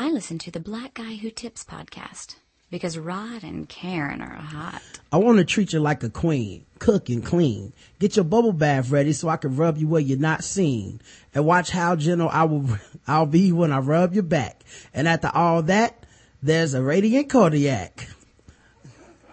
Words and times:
I 0.00 0.10
listen 0.10 0.38
to 0.38 0.52
the 0.52 0.60
Black 0.60 0.94
Guy 0.94 1.16
Who 1.16 1.28
Tips 1.28 1.64
podcast 1.64 2.36
because 2.70 2.96
Rod 2.96 3.42
and 3.42 3.68
Karen 3.68 4.22
are 4.22 4.36
hot. 4.36 4.80
I 5.10 5.16
want 5.16 5.38
to 5.38 5.44
treat 5.44 5.72
you 5.72 5.80
like 5.80 6.04
a 6.04 6.08
queen, 6.08 6.66
cook 6.78 7.08
and 7.08 7.26
clean. 7.26 7.72
Get 7.98 8.14
your 8.14 8.24
bubble 8.24 8.52
bath 8.52 8.92
ready 8.92 9.12
so 9.12 9.28
I 9.28 9.38
can 9.38 9.56
rub 9.56 9.76
you 9.76 9.88
where 9.88 10.00
you're 10.00 10.16
not 10.16 10.44
seen. 10.44 11.00
And 11.34 11.44
watch 11.44 11.70
how 11.70 11.96
gentle 11.96 12.28
I 12.28 12.44
will, 12.44 12.78
I'll 13.08 13.26
be 13.26 13.50
when 13.50 13.72
I 13.72 13.80
rub 13.80 14.14
your 14.14 14.22
back. 14.22 14.62
And 14.94 15.08
after 15.08 15.32
all 15.34 15.64
that, 15.64 16.06
there's 16.40 16.74
a 16.74 16.82
radiant 16.82 17.28
cardiac. 17.28 18.08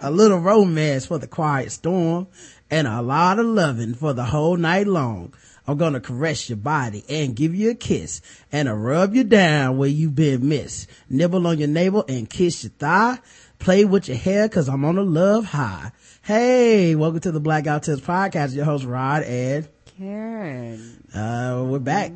A 0.02 0.10
little 0.10 0.40
romance 0.40 1.06
for 1.06 1.20
the 1.20 1.28
quiet 1.28 1.74
storm 1.74 2.26
and 2.72 2.88
a 2.88 3.04
lot 3.04 3.38
of 3.38 3.46
loving 3.46 3.94
for 3.94 4.14
the 4.14 4.26
whole 4.26 4.58
night 4.58 4.88
long. 4.88 5.36
I'm 5.68 5.78
gonna 5.78 6.00
caress 6.00 6.50
your 6.50 6.58
body 6.58 7.04
and 7.10 7.36
give 7.36 7.56
you 7.56 7.72
a 7.72 7.76
kiss 7.76 8.22
and 8.52 8.68
a 8.68 8.74
rub 8.74 9.16
you 9.16 9.24
down 9.24 9.78
where 9.78 9.90
you've 9.90 10.16
been 10.16 10.48
missed. 10.48 10.88
Nibble 11.10 11.48
on 11.48 11.58
your 11.58 11.68
navel 11.68 12.06
and 12.08 12.30
kiss 12.30 12.64
your 12.64 12.72
thigh. 12.72 13.20
Play 13.58 13.84
with 13.86 14.08
your 14.08 14.18
hair 14.18 14.48
cause 14.48 14.70
I'm 14.70 14.86
on 14.86 14.98
a 14.98 15.04
love 15.04 15.46
high. 15.46 15.92
Hey, 16.22 16.96
welcome 16.96 17.20
to 17.22 17.32
the 17.32 17.40
Black 17.40 17.64
Guy 17.64 17.74
Who 17.74 17.80
Tips 17.80 18.02
podcast. 18.02 18.54
Your 18.54 18.66
host 18.66 18.86
Rod 18.86 19.24
and 19.24 19.68
Karen. 19.98 21.04
Uh, 21.14 21.66
we're 21.68 21.80
back. 21.80 22.12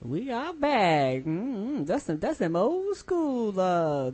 We 0.00 0.30
are 0.30 0.54
back. 0.54 1.24
Mm-hmm. 1.24 1.84
That's 1.84 2.04
some, 2.04 2.18
that's 2.18 2.38
some 2.38 2.56
old 2.56 2.96
school, 2.96 3.58
uh, 3.58 4.12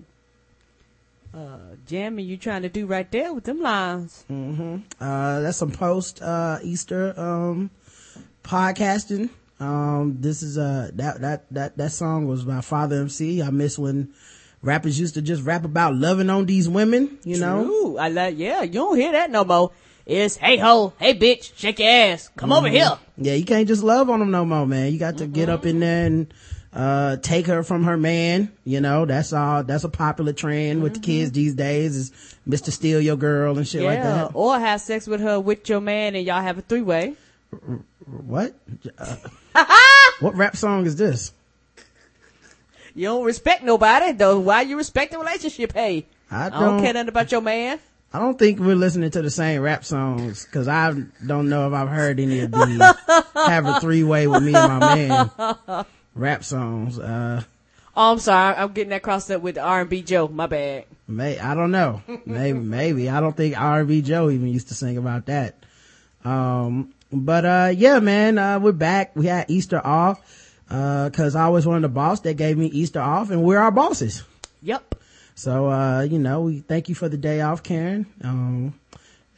uh, 1.36 1.58
jamming 1.86 2.26
you 2.26 2.36
trying 2.38 2.62
to 2.62 2.68
do 2.68 2.86
right 2.86 3.10
there 3.10 3.34
with 3.34 3.44
them 3.44 3.60
lines. 3.60 4.24
Mm-hmm. 4.30 4.76
Uh, 4.98 5.40
that's 5.40 5.58
some 5.58 5.70
post, 5.70 6.22
uh, 6.22 6.58
Easter, 6.62 7.12
um, 7.20 7.70
podcasting. 8.44 9.30
Um, 9.60 10.18
this 10.20 10.42
is, 10.42 10.58
uh, 10.58 10.90
that, 10.94 11.20
that, 11.22 11.46
that, 11.52 11.76
that 11.76 11.92
song 11.92 12.26
was 12.26 12.44
by 12.44 12.60
Father 12.60 12.96
MC. 12.96 13.42
I 13.42 13.50
miss 13.50 13.78
when 13.78 14.12
rappers 14.62 14.98
used 14.98 15.14
to 15.14 15.22
just 15.22 15.42
rap 15.44 15.64
about 15.64 15.94
loving 15.94 16.30
on 16.30 16.46
these 16.46 16.68
women, 16.68 17.18
you 17.24 17.38
know? 17.38 17.64
True. 17.64 17.98
I 17.98 18.08
like, 18.08 18.36
yeah, 18.38 18.62
you 18.62 18.72
don't 18.72 18.96
hear 18.96 19.12
that 19.12 19.30
no 19.30 19.44
more. 19.44 19.72
It's, 20.06 20.36
hey 20.36 20.58
ho, 20.58 20.92
hey 20.98 21.14
bitch, 21.18 21.52
shake 21.56 21.78
your 21.78 21.88
ass, 21.88 22.28
come 22.36 22.52
over 22.52 22.66
Mm-hmm. 22.66 22.76
here. 22.76 22.98
Yeah, 23.16 23.34
you 23.34 23.44
can't 23.46 23.66
just 23.66 23.82
love 23.82 24.10
on 24.10 24.18
them 24.20 24.30
no 24.30 24.44
more, 24.44 24.66
man. 24.66 24.92
You 24.92 24.98
got 24.98 25.16
to 25.18 25.26
get 25.26 25.48
up 25.48 25.64
in 25.64 25.80
there 25.80 26.06
and, 26.06 26.34
uh, 26.74 27.16
take 27.18 27.46
her 27.46 27.62
from 27.62 27.84
her 27.84 27.96
man. 27.96 28.52
You 28.64 28.80
know, 28.82 29.06
that's 29.06 29.32
all, 29.32 29.62
that's 29.64 29.84
a 29.84 29.88
popular 29.88 30.32
trend 30.34 30.82
with 30.82 30.94
the 30.94 31.00
kids 31.00 31.30
these 31.32 31.54
days 31.54 31.96
is 31.96 32.10
Mr. 32.46 32.70
Steal 32.70 33.00
Your 33.00 33.16
Girl 33.16 33.56
and 33.56 33.66
shit 33.66 33.82
Yeah, 33.82 33.88
like 33.88 34.02
that. 34.02 34.30
or 34.34 34.58
have 34.58 34.80
sex 34.82 35.06
with 35.06 35.20
her 35.20 35.40
with 35.40 35.66
your 35.70 35.80
man 35.80 36.16
and 36.16 36.26
y'all 36.26 36.42
have 36.42 36.58
a 36.58 36.62
three 36.62 36.82
way. 36.82 37.14
What? 38.06 38.54
Uh, 38.98 39.16
what 40.20 40.34
rap 40.36 40.56
song 40.56 40.86
is 40.86 40.96
this? 40.96 41.32
You 42.94 43.08
don't 43.08 43.24
respect 43.24 43.64
nobody, 43.64 44.12
though. 44.12 44.38
Why 44.40 44.62
you 44.62 44.76
respect 44.76 45.12
the 45.12 45.18
relationship? 45.18 45.72
Hey, 45.72 46.06
I 46.30 46.46
I 46.46 46.50
don't, 46.50 46.60
don't, 46.60 46.82
care 46.82 46.92
nothing 46.92 47.08
about 47.08 47.32
your 47.32 47.40
man. 47.40 47.80
I 48.12 48.20
don't 48.20 48.38
think 48.38 48.60
we're 48.60 48.76
listening 48.76 49.10
to 49.10 49.22
the 49.22 49.30
same 49.30 49.60
rap 49.62 49.84
songs 49.84 50.44
because 50.44 50.68
I 50.68 50.94
don't 51.26 51.48
know 51.48 51.66
if 51.66 51.74
I've 51.74 51.88
heard 51.88 52.20
any 52.20 52.40
of 52.40 52.52
these 52.52 52.80
have 53.34 53.66
a 53.66 53.80
three 53.80 54.04
way 54.04 54.28
with 54.28 54.44
me 54.44 54.54
and 54.54 54.78
my 54.78 54.94
man 54.94 55.84
rap 56.14 56.44
songs. 56.44 56.98
Uh, 56.98 57.42
Oh, 57.96 58.12
I'm 58.12 58.18
sorry, 58.18 58.56
I'm 58.56 58.72
getting 58.72 58.90
that 58.90 59.02
crossed 59.02 59.30
up 59.30 59.40
with 59.40 59.56
R 59.56 59.82
and 59.82 59.90
B 59.90 60.02
Joe. 60.02 60.26
My 60.26 60.46
bad. 60.46 60.86
may, 61.06 61.38
I 61.38 61.54
don't 61.54 61.70
know. 61.70 62.02
Maybe, 62.26 62.58
maybe. 62.58 63.08
I 63.08 63.20
don't 63.20 63.36
think 63.36 63.56
R&B 63.56 64.02
Joe 64.02 64.30
even 64.30 64.48
used 64.48 64.68
to 64.68 64.74
sing 64.74 64.98
about 64.98 65.26
that. 65.26 65.54
Um, 66.24 66.93
but, 67.20 67.44
uh, 67.44 67.72
yeah, 67.74 68.00
man, 68.00 68.38
uh, 68.38 68.58
we're 68.58 68.72
back. 68.72 69.12
We 69.14 69.26
had 69.26 69.50
Easter 69.50 69.80
off, 69.84 70.20
uh, 70.70 71.10
cause 71.10 71.34
I 71.36 71.48
was 71.48 71.66
one 71.66 71.76
of 71.76 71.82
the 71.82 71.88
boss 71.88 72.20
that 72.20 72.34
gave 72.36 72.56
me 72.58 72.66
Easter 72.66 73.00
off 73.00 73.30
and 73.30 73.42
we're 73.42 73.58
our 73.58 73.70
bosses. 73.70 74.22
Yep. 74.62 74.94
So, 75.34 75.68
uh, 75.70 76.02
you 76.02 76.18
know, 76.18 76.42
we 76.42 76.60
thank 76.60 76.88
you 76.88 76.94
for 76.94 77.08
the 77.08 77.16
day 77.16 77.40
off, 77.40 77.62
Karen. 77.62 78.06
Um, 78.22 78.74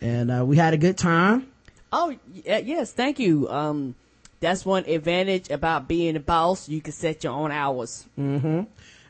and, 0.00 0.30
uh, 0.30 0.44
we 0.44 0.56
had 0.56 0.74
a 0.74 0.78
good 0.78 0.98
time. 0.98 1.47
Oh 1.92 2.14
y- 2.47 2.62
yes, 2.65 2.92
thank 2.92 3.19
you. 3.19 3.48
Um, 3.48 3.94
that's 4.41 4.66
one 4.66 4.84
advantage 4.86 5.50
about 5.50 5.88
being 5.88 6.15
a 6.16 6.20
boss. 6.20 6.69
You 6.69 6.81
can 6.81 6.92
set 6.92 7.25
your 7.25 7.32
own 7.32 7.50
hours 7.50 8.04
Mm-hmm. 8.19 8.47
and, 8.47 8.66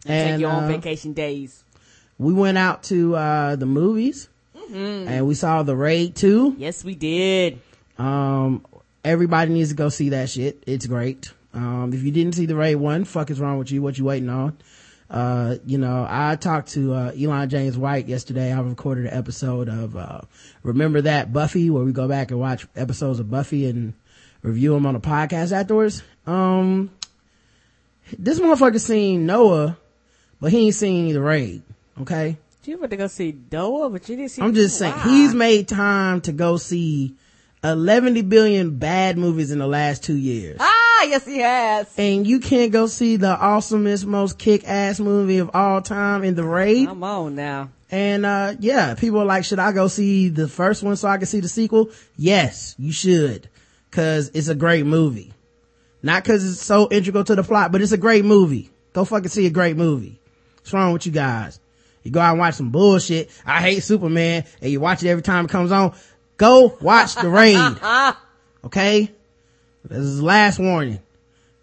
And, 0.07 0.31
take 0.33 0.41
your 0.41 0.51
own 0.51 0.65
uh, 0.65 0.69
vacation 0.69 1.13
days. 1.13 1.65
We 2.19 2.33
went 2.33 2.57
out 2.59 2.85
to, 2.85 3.17
uh, 3.17 3.57
the 3.57 3.67
movies 3.67 4.29
and 4.73 5.27
we 5.27 5.35
saw 5.35 5.63
the 5.63 5.77
raid 5.77 6.17
2. 6.17 6.57
Yes, 6.59 6.83
we 6.85 6.95
did. 6.95 7.61
Um, 7.99 8.65
everybody 9.05 9.53
needs 9.53 9.71
to 9.71 9.75
go 9.77 9.89
see 9.89 10.11
that 10.11 10.29
shit. 10.31 10.63
It's 10.67 10.87
great. 10.87 11.33
Um, 11.55 11.93
if 11.95 12.03
you 12.03 12.11
didn't 12.11 12.35
see 12.35 12.47
the 12.47 12.57
raid 12.57 12.77
one, 12.77 13.05
fuck 13.05 13.31
is 13.31 13.41
wrong 13.41 13.59
with 13.59 13.71
you? 13.71 13.81
What 13.83 13.97
you 13.99 14.05
waiting 14.05 14.29
on? 14.29 14.57
Uh, 15.09 15.57
you 15.65 15.79
know, 15.79 16.07
I 16.09 16.37
talked 16.37 16.71
to, 16.71 16.93
uh, 16.93 17.13
Elon 17.19 17.49
James 17.49 17.79
White 17.79 18.09
yesterday. 18.09 18.53
I 18.53 18.61
recorded 18.61 19.07
an 19.07 19.17
episode 19.17 19.69
of, 19.69 19.97
uh, 19.97 20.23
Remember 20.65 21.01
That 21.01 21.33
Buffy, 21.33 21.71
where 21.71 21.85
we 21.85 21.93
go 21.93 22.09
back 22.09 22.31
and 22.31 22.41
watch 22.41 22.67
episodes 22.75 23.21
of 23.21 23.31
Buffy 23.31 23.67
and 23.67 23.95
review 24.43 24.75
them 24.75 24.85
on 24.85 24.97
a 24.97 25.01
podcast 25.01 25.53
afterwards. 25.53 26.03
Um, 26.27 26.91
this 28.19 28.41
motherfucker 28.41 28.81
seen 28.81 29.27
Noah, 29.27 29.77
but 30.41 30.51
he 30.53 30.67
ain't 30.67 30.75
seen 30.75 31.13
the 31.13 31.21
raid. 31.21 31.63
Okay. 32.01 32.37
You 32.65 32.79
went 32.79 32.91
to 32.91 32.97
go 32.97 33.07
see 33.07 33.39
Noah, 33.53 33.91
but 33.91 34.09
you 34.09 34.17
didn't 34.17 34.33
see. 34.33 34.43
I'm 34.43 34.53
just 34.53 34.77
saying, 34.77 34.93
Why? 34.93 35.03
he's 35.05 35.35
made 35.35 35.69
time 35.69 36.21
to 36.23 36.33
go 36.33 36.57
see 36.57 37.15
11 37.65 38.29
billion 38.29 38.77
bad 38.79 39.19
movies 39.19 39.51
in 39.51 39.59
the 39.59 39.67
last 39.67 40.05
two 40.05 40.17
years. 40.17 40.57
ah, 40.61 41.03
yes, 41.05 41.27
he 41.27 41.39
has. 41.39 41.93
And 41.99 42.27
you 42.27 42.41
can't 42.41 42.73
go 42.73 42.87
see 42.87 43.17
the 43.17 43.35
awesomest, 43.37 44.05
most 44.05 44.39
kick-ass 44.39 45.01
movie 45.01 45.39
of 45.39 45.51
all 45.55 45.81
time 45.83 46.23
in 46.25 46.35
the 46.35 46.45
raid. 46.45 46.87
Come 46.87 47.03
on 47.03 47.35
now. 47.35 47.71
And, 47.91 48.27
uh, 48.27 48.55
yeah, 48.59 48.95
people 48.95 49.21
are 49.21 49.25
like, 49.25 49.45
should 49.45 49.59
I 49.59 49.73
go 49.73 49.89
see 49.89 50.29
the 50.29 50.49
first 50.49 50.83
one 50.83 50.97
so 50.97 51.09
I 51.09 51.19
can 51.19 51.27
see 51.27 51.41
the 51.41 51.49
sequel? 51.49 51.91
Yes, 52.17 52.75
you 52.79 52.93
should. 52.93 53.49
Cause 53.91 54.31
it's 54.35 54.49
a 54.49 54.55
great 54.55 54.85
movie. 54.85 55.33
Not 56.03 56.25
cause 56.25 56.45
it's 56.49 56.61
so 56.61 56.89
integral 56.91 57.25
to 57.25 57.35
the 57.35 57.43
plot, 57.43 57.73
but 57.73 57.81
it's 57.81 57.93
a 57.93 57.97
great 57.97 58.25
movie. 58.25 58.71
Go 58.93 59.05
fucking 59.05 59.29
see 59.29 59.47
a 59.47 59.51
great 59.51 59.77
movie. 59.77 60.21
What's 60.57 60.73
wrong 60.73 60.93
with 60.93 61.07
you 61.07 61.13
guys? 61.13 61.61
You 62.03 62.11
go 62.11 62.21
out 62.21 62.31
and 62.33 62.39
watch 62.39 62.55
some 62.55 62.71
bullshit. 62.71 63.31
I 63.45 63.61
hate 63.61 63.81
Superman 63.83 64.45
and 64.61 64.71
you 64.71 64.81
watch 64.81 65.03
it 65.03 65.09
every 65.09 65.23
time 65.23 65.47
it 65.47 65.51
comes 65.51 65.73
on. 65.73 65.95
Go 66.37 66.77
watch 66.81 67.15
the 67.15 67.29
raid. 67.29 67.57
Okay? 68.65 69.13
This 69.85 69.99
is 69.99 70.19
the 70.19 70.25
last 70.25 70.59
warning. 70.59 70.99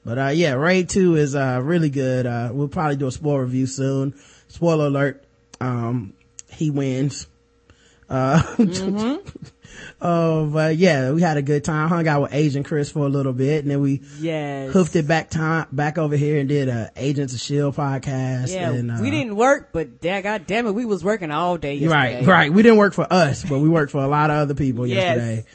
But, 0.05 0.17
uh, 0.17 0.27
yeah, 0.29 0.53
Raid 0.53 0.87
2 0.87 1.17
is, 1.17 1.35
uh, 1.35 1.59
really 1.61 1.89
good. 1.89 2.25
Uh, 2.25 2.49
we'll 2.53 2.69
probably 2.69 2.95
do 2.95 3.07
a 3.07 3.11
spoiler 3.11 3.43
review 3.43 3.67
soon. 3.67 4.15
Spoiler 4.47 4.87
alert. 4.87 5.21
Um, 5.59 6.13
he 6.49 6.69
wins. 6.71 7.27
Uh, 8.13 9.19
oh, 10.01 10.45
but 10.53 10.77
yeah, 10.77 11.11
we 11.11 11.21
had 11.21 11.37
a 11.37 11.41
good 11.41 11.63
time. 11.63 11.89
Hung 11.89 12.07
out 12.07 12.21
with 12.23 12.33
Agent 12.33 12.65
Chris 12.65 12.91
for 12.91 13.05
a 13.05 13.09
little 13.09 13.33
bit 13.33 13.63
and 13.63 13.71
then 13.71 13.81
we 13.81 14.01
Yes. 14.19 14.71
hoofed 14.71 14.95
it 14.95 15.07
back 15.07 15.29
time, 15.29 15.67
back 15.71 15.97
over 15.97 16.15
here 16.15 16.39
and 16.39 16.47
did 16.47 16.67
a 16.69 16.91
Agents 16.95 17.33
of 17.33 17.39
Shield 17.39 17.75
podcast. 17.75 18.53
Yeah, 18.53 18.71
and, 18.71 18.91
uh, 18.91 18.97
we 19.01 19.09
didn't 19.11 19.35
work, 19.35 19.69
but 19.73 19.99
da- 20.01 20.21
God 20.21 20.45
damn 20.45 20.67
it, 20.67 20.73
we 20.73 20.85
was 20.85 21.03
working 21.03 21.31
all 21.31 21.57
day 21.57 21.75
yesterday. 21.75 22.17
Right, 22.19 22.27
right. 22.27 22.53
We 22.53 22.61
didn't 22.61 22.77
work 22.77 22.93
for 22.93 23.11
us, 23.11 23.43
but 23.43 23.59
we 23.59 23.69
worked 23.69 23.91
for 23.91 24.03
a 24.03 24.07
lot 24.07 24.29
of 24.29 24.37
other 24.37 24.53
people 24.55 24.85
Yes. 24.85 24.97
yesterday. 25.17 25.45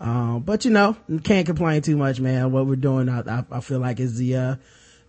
Um, 0.00 0.40
but 0.40 0.64
you 0.64 0.70
know, 0.70 0.96
can't 1.24 1.46
complain 1.46 1.82
too 1.82 1.96
much, 1.96 2.20
man. 2.20 2.52
What 2.52 2.66
we're 2.66 2.76
doing, 2.76 3.08
I, 3.08 3.20
I, 3.20 3.44
I 3.50 3.60
feel 3.60 3.78
like 3.80 4.00
is 4.00 4.16
the, 4.18 4.36
uh, 4.36 4.54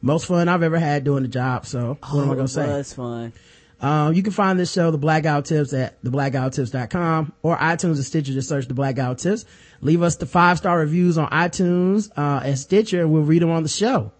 most 0.01 0.27
fun 0.27 0.47
I've 0.47 0.63
ever 0.63 0.79
had 0.79 1.03
doing 1.03 1.23
the 1.23 1.29
job. 1.29 1.65
So 1.65 1.97
what 2.09 2.21
am 2.23 2.29
I 2.29 2.31
Oh, 2.31 2.35
gonna 2.35 2.43
it 2.43 2.47
say? 2.47 2.67
was 2.67 2.93
fun. 2.93 3.33
Um, 3.81 4.13
you 4.13 4.21
can 4.23 4.33
find 4.33 4.59
this 4.59 4.71
show, 4.73 4.91
The 4.91 4.97
Black 4.97 5.23
Guy 5.23 5.35
Who 5.35 5.41
Tips, 5.41 5.73
at 5.73 6.03
theblackguywhotips.com 6.03 7.33
or 7.43 7.57
iTunes 7.57 7.95
and 7.95 8.03
Stitcher. 8.03 8.33
Just 8.33 8.49
search 8.49 8.67
The 8.67 8.73
Black 8.73 8.95
Guy 8.95 9.05
Who 9.07 9.15
Tips. 9.15 9.45
Leave 9.81 10.01
us 10.01 10.17
the 10.17 10.25
five 10.25 10.57
star 10.57 10.79
reviews 10.79 11.17
on 11.17 11.29
iTunes, 11.29 12.09
uh, 12.17 12.41
and 12.43 12.59
Stitcher, 12.59 13.01
and 13.01 13.11
we'll 13.13 13.23
read 13.23 13.41
them 13.41 13.51
on 13.51 13.63
the 13.63 13.69
show. 13.69 14.11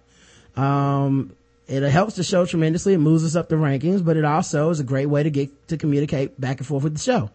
Um, 0.56 1.36
it 1.68 1.84
helps 1.84 2.16
the 2.16 2.24
show 2.24 2.46
tremendously. 2.46 2.94
It 2.94 3.00
moves 3.00 3.24
us 3.26 3.36
up 3.36 3.50
the 3.50 3.56
rankings, 3.56 4.04
but 4.04 4.18
it 4.18 4.26
also 4.26 4.70
is 4.70 4.80
a 4.80 4.84
great 4.84 5.06
way 5.08 5.24
to 5.24 5.30
get 5.30 5.68
to 5.68 5.78
communicate 5.78 6.40
back 6.40 6.58
and 6.60 6.66
forth 6.68 6.84
with 6.84 6.94
the 6.94 7.00
show. 7.02 7.30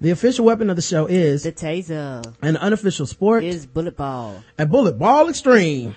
The 0.00 0.10
official 0.10 0.44
weapon 0.44 0.70
of 0.70 0.76
the 0.76 0.82
show 0.82 1.06
is 1.06 1.42
The 1.42 1.50
taser 1.52 2.24
an 2.40 2.56
unofficial 2.56 3.04
sport, 3.06 3.42
is 3.42 3.66
bullet 3.66 3.96
ball. 3.96 4.42
a 4.56 4.64
bullet 4.64 4.96
ball 4.96 5.28
extreme. 5.28 5.96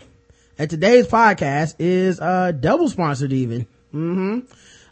And 0.58 0.70
today's 0.70 1.08
podcast 1.08 1.76
is, 1.80 2.20
uh, 2.20 2.52
double 2.52 2.90
sponsored 2.90 3.32
even. 3.32 3.68
hmm 3.92 4.40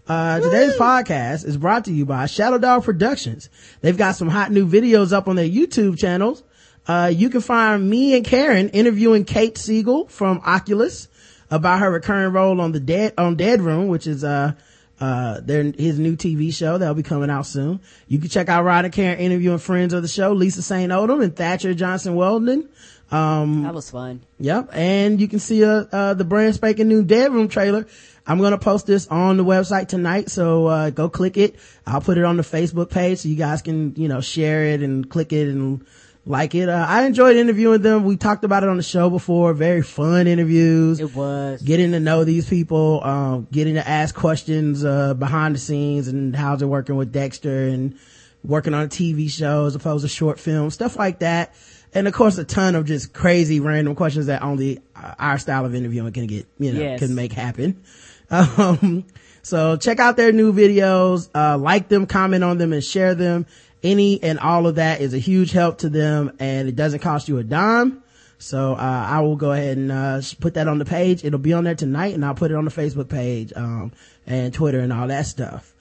Uh, 0.10 0.40
today's 0.40 0.74
podcast 0.74 1.46
is 1.46 1.56
brought 1.56 1.86
to 1.86 1.94
you 1.94 2.04
by 2.04 2.26
Shadow 2.26 2.58
Dog 2.58 2.84
Productions. 2.84 3.48
They've 3.82 3.96
got 3.96 4.16
some 4.16 4.28
hot 4.28 4.52
new 4.52 4.66
videos 4.66 5.14
up 5.14 5.28
on 5.28 5.36
their 5.36 5.48
YouTube 5.48 6.00
channels. 6.00 6.42
Uh, 6.88 7.12
you 7.14 7.30
can 7.30 7.42
find 7.42 7.88
me 7.88 8.16
and 8.16 8.26
Karen 8.26 8.70
interviewing 8.70 9.24
Kate 9.24 9.56
Siegel 9.56 10.08
from 10.08 10.42
Oculus 10.44 11.10
about 11.52 11.82
her 11.82 11.92
recurring 11.92 12.34
role 12.34 12.60
on 12.60 12.72
the 12.72 12.80
dead, 12.80 13.14
on 13.20 13.36
Dead 13.36 13.62
Room, 13.62 13.88
which 13.88 14.08
is, 14.08 14.24
uh, 14.24 14.54
uh, 15.00 15.42
their, 15.42 15.64
his 15.64 16.00
new 16.00 16.16
TV 16.16 16.52
show 16.52 16.80
that'll 16.80 16.96
be 16.96 17.04
coming 17.04 17.30
out 17.30 17.46
soon. 17.46 17.80
You 18.08 18.18
can 18.18 18.30
check 18.30 18.50
out 18.50 18.64
Rod 18.64 18.86
and 18.86 18.94
Karen 18.94 19.20
interviewing 19.20 19.60
friends 19.60 19.94
of 19.94 20.02
the 20.02 20.08
show, 20.08 20.34
Lisa 20.34 20.64
St. 20.64 20.92
Odom 20.92 21.24
and 21.24 21.36
Thatcher 21.36 21.76
Johnson 21.76 22.16
Weldon, 22.16 22.68
Um, 23.12 23.64
That 23.64 23.74
was 23.74 23.90
fun. 23.90 24.22
Yep. 24.40 24.70
And 24.74 25.20
you 25.20 25.28
can 25.28 25.40
see, 25.40 25.64
uh, 25.64 25.86
uh, 25.92 26.14
the 26.14 26.24
brand 26.24 26.56
spanking 26.56 26.88
new 26.88 27.04
Dead 27.04 27.32
Room 27.32 27.48
trailer. 27.48 27.88
I'm 28.28 28.38
going 28.38 28.52
to 28.52 28.60
post 28.60 28.86
this 28.86 29.08
on 29.08 29.38
the 29.38 29.46
website 29.46 29.88
tonight. 29.88 30.30
So, 30.30 30.68
uh, 30.68 30.90
go 30.92 31.10
click 31.10 31.36
it. 31.38 31.56
I'll 31.88 32.02
put 32.02 32.18
it 32.18 32.24
on 32.24 32.38
the 32.38 32.44
Facebook 32.44 32.92
page 32.92 33.20
so 33.20 33.30
you 33.30 33.36
guys 33.36 33.62
can, 33.64 33.96
you 33.96 34.08
know, 34.08 34.22
share 34.22 34.66
it 34.66 34.82
and 34.82 35.10
click 35.10 35.34
it 35.34 35.48
and 35.48 35.84
like 36.26 36.54
it. 36.54 36.70
Uh, 36.70 36.86
I 36.88 37.06
enjoyed 37.06 37.36
interviewing 37.36 37.82
them. 37.82 38.04
We 38.04 38.16
talked 38.18 38.44
about 38.44 38.62
it 38.62 38.70
on 38.70 38.78
the 38.78 38.84
show 38.84 39.10
before. 39.10 39.54
Very 39.54 39.82
fun 39.82 40.28
interviews. 40.28 41.00
It 41.00 41.16
was. 41.16 41.62
Getting 41.64 41.92
to 41.94 42.00
know 42.00 42.24
these 42.24 42.48
people, 42.48 43.04
um, 43.04 43.48
getting 43.52 43.74
to 43.76 43.88
ask 43.88 44.14
questions, 44.14 44.86
uh, 44.86 45.16
behind 45.16 45.56
the 45.56 45.60
scenes 45.60 46.08
and 46.08 46.36
how's 46.36 46.62
it 46.62 46.68
working 46.68 46.98
with 46.98 47.12
Dexter 47.12 47.70
and 47.70 47.98
working 48.44 48.76
on 48.76 48.84
a 48.84 48.88
TV 48.88 49.30
show 49.30 49.66
as 49.66 49.76
opposed 49.76 50.04
to 50.04 50.08
short 50.08 50.40
films, 50.40 50.76
stuff 50.76 50.98
like 50.98 51.20
that 51.20 51.54
and 51.94 52.08
of 52.08 52.14
course 52.14 52.38
a 52.38 52.44
ton 52.44 52.76
of 52.76 52.86
just 52.86 53.14
crazy 53.14 53.60
random 53.60 53.96
questions 53.96 54.28
that 54.28 54.42
only 54.42 54.80
our 55.18 55.38
style 55.38 55.66
of 55.66 55.74
interviewing 55.76 56.12
can 56.14 56.28
get 56.28 56.46
you 56.60 56.72
know 56.74 56.80
Yes. 56.80 57.00
can 57.00 57.16
make 57.16 57.34
happen 57.34 57.82
um 58.32 59.06
so 59.42 59.78
check 59.78 60.00
out 60.00 60.18
their 60.18 60.32
new 60.32 60.54
videos 60.54 61.30
uh 61.36 61.58
like 61.58 61.88
them 61.90 62.06
comment 62.06 62.44
on 62.44 62.58
them 62.58 62.74
and 62.74 62.84
share 62.84 63.16
them 63.16 63.46
any 63.84 64.22
and 64.22 64.40
all 64.40 64.68
of 64.68 64.76
that 64.76 65.02
is 65.02 65.14
a 65.14 65.18
huge 65.20 65.52
help 65.52 65.80
to 65.80 65.90
them 65.90 66.32
and 66.40 66.68
it 66.68 66.76
doesn't 66.76 67.00
cost 67.00 67.28
you 67.30 67.38
a 67.38 67.44
dime 67.44 68.04
so 68.42 68.72
uh, 68.74 68.78
I 68.78 69.20
will 69.20 69.36
go 69.36 69.52
ahead 69.52 69.78
and 69.78 69.92
uh, 69.92 70.22
put 70.40 70.54
that 70.54 70.70
on 70.70 70.80
the 70.80 70.86
page. 70.86 71.26
It'll 71.26 71.40
be 71.40 71.52
on 71.52 71.66
there 71.66 71.76
tonight, 71.76 72.14
and 72.16 72.24
I'll 72.24 72.36
put 72.36 72.52
it 72.52 72.56
on 72.56 72.64
the 72.64 72.72
Facebook 72.72 73.10
page 73.10 73.52
um, 73.54 73.92
and 74.26 74.54
Twitter 74.54 74.80
and 74.80 74.94
all 74.94 75.10
that 75.10 75.26
stuff. 75.26 75.74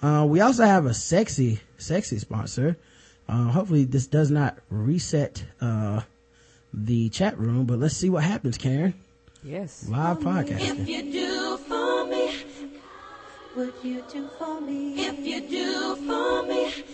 Uh, 0.00 0.24
we 0.26 0.40
also 0.40 0.64
have 0.64 0.86
a 0.86 0.94
sexy, 0.94 1.60
sexy 1.76 2.18
sponsor. 2.18 2.78
Uh, 3.28 3.50
hopefully 3.50 3.84
this 3.84 4.06
does 4.06 4.30
not 4.30 4.58
reset, 4.70 5.44
uh, 5.60 6.02
the 6.72 7.08
chat 7.08 7.38
room, 7.38 7.64
but 7.64 7.78
let's 7.78 7.96
see 7.96 8.10
what 8.10 8.22
happens, 8.22 8.56
Karen. 8.58 8.94
Yes. 9.42 9.88
Live 9.88 10.18
podcast. 10.18 10.86
you 10.86 11.02
do 11.12 11.56
for 11.58 12.06
me, 12.06 12.34
would 13.56 13.72
you 13.82 14.02
do 14.12 14.28
for 14.38 14.60
me? 14.60 14.94
If 15.06 15.18
you 15.20 15.40
do 15.48 15.96
for 16.06 16.42
me, 16.46 16.84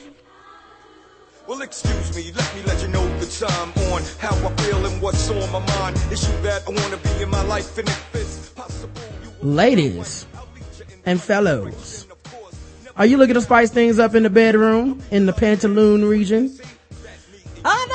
Well, 1.48 1.60
excuse 1.62 2.14
me, 2.14 2.32
let 2.36 2.54
me 2.54 2.62
let 2.66 2.80
you 2.82 2.88
know 2.88 3.04
the 3.18 3.26
time 3.26 3.72
on 3.92 4.02
how 4.18 4.34
I 4.48 4.54
feel 4.62 4.86
and 4.86 5.02
what's 5.02 5.28
on 5.28 5.50
my 5.50 5.58
mind. 5.76 5.96
Issue 6.10 6.40
that 6.42 6.62
I 6.66 6.70
wanna 6.70 6.96
be 6.98 7.22
in 7.22 7.30
my 7.30 7.42
life 7.42 7.76
and 7.78 7.88
if 7.88 8.14
it's 8.14 8.48
possible. 8.50 9.00
Ladies 9.42 10.24
and 11.04 11.20
fellows, 11.20 12.06
are 12.96 13.06
you 13.06 13.16
looking 13.16 13.34
to 13.34 13.40
spice 13.40 13.70
things 13.70 13.98
up 13.98 14.14
in 14.14 14.22
the 14.22 14.30
bedroom 14.30 15.02
in 15.10 15.26
the 15.26 15.32
pantaloon 15.32 16.08
region? 16.08 16.56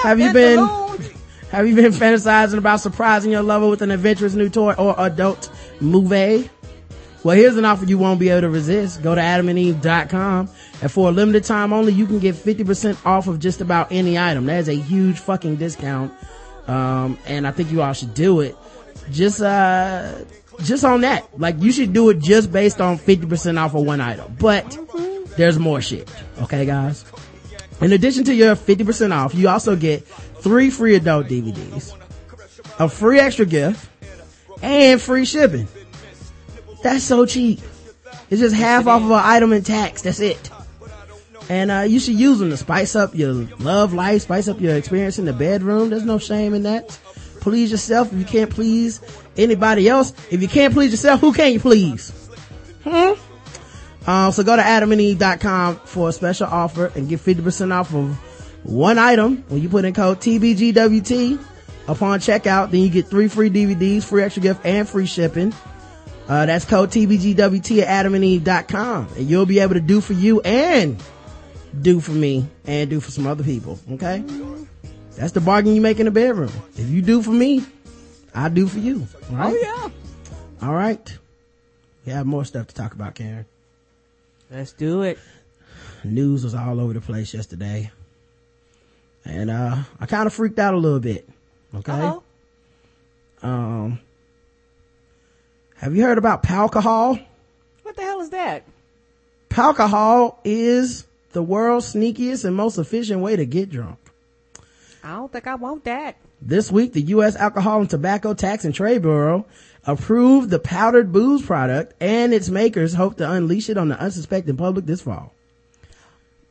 Have 0.03 0.19
you 0.19 0.33
been 0.33 0.59
have 1.51 1.67
you 1.67 1.75
been 1.75 1.91
fantasizing 1.91 2.57
about 2.57 2.79
surprising 2.81 3.31
your 3.31 3.43
lover 3.43 3.69
with 3.69 3.81
an 3.81 3.91
adventurous 3.91 4.33
new 4.33 4.49
toy 4.49 4.73
or 4.73 4.95
adult 4.99 5.49
movie? 5.79 6.49
Well, 7.23 7.35
here's 7.35 7.57
an 7.57 7.65
offer 7.65 7.85
you 7.85 7.97
won't 7.97 8.19
be 8.19 8.29
able 8.29 8.41
to 8.41 8.49
resist. 8.49 9.01
Go 9.01 9.13
to 9.15 9.21
adamandeve.com 9.21 10.49
and 10.81 10.91
for 10.91 11.09
a 11.09 11.11
limited 11.11 11.43
time 11.43 11.73
only, 11.73 11.91
you 11.91 12.05
can 12.05 12.19
get 12.19 12.35
50% 12.35 13.05
off 13.05 13.27
of 13.27 13.39
just 13.39 13.59
about 13.61 13.91
any 13.91 14.17
item. 14.17 14.45
That 14.45 14.59
is 14.59 14.69
a 14.69 14.75
huge 14.75 15.19
fucking 15.19 15.57
discount. 15.57 16.13
Um, 16.67 17.17
and 17.25 17.47
I 17.47 17.51
think 17.51 17.71
you 17.71 17.81
all 17.81 17.93
should 17.93 18.13
do 18.13 18.41
it. 18.41 18.55
Just, 19.11 19.41
uh, 19.41 20.13
just 20.63 20.83
on 20.83 21.01
that. 21.01 21.27
Like 21.39 21.61
you 21.61 21.71
should 21.71 21.93
do 21.93 22.09
it 22.09 22.19
just 22.19 22.51
based 22.51 22.81
on 22.81 22.97
50% 22.97 23.59
off 23.59 23.75
of 23.75 23.85
one 23.85 24.01
item. 24.01 24.35
But 24.39 24.77
there's 25.37 25.59
more 25.59 25.81
shit. 25.81 26.11
Okay, 26.41 26.65
guys? 26.65 27.05
In 27.81 27.93
addition 27.93 28.23
to 28.25 28.33
your 28.33 28.55
50% 28.55 29.11
off, 29.13 29.35
you 29.35 29.49
also 29.49 29.75
get 29.75 30.05
three 30.07 30.69
free 30.69 30.95
adult 30.95 31.27
DVDs, 31.27 31.95
a 32.79 32.89
free 32.89 33.19
extra 33.19 33.45
gift, 33.45 33.87
and 34.61 34.99
free 34.99 35.25
shipping. 35.25 35.67
That's 36.81 37.03
so 37.03 37.25
cheap. 37.25 37.59
It's 38.29 38.41
just 38.41 38.55
half 38.55 38.87
off 38.87 39.03
of 39.03 39.11
an 39.11 39.21
item 39.23 39.53
in 39.53 39.63
tax. 39.63 40.01
That's 40.01 40.19
it. 40.19 40.49
And, 41.49 41.71
uh, 41.71 41.85
you 41.87 41.99
should 41.99 42.15
use 42.15 42.39
them 42.39 42.49
to 42.49 42.57
spice 42.57 42.95
up 42.95 43.15
your 43.15 43.31
love 43.59 43.93
life, 43.93 44.23
spice 44.23 44.47
up 44.47 44.59
your 44.59 44.75
experience 44.75 45.17
in 45.17 45.25
the 45.25 45.33
bedroom. 45.33 45.89
There's 45.89 46.03
no 46.03 46.17
shame 46.17 46.53
in 46.53 46.63
that. 46.63 46.99
Please 47.39 47.71
yourself 47.71 48.11
if 48.11 48.19
you 48.19 48.25
can't 48.25 48.49
please 48.49 49.01
anybody 49.37 49.87
else. 49.87 50.13
If 50.31 50.41
you 50.41 50.47
can't 50.47 50.73
please 50.73 50.91
yourself, 50.91 51.21
who 51.21 51.33
can 51.33 51.53
you 51.53 51.59
please? 51.59 52.11
Hmm? 52.83 53.13
Um, 54.09 54.31
so 54.31 54.43
go 54.43 54.55
to 54.55 54.61
adamandeve.com 54.61 55.81
for 55.85 56.09
a 56.09 56.11
special 56.13 56.47
offer 56.47 56.91
and 56.95 57.09
get 57.09 57.19
50% 57.19 57.73
off 57.73 57.93
of 57.93 58.15
one 58.63 58.97
item 58.97 59.43
when 59.49 59.61
you 59.61 59.69
put 59.69 59.85
in 59.85 59.93
code 59.93 60.19
TBGWT 60.19 61.39
upon 61.87 62.19
checkout. 62.19 62.71
Then 62.71 62.81
you 62.81 62.89
get 62.89 63.07
three 63.07 63.27
free 63.27 63.49
DVDs, 63.49 64.03
free 64.03 64.23
extra 64.23 64.41
gift, 64.41 64.65
and 64.65 64.87
free 64.87 65.05
shipping. 65.05 65.53
Uh, 66.27 66.45
that's 66.45 66.65
code 66.65 66.89
TBGWT 66.89 67.81
at 67.81 68.05
adamandeve.com 68.05 69.07
and 69.15 69.29
you'll 69.29 69.45
be 69.45 69.59
able 69.59 69.75
to 69.75 69.79
do 69.79 70.01
for 70.01 70.13
you 70.13 70.41
and 70.41 71.01
do 71.81 71.99
for 71.99 72.11
me 72.11 72.47
and 72.65 72.89
do 72.89 72.99
for 72.99 73.11
some 73.11 73.27
other 73.27 73.43
people. 73.43 73.79
Okay. 73.93 74.23
That's 75.17 75.31
the 75.31 75.41
bargain 75.41 75.73
you 75.73 75.81
make 75.81 75.99
in 75.99 76.05
the 76.05 76.11
bedroom. 76.11 76.51
If 76.77 76.89
you 76.89 77.01
do 77.01 77.23
for 77.23 77.31
me, 77.31 77.65
I 78.35 78.49
do 78.49 78.67
for 78.67 78.77
you. 78.77 79.07
All 79.31 79.35
right. 79.35 79.55
Oh 79.55 79.89
yeah. 80.61 80.67
All 80.67 80.73
right. 80.73 81.17
We 82.05 82.13
have 82.13 82.27
more 82.27 82.45
stuff 82.45 82.67
to 82.67 82.75
talk 82.75 82.93
about, 82.93 83.15
Karen. 83.15 83.47
Let's 84.51 84.73
do 84.73 85.01
it. 85.01 85.17
news 86.03 86.43
was 86.43 86.53
all 86.53 86.79
over 86.79 86.93
the 86.93 87.01
place 87.01 87.33
yesterday. 87.33 87.91
And, 89.25 89.49
uh, 89.49 89.77
I 89.99 90.05
kind 90.05 90.27
of 90.27 90.33
freaked 90.33 90.59
out 90.59 90.73
a 90.73 90.77
little 90.77 91.01
bit. 91.01 91.27
Okay. 91.75 91.91
Uh-oh. 91.91 92.23
Um, 93.41 93.99
have 95.75 95.95
you 95.95 96.03
heard 96.03 96.17
about 96.17 96.43
palcohol? 96.43 97.25
What 97.83 97.95
the 97.95 98.03
hell 98.03 98.21
is 98.21 98.29
that? 98.29 98.63
Palcohol 99.49 100.37
is 100.45 101.05
the 101.33 101.43
world's 101.43 101.93
sneakiest 101.93 102.45
and 102.45 102.55
most 102.55 102.77
efficient 102.77 103.19
way 103.21 103.35
to 103.35 103.45
get 103.45 103.69
drunk. 103.69 103.99
I 105.07 105.11
don't 105.11 105.31
think 105.31 105.47
I 105.47 105.55
want 105.55 105.85
that. 105.85 106.17
This 106.41 106.69
week, 106.69 106.91
the 106.91 107.01
U.S. 107.01 107.37
Alcohol 107.37 107.79
and 107.79 107.89
Tobacco 107.89 108.33
Tax 108.33 108.65
and 108.65 108.75
Trade 108.75 109.03
Bureau 109.03 109.45
approved 109.85 110.49
the 110.49 110.59
powdered 110.59 111.13
booze 111.13 111.41
product 111.45 111.93
and 112.01 112.33
its 112.33 112.49
makers 112.49 112.93
hope 112.93 113.15
to 113.17 113.31
unleash 113.31 113.69
it 113.69 113.77
on 113.77 113.87
the 113.87 113.97
unsuspecting 113.97 114.57
public 114.57 114.85
this 114.85 114.99
fall. 114.99 115.33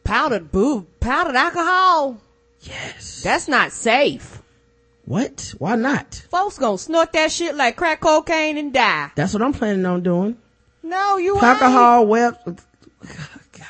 Powdered 0.04 0.50
booze, 0.50 0.84
powdered 1.00 1.36
alcohol. 1.36 2.16
Yes. 2.62 3.22
That's 3.22 3.46
not 3.46 3.72
safe. 3.72 4.40
What? 5.04 5.52
Why 5.58 5.76
not? 5.76 6.14
Folks 6.30 6.58
gonna 6.58 6.78
snort 6.78 7.12
that 7.12 7.30
shit 7.30 7.54
like 7.56 7.76
crack 7.76 8.00
cocaine 8.00 8.56
and 8.56 8.72
die. 8.72 9.10
That's 9.16 9.34
what 9.34 9.42
I'm 9.42 9.52
planning 9.52 9.84
on 9.84 10.02
doing. 10.02 10.38
No, 10.82 11.18
you 11.18 11.34
ain't. 11.34 11.44
Alcohol 11.44 12.06
web, 12.06 12.38
God. 13.02 13.66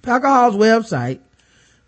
Palcohol's 0.00 0.56
website, 0.56 1.20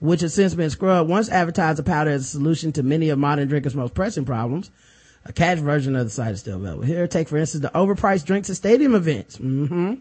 which 0.05 0.21
has 0.21 0.35
since 0.35 0.55
been 0.55 0.71
scrubbed, 0.71 1.09
once 1.09 1.31
advertised 1.31 1.79
the 1.79 1.83
powder 1.83 2.11
as 2.11 2.23
a 2.23 2.27
solution 2.27 2.73
to 2.73 2.83
many 2.83 3.09
of 3.09 3.19
modern 3.19 3.49
drinkers' 3.49 3.75
most 3.75 3.95
pressing 3.95 4.25
problems. 4.25 4.71
A 5.25 5.33
cache 5.33 5.59
version 5.59 5.97
of 5.97 6.05
the 6.05 6.11
site 6.11 6.33
is 6.33 6.41
still 6.41 6.57
available. 6.57 6.85
Here, 6.85 7.09
take 7.09 7.29
for 7.29 7.39
instance 7.39 7.63
the 7.63 7.71
overpriced 7.71 8.27
drinks 8.27 8.51
at 8.51 8.57
stadium 8.57 8.95
events. 8.95 9.37
hmm 9.37 9.95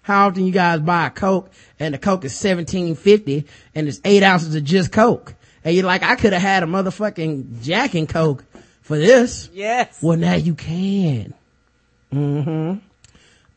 How 0.00 0.28
often 0.28 0.46
you 0.46 0.52
guys 0.52 0.80
buy 0.80 1.08
a 1.08 1.10
Coke 1.10 1.50
and 1.78 1.92
the 1.92 1.98
Coke 1.98 2.24
is 2.24 2.34
seventeen 2.34 2.94
fifty 2.94 3.46
and 3.74 3.86
it's 3.86 4.00
eight 4.06 4.22
ounces 4.22 4.54
of 4.54 4.64
just 4.64 4.90
Coke, 4.90 5.34
and 5.62 5.74
you're 5.74 5.84
like, 5.84 6.02
I 6.02 6.16
could 6.16 6.32
have 6.32 6.40
had 6.40 6.62
a 6.62 6.66
motherfucking 6.66 7.62
Jack 7.62 7.94
and 7.94 8.08
Coke 8.08 8.44
for 8.80 8.96
this. 8.96 9.50
Yes. 9.52 9.98
Well, 10.02 10.16
now 10.16 10.34
you 10.36 10.54
can. 10.54 11.34
Mm-hmm. 12.10 12.85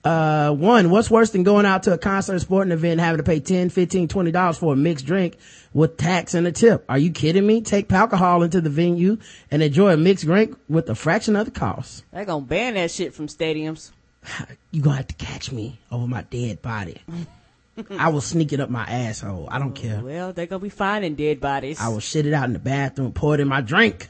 Uh, 0.09 0.51
one, 0.53 0.89
what's 0.89 1.11
worse 1.11 1.29
than 1.29 1.43
going 1.43 1.67
out 1.67 1.83
to 1.83 1.93
a 1.93 1.97
concert, 1.97 2.39
sporting 2.39 2.71
event, 2.71 2.93
and 2.93 3.01
having 3.01 3.17
to 3.17 3.23
pay 3.23 3.39
10 3.39 3.69
15 3.69 4.07
20 4.07 4.31
dollars 4.31 4.57
for 4.57 4.73
a 4.73 4.75
mixed 4.75 5.05
drink 5.05 5.37
with 5.71 5.97
tax 5.97 6.33
and 6.33 6.47
a 6.47 6.51
tip? 6.51 6.83
Are 6.89 6.97
you 6.97 7.11
kidding 7.11 7.45
me? 7.45 7.61
Take 7.61 7.91
alcohol 7.91 8.41
into 8.41 8.59
the 8.59 8.71
venue 8.71 9.19
and 9.51 9.61
enjoy 9.61 9.93
a 9.93 9.97
mixed 9.97 10.25
drink 10.25 10.57
with 10.67 10.89
a 10.89 10.95
fraction 10.95 11.35
of 11.35 11.45
the 11.45 11.51
cost. 11.51 12.03
They're 12.11 12.25
gonna 12.25 12.43
ban 12.43 12.73
that 12.73 12.89
shit 12.89 13.13
from 13.13 13.27
stadiums. 13.27 13.91
You 14.71 14.81
gonna 14.81 14.97
have 14.97 15.07
to 15.07 15.15
catch 15.15 15.51
me 15.51 15.79
over 15.91 16.07
my 16.07 16.23
dead 16.23 16.63
body. 16.63 17.01
I 17.91 18.09
will 18.09 18.21
sneak 18.21 18.51
it 18.51 18.59
up 18.59 18.71
my 18.71 18.85
asshole. 18.85 19.47
I 19.51 19.59
don't 19.59 19.73
care. 19.73 20.01
Well, 20.01 20.33
they're 20.33 20.47
gonna 20.47 20.59
be 20.59 20.69
finding 20.69 21.13
dead 21.13 21.39
bodies. 21.39 21.79
I 21.79 21.89
will 21.89 21.99
shit 21.99 22.25
it 22.25 22.33
out 22.33 22.45
in 22.45 22.53
the 22.53 22.59
bathroom, 22.59 23.11
pour 23.11 23.35
it 23.35 23.41
in 23.41 23.47
my 23.47 23.61
drink. 23.61 24.07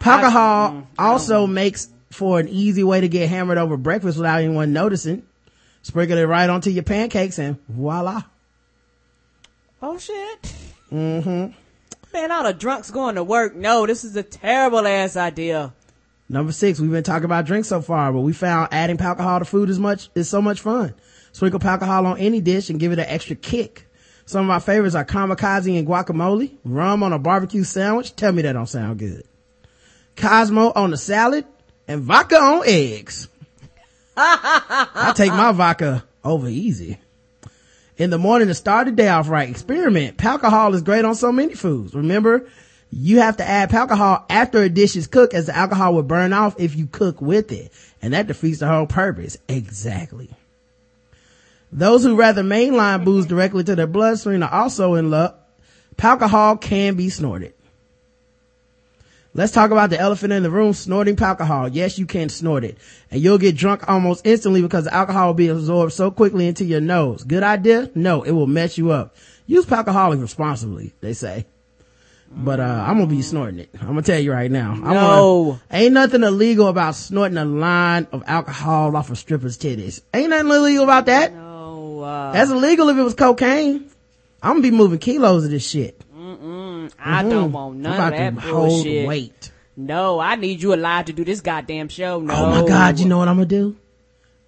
Palcohol 0.00 0.86
also 0.98 1.46
makes 1.46 1.88
for 2.14 2.40
an 2.40 2.48
easy 2.48 2.84
way 2.84 3.00
to 3.00 3.08
get 3.08 3.28
hammered 3.28 3.58
over 3.58 3.76
breakfast 3.76 4.16
without 4.16 4.40
anyone 4.40 4.72
noticing. 4.72 5.26
Sprinkle 5.82 6.16
it 6.16 6.22
right 6.22 6.48
onto 6.48 6.70
your 6.70 6.82
pancakes 6.82 7.38
and 7.38 7.58
voila. 7.68 8.22
oh 9.82 9.98
shit. 9.98 10.54
Mm-hmm. 10.90 11.52
Man, 12.12 12.32
all 12.32 12.44
the 12.44 12.54
drunks 12.54 12.90
going 12.90 13.16
to 13.16 13.24
work. 13.24 13.54
No, 13.54 13.86
this 13.86 14.04
is 14.04 14.14
a 14.16 14.22
terrible 14.22 14.86
ass 14.86 15.16
idea. 15.16 15.74
Number 16.28 16.52
six, 16.52 16.80
we've 16.80 16.90
been 16.90 17.02
talking 17.02 17.26
about 17.26 17.44
drinks 17.44 17.68
so 17.68 17.82
far, 17.82 18.12
but 18.12 18.20
we 18.20 18.32
found 18.32 18.68
adding 18.72 18.98
alcohol 19.00 19.40
to 19.40 19.44
food 19.44 19.68
is 19.68 19.78
much, 19.78 20.08
is 20.14 20.28
so 20.28 20.40
much 20.40 20.60
fun. 20.60 20.94
Sprinkle 21.32 21.60
alcohol 21.66 22.06
on 22.06 22.18
any 22.18 22.40
dish 22.40 22.70
and 22.70 22.80
give 22.80 22.92
it 22.92 22.98
an 22.98 23.06
extra 23.06 23.36
kick. 23.36 23.86
Some 24.24 24.42
of 24.42 24.46
my 24.46 24.60
favorites 24.60 24.94
are 24.94 25.04
kamikaze 25.04 25.78
and 25.78 25.86
guacamole, 25.86 26.56
rum 26.64 27.02
on 27.02 27.12
a 27.12 27.18
barbecue 27.18 27.64
sandwich. 27.64 28.16
Tell 28.16 28.32
me 28.32 28.42
that 28.42 28.52
don't 28.52 28.66
sound 28.66 28.98
good. 28.98 29.24
Cosmo 30.16 30.72
on 30.74 30.92
a 30.94 30.96
salad, 30.96 31.44
and 31.88 32.02
vodka 32.02 32.36
on 32.36 32.62
eggs. 32.66 33.28
I 34.16 35.12
take 35.16 35.32
my 35.32 35.52
vodka 35.52 36.04
over 36.24 36.48
easy. 36.48 36.98
In 37.96 38.10
the 38.10 38.18
morning 38.18 38.48
to 38.48 38.54
start 38.54 38.86
the 38.86 38.92
day 38.92 39.08
off 39.08 39.28
right, 39.28 39.48
experiment. 39.48 40.16
Palcohol 40.16 40.74
is 40.74 40.82
great 40.82 41.04
on 41.04 41.14
so 41.14 41.30
many 41.30 41.54
foods. 41.54 41.94
Remember, 41.94 42.48
you 42.90 43.20
have 43.20 43.36
to 43.36 43.48
add 43.48 43.72
alcohol 43.72 44.24
after 44.28 44.62
a 44.62 44.68
dish 44.68 44.96
is 44.96 45.06
cooked 45.06 45.34
as 45.34 45.46
the 45.46 45.56
alcohol 45.56 45.94
will 45.94 46.02
burn 46.02 46.32
off 46.32 46.58
if 46.58 46.74
you 46.76 46.86
cook 46.86 47.20
with 47.20 47.52
it. 47.52 47.72
And 48.02 48.12
that 48.12 48.26
defeats 48.26 48.58
the 48.58 48.68
whole 48.68 48.86
purpose. 48.86 49.36
Exactly. 49.48 50.28
Those 51.70 52.04
who 52.04 52.16
rather 52.16 52.42
mainline 52.42 53.04
booze 53.04 53.26
directly 53.26 53.64
to 53.64 53.74
their 53.74 53.86
bloodstream 53.86 54.42
are 54.42 54.52
also 54.52 54.94
in 54.94 55.10
luck. 55.10 55.40
Alcohol 55.98 56.56
can 56.58 56.96
be 56.96 57.08
snorted. 57.08 57.53
Let's 59.36 59.50
talk 59.50 59.72
about 59.72 59.90
the 59.90 59.98
elephant 59.98 60.32
in 60.32 60.44
the 60.44 60.50
room, 60.50 60.72
snorting 60.74 61.20
alcohol. 61.20 61.68
Yes, 61.68 61.98
you 61.98 62.06
can 62.06 62.28
snort 62.28 62.62
it. 62.62 62.78
And 63.10 63.20
you'll 63.20 63.38
get 63.38 63.56
drunk 63.56 63.88
almost 63.88 64.24
instantly 64.24 64.62
because 64.62 64.84
the 64.84 64.94
alcohol 64.94 65.28
will 65.28 65.34
be 65.34 65.48
absorbed 65.48 65.92
so 65.92 66.12
quickly 66.12 66.46
into 66.46 66.64
your 66.64 66.80
nose. 66.80 67.24
Good 67.24 67.42
idea? 67.42 67.90
No, 67.96 68.22
it 68.22 68.30
will 68.30 68.46
mess 68.46 68.78
you 68.78 68.92
up. 68.92 69.16
Use 69.46 69.70
alcoholic 69.70 70.20
responsibly, 70.20 70.94
they 71.00 71.14
say. 71.14 71.46
But, 72.36 72.60
uh, 72.60 72.84
I'm 72.86 72.94
gonna 72.98 73.08
be 73.08 73.22
snorting 73.22 73.58
it. 73.58 73.70
I'm 73.80 73.88
gonna 73.88 74.02
tell 74.02 74.20
you 74.20 74.32
right 74.32 74.50
now. 74.50 74.70
I'm 74.72 74.80
No. 74.82 75.44
gonna- 75.44 75.60
ain't 75.72 75.94
nothing 75.94 76.22
illegal 76.22 76.68
about 76.68 76.94
snorting 76.94 77.36
a 77.36 77.44
line 77.44 78.06
of 78.12 78.22
alcohol 78.26 78.96
off 78.96 79.10
a 79.10 79.16
stripper's 79.16 79.58
titties. 79.58 80.00
Ain't 80.12 80.30
nothing 80.30 80.48
illegal 80.48 80.84
about 80.84 81.06
that. 81.06 81.34
No, 81.34 82.00
uh, 82.02 82.32
That's 82.32 82.50
illegal 82.52 82.88
if 82.88 82.96
it 82.96 83.02
was 83.02 83.14
cocaine. 83.14 83.84
I'm 84.42 84.52
gonna 84.52 84.62
be 84.62 84.70
moving 84.70 84.98
kilos 84.98 85.44
of 85.44 85.50
this 85.50 85.66
shit. 85.68 86.00
I 86.98 87.22
don't 87.22 87.52
want 87.52 87.76
none 87.78 87.92
I'm 87.92 87.98
about 87.98 88.12
of 88.12 88.18
that 88.18 88.34
to 88.34 88.40
hold 88.52 88.68
bullshit. 88.68 89.08
weight. 89.08 89.52
No, 89.76 90.20
I 90.20 90.36
need 90.36 90.62
you 90.62 90.74
alive 90.74 91.06
to 91.06 91.12
do 91.12 91.24
this 91.24 91.40
goddamn 91.40 91.88
show. 91.88 92.20
No. 92.20 92.34
Oh 92.34 92.62
my 92.62 92.68
God, 92.68 92.98
you 92.98 93.06
know 93.06 93.18
what 93.18 93.28
I'm 93.28 93.36
gonna 93.36 93.46
do? 93.46 93.76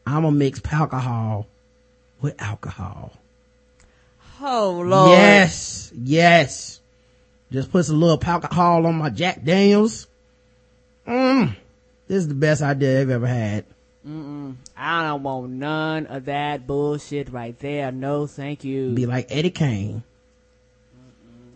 I'm 0.07 0.23
gonna 0.23 0.33
mix 0.33 0.61
alcohol 0.71 1.47
with 2.21 2.41
alcohol. 2.41 3.13
Oh 4.41 4.83
lord. 4.85 5.11
Yes, 5.11 5.93
yes. 5.97 6.81
Just 7.51 7.71
put 7.71 7.85
some 7.85 8.01
little 8.01 8.23
alcohol 8.25 8.87
on 8.87 8.97
my 8.97 9.11
Jack 9.11 9.43
Daniels. 9.43 10.07
Mm. 11.07 11.57
This 12.09 12.19
is 12.19 12.29
the 12.29 12.35
best 12.35 12.63
idea 12.63 13.01
I've 13.01 13.11
ever 13.11 13.27
had. 13.27 13.65
I 14.77 15.09
don't 15.09 15.23
want 15.25 15.51
none 15.51 16.07
of 16.07 16.27
that 16.27 16.67
bullshit 16.67 17.33
right 17.33 17.59
there. 17.59 17.91
No, 17.91 18.29
thank 18.29 18.63
you. 18.63 18.91
Be 18.91 19.07
like 19.07 19.27
Eddie 19.31 19.51
Kane. 19.51 20.05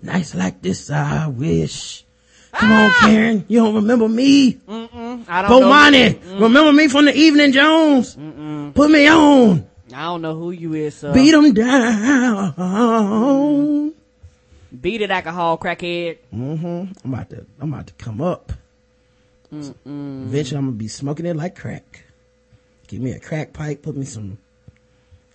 Nights 0.03 0.35
like 0.35 0.63
this, 0.63 0.91
I 0.91 1.27
wish. 1.29 2.05
Come 2.53 2.73
on, 2.73 2.91
Karen. 3.01 3.45
You 3.49 3.61
don't 3.61 3.75
remember 3.77 4.09
me? 4.09 4.55
Mm-mm, 4.55 5.25
I 5.29 5.43
don't 5.43 5.51
know. 5.51 5.61
Bomani. 5.69 6.41
Remember 6.41 6.73
me 6.73 6.89
from 6.89 7.05
the 7.05 7.15
Evening 7.17 7.53
Jones? 7.53 8.17
Mm-mm. 8.17 8.75
Put 8.75 8.91
me 8.91 9.07
on. 9.07 9.67
I 9.95 10.03
don't 10.05 10.23
know 10.23 10.35
who 10.35 10.51
you 10.51 10.75
is. 10.75 11.01
Beat 11.01 11.13
Beat 11.15 11.35
'em 11.35 11.53
down. 11.55 12.55
Beat 14.81 15.01
it, 15.03 15.11
alcohol 15.11 15.59
crackhead. 15.59 16.19
Mm-hmm. 16.35 16.93
I'm 17.05 17.13
about 17.13 17.31
to, 17.31 17.45
I'm 17.61 17.73
about 17.73 17.87
to 17.89 17.95
come 17.95 18.21
up. 18.21 18.53
Mm-mm. 19.53 20.27
Eventually 20.27 20.59
I'm 20.59 20.67
gonna 20.67 20.77
be 20.77 20.89
smoking 20.89 21.27
it 21.27 21.37
like 21.37 21.57
crack. 21.57 22.05
Give 22.87 23.01
me 23.01 23.11
a 23.13 23.19
crack 23.21 23.53
pipe, 23.53 23.83
put 23.83 23.97
me 23.97 24.05
some, 24.05 24.39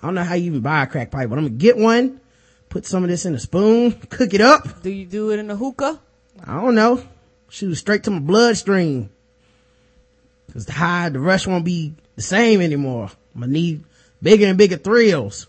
I 0.01 0.07
don't 0.07 0.15
know 0.15 0.23
how 0.23 0.35
you 0.35 0.45
even 0.45 0.61
buy 0.61 0.83
a 0.83 0.87
crack 0.87 1.11
pipe, 1.11 1.29
but 1.29 1.37
I'm 1.37 1.45
gonna 1.45 1.55
get 1.55 1.77
one, 1.77 2.21
put 2.69 2.85
some 2.85 3.03
of 3.03 3.09
this 3.09 3.25
in 3.25 3.35
a 3.35 3.39
spoon, 3.39 3.91
cook 4.09 4.33
it 4.33 4.41
up. 4.41 4.81
Do 4.81 4.89
you 4.89 5.05
do 5.05 5.31
it 5.31 5.39
in 5.39 5.49
a 5.49 5.55
hookah? 5.55 5.99
I 6.45 6.61
don't 6.61 6.75
know. 6.75 7.03
Shoot 7.49 7.71
it 7.71 7.75
straight 7.75 8.03
to 8.03 8.11
my 8.11 8.19
bloodstream. 8.19 9.09
Cause 10.53 10.65
the 10.65 10.73
high, 10.73 11.09
the 11.09 11.19
rush 11.19 11.47
won't 11.47 11.65
be 11.65 11.95
the 12.15 12.21
same 12.21 12.61
anymore. 12.61 13.09
I'm 13.33 13.41
gonna 13.41 13.51
need 13.51 13.83
bigger 14.21 14.47
and 14.47 14.57
bigger 14.57 14.77
thrills. 14.77 15.47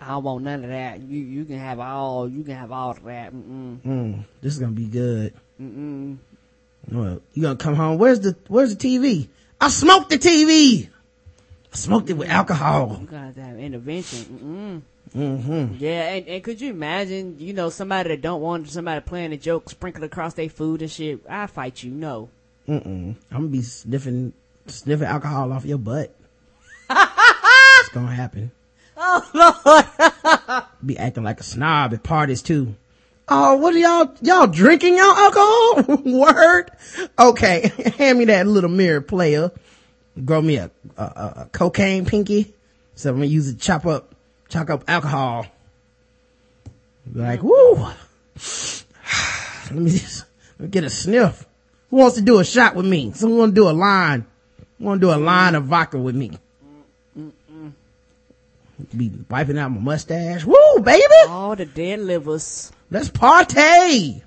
I 0.00 0.08
don't 0.08 0.24
want 0.24 0.44
none 0.44 0.64
of 0.64 0.70
that. 0.70 1.00
You 1.00 1.20
you 1.20 1.44
can 1.44 1.58
have 1.58 1.78
all. 1.78 2.28
You 2.28 2.42
can 2.42 2.56
have 2.56 2.72
all 2.72 2.90
of 2.90 3.04
that. 3.04 3.32
Mm-mm. 3.32 3.80
Mm, 3.82 4.24
this 4.40 4.54
is 4.54 4.58
gonna 4.58 4.72
be 4.72 4.86
good. 4.86 5.34
Mm-mm. 5.60 6.16
Well, 6.90 7.20
you 7.34 7.42
gonna 7.42 7.56
come 7.56 7.74
home. 7.74 7.98
Where's 7.98 8.20
the, 8.20 8.36
where's 8.48 8.74
the 8.74 8.98
TV? 8.98 9.28
I 9.60 9.68
smoked 9.68 10.10
the 10.10 10.18
TV. 10.18 10.88
I 11.72 11.76
smoked 11.76 12.10
it 12.10 12.14
with 12.14 12.28
alcohol. 12.28 12.98
You 13.00 13.06
gotta 13.06 13.40
have 13.40 13.58
intervention. 13.58 14.82
Mm-mm. 14.82 14.82
Mm-hmm. 15.14 15.74
Yeah, 15.78 16.14
and, 16.14 16.26
and 16.26 16.44
could 16.44 16.60
you 16.60 16.70
imagine, 16.70 17.36
you 17.38 17.52
know, 17.52 17.70
somebody 17.70 18.08
that 18.10 18.22
don't 18.22 18.40
want 18.40 18.68
somebody 18.68 19.00
playing 19.00 19.32
a 19.32 19.36
joke 19.36 19.68
sprinkled 19.68 20.04
across 20.04 20.34
their 20.34 20.48
food 20.48 20.82
and 20.82 20.90
shit? 20.90 21.20
I 21.28 21.46
fight 21.46 21.82
you. 21.82 21.90
No. 21.90 22.30
Mm-mm. 22.68 23.16
I'm 23.30 23.36
gonna 23.36 23.48
be 23.48 23.62
sniffing, 23.62 24.32
sniffing 24.66 25.06
alcohol 25.06 25.52
off 25.52 25.64
your 25.64 25.78
butt. 25.78 26.14
it's 26.90 27.88
gonna 27.90 28.14
happen. 28.14 28.50
Oh 28.96 29.54
Lord. 29.64 30.64
Be 30.86 30.98
acting 30.98 31.24
like 31.24 31.40
a 31.40 31.44
snob 31.44 31.92
at 31.92 32.02
parties 32.02 32.42
too. 32.42 32.74
Oh, 33.28 33.56
what 33.56 33.74
are 33.74 33.78
y'all, 33.78 34.14
y'all 34.20 34.46
drinking 34.46 34.96
y'all 34.96 35.14
alcohol? 35.14 36.02
Word? 36.04 36.70
Okay. 37.18 37.72
Hand 37.96 38.18
me 38.18 38.26
that 38.26 38.46
little 38.46 38.70
mirror 38.70 39.00
player. 39.00 39.50
Grow 40.24 40.42
me 40.42 40.56
a, 40.56 40.70
a, 40.96 41.02
a, 41.02 41.34
a 41.36 41.48
cocaine 41.52 42.04
pinky. 42.04 42.54
So 42.94 43.10
I'm 43.10 43.16
gonna 43.16 43.26
use 43.26 43.48
it 43.48 43.54
to 43.54 43.58
chop 43.58 43.86
up, 43.86 44.11
up 44.54 44.84
alcohol. 44.88 45.46
Like, 47.12 47.42
woo. 47.42 47.74
Let 49.70 49.80
me 49.80 49.90
just, 49.90 50.24
let 50.58 50.60
me 50.60 50.68
get 50.68 50.84
a 50.84 50.90
sniff. 50.90 51.46
Who 51.90 51.96
wants 51.96 52.16
to 52.16 52.22
do 52.22 52.38
a 52.40 52.44
shot 52.44 52.74
with 52.74 52.84
me? 52.84 53.12
Someone 53.14 53.38
want 53.38 53.54
to 53.54 53.60
do 53.60 53.68
a 53.68 53.72
line? 53.72 54.26
Want 54.78 55.00
to 55.00 55.06
do 55.06 55.12
a 55.12 55.16
line 55.16 55.54
of 55.54 55.64
vodka 55.64 55.98
with 55.98 56.14
me? 56.14 56.32
Be 58.96 59.10
wiping 59.30 59.58
out 59.58 59.70
my 59.70 59.80
mustache. 59.80 60.44
Woo, 60.44 60.80
baby! 60.82 61.04
All 61.28 61.56
the 61.56 61.64
dead 61.64 62.00
livers. 62.00 62.72
Let's 62.90 63.08
party! 63.08 64.22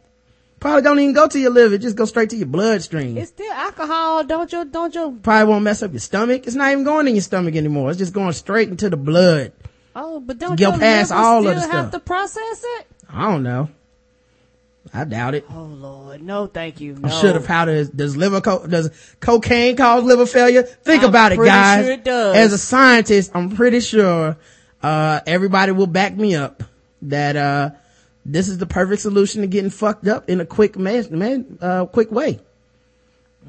Probably 0.60 0.82
don't 0.82 1.00
even 1.00 1.14
go 1.14 1.28
to 1.28 1.40
your 1.40 1.52
liver, 1.52 1.78
just 1.78 1.96
go 1.96 2.06
straight 2.06 2.32
to 2.32 2.36
your 2.36 2.48
bloodstream. 2.48 3.18
It's 3.18 3.30
still 3.30 3.52
alcohol. 3.52 4.24
Don't 4.24 4.52
you? 4.52 4.66
Don't 4.66 4.96
you? 4.96 5.20
Probably 5.22 5.48
won't 5.48 5.64
mess 5.64 5.84
up 5.84 5.92
your 5.92 6.00
stomach. 6.00 6.48
It's 6.48 6.56
not 6.56 6.72
even 6.72 6.84
going 6.84 7.08
in 7.08 7.16
your 7.16 7.22
stomach 7.22 7.56
anymore. 7.56 7.92
It's 7.92 8.00
just 8.00 8.14
going 8.14 8.34
straight 8.34 8.70
into 8.70 8.90
the 8.90 8.98
blood. 8.98 9.52
Oh, 9.96 10.20
but 10.20 10.38
don't 10.38 10.60
your 10.60 10.78
past 10.78 11.12
all 11.12 11.42
still 11.42 11.52
of 11.54 11.56
the 11.58 11.62
have 11.68 11.90
stuff. 11.90 11.92
to 11.92 12.00
process 12.00 12.64
it? 12.80 12.88
I 13.10 13.32
don't 13.32 13.44
know. 13.44 13.70
I 14.94 15.04
doubt 15.04 15.36
it. 15.36 15.46
Oh 15.50 15.64
Lord, 15.64 16.22
no, 16.22 16.48
thank 16.48 16.80
you. 16.80 16.96
I'm 16.96 17.02
No. 17.04 17.10
sure 17.10 17.34
the 17.34 17.40
powder 17.40 17.72
is, 17.72 17.90
does 17.90 18.16
liver, 18.16 18.40
co- 18.42 18.68
does 18.68 18.90
cocaine 19.20 19.76
cause 19.76 20.04
liver 20.04 20.26
failure? 20.26 20.64
Think 20.64 21.04
I'm 21.04 21.10
about 21.10 21.32
it, 21.32 21.38
guys. 21.38 21.86
sure 21.86 21.94
it. 21.94 22.08
As 22.08 22.54
a 22.54 22.58
scientist, 22.58 23.32
I'm 23.34 23.56
pretty 23.56 23.80
sure, 23.80 24.38
uh, 24.84 25.20
everybody 25.26 25.72
will 25.72 25.88
back 25.88 26.16
me 26.16 26.36
up 26.36 26.64
that, 27.04 27.36
uh, 27.36 27.70
this 28.26 28.48
is 28.48 28.58
the 28.58 28.66
perfect 28.66 29.02
solution 29.02 29.42
to 29.42 29.48
getting 29.48 29.70
fucked 29.70 30.08
up 30.08 30.30
in 30.30 30.40
a 30.42 30.46
quick 30.46 30.78
man, 30.78 31.06
man, 31.12 31.58
uh, 31.62 31.86
quick 31.86 32.12
way. 32.12 32.40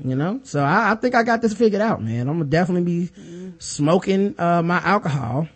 You 0.04 0.14
know? 0.16 0.40
So 0.44 0.62
I, 0.62 0.92
I 0.92 0.94
think 0.96 1.14
I 1.14 1.22
got 1.22 1.42
this 1.42 1.54
figured 1.54 1.80
out, 1.82 2.02
man. 2.02 2.28
I'm 2.28 2.38
gonna 2.38 2.44
definitely 2.50 2.84
be 3.08 3.52
smoking, 3.58 4.34
uh, 4.38 4.62
my 4.62 4.78
alcohol. 4.78 5.48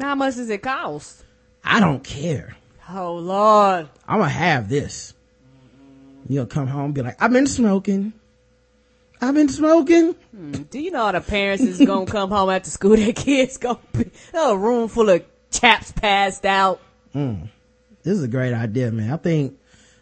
How 0.00 0.14
much 0.14 0.36
does 0.36 0.50
it 0.50 0.62
cost? 0.62 1.24
I 1.62 1.80
don't 1.80 2.02
care. 2.02 2.56
Oh 2.90 3.14
Lord. 3.16 3.88
I'm 4.06 4.18
gonna 4.18 4.28
have 4.30 4.68
this. 4.68 5.14
You'll 6.28 6.46
come 6.46 6.66
home 6.66 6.86
and 6.86 6.94
be 6.94 7.02
like, 7.02 7.20
I've 7.22 7.32
been 7.32 7.46
smoking. 7.46 8.12
I've 9.20 9.34
been 9.34 9.48
smoking. 9.48 10.14
Hmm, 10.34 10.52
do 10.70 10.78
you 10.78 10.90
know 10.90 11.02
all 11.02 11.12
the 11.12 11.20
parents 11.20 11.62
is 11.62 11.78
gonna 11.78 12.06
come 12.06 12.30
home 12.30 12.50
after 12.50 12.70
school? 12.70 12.96
Their 12.96 13.12
kids 13.12 13.56
gonna 13.56 13.78
be 13.92 14.10
a 14.34 14.56
room 14.56 14.88
full 14.88 15.08
of 15.08 15.24
chaps 15.50 15.92
passed 15.92 16.44
out. 16.44 16.80
Hmm. 17.12 17.44
This 18.02 18.18
is 18.18 18.24
a 18.24 18.28
great 18.28 18.52
idea, 18.52 18.90
man. 18.92 19.12
I 19.12 19.16
think, 19.16 19.58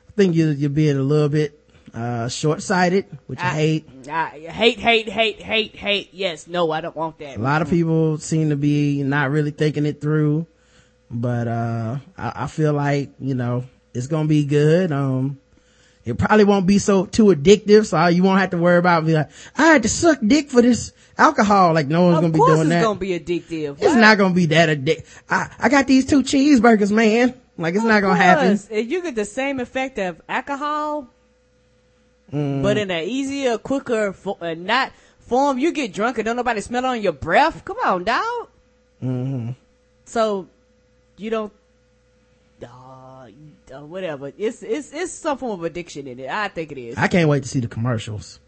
I 0.09 0.13
think 0.13 0.35
you, 0.35 0.49
you're 0.49 0.71
being 0.71 0.97
a 0.97 1.03
little 1.03 1.29
bit, 1.29 1.59
uh, 1.95 2.29
short-sighted, 2.29 3.07
which 3.27 3.39
I, 3.41 3.49
I- 3.49 3.51
hate. 3.55 3.89
I 4.09 4.29
hate, 4.29 4.79
hate, 4.79 5.09
hate, 5.09 5.41
hate, 5.43 5.77
hate. 5.77 6.09
Yes, 6.13 6.47
no, 6.47 6.71
I 6.71 6.81
don't 6.81 6.97
want 6.97 7.19
that. 7.19 7.37
A 7.37 7.41
lot 7.41 7.63
of 7.63 7.69
people 7.71 8.19
seem 8.19 8.51
to 8.51 8.57
be 8.57 9.03
not 9.03 9.31
really 9.31 9.51
thinking 9.51 9.87
it 9.87 10.01
through, 10.01 10.47
but, 11.11 11.47
uh, 11.49 11.99
I, 12.17 12.33
I 12.45 12.47
feel 12.47 12.73
like, 12.73 13.11
you 13.21 13.35
know, 13.35 13.65
it's 13.95 14.07
gonna 14.07 14.29
be 14.29 14.45
good. 14.45 14.91
Um, 14.91 15.39
it 16.05 16.19
probably 16.19 16.45
won't 16.45 16.67
be 16.67 16.79
so 16.79 17.05
too 17.07 17.27
addictive, 17.27 17.87
so 17.87 18.07
you 18.09 18.23
won't 18.23 18.41
have 18.41 18.51
to 18.51 18.59
worry 18.59 18.79
about 18.79 19.07
be 19.07 19.13
like, 19.13 19.31
I 19.57 19.67
had 19.67 19.83
to 19.85 19.89
suck 19.89 20.19
dick 20.27 20.49
for 20.51 20.61
this 20.63 20.93
alcohol. 21.17 21.75
Like 21.75 21.87
no 21.89 22.05
one's 22.07 22.17
Of 22.17 22.23
gonna 22.23 22.33
be 22.33 22.39
course, 22.39 22.51
doing 22.55 22.61
it's 22.63 22.69
that. 22.71 22.83
gonna 22.83 22.99
be 22.99 23.21
addictive. 23.21 23.77
It's 23.81 23.95
not 23.95 24.19
gonna 24.19 24.35
be 24.35 24.47
that 24.47 24.69
addictive. 24.71 25.05
I, 25.31 25.55
I 25.61 25.69
got 25.69 25.87
these 25.87 26.07
two 26.07 26.23
cheeseburgers, 26.23 26.91
man. 26.91 27.35
Like 27.59 27.75
it's 27.77 27.85
not 27.85 28.01
gonna 28.01 28.17
happen. 28.17 28.59
If 28.71 28.91
you 28.91 29.03
get 29.03 29.15
the 29.15 29.25
same 29.27 29.61
effect 29.61 29.99
of 29.99 30.21
alcohol, 30.29 31.09
Mm. 32.33 32.63
but 32.63 32.79
in 32.79 32.91
an 32.91 33.05
easier, 33.05 33.59
quicker, 33.59 34.13
fo- 34.13 34.39
uh, 34.41 34.55
not 34.55 34.93
form, 35.21 35.59
you 35.59 35.73
get 35.73 35.93
drunk 35.93 36.19
and 36.19 36.25
don't 36.25 36.37
nobody 36.37 36.61
smell 36.63 36.87
on 36.87 37.01
your 37.03 37.13
breath. 37.13 37.65
Come 37.65 37.77
on, 37.85 38.05
dog. 38.05 38.49
Mm-hmm. 39.03 39.51
So 40.07 40.49
you 41.17 41.31
don't. 41.31 41.53
Uh, 42.63 43.29
uh, 43.75 43.81
whatever. 43.85 44.33
It's 44.39 44.63
it's 44.63 44.93
it's 44.93 45.13
some 45.13 45.39
form 45.39 45.53
of 45.59 45.65
addiction 45.65 46.07
in 46.07 46.19
it. 46.21 46.29
I 46.31 46.49
think 46.49 46.73
it 46.73 46.79
is. 46.79 46.97
I 46.97 47.09
can't 47.09 47.29
wait 47.29 47.43
to 47.43 47.49
see 47.49 47.61
the 47.61 47.69
commercials. 47.69 48.39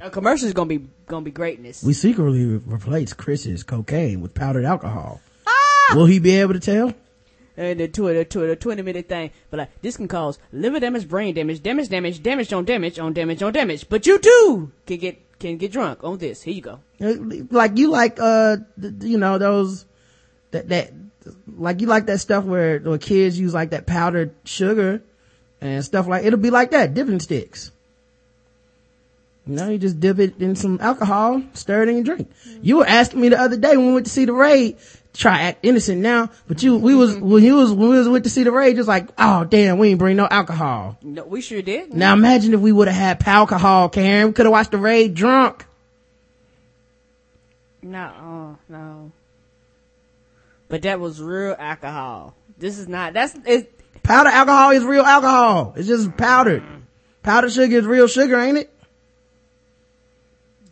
A 0.00 0.10
commercial's 0.10 0.52
gonna 0.52 0.68
be 0.68 0.86
gonna 1.06 1.24
be 1.24 1.30
greatness. 1.30 1.82
We 1.82 1.92
secretly 1.92 2.44
re- 2.44 2.60
replaced 2.64 3.16
Chris's 3.16 3.62
cocaine 3.62 4.20
with 4.20 4.34
powdered 4.34 4.64
alcohol. 4.64 5.20
Ah! 5.46 5.92
Will 5.94 6.06
he 6.06 6.18
be 6.18 6.36
able 6.40 6.54
to 6.54 6.60
tell? 6.60 6.94
And 7.60 7.78
the 7.78 7.88
to 7.88 8.12
the 8.14 8.24
to 8.24 8.40
the 8.40 8.56
twenty 8.56 8.82
minute 8.82 9.08
thing. 9.08 9.30
But 9.50 9.58
like 9.58 9.82
this 9.82 9.96
can 9.96 10.08
cause 10.08 10.38
liver 10.52 10.80
damage, 10.80 11.08
brain 11.08 11.34
damage, 11.34 11.62
damage, 11.62 11.88
damage, 11.88 12.22
damage 12.22 12.52
on 12.52 12.64
damage 12.64 12.98
on 12.98 13.12
damage 13.12 13.42
on 13.42 13.52
damage. 13.52 13.88
But 13.88 14.06
you 14.06 14.18
too 14.18 14.72
can 14.86 14.96
get 14.96 15.38
can 15.38 15.56
get 15.56 15.72
drunk 15.72 16.04
on 16.04 16.18
this. 16.18 16.42
Here 16.42 16.54
you 16.54 16.60
go. 16.62 16.80
Uh, 17.00 17.14
Like 17.50 17.78
you 17.78 17.90
like, 17.90 18.18
uh, 18.20 18.58
you 19.00 19.18
know, 19.18 19.38
those, 19.38 19.86
that, 20.50 20.68
that, 20.68 20.92
like 21.56 21.80
you 21.80 21.86
like 21.86 22.06
that 22.06 22.18
stuff 22.18 22.44
where, 22.44 22.78
where 22.78 22.98
kids 22.98 23.40
use 23.40 23.54
like 23.54 23.70
that 23.70 23.86
powdered 23.86 24.34
sugar 24.44 25.02
and 25.60 25.84
stuff 25.84 26.06
like, 26.06 26.24
it'll 26.24 26.38
be 26.38 26.50
like 26.50 26.72
that, 26.72 26.92
dipping 26.92 27.20
sticks. 27.20 27.72
You 29.46 29.56
know, 29.56 29.70
you 29.70 29.78
just 29.78 29.98
dip 29.98 30.18
it 30.18 30.40
in 30.40 30.54
some 30.54 30.78
alcohol, 30.80 31.42
stir 31.54 31.84
it 31.84 31.88
in 31.88 31.96
your 31.96 32.04
drink. 32.04 32.30
You 32.60 32.76
were 32.76 32.86
asking 32.86 33.22
me 33.22 33.30
the 33.30 33.40
other 33.40 33.56
day 33.56 33.76
when 33.76 33.86
we 33.86 33.94
went 33.94 34.06
to 34.06 34.12
see 34.12 34.26
the 34.26 34.34
raid, 34.34 34.76
try 35.14 35.38
to 35.38 35.42
act 35.44 35.58
innocent 35.62 36.00
now, 36.00 36.30
but 36.46 36.62
you, 36.62 36.76
we 36.76 36.94
was, 36.94 37.14
mm-hmm. 37.14 37.28
when 37.28 37.42
you 37.42 37.56
was, 37.56 37.72
when 37.72 37.90
we 37.90 37.98
was 37.98 38.08
went 38.08 38.24
to 38.24 38.30
see 38.30 38.42
the 38.42 38.52
raid, 38.52 38.76
just 38.76 38.88
like, 38.88 39.08
oh 39.18 39.44
damn, 39.44 39.78
we 39.78 39.90
ain't 39.90 39.98
bring 39.98 40.16
no 40.16 40.26
alcohol. 40.30 40.96
No, 41.02 41.24
we 41.24 41.40
sure 41.40 41.62
did. 41.62 41.92
Now 41.92 42.12
imagine 42.12 42.54
if 42.54 42.60
we 42.60 42.72
would 42.72 42.88
have 42.88 43.18
had 43.18 43.28
alcohol, 43.28 43.88
Karen. 43.88 44.28
We 44.28 44.32
could 44.32 44.46
have 44.46 44.52
watched 44.52 44.70
the 44.70 44.78
raid 44.78 45.14
drunk. 45.14 45.66
No, 47.82 48.12
oh, 48.20 48.58
no. 48.68 49.12
But 50.68 50.82
that 50.82 51.00
was 51.00 51.20
real 51.20 51.56
alcohol. 51.58 52.34
This 52.58 52.78
is 52.78 52.86
not. 52.86 53.14
That's 53.14 53.34
it. 53.46 53.72
Powder 54.02 54.28
alcohol 54.28 54.70
is 54.70 54.84
real 54.84 55.04
alcohol. 55.04 55.74
It's 55.76 55.88
just 55.88 56.16
powdered. 56.16 56.62
Mm-hmm. 56.62 56.80
Powdered 57.22 57.52
sugar 57.52 57.76
is 57.76 57.86
real 57.86 58.06
sugar, 58.06 58.38
ain't 58.38 58.58
it? 58.58 58.72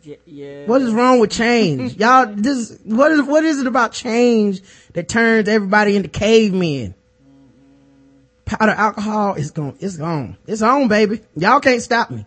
Yeah. 0.09 0.15
yeah. 0.25 0.65
What 0.65 0.81
is 0.81 0.91
wrong 0.91 1.19
with 1.19 1.31
change? 1.31 1.97
Y'all, 1.99 2.25
this, 2.33 2.79
what 2.83 3.11
is, 3.11 3.21
what 3.21 3.43
is 3.43 3.59
it 3.59 3.67
about 3.67 3.91
change 3.93 4.61
that 4.93 5.07
turns 5.07 5.47
everybody 5.47 5.95
into 5.95 6.09
cavemen? 6.09 6.95
Powder 8.45 8.71
alcohol 8.71 9.35
is 9.35 9.51
gone. 9.51 9.77
It's 9.79 9.97
gone. 9.97 10.37
It's 10.47 10.63
on, 10.63 10.87
baby. 10.87 11.21
Y'all 11.35 11.59
can't 11.59 11.81
stop 11.81 12.09
me. 12.09 12.25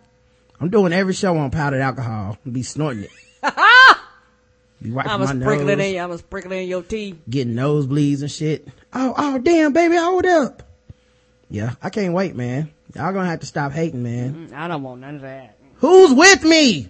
I'm 0.61 0.69
doing 0.69 0.93
every 0.93 1.13
show 1.13 1.35
on 1.35 1.51
powdered 1.51 1.81
alcohol. 1.81 2.37
I'll 2.45 2.51
be 2.51 2.63
snorting 2.63 3.03
it. 3.03 3.11
be 4.81 4.91
wiping 4.91 5.11
I'm 5.11 5.19
my 5.19 5.25
gonna 5.25 5.41
sprinkle 5.41 5.69
it 5.69 5.77
nose, 5.77 5.85
in. 5.87 5.99
I'm 5.99 6.07
gonna 6.07 6.17
sprinkle 6.19 6.51
it 6.53 6.55
in 6.55 6.69
your 6.69 6.83
tea. 6.83 7.19
getting 7.29 7.55
nosebleeds 7.55 8.21
and 8.21 8.31
shit. 8.31 8.65
Oh, 8.93 9.13
oh, 9.17 9.37
damn, 9.39 9.73
baby, 9.73 9.97
hold 9.97 10.25
up. 10.25 10.63
Yeah, 11.49 11.73
I 11.81 11.89
can't 11.89 12.13
wait, 12.13 12.35
man. 12.35 12.71
Y'all 12.95 13.11
gonna 13.11 13.29
have 13.29 13.41
to 13.41 13.45
stop 13.45 13.73
hating, 13.73 14.03
man. 14.03 14.53
I 14.55 14.69
don't 14.69 14.83
want 14.83 15.01
none 15.01 15.15
of 15.15 15.21
that. 15.23 15.57
Who's 15.79 16.13
with 16.13 16.43
me? 16.45 16.89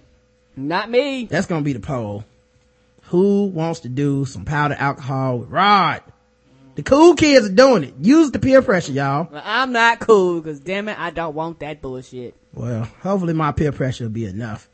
Not 0.56 0.90
me. 0.90 1.26
That's 1.26 1.46
gonna 1.46 1.62
be 1.62 1.72
the 1.72 1.80
poll. 1.80 2.24
Who 3.08 3.46
wants 3.46 3.80
to 3.80 3.88
do 3.88 4.24
some 4.24 4.44
powdered 4.44 4.78
alcohol 4.78 5.38
with 5.38 5.50
Rod? 5.50 6.02
The 6.76 6.82
cool 6.82 7.14
kids 7.14 7.46
are 7.46 7.52
doing 7.52 7.84
it. 7.84 7.94
Use 8.00 8.30
the 8.32 8.38
peer 8.38 8.60
pressure, 8.62 8.92
y'all. 8.92 9.28
Well, 9.30 9.42
I'm 9.44 9.70
not 9.72 10.00
cool 10.00 10.40
because 10.40 10.58
damn 10.60 10.88
it, 10.88 10.98
I 10.98 11.10
don't 11.10 11.34
want 11.34 11.60
that 11.60 11.80
bullshit. 11.80 12.34
Well, 12.52 12.88
hopefully 13.02 13.32
my 13.34 13.52
peer 13.52 13.72
pressure 13.72 14.04
will 14.04 14.10
be 14.10 14.24
enough. 14.26 14.68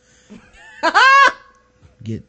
get 2.03 2.23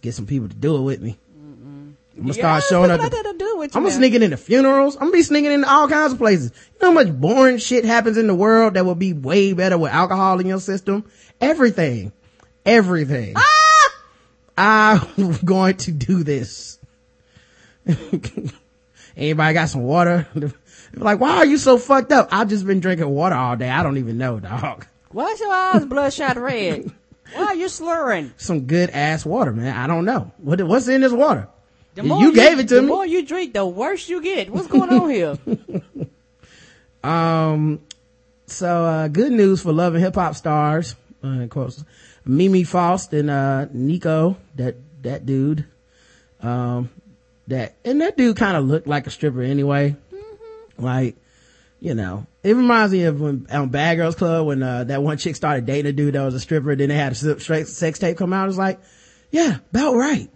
get 0.00 0.14
some 0.14 0.26
people 0.26 0.48
to 0.48 0.54
do 0.56 0.76
it 0.76 0.82
with 0.82 1.00
me. 1.00 1.16
I'm 1.36 1.96
gonna 2.22 2.34
start 2.34 2.64
showing 2.64 2.90
up. 2.90 3.00
To- 3.00 3.08
to 3.10 3.34
do 3.38 3.58
with 3.58 3.72
you, 3.74 3.78
I'm 3.78 3.84
gonna 3.84 3.94
sneak 3.94 4.14
it 4.14 4.22
into 4.22 4.36
funerals. 4.36 4.96
I'm 4.96 5.02
gonna 5.02 5.12
be 5.12 5.22
sneaking 5.22 5.52
into 5.52 5.70
all 5.70 5.88
kinds 5.88 6.12
of 6.12 6.18
places. 6.18 6.50
You 6.74 6.78
know 6.82 6.88
how 6.88 7.04
much 7.04 7.12
boring 7.12 7.58
shit 7.58 7.84
happens 7.84 8.16
in 8.16 8.26
the 8.26 8.34
world 8.34 8.74
that 8.74 8.84
would 8.84 8.98
be 8.98 9.12
way 9.12 9.52
better 9.52 9.78
with 9.78 9.92
alcohol 9.92 10.40
in 10.40 10.46
your 10.48 10.58
system? 10.58 11.04
Everything. 11.40 12.10
Everything. 12.68 13.34
I'm 14.56 15.32
going 15.44 15.76
to 15.78 15.92
do 15.92 16.22
this. 16.22 16.78
Anybody 19.16 19.54
got 19.54 19.68
some 19.68 19.82
water? 19.82 20.28
like, 20.94 21.18
why 21.18 21.36
are 21.38 21.46
you 21.46 21.58
so 21.58 21.78
fucked 21.78 22.12
up? 22.12 22.28
I've 22.30 22.48
just 22.48 22.66
been 22.66 22.80
drinking 22.80 23.08
water 23.08 23.34
all 23.34 23.56
day. 23.56 23.70
I 23.70 23.82
don't 23.82 23.96
even 23.98 24.18
know, 24.18 24.38
dog. 24.38 24.86
Why's 25.10 25.40
your 25.40 25.52
eyes 25.52 25.86
bloodshot 25.86 26.36
red? 26.36 26.92
Why 27.34 27.44
are 27.46 27.54
you 27.54 27.68
slurring? 27.68 28.32
Some 28.36 28.66
good 28.66 28.90
ass 28.90 29.24
water, 29.24 29.52
man. 29.52 29.74
I 29.74 29.86
don't 29.86 30.04
know. 30.04 30.32
What, 30.38 30.62
what's 30.62 30.88
in 30.88 31.00
this 31.00 31.12
water? 31.12 31.48
The 31.94 32.02
You 32.02 32.08
more 32.08 32.32
gave 32.32 32.58
it 32.58 32.68
to 32.68 32.76
the 32.76 32.82
me. 32.82 32.86
The 32.86 32.92
more 32.92 33.06
you 33.06 33.24
drink, 33.24 33.54
the 33.54 33.66
worse 33.66 34.08
you 34.08 34.22
get. 34.22 34.50
What's 34.50 34.66
going 34.66 34.90
on 34.90 35.10
here? 35.10 35.38
Um, 37.02 37.80
so, 38.46 38.84
uh, 38.84 39.08
good 39.08 39.32
news 39.32 39.62
for 39.62 39.72
love 39.72 39.94
and 39.94 40.02
hip 40.02 40.14
hop 40.14 40.34
stars, 40.34 40.94
uh, 41.22 41.46
quotes, 41.48 41.84
Mimi 42.28 42.62
Faust 42.62 43.14
and, 43.14 43.30
uh, 43.30 43.66
Nikko, 43.72 44.36
that, 44.56 44.76
that 45.02 45.24
dude, 45.24 45.64
um, 46.40 46.90
that, 47.46 47.74
and 47.84 48.02
that 48.02 48.16
dude 48.16 48.36
kind 48.36 48.56
of 48.56 48.66
looked 48.66 48.86
like 48.86 49.06
a 49.06 49.10
stripper 49.10 49.42
anyway. 49.42 49.96
Like, 50.76 51.16
you 51.80 51.94
know, 51.94 52.26
it 52.42 52.54
reminds 52.54 52.92
me 52.92 53.04
of 53.04 53.20
when, 53.20 53.46
on 53.50 53.70
Bad 53.70 53.96
Girls 53.96 54.14
Club 54.14 54.46
when, 54.46 54.62
uh, 54.62 54.84
that 54.84 55.02
one 55.02 55.16
chick 55.16 55.36
started 55.36 55.64
dating 55.64 55.88
a 55.88 55.92
dude 55.92 56.14
that 56.14 56.24
was 56.24 56.34
a 56.34 56.40
stripper, 56.40 56.76
then 56.76 56.90
they 56.90 56.94
had 56.94 57.12
a 57.12 57.40
straight 57.40 57.66
sex 57.66 57.98
tape 57.98 58.18
come 58.18 58.32
out. 58.32 58.44
It 58.44 58.48
was 58.48 58.58
like, 58.58 58.78
yeah, 59.30 59.58
about 59.70 59.94
right. 59.94 60.28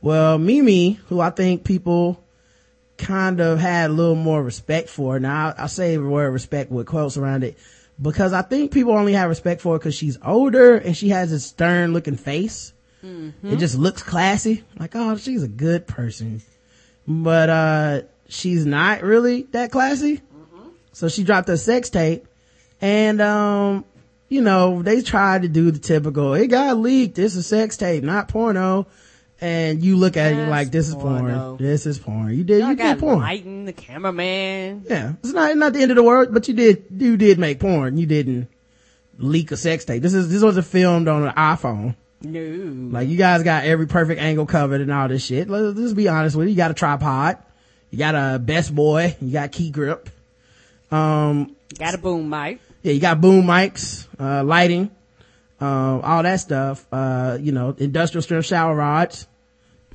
Well, 0.00 0.38
Mimi, 0.38 0.94
who 1.08 1.20
I 1.20 1.30
think 1.30 1.64
people 1.64 2.24
kind 2.96 3.40
of 3.40 3.58
had 3.58 3.90
a 3.90 3.92
little 3.92 4.14
more 4.14 4.42
respect 4.42 4.88
for. 4.88 5.18
Now, 5.18 5.48
I, 5.58 5.64
I 5.64 5.66
say 5.66 5.96
the 5.96 6.02
word 6.02 6.30
respect 6.30 6.70
with 6.70 6.86
quotes 6.86 7.16
around 7.16 7.44
it 7.44 7.58
because 8.00 8.32
I 8.32 8.42
think 8.42 8.72
people 8.72 8.92
only 8.92 9.12
have 9.12 9.28
respect 9.28 9.60
for 9.60 9.74
her 9.74 9.78
because 9.78 9.94
she's 9.94 10.18
older 10.24 10.76
and 10.76 10.96
she 10.96 11.10
has 11.10 11.32
a 11.32 11.40
stern 11.40 11.92
looking 11.92 12.16
face. 12.16 12.72
It 13.52 13.56
just 13.58 13.76
looks 13.76 14.02
classy. 14.02 14.64
Like, 14.78 14.92
oh, 14.94 15.16
she's 15.16 15.42
a 15.42 15.48
good 15.48 15.86
person. 15.86 16.42
But, 17.06 17.50
uh, 17.50 18.00
she's 18.28 18.64
not 18.64 19.02
really 19.02 19.42
that 19.52 19.70
classy. 19.70 20.22
So 20.92 21.08
she 21.08 21.22
dropped 21.24 21.48
a 21.50 21.56
sex 21.56 21.90
tape 21.90 22.26
and, 22.80 23.20
um, 23.20 23.84
you 24.28 24.40
know, 24.40 24.82
they 24.82 25.02
tried 25.02 25.42
to 25.42 25.48
do 25.48 25.70
the 25.70 25.78
typical, 25.78 26.34
it 26.34 26.46
got 26.48 26.78
leaked. 26.78 27.18
It's 27.18 27.36
a 27.36 27.42
sex 27.42 27.76
tape, 27.76 28.02
not 28.02 28.28
porno. 28.28 28.86
And 29.44 29.84
you 29.84 29.96
look 29.96 30.16
at 30.16 30.32
it, 30.32 30.48
like, 30.48 30.70
this 30.70 30.88
is 30.88 30.94
porn. 30.94 31.18
porno. 31.18 31.56
This 31.58 31.84
is 31.84 31.98
porn. 31.98 32.34
You 32.34 32.44
did, 32.44 32.62
I 32.62 32.70
you 32.70 32.76
did 32.76 32.98
porn. 32.98 33.18
lighting, 33.18 33.64
the 33.66 33.74
cameraman. 33.74 34.86
Yeah, 34.88 35.12
it's 35.22 35.34
not 35.34 35.54
not 35.58 35.74
the 35.74 35.82
end 35.82 35.90
of 35.90 35.96
the 35.96 36.02
world, 36.02 36.32
but 36.32 36.48
you 36.48 36.54
did 36.54 36.86
you 36.96 37.18
did 37.18 37.38
make 37.38 37.60
porn. 37.60 37.98
You 37.98 38.06
didn't 38.06 38.48
leak 39.18 39.52
a 39.52 39.58
sex 39.58 39.84
tape. 39.84 40.02
This 40.02 40.14
is 40.14 40.30
this 40.30 40.42
wasn't 40.42 40.66
filmed 40.66 41.08
on 41.08 41.24
an 41.24 41.34
iPhone. 41.34 41.94
No. 42.22 42.90
Like 42.98 43.08
you 43.08 43.18
guys 43.18 43.42
got 43.42 43.64
every 43.66 43.86
perfect 43.86 44.18
angle 44.18 44.46
covered 44.46 44.80
and 44.80 44.90
all 44.90 45.08
this 45.08 45.26
shit. 45.26 45.50
Let's 45.50 45.78
just 45.78 45.94
be 45.94 46.08
honest 46.08 46.36
with 46.36 46.46
you. 46.48 46.52
You 46.52 46.56
got 46.56 46.70
a 46.70 46.74
tripod. 46.74 47.36
You 47.90 47.98
got 47.98 48.14
a 48.14 48.38
best 48.38 48.74
boy. 48.74 49.14
You 49.20 49.30
got 49.30 49.52
key 49.52 49.70
grip. 49.70 50.08
Um, 50.90 51.54
got 51.78 51.94
a 51.94 51.98
boom 51.98 52.30
mic. 52.30 52.60
yeah, 52.82 52.92
you 52.92 53.00
got 53.00 53.20
boom 53.20 53.44
mics, 53.44 54.06
uh, 54.18 54.42
lighting, 54.42 54.90
um, 55.60 56.00
all 56.02 56.22
that 56.22 56.36
stuff. 56.40 56.86
Uh, 56.90 57.36
you 57.38 57.52
know, 57.52 57.74
industrial 57.76 58.22
strength 58.22 58.46
shower 58.46 58.74
rods. 58.74 59.26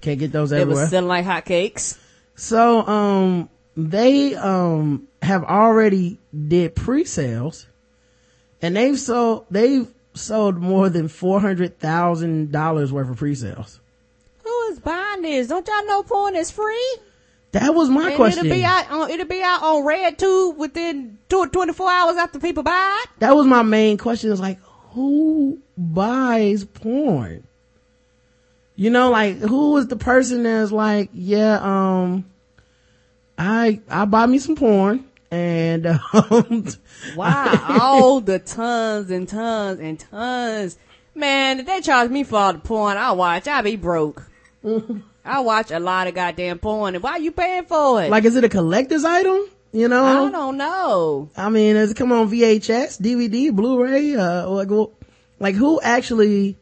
Can't 0.01 0.19
get 0.19 0.31
those 0.31 0.49
They 0.51 0.61
everywhere. 0.61 0.83
was 0.83 0.89
selling 0.89 1.07
like 1.07 1.25
hotcakes. 1.25 1.97
So, 2.35 2.85
um, 2.87 3.49
they, 3.75 4.35
um, 4.35 5.07
have 5.21 5.43
already 5.43 6.17
did 6.47 6.75
pre-sales 6.75 7.67
and 8.61 8.75
they've 8.75 8.97
sold, 8.99 9.45
they've 9.51 9.87
sold 10.13 10.57
more 10.57 10.89
than 10.89 11.07
$400,000 11.07 12.91
worth 12.91 13.09
of 13.09 13.17
pre-sales. 13.17 13.79
Who 14.43 14.61
is 14.71 14.79
buying 14.79 15.21
this? 15.21 15.47
Don't 15.47 15.67
y'all 15.67 15.85
know 15.85 16.03
porn 16.03 16.35
is 16.35 16.51
free? 16.51 16.97
That 17.51 17.73
was 17.73 17.89
my 17.89 18.09
and 18.09 18.15
question. 18.15 18.45
it'll 18.45 18.57
be 18.57 18.63
out 18.63 18.91
on 18.91 19.09
it'll 19.09 19.25
be 19.25 19.41
out 19.41 19.63
on 19.63 19.83
RedTube 19.83 20.57
within 20.57 21.17
two, 21.29 21.47
24 21.47 21.89
hours 21.89 22.15
after 22.17 22.39
people 22.39 22.61
buy 22.61 23.03
it. 23.03 23.09
that 23.19 23.35
was 23.35 23.47
my 23.47 23.63
main 23.63 23.97
question 23.97 24.31
is 24.31 24.39
like, 24.39 24.59
who 24.91 25.59
buys 25.75 26.63
porn? 26.63 27.43
You 28.79 28.89
know, 28.89 29.09
like, 29.09 29.39
who 29.39 29.75
is 29.75 29.87
the 29.87 29.97
person 29.97 30.43
that's 30.43 30.71
like, 30.71 31.09
yeah, 31.13 31.59
um, 31.61 32.23
I, 33.37 33.81
I 33.89 34.05
buy 34.05 34.25
me 34.25 34.39
some 34.39 34.55
porn 34.55 35.03
and, 35.29 35.85
um, 36.13 36.65
Wow, 37.13 37.77
all 37.81 38.21
the 38.21 38.39
tons 38.39 39.11
and 39.11 39.27
tons 39.27 39.81
and 39.81 39.99
tons. 39.99 40.77
Man, 41.13 41.59
if 41.59 41.65
they 41.65 41.81
charge 41.81 42.09
me 42.09 42.23
for 42.23 42.37
all 42.37 42.53
the 42.53 42.59
porn 42.59 42.95
I 42.95 43.11
watch, 43.11 43.49
I 43.49 43.61
be 43.63 43.75
broke. 43.75 44.23
I 45.25 45.41
watch 45.41 45.71
a 45.71 45.79
lot 45.81 46.07
of 46.07 46.15
goddamn 46.15 46.59
porn, 46.59 46.95
and 46.95 47.03
why 47.03 47.17
you 47.17 47.33
paying 47.33 47.65
for 47.65 48.01
it? 48.01 48.09
like, 48.09 48.23
is 48.23 48.37
it 48.37 48.45
a 48.45 48.49
collector's 48.49 49.03
item? 49.03 49.45
You 49.73 49.89
know? 49.89 50.05
I 50.05 50.31
don't 50.31 50.55
know. 50.55 51.29
I 51.35 51.49
mean, 51.49 51.75
does 51.75 51.91
it 51.91 51.97
come 51.97 52.13
on 52.13 52.31
VHS, 52.31 53.01
DVD, 53.01 53.53
Blu-ray? 53.53 54.15
Uh, 54.15 54.49
like, 54.49 54.69
well, 54.69 54.93
like 55.37 55.55
who 55.55 55.81
actually 55.81 56.55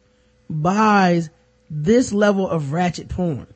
buys 0.49 1.30
this 1.69 2.13
level 2.13 2.47
of 2.47 2.71
ratchet 2.71 3.10
porn? 3.10 3.47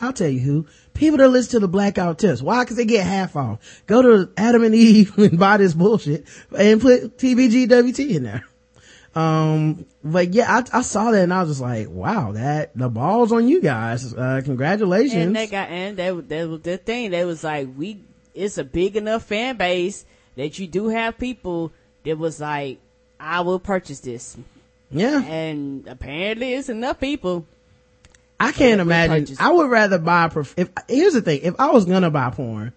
I'll 0.00 0.12
tell 0.12 0.28
you 0.28 0.40
who. 0.40 0.66
People 0.94 1.18
that 1.18 1.28
listen 1.28 1.52
to 1.52 1.60
the 1.60 1.68
Black 1.68 1.94
Guy 1.94 2.06
Who 2.06 2.14
Tips. 2.14 2.42
Why? 2.42 2.64
Cause 2.64 2.76
they 2.76 2.84
get 2.84 3.06
half 3.06 3.34
off. 3.36 3.82
Go 3.86 4.02
to 4.02 4.32
Adam 4.36 4.62
and 4.62 4.74
Eve 4.74 5.16
and 5.18 5.38
buy 5.38 5.56
this 5.56 5.74
bullshit 5.74 6.26
and 6.56 6.80
put 6.80 7.18
TBGWT 7.18 8.16
in 8.16 8.22
there. 8.24 8.44
Um, 9.14 9.86
but 10.04 10.34
yeah, 10.34 10.62
I, 10.72 10.78
I 10.78 10.82
saw 10.82 11.10
that 11.10 11.22
and 11.22 11.32
I 11.32 11.40
was 11.40 11.52
just 11.52 11.60
like, 11.62 11.88
wow, 11.88 12.32
that, 12.32 12.76
the 12.76 12.90
ball's 12.90 13.32
on 13.32 13.48
you 13.48 13.62
guys. 13.62 14.12
Uh, 14.12 14.42
congratulations. 14.44 15.14
And 15.14 15.34
they 15.34 15.46
got, 15.46 15.70
and 15.70 15.96
that, 15.96 16.28
that 16.28 16.48
was 16.48 16.60
the 16.60 16.76
thing. 16.76 17.12
They 17.12 17.24
was 17.24 17.42
like, 17.42 17.68
we, 17.74 18.00
it's 18.34 18.58
a 18.58 18.64
big 18.64 18.96
enough 18.96 19.24
fan 19.24 19.56
base 19.56 20.04
that 20.36 20.58
you 20.58 20.66
do 20.66 20.88
have 20.88 21.16
people 21.16 21.72
that 22.04 22.18
was 22.18 22.40
like, 22.40 22.78
I 23.18 23.40
will 23.40 23.58
purchase 23.58 24.00
this. 24.00 24.36
Yeah. 24.90 25.22
And 25.22 25.86
apparently 25.88 26.54
it's 26.54 26.68
enough 26.68 27.00
people. 27.00 27.46
I 28.38 28.52
can't 28.52 28.80
imagine. 28.80 29.36
I 29.40 29.50
would 29.50 29.70
rather 29.70 29.98
buy, 29.98 30.28
prof- 30.28 30.54
if, 30.56 30.70
here's 30.88 31.14
the 31.14 31.22
thing. 31.22 31.40
If 31.42 31.54
I 31.58 31.70
was 31.70 31.86
gonna 31.86 32.10
buy 32.10 32.30
porn, 32.30 32.72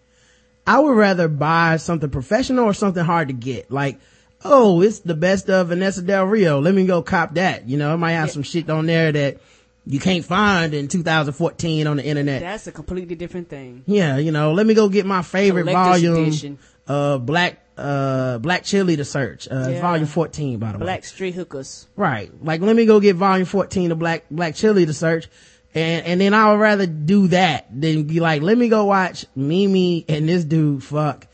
I 0.65 0.79
would 0.79 0.95
rather 0.95 1.27
buy 1.27 1.77
something 1.77 2.09
professional 2.09 2.65
or 2.65 2.73
something 2.73 3.03
hard 3.03 3.27
to 3.27 3.33
get. 3.33 3.71
Like, 3.71 3.99
oh, 4.45 4.81
it's 4.81 4.99
the 4.99 5.15
best 5.15 5.49
of 5.49 5.67
Vanessa 5.67 6.01
Del 6.01 6.25
Rio. 6.25 6.61
Let 6.61 6.73
me 6.73 6.85
go 6.85 7.01
cop 7.01 7.33
that. 7.35 7.67
You 7.67 7.77
know, 7.77 7.93
it 7.93 7.97
might 7.97 8.13
have 8.13 8.31
some 8.31 8.43
shit 8.43 8.69
on 8.69 8.85
there 8.85 9.11
that 9.11 9.39
you 9.85 9.99
can't 9.99 10.23
find 10.23 10.73
in 10.73 10.87
2014 10.87 11.87
on 11.87 11.97
the 11.97 12.05
internet. 12.05 12.41
That's 12.41 12.67
a 12.67 12.71
completely 12.71 13.15
different 13.15 13.49
thing. 13.49 13.83
Yeah, 13.85 14.17
you 14.17 14.31
know, 14.31 14.53
let 14.53 14.65
me 14.65 14.75
go 14.75 14.87
get 14.87 15.05
my 15.05 15.23
favorite 15.23 15.63
Collector's 15.63 16.03
volume 16.03 16.23
edition. 16.23 16.59
of 16.87 17.25
Black, 17.25 17.59
uh, 17.79 18.37
Black 18.39 18.63
Chili 18.63 18.95
to 18.97 19.05
search. 19.05 19.47
Uh, 19.49 19.69
Yeah. 19.69 19.81
volume 19.81 20.05
14, 20.07 20.59
by 20.59 20.71
the 20.73 20.77
way. 20.77 20.83
Black 20.83 21.03
street 21.05 21.33
hookers. 21.35 21.87
Right. 21.95 22.31
Like, 22.43 22.61
let 22.61 22.75
me 22.75 22.85
go 22.85 22.99
get 22.99 23.15
volume 23.15 23.45
14 23.45 23.91
of 23.91 23.99
Black, 23.99 24.25
Black 24.29 24.55
Chili 24.55 24.85
to 24.85 24.93
search. 24.93 25.27
And, 25.75 26.05
and 26.05 26.21
then 26.21 26.33
I 26.33 26.51
would 26.51 26.59
rather 26.59 26.87
do 26.87 27.27
that 27.27 27.67
than 27.71 28.03
be 28.03 28.19
like, 28.19 28.41
let 28.41 28.57
me 28.57 28.69
go 28.69 28.85
watch 28.85 29.25
Mimi 29.35 30.03
and 30.09 30.27
this 30.27 30.43
dude 30.43 30.83
fuck 30.83 31.27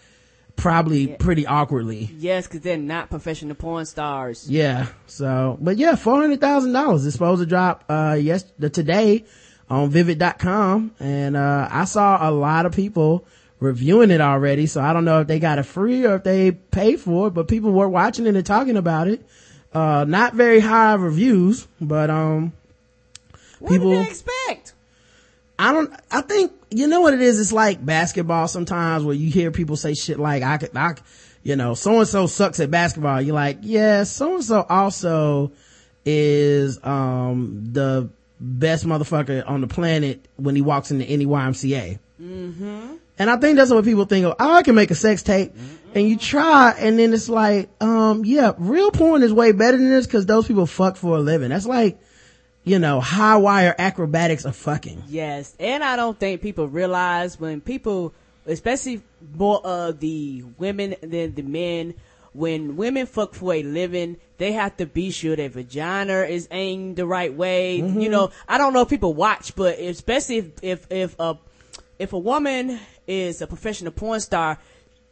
probably 0.58 1.08
pretty 1.08 1.46
awkwardly. 1.48 2.10
Yes, 2.18 2.48
cause 2.48 2.62
they're 2.62 2.78
not 2.78 3.10
professional 3.10 3.56
porn 3.56 3.86
stars. 3.86 4.50
Yeah. 4.50 4.88
So, 5.08 5.58
but 5.62 5.78
yeah, 5.78 5.94
$400,000 5.94 7.06
is 7.06 7.14
supposed 7.14 7.42
to 7.42 7.46
drop, 7.46 7.84
uh, 7.90 8.18
yes, 8.20 8.46
the, 8.60 8.70
today 8.70 9.26
on 9.70 9.90
vivid.com. 9.90 10.92
And, 11.00 11.36
uh, 11.38 11.68
I 11.72 11.86
saw 11.86 12.30
a 12.30 12.32
lot 12.32 12.66
of 12.66 12.74
people 12.74 13.26
reviewing 13.60 14.12
it 14.12 14.22
already. 14.22 14.66
So 14.68 14.82
I 14.82 14.94
don't 14.94 15.06
know 15.06 15.22
if 15.22 15.28
they 15.28 15.40
got 15.40 15.60
it 15.60 15.64
free 15.64 16.06
or 16.06 16.16
if 16.16 16.24
they 16.24 16.52
paid 16.52 17.00
for 17.00 17.28
it, 17.28 17.32
but 17.32 17.48
people 17.48 17.72
were 17.72 17.90
watching 17.90 18.28
it 18.28 18.36
and 18.36 18.46
talking 18.46 18.78
about 18.78 19.08
it. 19.08 19.26
Uh, 19.74 20.06
not 20.08 20.34
very 20.34 20.60
high 20.60 20.94
reviews, 20.94 21.68
but, 21.82 22.10
um, 22.10 22.54
What 23.60 23.72
People- 23.72 23.92
did 23.92 24.06
they 24.06 24.10
expect? 24.10 24.74
I 25.58 25.72
don't, 25.72 25.94
I 26.12 26.22
think, 26.22 26.52
you 26.70 26.88
know 26.88 27.00
what 27.02 27.14
it 27.14 27.22
is? 27.22 27.40
It's 27.40 27.54
like 27.54 27.84
basketball 27.86 28.48
sometimes 28.50 29.04
where 29.06 29.16
you 29.16 29.30
hear 29.32 29.52
people 29.52 29.78
say 29.78 29.94
shit 29.94 30.20
like, 30.20 30.44
I 30.44 30.58
could, 30.58 30.76
I, 30.76 30.96
you 31.44 31.56
know, 31.56 31.74
so 31.74 32.00
and 32.00 32.08
so 32.08 32.28
sucks 32.28 32.60
at 32.60 32.70
basketball. 32.72 33.22
You're 33.22 33.36
like, 33.36 33.60
yeah, 33.62 34.04
so 34.04 34.36
and 34.36 34.44
so 34.44 34.66
also 34.70 35.52
is, 36.06 36.84
um, 36.84 37.70
the 37.72 38.10
best 38.40 38.86
motherfucker 38.86 39.50
on 39.50 39.62
the 39.62 39.68
planet 39.68 40.26
when 40.36 40.56
he 40.56 40.62
walks 40.62 40.92
into 40.92 41.06
any 41.06 41.26
YMCA. 41.26 42.00
Mm-hmm. 42.22 42.96
And 43.18 43.30
I 43.30 43.38
think 43.38 43.58
that's 43.58 43.72
what 43.72 43.86
people 43.86 44.06
think 44.06 44.26
of, 44.26 44.36
oh, 44.40 44.54
I 44.56 44.64
can 44.64 44.76
make 44.76 44.92
a 44.92 44.96
sex 44.96 45.24
tape. 45.24 45.54
And 45.94 46.10
you 46.10 46.18
try, 46.18 46.76
and 46.78 47.00
then 47.00 47.14
it's 47.14 47.30
like, 47.30 47.70
um, 47.82 48.26
yeah, 48.26 48.52
real 48.58 48.92
porn 48.92 49.24
is 49.24 49.32
way 49.32 49.54
better 49.54 49.78
than 49.78 49.90
this 49.90 50.06
because 50.06 50.26
those 50.26 50.46
people 50.46 50.66
fuck 50.66 50.98
for 50.98 51.16
a 51.16 51.20
living. 51.22 51.50
That's 51.50 51.66
like, 51.66 51.98
you 52.66 52.80
know, 52.80 53.00
high 53.00 53.38
wire 53.38 53.74
acrobatics 53.78 54.44
of 54.44 54.58
fucking. 54.58 55.04
Yes, 55.08 55.56
and 55.60 55.84
I 55.84 55.96
don't 55.96 56.20
think 56.20 56.42
people 56.42 56.68
realize 56.68 57.40
when 57.40 57.62
people, 57.62 58.14
especially 58.46 59.04
more 59.36 59.66
of 59.66 60.02
the 60.02 60.44
women 60.58 60.96
than 61.02 61.34
the 61.36 61.44
men, 61.44 61.94
when 62.34 62.76
women 62.76 63.06
fuck 63.06 63.34
for 63.34 63.54
a 63.54 63.64
living, 63.64 64.18
they 64.38 64.52
have 64.52 64.76
to 64.78 64.86
be 64.86 65.12
sure 65.12 65.38
their 65.38 65.48
vagina 65.48 66.24
is 66.24 66.50
aimed 66.52 66.98
the 66.98 67.06
right 67.06 67.34
way. 67.34 67.78
You 67.78 68.10
know, 68.10 68.32
I 68.50 68.58
don't 68.58 68.74
know 68.74 68.82
if 68.82 68.90
people 68.90 69.14
watch, 69.14 69.56
but 69.56 69.80
especially 69.80 70.38
if 70.40 70.52
if 70.62 70.92
if 70.92 71.16
a 71.20 71.38
if 71.98 72.12
a 72.12 72.20
woman 72.20 72.78
is 73.08 73.42
a 73.42 73.48
professional 73.48 73.92
porn 73.92 74.20
star, 74.20 74.58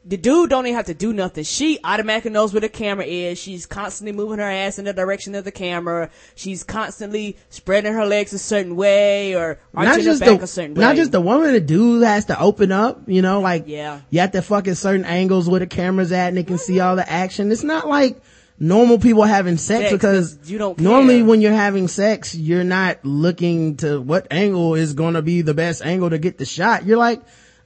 the 0.05 0.17
dude 0.17 0.49
don't 0.49 0.65
even 0.65 0.75
have 0.75 0.87
to 0.87 0.93
do 0.93 1.13
nothing. 1.13 1.45
She 1.45 1.79
automatically 1.81 2.31
knows 2.31 2.51
where 2.51 2.59
the 2.59 2.67
camera 2.67 3.05
is. 3.05 3.39
She's 3.39 3.65
constantly 3.65 4.11
moving 4.11 4.39
her 4.39 4.43
ass 4.43 4.77
in 4.77 4.83
the 4.83 4.91
direction 4.91 5.33
of 5.33 5.45
the 5.45 5.51
camera. 5.51 6.09
She's 6.35 6.61
constantly 6.65 7.37
spreading 7.49 7.93
her 7.93 8.05
legs 8.05 8.33
a 8.33 8.37
certain 8.39 8.75
way 8.75 9.33
or 9.33 9.59
arching 9.73 10.03
her 10.05 10.19
back 10.19 10.41
a 10.41 10.47
certain 10.47 10.73
way. 10.75 10.81
not 10.81 10.97
just 10.97 11.13
the 11.13 11.21
woman, 11.21 11.53
the 11.53 11.61
dude 11.61 12.03
has 12.03 12.25
to 12.25 12.37
open 12.37 12.73
up, 12.73 13.03
you 13.07 13.21
know, 13.21 13.39
like, 13.39 13.63
Yeah. 13.65 14.01
you 14.09 14.19
have 14.19 14.33
to 14.33 14.41
fucking 14.41 14.75
certain 14.75 15.05
angles 15.05 15.47
where 15.49 15.61
the 15.61 15.67
camera's 15.67 16.11
at 16.11 16.27
and 16.27 16.37
they 16.37 16.43
can 16.43 16.57
see 16.57 16.81
all 16.81 16.97
the 16.97 17.09
action. 17.09 17.49
It's 17.49 17.63
not 17.63 17.87
like 17.87 18.21
normal 18.59 18.99
people 18.99 19.23
having 19.23 19.55
sex, 19.55 19.83
Sex, 19.83 19.91
because 19.93 20.33
'cause 20.35 20.51
you 20.51 20.57
don't 20.57 20.77
normally 20.81 21.23
when 21.23 21.39
you're 21.39 21.53
having 21.53 21.87
sex, 21.87 22.35
you're 22.35 22.65
not 22.65 22.97
looking 23.05 23.77
to 23.77 24.01
what 24.01 24.27
angle 24.31 24.75
is 24.75 24.93
going 24.93 25.13
to 25.13 25.21
be 25.21 25.41
the 25.43 25.53
best 25.53 25.81
angle 25.81 26.09
to 26.09 26.17
get 26.17 26.37
the 26.39 26.45
shot. 26.45 26.85
You're 26.85 26.97
like, 26.97 27.21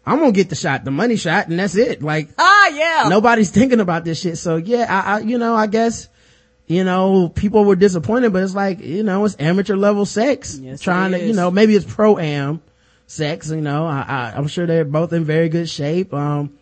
I'm 0.08 0.20
to 0.20 0.32
get 0.32 0.50
the 0.50 0.56
shot, 0.56 0.86
the 0.86 0.92
money 0.92 1.18
shot, 1.18 1.50
and 1.50 1.60
that's 1.60 1.76
it. 1.76 2.02
Like, 2.02 2.30
ah, 2.38 2.68
yeah. 2.70 3.10
nobody's 3.10 3.52
thinking 3.58 3.82
about 3.82 4.06
this 4.06 4.22
shit. 4.22 4.38
So 4.38 4.56
yeah, 4.56 4.86
I, 4.90 5.16
I, 5.16 5.20
you 5.20 5.38
know, 5.38 5.54
I 5.54 5.68
guess, 5.68 6.08
you 6.66 6.84
know, 6.84 7.30
people 7.30 7.66
were 7.66 7.76
disappointed, 7.76 8.32
but 8.32 8.42
it's 8.42 8.56
like, 8.56 8.80
you 8.80 9.04
know, 9.04 9.26
it's 9.26 9.36
amateur 9.38 9.76
level 9.76 10.06
sex. 10.06 10.58
Yes, 10.58 10.82
trying 10.82 11.12
to, 11.12 11.22
you 11.22 11.34
know, 11.34 11.52
maybe 11.52 11.76
it's 11.76 11.86
pro 11.86 12.18
am 12.18 12.62
sex, 13.06 13.50
you 13.50 13.62
know, 13.62 13.86
I, 13.86 14.06
I, 14.08 14.34
I'm 14.36 14.48
sure 14.48 14.66
they're 14.66 14.86
both 14.86 15.12
in 15.14 15.26
very 15.26 15.50
good 15.50 15.70
shape. 15.70 16.14
Um, 16.14 16.58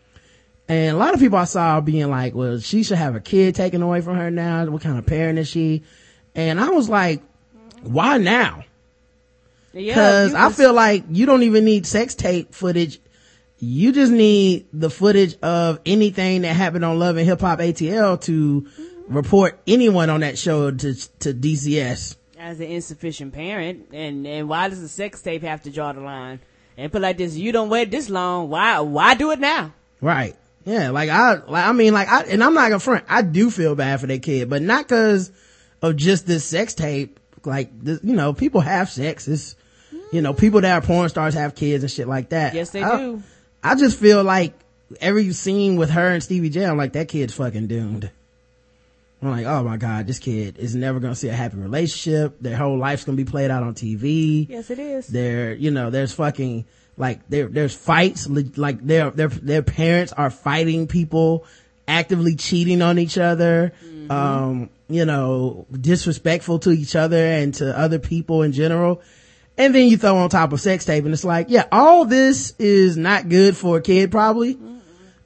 and 0.68 0.96
a 0.96 1.00
lot 1.00 1.14
of 1.14 1.20
people 1.20 1.38
I 1.38 1.44
saw 1.44 1.82
being 1.82 2.10
like, 2.10 2.34
well, 2.34 2.60
she 2.60 2.84
should 2.84 2.98
have 2.98 3.16
a 3.16 3.20
kid 3.20 3.54
taken 3.54 3.82
away 3.84 4.02
from 4.02 4.16
her 4.16 4.32
now. 4.32 4.66
What 4.66 4.82
kind 4.82 4.98
of 4.98 5.06
parent 5.06 5.38
is 5.38 5.48
she? 5.48 5.84
And 6.34 6.60
I 6.60 6.70
was 6.70 6.90
like, 6.90 7.22
why 7.84 8.18
now? 8.18 8.64
Yeah, 9.74 9.94
Cause 9.94 10.32
you 10.32 10.38
I 10.38 10.52
feel 10.52 10.74
like 10.74 11.04
you 11.10 11.26
don't 11.26 11.44
even 11.44 11.66
need 11.66 11.86
sex 11.86 12.16
tape 12.16 12.56
footage. 12.56 13.00
You 13.60 13.92
just 13.94 14.12
need 14.12 14.68
the 14.74 14.90
footage 14.90 15.38
of 15.42 15.80
anything 15.86 16.42
that 16.42 16.54
happened 16.56 16.84
on 16.84 17.00
Love 17.00 17.18
and 17.18 17.26
Hip 17.26 17.40
Hop 17.42 17.60
ATL 17.60 18.20
to 18.22 18.68
report 19.08 19.60
anyone 19.66 20.10
on 20.10 20.20
that 20.22 20.38
show 20.38 20.72
to, 20.72 20.94
to 21.20 21.34
DCS. 21.34 22.18
as 22.38 22.60
an 22.60 22.68
insufficient 22.68 23.34
parent, 23.34 23.88
and 23.94 24.28
and 24.28 24.50
why 24.50 24.68
does 24.70 24.82
the 24.82 24.88
sex 24.90 25.22
tape 25.22 25.42
have 25.44 25.64
to 25.64 25.72
draw 25.72 25.94
the 25.94 26.02
line? 26.02 26.40
And 26.78 26.92
put 26.92 27.02
like 27.02 27.18
this, 27.18 27.36
you 27.36 27.52
don't 27.54 27.70
wait 27.70 27.90
this 27.92 28.10
long. 28.10 28.50
Why 28.50 28.82
why 28.82 29.14
do 29.16 29.32
it 29.32 29.40
now? 29.40 29.74
Right. 30.02 30.36
Yeah. 30.66 30.90
Like 30.90 31.10
I, 31.10 31.36
like, 31.48 31.66
I 31.66 31.72
mean, 31.72 31.94
like 31.94 32.10
I, 32.10 32.24
and 32.24 32.44
I'm 32.44 32.54
not 32.54 32.68
gonna 32.70 32.80
front. 32.80 33.06
I 33.08 33.22
do 33.22 33.50
feel 33.50 33.76
bad 33.76 34.02
for 34.02 34.08
that 34.08 34.22
kid, 34.22 34.50
but 34.50 34.62
not 34.62 34.90
cause 34.90 35.32
of 35.82 35.96
just 35.96 36.28
this 36.28 36.44
sex 36.44 36.74
tape. 36.74 37.20
Like, 37.46 37.70
this, 37.80 38.00
you 38.04 38.16
know, 38.16 38.34
people 38.34 38.60
have 38.62 38.90
sex. 38.90 39.28
It's, 39.28 39.56
you 40.12 40.22
know, 40.22 40.34
people 40.34 40.62
that 40.62 40.74
are 40.84 40.86
porn 40.86 41.08
stars 41.10 41.36
have 41.36 41.54
kids 41.56 41.84
and 41.84 41.92
shit 41.92 42.08
like 42.08 42.30
that. 42.30 42.54
Yes, 42.56 42.72
they 42.72 42.82
I- 42.84 42.98
do. 42.98 43.24
I 43.66 43.74
just 43.76 44.00
feel 44.00 44.24
like 44.24 44.54
every 45.02 45.34
scene 45.34 45.76
with 45.76 45.90
her 45.90 46.10
and 46.10 46.22
Stevie 46.22 46.50
J, 46.50 46.66
I'm 46.66 46.78
like, 46.78 46.94
that 46.94 47.08
kid's 47.08 47.34
fucking 47.34 47.66
doomed. 47.66 48.12
I'm 49.22 49.32
like, 49.32 49.46
oh 49.48 49.64
my 49.64 49.78
god, 49.78 50.06
this 50.06 50.20
kid 50.20 50.60
is 50.60 50.76
never 50.76 51.00
gonna 51.00 51.16
see 51.16 51.30
a 51.30 51.34
happy 51.34 51.58
relationship. 51.58 52.38
Their 52.40 52.58
whole 52.58 52.78
life's 52.78 53.06
gonna 53.06 53.16
be 53.16 53.26
played 53.26 53.50
out 53.50 53.64
on 53.64 53.74
TV. 53.74 54.48
Yes, 54.48 54.70
it 54.70 54.78
is. 54.78 55.08
There, 55.08 55.56
you 55.56 55.72
know, 55.72 55.90
there's 55.90 56.14
fucking 56.14 56.66
like 56.96 57.28
there, 57.28 57.48
there's 57.48 57.76
fights. 57.76 58.28
Like 58.28 58.86
their 58.86 59.10
their 59.10 59.30
their 59.30 59.64
parents 59.64 60.14
are 60.14 60.30
fighting 60.30 60.86
people, 60.86 61.46
actively 61.88 62.36
cheating 62.36 62.84
on 62.84 63.00
each 63.00 63.18
other. 63.18 63.74
Um, 64.12 64.70
you 64.88 65.06
know, 65.06 65.66
disrespectful 65.72 66.60
to 66.60 66.70
each 66.70 66.96
other 66.96 67.18
and 67.18 67.52
to 67.56 67.76
other 67.76 67.98
people 67.98 68.44
in 68.44 68.52
general. 68.52 69.02
And 69.58 69.74
then 69.74 69.88
you 69.88 69.98
throw 69.98 70.18
on 70.18 70.30
top 70.30 70.52
of 70.52 70.60
sex 70.60 70.84
tape 70.86 71.06
and 71.06 71.14
it's 71.14 71.24
like, 71.24 71.48
yeah, 71.50 71.66
all 71.72 72.06
this 72.06 72.54
is 72.60 72.98
not 72.98 73.30
good 73.30 73.56
for 73.56 73.78
a 73.78 73.82
kid 73.82 74.12
probably. 74.12 74.60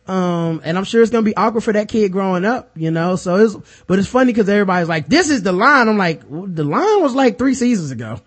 Um, 0.08 0.62
and 0.64 0.78
I'm 0.78 0.84
sure 0.86 1.02
it's 1.02 1.12
gonna 1.12 1.24
be 1.24 1.36
awkward 1.36 1.62
for 1.62 1.74
that 1.74 1.88
kid 1.88 2.12
growing 2.12 2.46
up, 2.46 2.72
you 2.76 2.92
know, 2.92 3.16
so 3.16 3.36
it's, 3.36 3.56
but 3.86 4.00
it's 4.00 4.08
funny 4.08 4.34
cause 4.34 4.50
everybody's 4.50 4.90
like, 4.90 5.08
this 5.08 5.30
is 5.30 5.44
the 5.44 5.52
line. 5.52 5.88
I'm 5.88 5.98
like, 5.98 6.22
the 6.30 6.64
line 6.64 7.02
was 7.02 7.14
like 7.14 7.38
three 7.38 7.54
seasons 7.54 7.92
ago. 7.92 8.20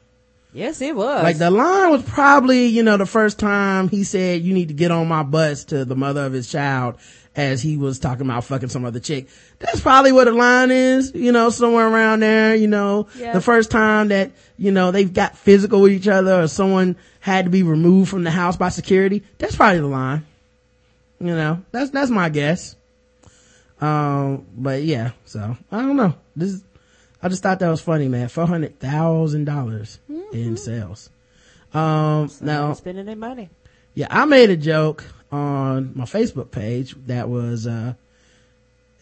Yes, 0.53 0.81
it 0.83 0.95
was. 0.95 1.23
Like 1.23 1.39
the 1.39 1.51
line 1.51 1.91
was 1.91 2.03
probably, 2.03 2.67
you 2.67 2.83
know, 2.83 2.99
the 2.99 3.07
first 3.07 3.39
time 3.39 3.89
he 3.89 4.05
said, 4.05 4.43
you 4.43 4.53
need 4.55 4.69
to 4.69 4.75
get 4.75 4.91
on 4.91 5.09
my 5.09 5.23
bus 5.23 5.65
to 5.67 5.85
the 5.85 5.97
mother 5.97 6.25
of 6.27 6.33
his 6.33 6.51
child 6.51 6.99
as 7.35 7.63
he 7.63 7.77
was 7.79 7.99
talking 7.99 8.27
about 8.27 8.45
fucking 8.45 8.69
some 8.69 8.85
other 8.85 9.01
chick. 9.01 9.27
That's 9.59 9.81
probably 9.81 10.13
where 10.13 10.27
the 10.27 10.33
line 10.33 10.71
is, 10.71 11.13
you 11.15 11.33
know, 11.33 11.49
somewhere 11.51 11.89
around 11.89 12.21
there, 12.21 12.55
you 12.55 12.67
know, 12.69 13.09
Yeah. 13.17 13.33
the 13.33 13.41
first 13.41 13.71
time 13.71 14.09
that, 14.09 14.33
you 14.59 14.71
know, 14.71 14.91
they've 14.91 15.13
got 15.13 15.37
physical 15.39 15.81
with 15.81 15.93
each 15.93 16.09
other 16.09 16.43
or 16.43 16.49
someone 16.49 16.97
had 17.21 17.47
to 17.47 17.51
be 17.51 17.63
removed 17.63 18.11
from 18.11 18.25
the 18.25 18.31
house 18.31 18.57
by 18.57 18.69
security. 18.69 19.23
That's 19.39 19.57
probably 19.57 19.81
the 19.81 19.87
line. 19.87 20.27
You 21.21 21.29
know, 21.35 21.63
that's, 21.71 21.91
that's 21.91 22.11
my 22.11 22.29
guess. 22.29 22.77
Um, 23.81 24.47
but 24.57 24.83
yeah, 24.83 25.13
so 25.25 25.57
I 25.71 25.83
don't 25.83 25.97
know. 25.97 26.15
This 26.37 26.51
is, 26.51 26.65
I 27.23 27.29
just 27.29 27.43
thought 27.43 27.59
that 27.61 27.69
was 27.69 27.81
funny, 27.81 28.09
man. 28.09 28.29
Four 28.29 28.47
hundred 28.47 28.79
thousand 28.79 29.45
dollars 29.45 29.99
in 30.33 30.57
sales. 30.57 31.09
Um, 31.73 32.31
now, 32.41 32.73
spending 32.75 33.07
their 33.07 33.17
money. 33.17 33.49
yeah, 33.95 34.07
I 34.11 34.25
made 34.25 34.51
a 34.51 34.57
joke 34.57 35.05
on 35.33 35.93
my 35.95 36.05
Facebook 36.05 36.51
page 36.51 36.95
that 37.07 37.29
was, 37.29 37.67
uh, 37.67 37.95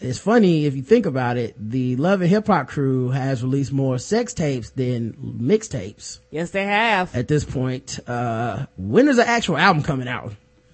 it's 0.00 0.18
funny 0.18 0.64
if 0.64 0.74
you 0.76 0.82
think 0.82 1.04
about 1.04 1.36
it. 1.36 1.54
The 1.58 1.96
Love 1.96 2.22
and 2.22 2.30
Hip 2.30 2.46
Hop 2.46 2.68
crew 2.68 3.10
has 3.10 3.42
released 3.42 3.72
more 3.72 3.98
sex 3.98 4.32
tapes 4.32 4.70
than 4.70 5.12
mixtapes 5.12 6.20
Yes, 6.30 6.52
they 6.52 6.64
have. 6.64 7.14
at 7.14 7.28
this 7.28 7.44
point. 7.44 7.98
Uh, 8.06 8.66
when 8.78 9.08
is 9.08 9.16
the 9.16 9.28
actual 9.28 9.58
album 9.58 9.82
coming 9.82 10.08
out? 10.08 10.32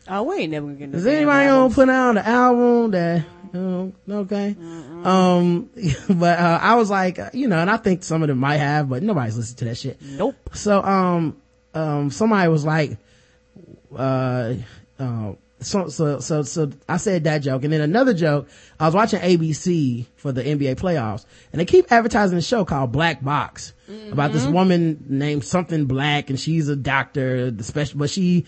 Oh, 0.08 0.22
we 0.22 0.36
ain't 0.36 0.52
never 0.52 0.68
gonna 0.68 0.96
Is 0.96 1.04
anybody 1.06 1.48
gonna 1.48 1.74
put 1.74 1.88
out 1.88 2.10
an 2.10 2.18
album 2.18 2.92
that, 2.92 3.24
you 3.52 3.92
know, 4.06 4.18
okay? 4.18 4.54
Um, 5.02 5.70
but, 6.08 6.38
uh, 6.38 6.58
I 6.62 6.76
was 6.76 6.90
like, 6.90 7.18
uh, 7.18 7.30
you 7.32 7.48
know, 7.48 7.58
and 7.58 7.68
I 7.68 7.78
think 7.78 8.04
some 8.04 8.22
of 8.22 8.28
them 8.28 8.38
might 8.38 8.58
have, 8.58 8.88
but 8.88 9.02
nobody's 9.02 9.36
listening 9.36 9.56
to 9.56 9.64
that 9.64 9.74
shit. 9.76 10.00
Nope. 10.00 10.36
So, 10.52 10.80
um, 10.80 11.36
um, 11.74 12.10
somebody 12.12 12.48
was 12.48 12.64
like, 12.64 12.96
uh, 13.96 14.54
uh, 15.00 15.32
so, 15.60 15.88
so, 15.88 16.20
so, 16.20 16.42
so 16.42 16.70
I 16.88 16.98
said 16.98 17.24
that 17.24 17.38
joke. 17.38 17.64
And 17.64 17.72
then 17.72 17.80
another 17.80 18.12
joke, 18.12 18.48
I 18.78 18.86
was 18.86 18.94
watching 18.94 19.20
ABC 19.20 20.06
for 20.16 20.30
the 20.32 20.42
NBA 20.42 20.76
playoffs 20.76 21.24
and 21.52 21.60
they 21.60 21.64
keep 21.64 21.90
advertising 21.90 22.36
a 22.36 22.42
show 22.42 22.64
called 22.64 22.92
Black 22.92 23.22
Box 23.22 23.72
about 24.12 24.32
this 24.32 24.44
mm-hmm. 24.44 24.52
woman 24.52 25.04
named 25.08 25.44
something 25.44 25.86
black 25.86 26.28
and 26.28 26.38
she's 26.38 26.68
a 26.68 26.76
doctor, 26.76 27.50
the 27.50 27.64
special, 27.64 27.98
but 27.98 28.10
she 28.10 28.44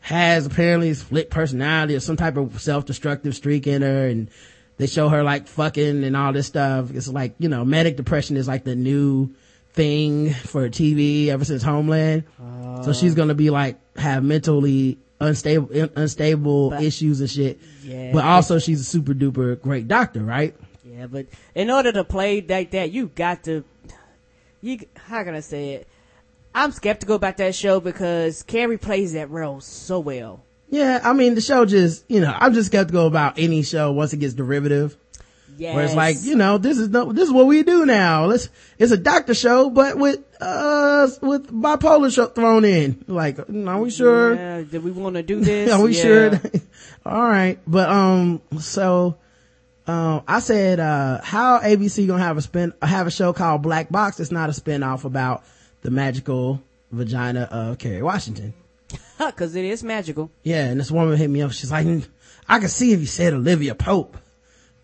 has 0.00 0.46
apparently 0.46 0.94
split 0.94 1.30
personality 1.30 1.94
or 1.96 2.00
some 2.00 2.16
type 2.16 2.36
of 2.36 2.60
self-destructive 2.60 3.34
streak 3.34 3.66
in 3.66 3.82
her 3.82 4.06
and 4.06 4.30
they 4.76 4.86
show 4.86 5.08
her 5.08 5.22
like 5.22 5.48
fucking 5.48 6.04
and 6.04 6.16
all 6.16 6.32
this 6.32 6.46
stuff. 6.46 6.92
It's 6.92 7.08
like, 7.08 7.34
you 7.38 7.48
know, 7.48 7.64
manic 7.64 7.96
depression 7.96 8.36
is 8.36 8.46
like 8.46 8.64
the 8.64 8.76
new 8.76 9.34
thing 9.72 10.32
for 10.32 10.68
TV 10.68 11.28
ever 11.28 11.44
since 11.44 11.62
Homeland. 11.62 12.24
so 12.38 12.90
uh. 12.90 12.92
she's 12.92 13.14
gonna 13.14 13.34
be 13.34 13.50
like, 13.50 13.78
have 13.96 14.22
mentally 14.22 14.98
unstable, 15.22 15.70
unstable 15.96 16.70
But- 16.70 16.82
issues 16.82 17.20
and 17.20 17.30
shit. 17.30 17.58
Yeah. 17.84 18.10
But 18.12 18.24
also 18.24 18.58
she's 18.58 18.80
a 18.80 18.84
super 18.84 19.14
duper 19.14 19.60
great 19.60 19.88
doctor, 19.88 20.20
right? 20.20 20.54
Yeah, 20.84 21.06
but 21.06 21.26
in 21.54 21.70
order 21.70 21.92
to 21.92 22.04
play 22.04 22.40
like 22.46 22.72
that, 22.72 22.90
you 22.92 23.08
got 23.14 23.44
to. 23.44 23.64
You 24.60 24.78
how 24.96 25.24
can 25.24 25.34
I 25.34 25.40
say 25.40 25.70
it? 25.70 25.88
I'm 26.54 26.70
skeptical 26.72 27.16
about 27.16 27.38
that 27.38 27.54
show 27.54 27.80
because 27.80 28.42
Carrie 28.42 28.78
plays 28.78 29.14
that 29.14 29.30
role 29.30 29.60
so 29.60 29.98
well. 30.00 30.42
Yeah, 30.68 31.00
I 31.02 31.12
mean, 31.12 31.34
the 31.34 31.40
show 31.40 31.64
just, 31.64 32.04
you 32.08 32.20
know, 32.20 32.34
I'm 32.34 32.54
just 32.54 32.68
skeptical 32.68 33.06
about 33.06 33.38
any 33.38 33.62
show 33.62 33.92
once 33.92 34.12
it 34.12 34.18
gets 34.18 34.34
derivative. 34.34 34.96
Yes. 35.58 35.74
Where 35.74 35.84
it's 35.84 35.94
like, 35.94 36.16
you 36.22 36.34
know, 36.36 36.58
this 36.58 36.78
is 36.78 36.88
no, 36.88 37.12
this 37.12 37.24
is 37.28 37.32
what 37.32 37.46
we 37.46 37.62
do 37.62 37.84
now. 37.86 38.26
Let's, 38.26 38.48
it's 38.78 38.92
a 38.92 38.96
doctor 38.96 39.34
show, 39.34 39.70
but 39.70 39.96
with, 39.98 40.18
uh, 40.40 41.08
with 41.20 41.50
bipolar 41.52 42.12
show 42.12 42.26
thrown 42.26 42.64
in. 42.64 43.04
Like, 43.06 43.38
are 43.38 43.80
we 43.80 43.90
sure? 43.90 44.34
Yeah, 44.34 44.62
do 44.62 44.80
we 44.80 44.90
want 44.90 45.16
to 45.16 45.22
do 45.22 45.40
this? 45.40 45.70
Are 45.70 45.80
we 45.82 45.94
Yeah. 45.96 46.02
sure? 46.02 46.40
All 47.06 47.22
right. 47.22 47.58
But, 47.66 47.88
um, 47.90 48.40
so, 48.60 49.16
um, 49.86 50.22
I 50.26 50.40
said, 50.40 50.80
uh, 50.80 51.20
how 51.22 51.58
ABC 51.60 52.06
gonna 52.06 52.22
have 52.22 52.36
a 52.38 52.42
spin, 52.42 52.72
have 52.82 53.06
a 53.06 53.10
show 53.10 53.32
called 53.32 53.62
Black 53.62 53.88
Box? 53.90 54.20
It's 54.20 54.32
not 54.32 54.48
a 54.48 54.52
spin 54.52 54.82
off 54.82 55.04
about 55.04 55.44
the 55.82 55.90
magical 55.90 56.62
vagina 56.90 57.48
of 57.50 57.78
Kerry 57.78 58.02
Washington. 58.02 58.54
Cause 59.36 59.54
it 59.54 59.64
is 59.64 59.82
magical. 59.84 60.30
Yeah, 60.42 60.64
and 60.66 60.78
this 60.80 60.90
woman 60.90 61.16
hit 61.16 61.28
me 61.30 61.42
up. 61.42 61.52
She's 61.52 61.70
like, 61.72 61.86
I 62.48 62.58
can 62.58 62.68
see 62.68 62.92
if 62.92 63.00
you 63.00 63.06
said 63.06 63.32
Olivia 63.34 63.74
Pope, 63.74 64.16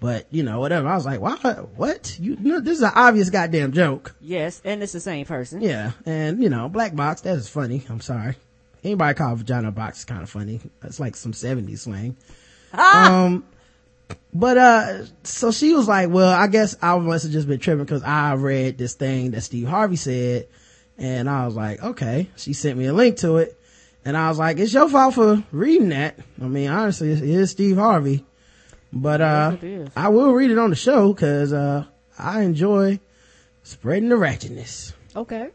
but 0.01 0.27
you 0.31 0.43
know, 0.43 0.61
whatever. 0.61 0.89
I 0.89 0.95
was 0.95 1.07
like, 1.07 1.21
what? 1.21 1.43
What? 1.77 2.19
You, 2.21 2.37
no, 2.41 2.61
this 2.61 2.79
is 2.79 2.83
an 2.83 2.93
obvious 2.95 3.31
goddamn 3.31 3.73
joke. 3.73 4.15
Yes, 4.21 4.61
and 4.65 4.83
it's 4.83 4.93
the 4.93 5.01
same 5.01 5.27
person. 5.27 5.61
Yeah, 5.61 5.93
and 6.07 6.43
you 6.43 6.49
know, 6.49 6.69
black 6.69 6.95
box. 6.95 7.23
That 7.23 7.37
is 7.37 7.49
funny. 7.49 7.83
I'm 7.89 8.01
sorry. 8.01 8.37
Anybody 8.85 9.15
call 9.15 9.35
vagina 9.35 9.73
box 9.73 9.99
is 10.01 10.05
kind 10.05 10.23
of 10.23 10.31
funny. 10.31 10.61
That's 10.81 11.01
like 11.01 11.17
some 11.17 11.33
70s 11.33 11.81
slang. 11.81 12.17
Um, 12.73 13.45
but, 14.33 14.57
uh, 14.57 15.05
so 15.25 15.51
she 15.51 15.75
was 15.75 15.89
like, 15.89 16.11
well, 16.11 16.33
I 16.33 16.47
guess 16.47 16.77
I 16.81 16.97
must 16.99 17.25
have 17.25 17.33
just 17.33 17.49
been 17.49 17.59
tripping 17.59 17.85
because 17.85 18.03
I 18.03 18.35
read 18.35 18.79
this 18.79 18.95
thing 18.95 19.33
that 19.33 19.41
Steve 19.41 19.67
Harvey 19.67 19.97
said. 19.97 20.49
And 20.97 21.29
I 21.29 21.47
was 21.47 21.55
like, 21.57 21.83
okay. 21.83 22.29
She 22.37 22.53
sent 22.53 22.79
me 22.79 22.87
a 22.87 22.93
link 22.93 23.19
to 23.19 23.39
it. 23.39 23.59
And 24.05 24.17
I 24.17 24.29
was 24.29 24.39
like, 24.39 24.59
it's 24.59 24.73
your 24.73 24.89
fault 24.89 25.15
for 25.15 25.43
reading 25.53 25.91
that. 25.91 26.19
I 26.41 26.45
mean, 26.45 26.71
honestly, 26.71 27.11
it 27.11 27.23
is 27.23 27.51
Steve 27.51 27.77
Harvey. 27.77 28.25
But, 28.92 29.20
uh, 29.20 29.57
Yes. 29.62 29.88
I 29.96 30.09
will 30.09 30.33
read 30.33 30.51
it 30.51 30.59
on 30.59 30.70
the 30.70 30.77
show 30.77 31.12
because, 31.12 31.53
uh, 31.53 31.85
I 32.18 32.42
enjoy 32.42 33.01
spreading 33.62 34.09
the 34.09 34.16
ratchetness 34.16 34.92
Okay. 35.14 35.51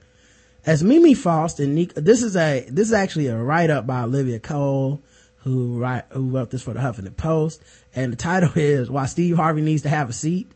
as 0.65 0.83
Mimi 0.83 1.13
Faust 1.13 1.59
and 1.59 1.73
Nikko, 1.75 1.99
this 2.01 2.21
is 2.23 2.35
a, 2.35 2.65
this 2.69 2.87
is 2.87 2.93
actually 2.93 3.27
a 3.27 3.37
write 3.37 3.69
up 3.69 3.87
by 3.87 4.03
Olivia 4.03 4.39
Cole, 4.39 5.01
who 5.37 5.79
write, 5.79 6.05
who 6.11 6.29
wrote 6.29 6.51
this 6.51 6.61
for 6.61 6.73
the 6.73 6.79
Huffington 6.79 7.17
Post. 7.17 7.61
And 7.95 8.13
the 8.13 8.17
title 8.17 8.51
is 8.55 8.89
Why 8.89 9.07
Steve 9.07 9.35
Harvey 9.35 9.61
Needs 9.61 9.81
to 9.81 9.89
Have 9.89 10.09
a 10.09 10.13
Seat. 10.13 10.51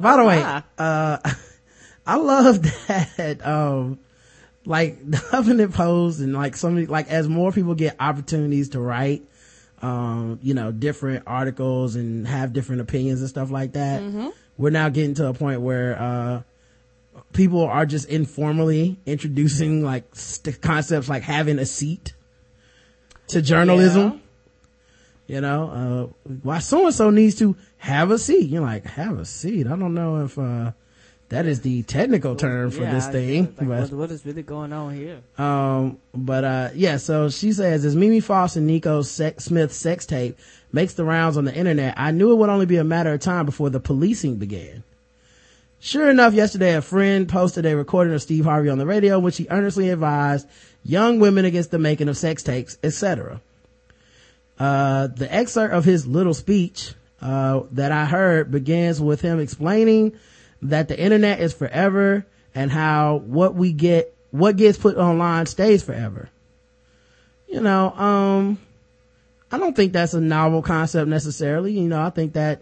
By 0.00 0.16
the 0.16 0.24
way, 0.24 0.40
wow. 0.40 0.62
uh, 0.78 1.18
I 2.06 2.16
love 2.16 2.62
that, 2.88 3.46
um, 3.46 3.98
like 4.64 4.98
the 5.08 5.18
Huffington 5.18 5.72
Post 5.72 6.20
and 6.20 6.32
like 6.34 6.56
so 6.56 6.70
many, 6.70 6.86
like 6.86 7.08
as 7.08 7.28
more 7.28 7.52
people 7.52 7.74
get 7.74 7.96
opportunities 8.00 8.70
to 8.70 8.80
write, 8.80 9.22
um, 9.86 10.38
you 10.42 10.54
know, 10.54 10.72
different 10.72 11.22
articles 11.26 11.96
and 11.96 12.26
have 12.26 12.52
different 12.52 12.80
opinions 12.80 13.20
and 13.20 13.28
stuff 13.28 13.50
like 13.50 13.72
that. 13.74 14.02
We're 14.58 14.70
now 14.70 14.88
getting 14.88 15.14
to 15.14 15.28
a 15.28 15.34
point 15.34 15.60
where, 15.60 15.98
uh, 16.00 16.42
people 17.32 17.62
are 17.64 17.86
just 17.86 18.08
informally 18.08 18.98
introducing 19.06 19.82
like 19.84 20.04
st- 20.14 20.60
concepts 20.60 21.08
like 21.08 21.22
having 21.22 21.58
a 21.58 21.66
seat 21.66 22.14
to 23.28 23.40
journalism. 23.42 24.22
You 25.26 25.40
know, 25.40 26.12
uh, 26.26 26.32
why 26.42 26.60
so 26.60 26.86
and 26.86 26.94
so 26.94 27.10
needs 27.10 27.34
to 27.40 27.56
have 27.78 28.10
a 28.12 28.18
seat. 28.18 28.48
You're 28.48 28.62
like, 28.62 28.84
have 28.86 29.18
a 29.18 29.24
seat. 29.24 29.66
I 29.66 29.70
don't 29.70 29.92
know 29.94 30.24
if, 30.24 30.38
uh, 30.38 30.70
that 31.28 31.44
is 31.46 31.60
the 31.62 31.82
technical 31.82 32.36
term 32.36 32.70
for 32.70 32.82
Yeah, 32.82 32.94
this 32.94 33.08
thing. 33.08 33.44
like, 33.46 33.56
but- 33.58 33.66
what, 33.66 33.92
what 33.92 34.10
is 34.10 34.24
really 34.24 34.42
going 34.42 34.72
on 34.72 34.94
here? 34.94 35.18
um, 35.38 35.98
but, 36.14 36.44
uh, 36.44 36.70
yeah, 36.74 36.96
so 36.98 37.28
she 37.30 37.52
says, 37.52 37.84
as 37.84 37.96
Mimi 37.96 38.20
Faust 38.20 38.56
and 38.56 38.66
Nikko 38.66 39.02
sex- 39.02 39.44
Smith 39.46 39.72
sex 39.72 40.06
tape 40.06 40.38
makes 40.72 40.94
the 40.94 41.04
rounds 41.04 41.36
on 41.36 41.44
the 41.44 41.54
internet, 41.54 41.94
I 41.96 42.10
knew 42.12 42.32
it 42.32 42.36
would 42.36 42.50
only 42.50 42.66
be 42.66 42.76
a 42.76 42.84
matter 42.84 43.12
of 43.12 43.20
time 43.20 43.44
before 43.46 43.70
the 43.70 43.80
policing 43.80 44.36
began. 44.36 44.82
Sure 45.78 46.08
enough, 46.10 46.32
yesterday 46.32 46.74
a 46.74 46.80
friend 46.82 47.28
posted 47.28 47.66
a 47.66 47.76
recording 47.76 48.14
of 48.14 48.22
Steve 48.22 48.44
Harvey 48.44 48.68
on 48.70 48.78
the 48.78 48.86
radio, 48.86 49.18
which 49.18 49.36
he 49.36 49.46
earnestly 49.50 49.90
advised 49.90 50.48
young 50.84 51.18
women 51.20 51.44
against 51.44 51.70
the 51.70 51.78
making 51.78 52.08
of 52.08 52.16
sex 52.16 52.42
tapes, 52.42 52.78
etc. 52.82 53.40
Uh, 54.58 55.08
the 55.08 55.32
excerpt 55.32 55.74
of 55.74 55.84
his 55.84 56.06
little 56.06 56.32
speech, 56.34 56.94
uh, 57.20 57.60
that 57.72 57.92
I 57.92 58.06
heard 58.06 58.50
begins 58.50 59.00
with 59.00 59.20
him 59.20 59.38
explaining 59.38 60.12
that 60.62 60.88
the 60.88 60.98
internet 60.98 61.40
is 61.40 61.52
forever 61.52 62.24
and 62.54 62.70
how 62.70 63.16
what 63.26 63.54
we 63.54 63.72
get, 63.72 64.14
what 64.30 64.56
gets 64.56 64.78
put 64.78 64.96
online 64.96 65.46
stays 65.46 65.82
forever. 65.82 66.28
You 67.48 67.60
know, 67.60 67.90
um, 67.92 68.58
I 69.52 69.58
don't 69.58 69.76
think 69.76 69.92
that's 69.92 70.14
a 70.14 70.20
novel 70.20 70.62
concept 70.62 71.08
necessarily. 71.08 71.72
You 71.72 71.88
know, 71.88 72.02
I 72.02 72.10
think 72.10 72.32
that 72.32 72.60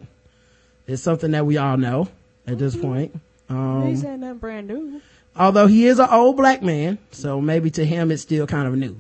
is 0.87 1.03
something 1.03 1.31
that 1.31 1.47
we 1.47 1.57
all 1.57 1.77
know 1.77 2.09
at 2.47 2.59
this 2.59 2.77
point. 2.77 3.19
Um, 3.49 3.87
He 3.89 3.97
said 3.97 4.21
nothing 4.21 4.39
brand 4.39 4.69
new. 4.69 5.01
although 5.37 5.67
he 5.67 5.87
is 5.87 5.99
an 5.99 6.09
old 6.11 6.37
black 6.37 6.63
man, 6.63 6.99
so 7.13 7.41
maybe 7.41 7.71
to 7.73 7.85
him 7.85 8.11
it's 8.11 8.23
still 8.23 8.47
kind 8.47 8.67
of 8.69 8.77
new, 8.77 8.97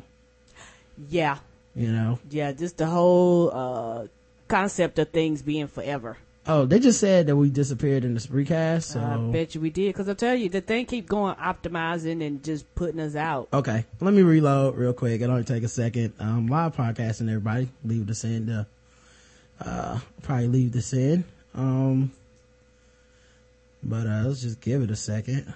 Yeah, 1.11 1.39
you 1.77 1.91
know. 1.93 2.19
yeah. 2.31 2.53
Just 2.53 2.77
the 2.79 2.87
whole 2.87 3.51
uh, 3.53 4.07
concept 4.49 4.99
of 4.99 5.11
things 5.11 5.43
being 5.43 5.67
forever. 5.67 6.17
Oh, 6.47 6.67
they 6.67 6.79
just 6.79 7.01
said 7.01 7.27
that 7.29 7.37
we 7.37 7.49
disappeared 7.49 8.05
in 8.05 8.13
this 8.13 8.31
recast, 8.31 8.91
so. 8.91 9.01
I 9.01 9.17
bet 9.33 9.55
you 9.55 9.63
we 9.63 9.71
did 9.71 9.95
because 9.95 10.11
I'll 10.11 10.15
tell 10.15 10.35
you 10.35 10.51
the 10.51 10.61
thing 10.61 10.85
keep 10.85 11.09
going 11.09 11.37
optimizing 11.37 12.25
and 12.25 12.45
just 12.45 12.73
putting 12.75 13.01
us 13.01 13.17
out. 13.17 13.49
Okay, 13.51 13.87
let 14.01 14.13
me 14.13 14.21
reload 14.21 14.77
real 14.77 14.93
quick. 14.93 15.23
It'll 15.23 15.33
only 15.33 15.45
take 15.45 15.63
a 15.63 15.69
second. 15.69 16.13
Um, 16.21 16.49
live 16.49 16.77
podcasting, 16.77 17.29
everybody. 17.31 17.71
Leave 17.83 18.07
this 18.07 18.25
in. 18.25 18.51
Uh, 18.51 18.65
uh, 19.59 20.01
probably 20.23 20.49
leave 20.49 20.73
this 20.73 20.93
in. 20.93 21.25
Um, 21.55 22.13
but 23.83 24.07
uh, 24.07 24.25
let's 24.27 24.43
just 24.43 24.61
give 24.61 24.83
it 24.83 24.91
a 24.91 24.97
second. 24.97 25.55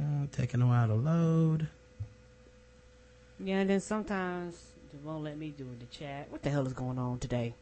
Uh, 0.00 0.26
taking 0.30 0.62
a 0.62 0.66
while 0.66 0.86
to 0.86 0.94
load. 0.94 1.66
Yeah, 3.40 3.58
and 3.58 3.70
then 3.70 3.80
sometimes 3.80 4.67
it 4.98 5.06
won't 5.06 5.24
let 5.24 5.38
me 5.38 5.54
do 5.56 5.64
it 5.64 5.72
in 5.72 5.78
the 5.78 5.86
chat. 5.86 6.30
What 6.30 6.42
the 6.42 6.50
hell 6.50 6.66
is 6.66 6.72
going 6.72 6.98
on 6.98 7.18
today? 7.18 7.54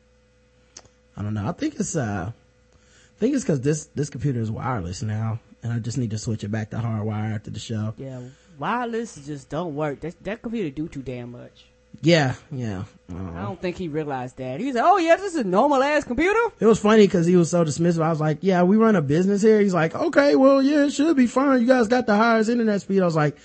I 1.17 1.23
don't 1.23 1.35
know. 1.35 1.47
I 1.47 1.53
think 1.53 1.75
it's 1.79 1.97
uh, 1.97 2.31
I 2.31 3.19
think 3.19 3.35
it's 3.35 3.45
because 3.45 3.61
this 3.61 3.87
this 3.95 4.11
computer 4.11 4.41
is 4.41 4.51
wireless 4.51 5.03
now, 5.03 5.41
and 5.63 5.73
I 5.73 5.79
just 5.79 5.99
need 5.99 6.11
to 6.11 6.19
switch 6.19 6.45
it 6.45 6.49
back 6.49 6.71
to 6.71 6.77
hardwire 6.77 7.35
after 7.35 7.51
the 7.51 7.59
show. 7.59 7.95
Yeah, 7.97 8.21
wireless 8.59 9.17
just 9.27 9.49
don't 9.49 9.75
work. 9.75 10.01
That 10.01 10.23
that 10.25 10.43
computer 10.43 10.71
do 10.71 10.89
too 10.89 11.03
damn 11.03 11.33
much. 11.33 11.67
Yeah, 12.03 12.35
yeah. 12.53 12.85
I 13.09 13.43
don't 13.43 13.61
think 13.61 13.79
he 13.79 13.89
realized 13.89 14.37
that. 14.37 14.61
He 14.61 14.73
like, 14.73 14.85
"Oh 14.85 14.99
yeah, 14.99 15.17
this 15.17 15.33
is 15.33 15.41
a 15.41 15.45
normal 15.45 15.83
ass 15.83 16.05
computer." 16.05 16.39
It 16.61 16.67
was 16.67 16.79
funny 16.79 17.07
because 17.07 17.27
he 17.27 17.37
was 17.37 17.51
so 17.51 17.65
dismissive. 17.65 18.03
I 18.03 18.11
was 18.11 18.21
like, 18.21 18.39
yeah, 18.43 18.63
we 18.65 18.77
run 18.77 18.97
a 18.97 19.03
business 19.03 19.41
here. 19.41 19.61
He's 19.61 19.73
like, 19.73 19.95
okay, 19.95 20.37
well, 20.37 20.63
yeah, 20.63 20.85
it 20.85 20.91
should 20.91 21.17
be 21.17 21.27
fine. 21.27 21.61
You 21.61 21.67
guys 21.67 21.89
got 21.89 22.07
the 22.07 22.17
highest 22.17 22.51
internet 22.51 22.83
speed. 22.83 23.01
I 23.01 23.07
was 23.07 23.17
like, 23.17 23.39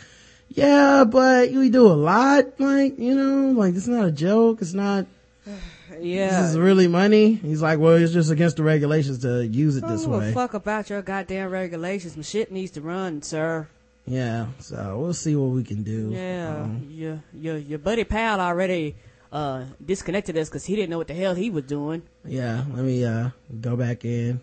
yeah, 0.54 1.04
but 1.04 1.52
we 1.52 1.70
do 1.70 1.88
a 1.88 1.94
lot. 1.94 2.60
Like, 2.60 2.98
you 3.00 3.16
know, 3.16 3.52
like 3.60 3.76
it's 3.76 3.88
not 3.88 4.06
a 4.08 4.12
joke. 4.12 4.62
It's 4.62 4.74
not, 4.74 5.06
Yeah. 6.00 6.42
This 6.42 6.52
is 6.52 6.58
really 6.58 6.88
money? 6.88 7.34
He's 7.36 7.62
like, 7.62 7.78
well, 7.78 7.94
it's 7.96 8.12
just 8.14 8.32
against 8.32 8.58
the 8.58 8.64
regulations 8.64 9.20
to 9.20 9.46
use 9.46 9.78
it 9.78 9.88
this 9.88 10.06
way. 10.08 10.34
fuck 10.34 10.54
about 10.56 10.90
your 10.90 11.02
goddamn 11.04 11.52
regulations. 11.52 12.16
My 12.18 12.24
shit 12.24 12.52
needs 12.52 12.72
to 12.72 12.82
run, 12.82 13.22
sir. 13.22 13.68
Yeah, 14.08 14.48
so 14.60 14.98
we'll 15.00 15.14
see 15.14 15.36
what 15.36 15.52
we 15.52 15.64
can 15.64 15.84
do. 15.84 16.10
Yeah, 16.12 16.62
Um, 16.64 16.88
your 16.90 17.24
your 17.34 17.58
your 17.58 17.78
buddy 17.78 18.04
pal 18.04 18.40
already 18.40 18.96
uh 19.32 19.66
disconnected 19.86 20.36
us 20.38 20.50
because 20.50 20.66
he 20.66 20.76
didn't 20.76 20.90
know 20.90 20.98
what 20.98 21.08
the 21.08 21.14
hell 21.14 21.36
he 21.36 21.52
was 21.52 21.66
doing. 21.66 22.02
yeah, 22.26 22.64
let 22.74 22.84
me 22.84 23.06
uh 23.06 23.30
go 23.62 23.76
back 23.76 24.04
in. 24.04 24.42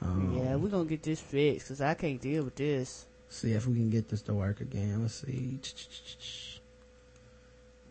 Um, 0.00 0.36
Yeah, 0.38 0.54
we're 0.54 0.68
gonna 0.68 0.84
get 0.84 1.02
this 1.02 1.18
fixed 1.20 1.66
because 1.66 1.80
I 1.80 1.94
can't 1.94 2.20
deal 2.20 2.44
with 2.44 2.54
this. 2.54 3.06
See 3.34 3.50
if 3.50 3.66
we 3.66 3.74
can 3.74 3.90
get 3.90 4.08
this 4.08 4.22
to 4.22 4.32
work 4.32 4.60
again. 4.60 5.02
Let's 5.02 5.14
see. 5.14 5.58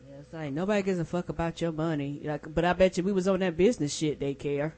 Yeah, 0.10 0.20
it's 0.22 0.32
like 0.32 0.54
nobody 0.54 0.82
gives 0.82 1.00
a 1.00 1.06
fuck 1.06 1.28
about 1.28 1.60
your 1.60 1.74
money. 1.74 2.22
Like, 2.24 2.56
but 2.56 2.64
I 2.64 2.72
bet 2.72 2.98
you 2.98 3.04
we 3.04 3.12
was 3.12 3.28
on 3.28 3.42
that 3.42 3.58
business 3.58 3.94
shit. 3.94 4.22
They 4.22 4.36
care. 4.36 4.74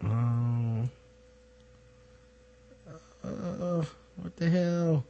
Um. 0.00 0.88
Uh, 3.24 3.84
what 4.14 4.36
the 4.36 4.48
hell? 4.48 5.04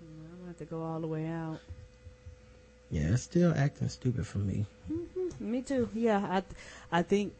I'm 0.00 0.38
gonna 0.38 0.46
have 0.46 0.56
to 0.56 0.64
go 0.64 0.82
all 0.82 1.00
the 1.00 1.06
way 1.06 1.26
out. 1.26 1.58
Yeah, 2.90 3.12
it's 3.12 3.24
still 3.24 3.52
acting 3.54 3.90
stupid 3.90 4.26
for 4.26 4.38
me. 4.38 4.64
Me 5.38 5.60
too. 5.60 5.90
Yeah, 5.94 6.20
I 6.40 6.42
I 6.90 7.02
think 7.02 7.34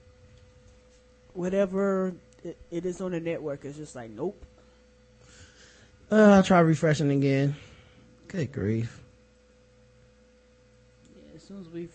whatever 1.32 2.12
it, 2.44 2.58
it 2.70 2.84
is 2.84 3.00
on 3.00 3.12
the 3.12 3.20
network 3.20 3.64
is 3.64 3.78
just 3.78 3.96
like 3.96 4.10
nope. 4.10 4.36
Uh, 6.10 6.14
I'll 6.36 6.42
try 6.42 6.60
refreshing 6.60 7.10
again. 7.10 7.56
Good 8.28 8.52
grief. 8.52 9.00
Yeah, 11.16 11.34
as 11.36 11.42
soon 11.42 11.60
as 11.60 11.68
we 11.68 11.88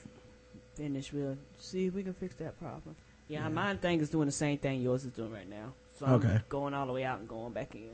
finish, 0.75 1.13
we'll 1.13 1.37
see 1.59 1.85
if 1.87 1.93
we 1.93 2.03
can 2.03 2.13
fix 2.13 2.35
that 2.35 2.59
problem. 2.59 2.95
Yeah, 3.27 3.47
mine 3.47 3.77
thing 3.77 4.01
is 4.01 4.09
doing 4.09 4.25
the 4.25 4.31
same 4.33 4.57
thing 4.57 4.81
yours 4.81 5.05
is 5.05 5.13
doing 5.13 5.31
right 5.31 5.49
now. 5.49 5.73
So 5.97 6.05
I'm 6.05 6.13
Okay. 6.15 6.39
going 6.49 6.73
all 6.73 6.85
the 6.87 6.93
way 6.93 7.03
out 7.05 7.19
and 7.19 7.27
going 7.27 7.53
back 7.53 7.73
in. 7.75 7.89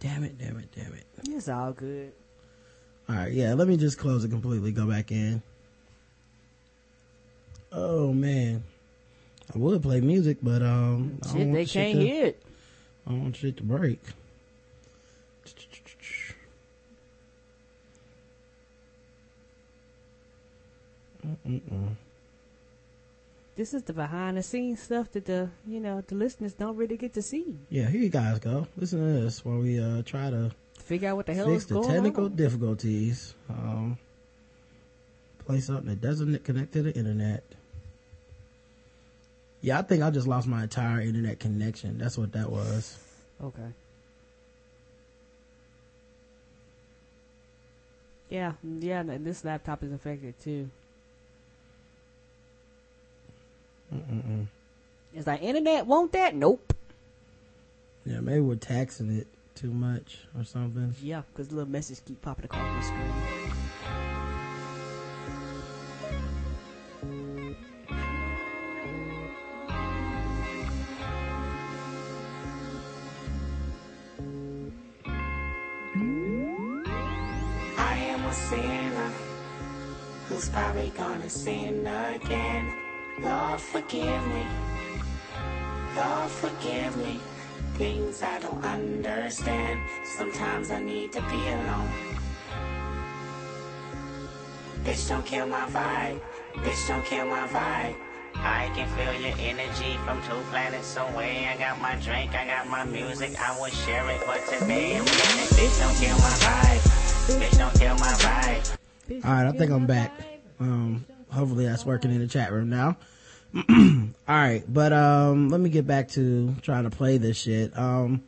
Damn 0.00 0.24
it, 0.24 0.36
damn 0.36 0.58
it, 0.58 0.68
damn 0.74 0.92
it. 0.92 1.06
It's 1.28 1.48
all 1.48 1.72
good. 1.72 2.12
Alright, 3.08 3.32
yeah, 3.32 3.54
let 3.54 3.68
me 3.68 3.76
just 3.78 3.98
close 3.98 4.24
it 4.24 4.30
completely, 4.30 4.72
go 4.72 4.86
back 4.86 5.10
in. 5.10 5.42
Oh 7.72 8.12
man. 8.12 8.64
I 9.54 9.58
would 9.58 9.82
play 9.82 10.00
music, 10.00 10.38
but 10.42 10.62
um 10.62 11.18
I 11.22 11.26
don't 11.26 11.32
Shit, 11.36 11.40
want 11.46 11.52
they 11.54 11.64
shit 11.64 11.72
can't 11.72 11.98
to- 12.00 12.06
hear 12.06 12.26
it. 12.26 12.42
I 13.06 13.10
don't 13.10 13.22
want 13.22 13.36
shit 13.36 13.56
to 13.58 13.62
break. 13.62 14.00
Mm-mm-mm. 21.24 21.94
This 23.56 23.72
is 23.72 23.82
the 23.84 23.92
behind 23.92 24.36
the 24.36 24.42
scenes 24.42 24.82
stuff 24.82 25.12
that 25.12 25.26
the 25.26 25.48
you 25.66 25.78
know 25.80 26.02
the 26.06 26.14
listeners 26.16 26.54
don't 26.54 26.76
really 26.76 26.96
get 26.96 27.14
to 27.14 27.22
see. 27.22 27.54
Yeah, 27.70 27.88
here 27.88 28.00
you 28.02 28.08
guys 28.08 28.38
go. 28.40 28.66
Listen 28.76 28.98
to 29.00 29.20
this 29.22 29.44
while 29.44 29.58
we 29.58 29.78
uh 29.78 30.02
try 30.02 30.30
to 30.30 30.50
Figure 30.80 31.08
out 31.10 31.16
what 31.16 31.26
the 31.26 31.34
hell 31.34 31.46
fix 31.46 31.62
is 31.62 31.66
the 31.68 31.74
going 31.76 31.88
technical 31.88 32.24
on. 32.26 32.34
difficulties. 32.36 33.34
Um, 33.48 33.96
play 35.46 35.60
something 35.60 35.86
that 35.86 36.00
doesn't 36.00 36.44
connect 36.44 36.72
to 36.72 36.82
the 36.82 36.92
internet. 36.94 37.42
Yeah, 39.62 39.78
I 39.78 39.82
think 39.82 40.02
I 40.02 40.10
just 40.10 40.26
lost 40.26 40.46
my 40.46 40.64
entire 40.64 41.00
internet 41.00 41.38
connection. 41.40 41.96
That's 41.96 42.18
what 42.18 42.32
that 42.32 42.50
was. 42.50 42.98
Okay. 43.42 43.68
Yeah, 48.28 48.52
yeah. 48.80 49.00
and 49.00 49.24
This 49.24 49.44
laptop 49.44 49.82
is 49.84 49.92
affected 49.92 50.34
too. 50.40 50.68
Mm-mm-mm. 53.94 54.46
It's 55.14 55.26
like 55.26 55.42
internet 55.42 55.86
want 55.86 56.12
that? 56.12 56.34
Nope. 56.34 56.74
Yeah, 58.04 58.20
maybe 58.20 58.40
we're 58.40 58.56
taxing 58.56 59.16
it 59.16 59.28
too 59.54 59.70
much 59.70 60.18
or 60.36 60.44
something. 60.44 60.94
Yeah, 61.00 61.22
because 61.32 61.52
little 61.52 61.70
messages 61.70 62.02
keep 62.04 62.20
popping 62.20 62.46
across 62.46 62.76
the 62.76 62.82
screen. 62.82 63.12
I 77.78 77.96
am 77.96 78.24
a 78.24 78.32
sinner 78.32 79.12
who's 80.28 80.48
probably 80.48 80.92
gonna 80.96 81.30
sin 81.30 81.86
again. 81.86 82.83
Lord, 83.20 83.60
forgive 83.60 84.26
me. 84.26 84.46
Lord, 85.96 86.30
forgive 86.30 86.96
me. 86.96 87.20
Things 87.74 88.22
I 88.22 88.40
don't 88.40 88.64
understand. 88.64 89.80
Sometimes 90.04 90.70
I 90.70 90.80
need 90.80 91.12
to 91.12 91.20
be 91.22 91.48
alone. 91.48 91.90
Bitch, 94.84 95.08
don't 95.08 95.24
kill 95.24 95.46
my 95.46 95.66
vibe. 95.66 96.20
Bitch, 96.54 96.88
don't 96.88 97.04
kill 97.04 97.26
my 97.26 97.46
vibe. 97.48 97.94
I 98.36 98.68
can 98.74 98.88
feel 98.96 99.14
your 99.20 99.36
energy 99.38 99.96
from 100.04 100.20
two 100.22 100.42
planets 100.50 100.96
away. 100.96 101.46
I 101.46 101.56
got 101.56 101.80
my 101.80 101.94
drink, 101.96 102.34
I 102.34 102.46
got 102.46 102.68
my 102.68 102.84
music, 102.84 103.40
I 103.40 103.58
will 103.58 103.70
share 103.70 104.08
it. 104.10 104.20
But 104.26 104.44
today 104.46 104.96
I'm 104.96 105.04
getting 105.04 105.48
bitch, 105.54 105.78
don't 105.78 105.96
kill 105.96 106.16
my 106.18 106.34
vibe. 106.42 107.40
Bitch, 107.40 107.58
don't 107.58 107.74
kill 107.78 107.94
my 107.94 108.12
vibe. 108.12 109.24
All 109.24 109.30
right, 109.32 109.46
I 109.46 109.52
think 109.52 109.70
I'm 109.70 109.86
back. 109.86 110.12
Um, 110.60 111.06
hopefully 111.34 111.66
that's 111.66 111.84
working 111.84 112.10
in 112.12 112.20
the 112.20 112.26
chat 112.26 112.50
room 112.52 112.70
now. 112.70 112.96
All 113.68 113.74
right, 114.28 114.62
but 114.66 114.92
um, 114.92 115.48
let 115.48 115.60
me 115.60 115.70
get 115.70 115.86
back 115.86 116.08
to 116.10 116.54
trying 116.62 116.84
to 116.84 116.90
play 116.90 117.18
this 117.18 117.36
shit. 117.36 117.76
Um, 117.78 118.22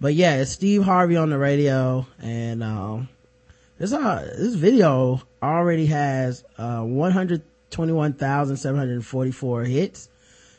but 0.00 0.14
yeah, 0.14 0.36
it's 0.36 0.50
Steve 0.50 0.82
Harvey 0.82 1.16
on 1.16 1.30
the 1.30 1.38
radio, 1.38 2.06
and 2.20 2.62
um, 2.64 3.08
this 3.78 3.92
uh, 3.92 4.34
this 4.38 4.54
video 4.54 5.22
already 5.42 5.86
has 5.86 6.44
uh 6.58 6.82
121,744 6.82 9.64
hits. 9.64 10.08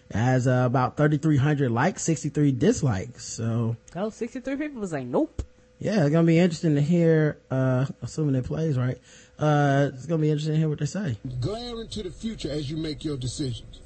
It 0.10 0.16
has 0.16 0.48
uh, 0.48 0.64
about 0.66 0.96
3,300 0.96 1.70
likes, 1.70 2.02
63 2.04 2.54
dislikes. 2.54 3.26
So 3.26 3.76
Oh, 3.96 4.10
63 4.10 4.56
people 4.56 4.80
was 4.80 4.94
like, 4.94 5.06
nope. 5.06 5.44
yeah, 5.80 6.04
it's 6.04 6.12
gonna 6.12 6.26
be 6.26 6.40
interesting 6.40 6.76
to 6.76 6.82
hear. 6.82 7.38
Uh, 7.52 7.86
assuming 8.02 8.36
it 8.36 8.46
plays 8.46 8.78
right, 8.78 8.98
uh, 9.40 9.90
it's 9.94 10.06
gonna 10.06 10.22
be 10.22 10.30
interesting 10.30 10.54
to 10.54 10.60
hear 10.60 10.70
what 10.70 10.80
they 10.80 10.86
say. 10.86 11.18
glare 11.40 11.82
into 11.82 12.04
the 12.04 12.10
future 12.12 12.50
as 12.50 12.70
you 12.70 12.78
make 12.78 13.04
your 13.04 13.18
decisions. 13.18 13.82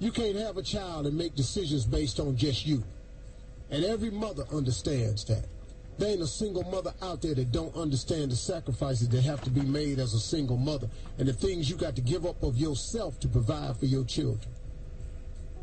You 0.00 0.12
can't 0.12 0.36
have 0.36 0.56
a 0.56 0.62
child 0.62 1.06
and 1.06 1.16
make 1.16 1.34
decisions 1.34 1.84
based 1.84 2.20
on 2.20 2.36
just 2.36 2.66
you. 2.66 2.84
And 3.70 3.84
every 3.84 4.10
mother 4.10 4.44
understands 4.52 5.24
that. 5.26 5.44
There 5.98 6.08
ain't 6.08 6.22
a 6.22 6.26
single 6.28 6.62
mother 6.62 6.94
out 7.02 7.22
there 7.22 7.34
that 7.34 7.50
don't 7.50 7.74
understand 7.74 8.30
the 8.30 8.36
sacrifices 8.36 9.08
that 9.08 9.24
have 9.24 9.40
to 9.42 9.50
be 9.50 9.62
made 9.62 9.98
as 9.98 10.14
a 10.14 10.20
single 10.20 10.56
mother 10.56 10.88
and 11.18 11.26
the 11.26 11.32
things 11.32 11.68
you 11.68 11.76
got 11.76 11.96
to 11.96 12.00
give 12.00 12.24
up 12.24 12.40
of 12.44 12.56
yourself 12.56 13.18
to 13.20 13.28
provide 13.28 13.76
for 13.76 13.86
your 13.86 14.04
children. 14.04 14.52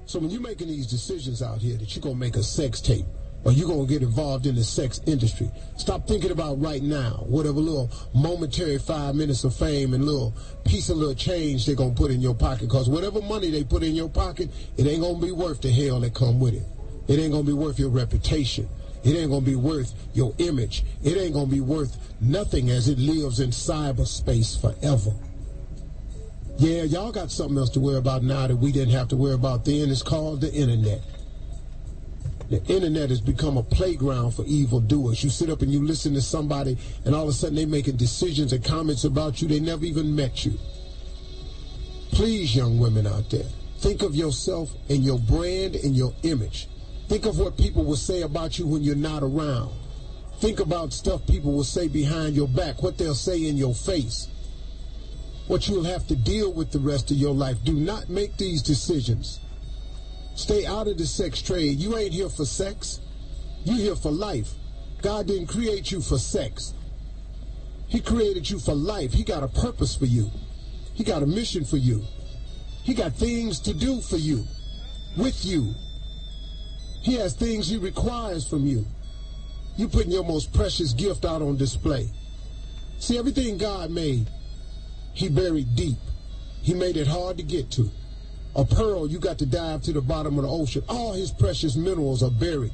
So 0.05 0.19
when 0.19 0.29
you're 0.29 0.41
making 0.41 0.67
these 0.67 0.87
decisions 0.87 1.41
out 1.41 1.59
here 1.59 1.77
that 1.77 1.95
you're 1.95 2.03
gonna 2.03 2.15
make 2.15 2.35
a 2.35 2.43
sex 2.43 2.81
tape 2.81 3.05
or 3.45 3.51
you're 3.51 3.67
gonna 3.69 3.85
get 3.85 4.01
involved 4.01 4.47
in 4.47 4.55
the 4.55 4.63
sex 4.63 4.99
industry, 5.05 5.49
stop 5.77 6.07
thinking 6.07 6.31
about 6.31 6.59
right 6.59 6.81
now, 6.81 7.23
whatever 7.27 7.59
little 7.59 7.89
momentary 8.13 8.79
five 8.79 9.15
minutes 9.15 9.43
of 9.43 9.55
fame 9.55 9.93
and 9.93 10.03
little 10.03 10.33
piece 10.65 10.89
of 10.89 10.97
little 10.97 11.13
change 11.13 11.65
they're 11.65 11.75
gonna 11.75 11.93
put 11.93 12.11
in 12.11 12.19
your 12.19 12.33
pocket. 12.33 12.69
Cause 12.69 12.89
whatever 12.89 13.21
money 13.21 13.51
they 13.51 13.63
put 13.63 13.83
in 13.83 13.95
your 13.95 14.09
pocket, 14.09 14.49
it 14.77 14.87
ain't 14.87 15.01
gonna 15.01 15.19
be 15.19 15.31
worth 15.31 15.61
the 15.61 15.71
hell 15.71 15.99
that 15.99 16.15
come 16.15 16.39
with 16.39 16.55
it. 16.55 16.63
It 17.07 17.19
ain't 17.19 17.31
gonna 17.31 17.43
be 17.43 17.53
worth 17.53 17.77
your 17.77 17.89
reputation. 17.89 18.67
It 19.03 19.15
ain't 19.15 19.29
gonna 19.29 19.45
be 19.45 19.55
worth 19.55 19.93
your 20.15 20.33
image. 20.39 20.83
It 21.03 21.15
ain't 21.15 21.35
gonna 21.35 21.45
be 21.45 21.61
worth 21.61 21.95
nothing 22.19 22.71
as 22.71 22.87
it 22.87 22.97
lives 22.97 23.39
in 23.39 23.51
cyberspace 23.51 24.59
forever. 24.59 25.11
Yeah, 26.57 26.83
y'all 26.83 27.11
got 27.11 27.29
something 27.31 27.57
else 27.57 27.69
to 27.71 27.79
worry 27.79 27.97
about 27.97 28.23
now 28.23 28.47
that 28.47 28.55
we 28.55 28.71
didn't 28.71 28.93
have 28.95 29.09
to 29.09 29.15
worry 29.15 29.33
about 29.33 29.65
then. 29.65 29.91
It's 29.91 30.01
called 30.01 30.41
the 30.41 30.51
internet. 30.51 31.01
The 32.49 32.63
internet 32.65 33.09
has 33.09 33.21
become 33.21 33.57
a 33.57 33.63
playground 33.63 34.31
for 34.31 34.45
evildoers. 34.45 35.23
You 35.23 35.29
sit 35.29 35.49
up 35.49 35.61
and 35.61 35.71
you 35.71 35.85
listen 35.85 36.13
to 36.13 36.21
somebody, 36.21 36.77
and 37.03 37.15
all 37.15 37.23
of 37.23 37.29
a 37.29 37.33
sudden 37.33 37.55
they're 37.55 37.67
making 37.67 37.97
decisions 37.97 38.53
and 38.53 38.63
comments 38.63 39.03
about 39.03 39.41
you. 39.41 39.47
They 39.47 39.59
never 39.59 39.85
even 39.85 40.15
met 40.15 40.45
you. 40.45 40.57
Please, 42.11 42.55
young 42.55 42.79
women 42.79 43.07
out 43.07 43.29
there, 43.29 43.47
think 43.79 44.01
of 44.01 44.15
yourself 44.15 44.71
and 44.89 45.03
your 45.03 45.19
brand 45.19 45.75
and 45.75 45.95
your 45.95 46.13
image. 46.23 46.67
Think 47.07 47.25
of 47.25 47.39
what 47.39 47.57
people 47.57 47.83
will 47.83 47.95
say 47.95 48.21
about 48.21 48.57
you 48.57 48.67
when 48.67 48.83
you're 48.83 48.95
not 48.95 49.23
around. 49.23 49.71
Think 50.39 50.59
about 50.59 50.93
stuff 50.93 51.25
people 51.27 51.51
will 51.51 51.63
say 51.63 51.87
behind 51.87 52.35
your 52.35 52.47
back, 52.47 52.83
what 52.83 52.97
they'll 52.97 53.15
say 53.15 53.47
in 53.47 53.57
your 53.57 53.73
face 53.73 54.27
what 55.47 55.67
you'll 55.67 55.83
have 55.83 56.07
to 56.07 56.15
deal 56.15 56.51
with 56.51 56.71
the 56.71 56.79
rest 56.79 57.11
of 57.11 57.17
your 57.17 57.33
life. 57.33 57.57
Do 57.63 57.73
not 57.73 58.09
make 58.09 58.37
these 58.37 58.61
decisions. 58.61 59.39
Stay 60.35 60.65
out 60.65 60.87
of 60.87 60.97
the 60.97 61.05
sex 61.05 61.41
trade. 61.41 61.79
You 61.79 61.97
ain't 61.97 62.13
here 62.13 62.29
for 62.29 62.45
sex. 62.45 62.99
You're 63.63 63.77
here 63.77 63.95
for 63.95 64.11
life. 64.11 64.51
God 65.01 65.27
didn't 65.27 65.47
create 65.47 65.91
you 65.91 66.01
for 66.01 66.17
sex. 66.17 66.73
He 67.87 68.01
created 68.01 68.49
you 68.49 68.59
for 68.59 68.75
life. 68.75 69.13
He 69.13 69.23
got 69.23 69.43
a 69.43 69.47
purpose 69.47 69.95
for 69.95 70.05
you. 70.05 70.29
He 70.93 71.03
got 71.03 71.23
a 71.23 71.25
mission 71.25 71.63
for 71.63 71.77
you. 71.77 72.03
He 72.83 72.93
got 72.93 73.13
things 73.13 73.59
to 73.61 73.73
do 73.73 74.01
for 74.01 74.17
you, 74.17 74.45
with 75.17 75.45
you. 75.45 75.73
He 77.01 77.13
has 77.15 77.33
things 77.33 77.67
he 77.67 77.77
requires 77.77 78.47
from 78.47 78.65
you. 78.65 78.85
You're 79.77 79.89
putting 79.89 80.11
your 80.11 80.23
most 80.23 80.53
precious 80.53 80.93
gift 80.93 81.25
out 81.25 81.41
on 81.41 81.57
display. 81.57 82.11
See, 82.97 83.17
everything 83.17 83.57
God 83.57 83.91
made, 83.91 84.29
he 85.13 85.29
buried 85.29 85.75
deep. 85.75 85.97
He 86.61 86.73
made 86.73 86.97
it 86.97 87.07
hard 87.07 87.37
to 87.37 87.43
get 87.43 87.71
to. 87.71 87.89
A 88.55 88.63
pearl, 88.63 89.07
you 89.07 89.19
got 89.19 89.37
to 89.39 89.45
dive 89.45 89.81
to 89.83 89.91
the 89.91 90.01
bottom 90.01 90.37
of 90.37 90.43
the 90.43 90.49
ocean. 90.49 90.83
All 90.87 91.13
his 91.13 91.31
precious 91.31 91.75
minerals 91.75 92.23
are 92.23 92.31
buried. 92.31 92.71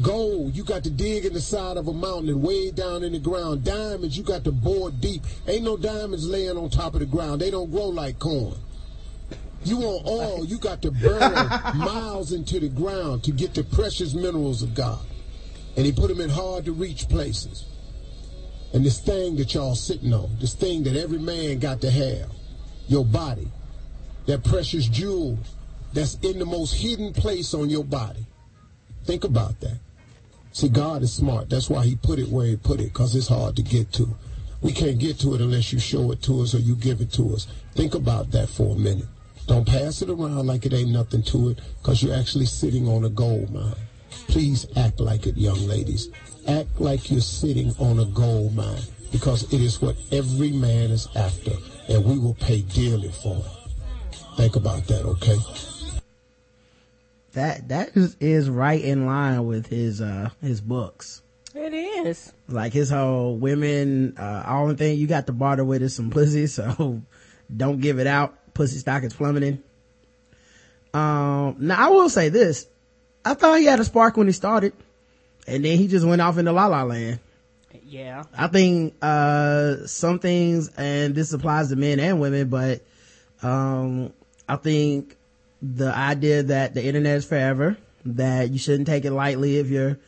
Gold, 0.00 0.54
you 0.54 0.64
got 0.64 0.84
to 0.84 0.90
dig 0.90 1.24
in 1.24 1.32
the 1.32 1.40
side 1.40 1.76
of 1.76 1.88
a 1.88 1.92
mountain 1.92 2.28
and 2.28 2.42
way 2.42 2.70
down 2.70 3.02
in 3.02 3.12
the 3.12 3.18
ground. 3.18 3.64
Diamonds, 3.64 4.16
you 4.16 4.22
got 4.22 4.44
to 4.44 4.52
bore 4.52 4.90
deep. 4.90 5.22
Ain't 5.46 5.64
no 5.64 5.76
diamonds 5.76 6.26
laying 6.26 6.56
on 6.56 6.70
top 6.70 6.94
of 6.94 7.00
the 7.00 7.06
ground. 7.06 7.40
They 7.40 7.50
don't 7.50 7.70
grow 7.70 7.88
like 7.88 8.18
corn. 8.18 8.54
You 9.64 9.78
want 9.78 10.06
oil, 10.06 10.44
you 10.44 10.58
got 10.58 10.82
to 10.82 10.90
burn 10.90 11.20
miles 11.76 12.32
into 12.32 12.58
the 12.58 12.68
ground 12.68 13.22
to 13.24 13.32
get 13.32 13.54
the 13.54 13.64
precious 13.64 14.12
minerals 14.12 14.62
of 14.62 14.74
God. 14.74 15.00
And 15.76 15.86
he 15.86 15.92
put 15.92 16.08
them 16.08 16.20
in 16.20 16.30
hard 16.30 16.64
to 16.66 16.72
reach 16.72 17.08
places. 17.08 17.66
And 18.74 18.84
this 18.84 19.00
thing 19.00 19.36
that 19.36 19.54
y'all 19.54 19.74
sitting 19.74 20.12
on, 20.12 20.36
this 20.40 20.54
thing 20.54 20.82
that 20.84 20.96
every 20.96 21.18
man 21.18 21.58
got 21.58 21.80
to 21.82 21.90
have, 21.90 22.30
your 22.88 23.04
body, 23.04 23.48
that 24.26 24.44
precious 24.44 24.86
jewel 24.86 25.38
that's 25.92 26.14
in 26.22 26.38
the 26.38 26.46
most 26.46 26.74
hidden 26.74 27.12
place 27.12 27.54
on 27.54 27.68
your 27.68 27.84
body. 27.84 28.26
Think 29.04 29.24
about 29.24 29.60
that. 29.60 29.78
See, 30.52 30.68
God 30.68 31.02
is 31.02 31.12
smart. 31.12 31.50
That's 31.50 31.68
why 31.68 31.84
he 31.84 31.96
put 31.96 32.18
it 32.18 32.28
where 32.28 32.46
he 32.46 32.56
put 32.56 32.80
it, 32.80 32.92
because 32.92 33.16
it's 33.16 33.28
hard 33.28 33.56
to 33.56 33.62
get 33.62 33.92
to. 33.94 34.14
We 34.60 34.72
can't 34.72 34.98
get 34.98 35.18
to 35.20 35.34
it 35.34 35.40
unless 35.40 35.72
you 35.72 35.80
show 35.80 36.12
it 36.12 36.22
to 36.22 36.40
us 36.42 36.54
or 36.54 36.58
you 36.58 36.76
give 36.76 37.00
it 37.00 37.12
to 37.14 37.34
us. 37.34 37.46
Think 37.74 37.94
about 37.94 38.30
that 38.30 38.48
for 38.48 38.76
a 38.76 38.78
minute. 38.78 39.06
Don't 39.46 39.66
pass 39.66 40.02
it 40.02 40.08
around 40.08 40.46
like 40.46 40.66
it 40.66 40.72
ain't 40.72 40.90
nothing 40.90 41.22
to 41.24 41.48
it, 41.48 41.60
because 41.78 42.02
you're 42.02 42.14
actually 42.14 42.46
sitting 42.46 42.86
on 42.86 43.04
a 43.04 43.08
gold 43.08 43.52
mine. 43.52 43.74
Please 44.28 44.66
act 44.76 45.00
like 45.00 45.26
it, 45.26 45.36
young 45.36 45.66
ladies. 45.66 46.10
Act 46.46 46.80
like 46.80 47.10
you're 47.10 47.20
sitting 47.20 47.74
on 47.78 47.98
a 47.98 48.04
gold 48.04 48.54
mine, 48.54 48.82
because 49.10 49.52
it 49.52 49.60
is 49.60 49.82
what 49.82 49.96
every 50.12 50.52
man 50.52 50.90
is 50.90 51.08
after, 51.16 51.52
and 51.88 52.04
we 52.04 52.18
will 52.18 52.34
pay 52.34 52.60
dearly 52.60 53.10
for 53.10 53.36
it. 53.36 53.61
Think 54.36 54.56
about 54.56 54.86
that, 54.86 55.04
okay? 55.04 55.38
That, 57.32 57.68
that 57.68 57.96
is, 57.96 58.16
is 58.20 58.50
right 58.50 58.80
in 58.80 59.06
line 59.06 59.46
with 59.46 59.66
his, 59.66 60.00
uh, 60.00 60.30
his 60.40 60.60
books. 60.60 61.22
It 61.54 61.74
is. 61.74 62.32
Like 62.48 62.72
his 62.72 62.90
whole 62.90 63.36
women, 63.36 64.16
uh, 64.16 64.44
only 64.46 64.76
thing 64.76 64.98
you 64.98 65.06
got 65.06 65.26
to 65.26 65.32
barter 65.32 65.64
with 65.64 65.82
is 65.82 65.94
some 65.94 66.10
pussy, 66.10 66.46
so 66.48 67.02
don't 67.54 67.80
give 67.80 67.98
it 67.98 68.06
out. 68.06 68.34
Pussy 68.54 68.78
stock 68.78 69.02
is 69.02 69.14
plummeting. 69.14 69.62
Um, 70.94 71.56
now 71.58 71.86
I 71.86 71.88
will 71.90 72.08
say 72.08 72.28
this. 72.28 72.66
I 73.24 73.34
thought 73.34 73.58
he 73.58 73.66
had 73.66 73.80
a 73.80 73.84
spark 73.84 74.16
when 74.16 74.26
he 74.26 74.32
started, 74.32 74.72
and 75.46 75.64
then 75.64 75.78
he 75.78 75.88
just 75.88 76.06
went 76.06 76.20
off 76.20 76.38
into 76.38 76.52
la 76.52 76.66
la 76.66 76.82
land. 76.82 77.20
Yeah. 77.84 78.24
I 78.36 78.48
think, 78.48 78.94
uh, 79.00 79.86
some 79.86 80.18
things, 80.18 80.70
and 80.76 81.14
this 81.14 81.32
applies 81.32 81.68
to 81.68 81.76
men 81.76 82.00
and 82.00 82.20
women, 82.20 82.48
but, 82.48 82.82
um, 83.42 84.12
I 84.48 84.56
think 84.56 85.16
the 85.60 85.94
idea 85.94 86.42
that 86.44 86.74
the 86.74 86.84
internet 86.84 87.18
is 87.18 87.24
forever, 87.24 87.76
that 88.04 88.50
you 88.50 88.58
shouldn't 88.58 88.88
take 88.88 89.04
it 89.04 89.12
lightly 89.12 89.58
if 89.58 89.68
you're 89.68 89.98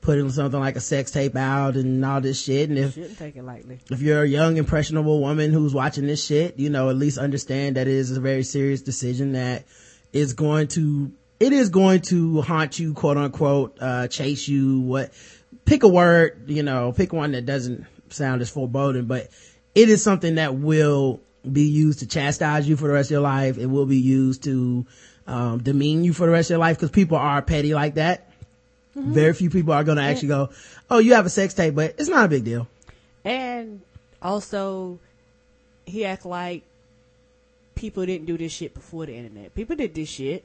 putting 0.00 0.28
something 0.30 0.60
like 0.60 0.76
a 0.76 0.80
sex 0.80 1.10
tape 1.10 1.34
out 1.34 1.76
and 1.76 2.04
all 2.04 2.20
this 2.20 2.42
shit. 2.42 2.68
And 2.68 2.78
if, 2.78 2.94
Shouldn't 2.94 3.18
take 3.18 3.36
it 3.36 3.42
lightly. 3.42 3.80
if 3.90 4.02
you're 4.02 4.22
a 4.22 4.28
young 4.28 4.56
impressionable 4.58 5.20
woman 5.20 5.52
who's 5.52 5.72
watching 5.72 6.06
this 6.06 6.24
shit, 6.24 6.58
you 6.58 6.68
know, 6.68 6.90
at 6.90 6.96
least 6.96 7.16
understand 7.16 7.76
that 7.76 7.86
it 7.86 7.94
is 7.94 8.16
a 8.16 8.20
very 8.20 8.42
serious 8.42 8.82
decision 8.82 9.32
that 9.32 9.64
is 10.12 10.34
going 10.34 10.68
to, 10.68 11.10
it 11.40 11.52
is 11.52 11.70
going 11.70 12.02
to 12.02 12.42
haunt 12.42 12.78
you, 12.78 12.92
quote 12.92 13.16
unquote, 13.16 13.78
uh, 13.80 14.08
chase 14.08 14.46
you, 14.46 14.80
what, 14.80 15.12
pick 15.64 15.82
a 15.84 15.88
word, 15.88 16.50
you 16.50 16.62
know, 16.62 16.92
pick 16.92 17.12
one 17.12 17.32
that 17.32 17.46
doesn't 17.46 17.86
sound 18.10 18.42
as 18.42 18.50
foreboding, 18.50 19.06
but 19.06 19.30
it 19.74 19.88
is 19.88 20.02
something 20.02 20.34
that 20.36 20.54
will 20.54 21.20
be 21.50 21.62
used 21.62 21.98
to 22.00 22.06
chastise 22.06 22.68
you 22.68 22.76
for 22.76 22.88
the 22.88 22.94
rest 22.94 23.08
of 23.08 23.12
your 23.12 23.20
life. 23.20 23.58
It 23.58 23.66
will 23.66 23.86
be 23.86 23.98
used 23.98 24.42
to, 24.44 24.86
um, 25.26 25.58
demean 25.62 26.04
you 26.04 26.12
for 26.12 26.26
the 26.26 26.32
rest 26.32 26.50
of 26.50 26.54
your 26.54 26.60
life 26.60 26.76
because 26.76 26.90
people 26.90 27.16
are 27.18 27.40
petty 27.42 27.74
like 27.74 27.94
that. 27.94 28.30
Very 28.94 29.32
few 29.34 29.50
people 29.50 29.72
are 29.72 29.82
going 29.84 29.96
to 29.96 30.04
actually 30.04 30.28
go, 30.28 30.50
Oh, 30.90 30.98
you 30.98 31.14
have 31.14 31.26
a 31.26 31.30
sex 31.30 31.52
tape, 31.54 31.74
but 31.74 31.94
it's 31.98 32.08
not 32.08 32.26
a 32.26 32.28
big 32.28 32.44
deal. 32.44 32.68
And 33.24 33.80
also, 34.22 34.98
he 35.86 36.04
act 36.04 36.24
like 36.24 36.62
people 37.74 38.06
didn't 38.06 38.26
do 38.26 38.38
this 38.38 38.52
shit 38.52 38.72
before 38.74 39.06
the 39.06 39.14
internet. 39.16 39.54
People 39.54 39.76
did 39.76 39.94
this 39.94 40.08
shit 40.08 40.44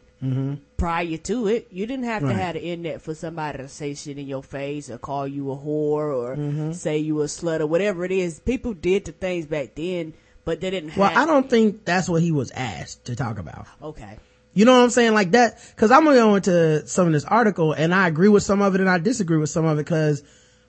prior 0.77 1.15
to 1.17 1.47
it. 1.47 1.67
You 1.71 1.85
didn't 1.85 2.05
have 2.05 2.23
Right. 2.23 2.33
to 2.33 2.37
have 2.37 2.53
the 2.55 2.63
internet 2.63 3.01
for 3.01 3.13
somebody 3.15 3.59
to 3.59 3.67
say 3.69 3.93
shit 3.93 4.17
in 4.17 4.27
your 4.27 4.43
face 4.43 4.89
or 4.89 4.97
call 4.97 5.27
you 5.27 5.51
a 5.51 5.55
whore 5.55 6.13
or 6.13 6.35
Mm-hmm. 6.35 6.71
say 6.73 6.97
you 6.97 7.21
a 7.21 7.25
slut 7.25 7.59
or 7.61 7.67
whatever 7.67 8.03
it 8.03 8.11
is. 8.11 8.39
People 8.39 8.73
did 8.73 9.05
the 9.05 9.11
things 9.11 9.45
back 9.45 9.75
then, 9.75 10.13
but 10.45 10.61
they 10.61 10.69
didn't 10.69 10.95
Well. 10.95 11.11
I 11.15 11.25
don't 11.25 11.49
think 11.49 11.85
that's 11.85 12.09
what 12.09 12.21
he 12.21 12.31
was 12.31 12.51
asked 12.51 13.05
to 13.05 13.15
talk 13.15 13.37
about. 13.39 13.67
Okay. 13.81 14.17
You 14.53 14.65
know 14.65 14.77
what 14.77 14.83
I'm 14.83 14.89
saying? 14.89 15.13
Like 15.13 15.31
that, 15.31 15.59
cause 15.77 15.91
I'm 15.91 16.03
gonna 16.03 16.17
go 16.17 16.35
into 16.35 16.87
some 16.87 17.07
of 17.07 17.13
this 17.13 17.25
article 17.25 17.73
and 17.73 17.93
I 17.93 18.07
agree 18.07 18.29
with 18.29 18.43
some 18.43 18.61
of 18.61 18.75
it 18.75 18.81
and 18.81 18.89
I 18.89 18.97
disagree 18.97 19.37
with 19.37 19.49
some 19.49 19.65
of 19.65 19.77
it 19.77 19.85
cause 19.85 20.23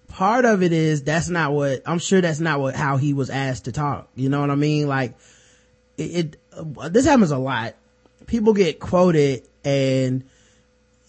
part 0.08 0.44
of 0.44 0.62
it 0.62 0.72
is 0.72 1.02
that's 1.02 1.28
not 1.28 1.52
what, 1.52 1.82
I'm 1.86 1.98
sure 1.98 2.20
that's 2.20 2.40
not 2.40 2.60
what, 2.60 2.74
how 2.74 2.98
he 2.98 3.14
was 3.14 3.30
asked 3.30 3.64
to 3.64 3.72
talk. 3.72 4.08
You 4.14 4.28
know 4.28 4.40
what 4.40 4.50
I 4.50 4.54
mean? 4.54 4.86
Like 4.86 5.14
it, 5.96 6.02
it 6.02 6.36
uh, 6.52 6.88
this 6.88 7.06
happens 7.06 7.30
a 7.30 7.38
lot. 7.38 7.74
People 8.26 8.52
get 8.52 8.80
quoted 8.80 9.48
and 9.64 10.24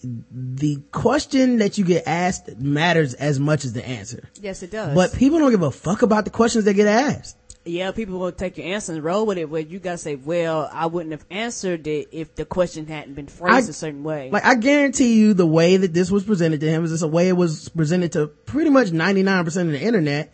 the 0.04 0.82
question 0.92 1.58
that 1.58 1.78
you 1.78 1.86
get 1.86 2.08
asked 2.08 2.58
matters 2.58 3.14
as 3.14 3.40
much 3.40 3.66
as 3.66 3.74
the 3.74 3.88
answer. 3.88 4.30
Yes, 4.40 4.64
it 4.64 4.72
does. 4.72 4.96
But 4.96 5.14
people 5.14 5.40
don't 5.40 5.52
give 5.52 5.62
a 5.62 5.72
fuck 5.72 6.02
about 6.02 6.26
the 6.26 6.32
questions 6.32 6.66
that 6.66 6.74
get 6.74 6.88
asked. 6.88 7.38
Yeah, 7.64 7.92
people 7.92 8.18
will 8.18 8.32
take 8.32 8.58
your 8.58 8.66
answer 8.68 8.94
and 8.94 9.04
roll 9.04 9.26
with 9.28 9.38
it. 9.38 9.50
But 9.52 9.70
you 9.70 9.78
gotta 9.80 9.98
say, 10.00 10.16
well, 10.16 10.68
I 10.74 10.88
wouldn't 10.88 11.12
have 11.12 11.24
answered 11.30 11.86
it 11.86 12.10
if 12.12 12.34
the 12.36 12.44
question 12.44 12.88
hadn't 12.88 13.14
been 13.14 13.28
phrased 13.28 13.68
I- 13.68 13.70
a 13.70 13.74
certain 13.74 14.04
way. 14.04 14.30
Like 14.32 14.46
I 14.46 14.56
guarantee 14.56 15.14
you 15.14 15.34
the 15.36 15.46
way 15.46 15.78
that 15.78 15.94
this 15.94 16.10
was 16.10 16.24
presented 16.24 16.60
to 16.62 16.70
him 16.70 16.84
is 16.84 16.90
just 16.92 17.04
a 17.04 17.08
way 17.08 17.28
it 17.30 17.34
was 17.38 17.70
presented 17.70 18.14
to 18.14 18.28
pretty 18.28 18.72
much 18.72 18.88
99% 18.88 19.46
of 19.48 19.72
the 19.72 19.80
internet. 19.82 20.34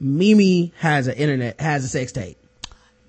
Mimi 0.00 0.72
has 0.78 1.06
an 1.06 1.14
internet, 1.14 1.60
has 1.60 1.84
a 1.84 1.88
sex 1.88 2.10
tape. 2.12 2.36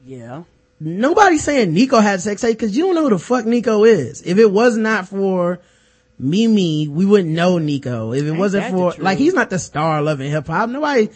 yeah. 0.05 0.43
Nobody's 0.79 1.41
saying 1.43 1.73
Nikko 1.73 1.99
had 2.01 2.19
sex 2.21 2.41
tape 2.41 2.57
because 2.57 2.75
you 2.75 2.83
don't 2.83 2.95
know 2.95 3.03
who 3.03 3.09
the 3.11 3.17
fuck 3.17 3.45
Nikko 3.45 3.85
is. 3.85 4.21
If 4.23 4.37
it 4.37 4.51
was 4.51 4.75
not 4.77 5.07
for 5.07 5.59
Mimi, 6.19 6.87
we 6.89 7.05
wouldn't 7.05 7.29
know 7.33 7.57
Nikko. 7.59 8.11
If 8.11 8.23
it 8.25 8.29
Ain't 8.31 8.37
wasn't 8.37 8.67
for, 8.71 8.93
like 8.99 9.17
he's 9.17 9.33
not 9.33 9.49
the 9.49 9.57
star 9.57 10.01
loving 10.01 10.29
hip 10.29 10.47
hop. 10.47 10.69
Nobody, 10.69 11.09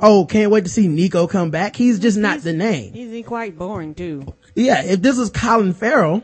oh, 0.00 0.26
can't 0.28 0.50
wait 0.50 0.64
to 0.64 0.70
see 0.70 0.88
Nikko 0.88 1.26
come 1.26 1.50
back. 1.50 1.76
He's 1.76 1.98
just 1.98 2.18
not 2.18 2.40
the 2.40 2.52
name. 2.52 2.92
He's 2.92 3.26
quite 3.26 3.58
boring 3.58 3.94
too. 3.94 4.34
Yeah, 4.54 4.82
if 4.84 5.02
this 5.02 5.18
was 5.18 5.30
Colin 5.30 5.72
Farrell, 5.72 6.22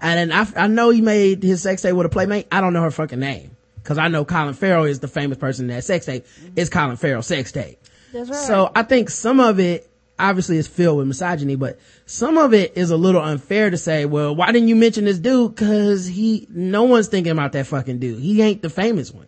and 0.00 0.32
I, 0.32 0.46
I 0.56 0.66
know 0.66 0.90
he 0.90 1.00
made 1.00 1.42
his 1.42 1.62
sex 1.62 1.82
tape 1.82 1.94
with 1.94 2.06
a 2.06 2.10
playmate, 2.10 2.46
I 2.52 2.60
don't 2.60 2.72
know 2.72 2.82
her 2.82 2.90
fucking 2.90 3.18
name. 3.18 3.56
Cause 3.82 3.98
I 3.98 4.08
know 4.08 4.24
Colin 4.24 4.54
Farrell 4.54 4.84
is 4.84 5.00
the 5.00 5.08
famous 5.08 5.38
person 5.38 5.64
in 5.64 5.74
that 5.74 5.84
sex 5.84 6.04
tape. 6.06 6.26
It's 6.54 6.68
Colin 6.68 6.96
Farrell 6.96 7.22
sex 7.22 7.50
tape. 7.50 7.78
That's 8.12 8.28
right. 8.28 8.38
So 8.38 8.70
I 8.76 8.82
think 8.82 9.08
some 9.08 9.40
of 9.40 9.58
it 9.58 9.90
obviously 10.18 10.58
is 10.58 10.66
filled 10.66 10.98
with 10.98 11.06
misogyny, 11.06 11.56
but 11.56 11.78
some 12.04 12.36
of 12.36 12.52
it 12.52 12.76
is 12.76 12.90
a 12.90 12.96
little 12.96 13.22
unfair 13.22 13.70
to 13.70 13.78
say, 13.78 14.04
well, 14.04 14.36
why 14.36 14.52
didn't 14.52 14.68
you 14.68 14.76
mention 14.76 15.06
this 15.06 15.18
dude? 15.18 15.56
Cause 15.56 16.06
he, 16.06 16.46
no 16.50 16.84
one's 16.84 17.08
thinking 17.08 17.32
about 17.32 17.52
that 17.52 17.66
fucking 17.66 17.98
dude. 17.98 18.20
He 18.20 18.42
ain't 18.42 18.60
the 18.60 18.70
famous 18.70 19.10
one. 19.10 19.26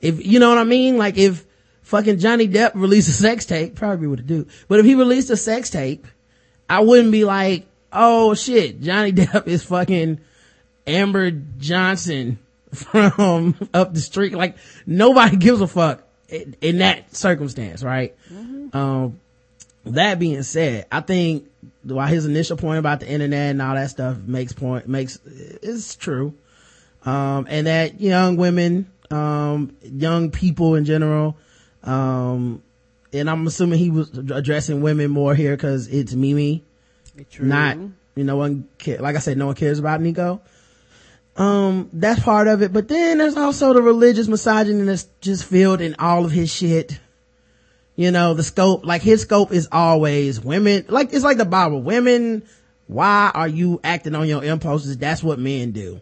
If, 0.00 0.24
you 0.24 0.38
know 0.38 0.48
what 0.48 0.58
I 0.58 0.64
mean? 0.64 0.96
Like 0.96 1.18
if 1.18 1.44
fucking 1.88 2.18
Johnny 2.18 2.46
Depp 2.46 2.72
released 2.74 3.08
a 3.08 3.12
sex 3.12 3.46
tape, 3.46 3.74
probably 3.74 4.06
would 4.06 4.18
have 4.18 4.28
do. 4.28 4.46
But 4.68 4.78
if 4.78 4.84
he 4.84 4.94
released 4.94 5.30
a 5.30 5.38
sex 5.38 5.70
tape, 5.70 6.06
I 6.68 6.80
wouldn't 6.80 7.10
be 7.10 7.24
like, 7.24 7.66
oh 7.90 8.34
shit, 8.34 8.82
Johnny 8.82 9.12
Depp 9.14 9.46
is 9.46 9.64
fucking 9.64 10.20
Amber 10.86 11.30
Johnson 11.30 12.38
from 12.74 13.56
up 13.72 13.94
the 13.94 14.00
street. 14.00 14.34
Like 14.34 14.56
nobody 14.86 15.36
gives 15.38 15.62
a 15.62 15.66
fuck 15.66 16.02
in, 16.28 16.56
in 16.60 16.78
that 16.78 17.16
circumstance, 17.16 17.82
right? 17.82 18.14
Um, 18.74 19.18
that 19.86 20.18
being 20.18 20.42
said, 20.42 20.84
I 20.92 21.00
think 21.00 21.48
while 21.84 22.06
his 22.06 22.26
initial 22.26 22.58
point 22.58 22.80
about 22.80 23.00
the 23.00 23.08
internet 23.08 23.52
and 23.52 23.62
all 23.62 23.74
that 23.74 23.88
stuff 23.88 24.18
makes 24.18 24.52
point, 24.52 24.86
makes, 24.86 25.16
is 25.24 25.96
true. 25.96 26.34
Um, 27.06 27.46
and 27.48 27.66
that 27.66 27.98
young 27.98 28.36
women, 28.36 28.90
um, 29.10 29.74
young 29.82 30.30
people 30.30 30.74
in 30.74 30.84
general, 30.84 31.38
um, 31.88 32.62
and 33.12 33.30
I'm 33.30 33.46
assuming 33.46 33.78
he 33.78 33.90
was 33.90 34.10
addressing 34.16 34.82
women 34.82 35.10
more 35.10 35.34
here 35.34 35.56
because 35.56 35.88
it's 35.88 36.14
Mimi 36.14 36.64
True. 37.30 37.46
not 37.46 37.76
you 38.14 38.24
know 38.24 38.36
one 38.36 38.68
ca- 38.78 38.98
like 38.98 39.16
i 39.16 39.18
said 39.20 39.36
no 39.38 39.46
one 39.46 39.54
cares 39.54 39.78
about 39.78 40.00
nikko 40.00 40.40
um 41.36 41.88
that's 41.92 42.20
part 42.22 42.48
of 42.48 42.62
it 42.62 42.72
but 42.72 42.88
then 42.88 43.18
there's 43.18 43.36
also 43.36 43.72
the 43.72 43.82
religious 43.82 44.26
misogyny 44.28 44.82
that's 44.82 45.06
just 45.20 45.44
filled 45.44 45.80
in 45.80 45.94
all 45.98 46.24
of 46.24 46.30
his 46.32 46.50
shit 46.52 46.98
You 47.96 48.12
know, 48.12 48.34
the 48.34 48.44
scope, 48.44 48.84
like 48.86 49.02
his 49.02 49.22
scope 49.22 49.50
is 49.52 49.66
always 49.72 50.40
women, 50.40 50.84
like, 50.88 51.12
it's 51.12 51.24
like 51.24 51.36
the 51.36 51.44
Bible. 51.44 51.82
Women, 51.82 52.44
why 52.86 53.32
are 53.34 53.48
you 53.48 53.80
acting 53.82 54.14
on 54.14 54.28
your 54.28 54.44
impulses? 54.44 54.96
That's 54.98 55.20
what 55.20 55.40
men 55.40 55.72
do. 55.72 56.00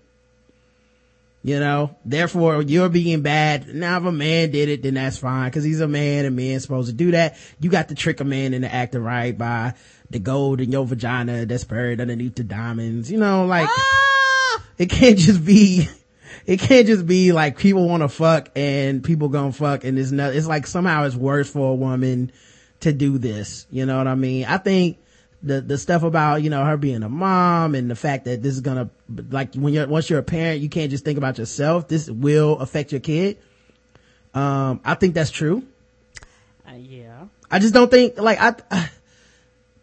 You 1.47 1.61
know, 1.61 1.95
therefore 2.05 2.61
you're 2.63 2.89
being 2.89 3.23
bad. 3.23 3.73
Now 3.73 3.99
if 3.99 4.05
a 4.05 4.11
man 4.11 4.51
did 4.51 4.69
it, 4.69 4.83
then 4.83 4.95
that's 4.95 5.19
fine 5.19 5.49
because 5.49 5.63
he's 5.63 5.81
a 5.81 5.87
man 5.87 6.25
and 6.25 6.35
men's 6.35 6.63
supposed 6.63 6.89
to 6.89 6.93
do 6.93 7.13
that. 7.13 7.39
You 7.61 7.71
got 7.71 7.87
to 7.91 7.95
trick 7.95 8.19
a 8.19 8.25
man 8.25 8.53
into 8.53 8.75
acting 8.75 9.05
right 9.05 9.39
by 9.39 9.75
the 10.11 10.19
gold 10.19 10.61
in 10.61 10.73
your 10.73 10.85
vagina 10.85 11.47
that's 11.47 11.63
buried 11.63 12.01
underneath 12.01 12.35
the 12.35 12.43
diamonds. 12.43 13.13
You 13.13 13.19
know, 13.19 13.47
like 13.47 13.69
ah! 13.71 14.63
it 14.77 14.91
can't 14.91 15.17
just 15.17 15.45
be, 15.45 15.89
it 16.47 16.59
can't 16.59 16.89
just 16.89 17.07
be 17.07 17.31
like 17.31 17.59
people 17.59 17.89
want 17.89 18.03
to 18.03 18.09
fuck 18.09 18.49
and 18.57 19.05
people 19.05 19.29
gonna 19.29 19.53
fuck 19.53 19.85
and 19.85 20.01
it's 20.01 20.11
not, 20.11 20.35
it's 20.35 20.49
like 20.49 20.67
somehow 20.67 21.05
it's 21.05 21.15
worse 21.15 21.49
for 21.49 21.71
a 21.71 21.77
woman 21.77 22.33
to 22.81 22.93
do 22.93 23.19
this. 23.19 23.69
You 23.71 23.87
know 23.87 23.99
what 23.99 24.09
I 24.09 24.17
mean? 24.17 24.47
I 24.47 24.59
think 24.59 24.99
the, 25.47 25.61
the 25.61 25.79
stuff 25.79 26.03
about, 26.03 26.43
you 26.43 26.51
know, 26.51 26.65
her 26.65 26.77
being 26.77 27.03
a 27.03 27.09
mom 27.09 27.75
and 27.75 27.91
the 27.91 27.95
fact 27.95 28.25
that 28.25 28.43
this 28.43 28.55
is 28.55 28.61
gonna, 28.61 28.91
like 29.31 29.55
when 29.55 29.73
you're, 29.73 29.87
once 29.87 30.11
you're 30.11 30.19
a 30.19 30.25
parent, 30.25 30.61
you 30.61 30.69
can't 30.69 30.91
just 30.91 31.05
think 31.05 31.19
about 31.19 31.39
yourself. 31.39 31.89
This 31.89 32.11
will 32.11 32.59
affect 32.59 32.91
your 32.93 33.01
kid. 33.01 33.39
Um, 34.35 34.81
I 34.85 34.95
think 34.95 35.15
that's 35.15 35.31
true. 35.31 35.63
Uh, 36.69 36.73
yeah. 36.75 37.27
I 37.51 37.61
just 37.61 37.73
don't 37.73 37.91
think, 37.91 38.21
like, 38.21 38.39
I, 38.41 38.91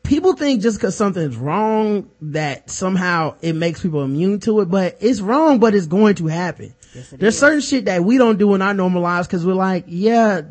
people 0.04 0.34
think 0.34 0.62
just 0.62 0.82
cause 0.82 0.96
something's 0.96 1.38
wrong 1.38 2.10
that 2.22 2.70
somehow 2.70 3.36
it 3.42 3.54
makes 3.54 3.82
people 3.82 4.04
immune 4.04 4.42
to 4.42 4.60
it, 4.60 4.66
but 4.70 4.98
it's 5.00 5.22
wrong, 5.22 5.60
but 5.60 5.74
it's 5.74 5.88
going 5.88 6.16
to 6.16 6.28
happen. 6.28 6.76
Yes, 6.94 7.10
There's 7.10 7.34
is. 7.36 7.40
certain 7.40 7.62
shit 7.62 7.86
that 7.86 8.04
we 8.04 8.18
don't 8.18 8.38
do 8.38 8.54
in 8.54 8.62
our 8.62 8.74
normal 8.74 9.02
lives 9.02 9.28
cause 9.28 9.46
we're 9.46 9.54
like, 9.54 9.86
yeah, 9.88 10.42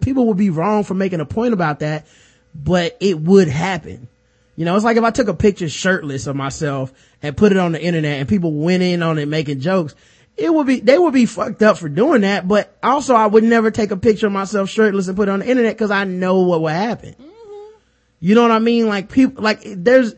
people 0.00 0.26
would 0.26 0.36
be 0.36 0.50
wrong 0.50 0.82
for 0.82 0.94
making 0.94 1.20
a 1.20 1.24
point 1.24 1.54
about 1.54 1.78
that, 1.80 2.06
but 2.54 2.96
it 3.00 3.18
would 3.18 3.48
happen. 3.48 4.08
You 4.56 4.64
know, 4.64 4.74
it's 4.74 4.84
like 4.84 4.96
if 4.96 5.04
I 5.04 5.10
took 5.10 5.28
a 5.28 5.34
picture 5.34 5.68
shirtless 5.68 6.26
of 6.26 6.34
myself 6.34 6.92
and 7.22 7.36
put 7.36 7.52
it 7.52 7.58
on 7.58 7.72
the 7.72 7.82
internet 7.82 8.20
and 8.20 8.28
people 8.28 8.52
went 8.52 8.82
in 8.82 9.02
on 9.02 9.18
it 9.18 9.28
making 9.28 9.60
jokes, 9.60 9.94
it 10.36 10.52
would 10.52 10.66
be, 10.66 10.80
they 10.80 10.98
would 10.98 11.12
be 11.12 11.26
fucked 11.26 11.62
up 11.62 11.76
for 11.76 11.88
doing 11.90 12.22
that, 12.22 12.48
but 12.48 12.76
also 12.82 13.14
I 13.14 13.26
would 13.26 13.44
never 13.44 13.70
take 13.70 13.90
a 13.90 13.96
picture 13.96 14.26
of 14.26 14.32
myself 14.32 14.70
shirtless 14.70 15.08
and 15.08 15.16
put 15.16 15.28
it 15.28 15.32
on 15.32 15.40
the 15.40 15.48
internet 15.48 15.76
cause 15.76 15.90
I 15.90 16.04
know 16.04 16.40
what 16.40 16.62
would 16.62 16.72
happen. 16.72 17.16
You 18.18 18.34
know 18.34 18.42
what 18.42 18.50
I 18.50 18.58
mean? 18.58 18.88
Like 18.88 19.10
people, 19.10 19.42
like 19.42 19.60
there's, 19.64 20.14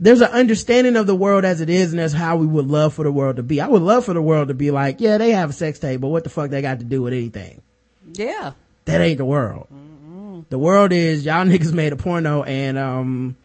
there's 0.00 0.22
an 0.22 0.30
understanding 0.30 0.96
of 0.96 1.06
the 1.06 1.14
world 1.14 1.44
as 1.44 1.60
it 1.60 1.68
is 1.68 1.92
and 1.92 2.00
that's 2.00 2.14
how 2.14 2.36
we 2.36 2.46
would 2.46 2.66
love 2.66 2.94
for 2.94 3.04
the 3.04 3.12
world 3.12 3.36
to 3.36 3.42
be. 3.42 3.60
I 3.60 3.68
would 3.68 3.82
love 3.82 4.06
for 4.06 4.14
the 4.14 4.22
world 4.22 4.48
to 4.48 4.54
be 4.54 4.70
like, 4.70 5.00
yeah, 5.00 5.18
they 5.18 5.32
have 5.32 5.50
a 5.50 5.54
sex 5.54 5.78
tape, 5.78 6.00
but 6.00 6.08
what 6.08 6.24
the 6.24 6.30
fuck 6.30 6.50
they 6.50 6.62
got 6.62 6.78
to 6.78 6.84
do 6.84 7.02
with 7.02 7.12
anything? 7.12 7.60
Yeah. 8.12 8.52
That 8.86 9.00
ain't 9.02 9.18
the 9.18 9.24
world. 9.26 9.68
The 10.48 10.58
world 10.58 10.92
is 10.92 11.26
y'all 11.26 11.44
niggas 11.46 11.72
made 11.72 11.92
a 11.92 11.96
porno 11.96 12.42
and, 12.42 12.78
um, 12.78 13.36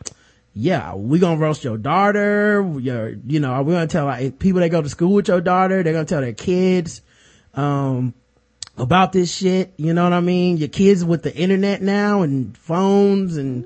yeah, 0.54 0.96
we 0.96 1.20
gonna 1.20 1.40
roast 1.40 1.64
your 1.64 1.78
daughter. 1.78 2.66
Your, 2.80 3.10
you 3.26 3.40
know, 3.40 3.62
we're 3.62 3.74
gonna 3.74 3.88
tell 3.88 4.06
like 4.06 4.40
people 4.40 4.62
that 4.62 4.70
go 4.70 4.82
to 4.82 4.90
school 4.90 5.14
with 5.14 5.28
your 5.28 5.42
daughter, 5.42 5.84
they're 5.84 5.94
gonna 5.94 6.06
tell 6.06 6.22
their 6.22 6.34
kids, 6.34 7.02
um, 7.54 8.14
about 8.78 9.14
this 9.14 9.34
shit. 9.34 9.74
You 9.78 9.94
know 9.94 10.04
what 10.04 10.14
I 10.14 10.20
mean? 10.20 10.58
Your 10.58 10.70
kids 10.70 11.06
with 11.06 11.24
the 11.24 11.36
internet 11.36 11.82
now 11.82 12.22
and 12.22 12.58
phones 12.58 13.38
and 13.38 13.66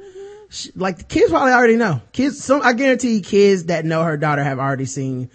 sh- 0.50 0.70
like 0.76 0.98
the 0.98 1.04
kids 1.04 1.32
probably 1.32 1.54
already 1.54 1.76
know. 1.76 2.02
Kids, 2.12 2.44
some, 2.44 2.62
I 2.64 2.74
guarantee 2.74 3.22
kids 3.22 3.66
that 3.66 3.86
know 3.86 4.04
her 4.04 4.18
daughter 4.18 4.44
have 4.44 4.60
already 4.60 4.86
seen 4.86 5.30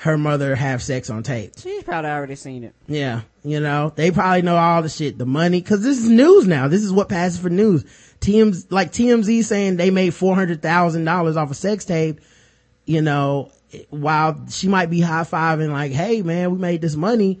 her 0.00 0.16
mother 0.16 0.54
have 0.54 0.82
sex 0.82 1.10
on 1.10 1.22
tape. 1.22 1.52
She's 1.58 1.82
probably 1.82 2.10
already 2.10 2.34
seen 2.34 2.64
it. 2.64 2.74
Yeah. 2.86 3.20
You 3.44 3.60
know, 3.60 3.92
they 3.94 4.10
probably 4.10 4.42
know 4.42 4.56
all 4.56 4.82
the 4.82 4.88
shit, 4.88 5.18
the 5.18 5.26
money, 5.26 5.60
cause 5.60 5.82
this 5.82 5.98
is 5.98 6.08
news 6.08 6.46
now. 6.46 6.68
This 6.68 6.82
is 6.82 6.92
what 6.92 7.08
passes 7.08 7.38
for 7.38 7.50
news. 7.50 7.84
TMZ, 8.20 8.66
like 8.70 8.92
TMZ 8.92 9.44
saying 9.44 9.76
they 9.76 9.90
made 9.90 10.12
$400,000 10.12 11.36
off 11.36 11.50
a 11.50 11.54
sex 11.54 11.84
tape, 11.84 12.20
you 12.84 13.02
know, 13.02 13.50
while 13.88 14.46
she 14.48 14.68
might 14.68 14.90
be 14.90 15.00
high 15.00 15.22
fiving 15.22 15.72
like, 15.72 15.92
Hey 15.92 16.22
man, 16.22 16.50
we 16.50 16.58
made 16.58 16.80
this 16.82 16.96
money. 16.96 17.40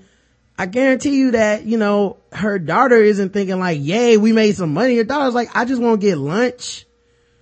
I 0.58 0.66
guarantee 0.66 1.16
you 1.16 1.30
that, 1.30 1.64
you 1.64 1.78
know, 1.78 2.18
her 2.32 2.58
daughter 2.58 2.96
isn't 2.96 3.32
thinking 3.32 3.58
like, 3.58 3.78
yay, 3.80 4.18
we 4.18 4.32
made 4.32 4.56
some 4.56 4.74
money. 4.74 4.96
Her 4.98 5.04
daughter's 5.04 5.32
like, 5.32 5.48
I 5.56 5.64
just 5.64 5.80
want 5.80 6.00
to 6.00 6.06
get 6.06 6.18
lunch. 6.18 6.84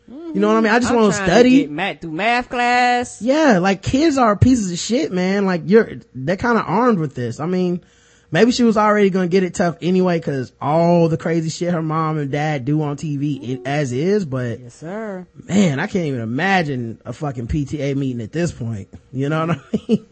You 0.06 0.34
know 0.34 0.48
what 0.48 0.56
I 0.56 0.60
mean? 0.60 0.72
I 0.72 0.78
just 0.78 0.94
want 0.94 1.12
to 1.12 1.24
study. 1.24 1.62
get 1.62 1.70
math 1.70 2.00
through 2.00 2.12
math 2.12 2.48
class. 2.48 3.20
Yeah, 3.20 3.58
like 3.58 3.82
kids 3.82 4.16
are 4.18 4.36
pieces 4.36 4.70
of 4.70 4.78
shit, 4.78 5.12
man. 5.12 5.46
Like 5.46 5.62
you're, 5.66 5.96
they're 6.14 6.36
kind 6.36 6.58
of 6.58 6.64
armed 6.66 6.98
with 6.98 7.14
this. 7.14 7.40
I 7.40 7.46
mean, 7.46 7.82
maybe 8.30 8.50
she 8.52 8.62
was 8.64 8.76
already 8.76 9.10
gonna 9.10 9.28
get 9.28 9.42
it 9.42 9.54
tough 9.54 9.76
anyway 9.82 10.20
cause 10.20 10.52
all 10.60 11.08
the 11.08 11.16
crazy 11.16 11.48
shit 11.50 11.72
her 11.72 11.82
mom 11.82 12.18
and 12.18 12.30
dad 12.30 12.64
do 12.64 12.82
on 12.82 12.96
TV 12.96 13.42
it, 13.42 13.60
as 13.66 13.92
is, 13.92 14.24
but 14.24 14.60
Yes, 14.60 14.74
sir. 14.74 15.26
man, 15.48 15.80
I 15.80 15.86
can't 15.86 16.06
even 16.06 16.20
imagine 16.20 17.00
a 17.04 17.12
fucking 17.12 17.46
PTA 17.48 17.96
meeting 17.96 18.20
at 18.22 18.32
this 18.32 18.52
point. 18.52 18.88
You 19.12 19.28
know 19.28 19.46
what 19.46 19.58
I 19.58 19.62
mean? 19.88 20.06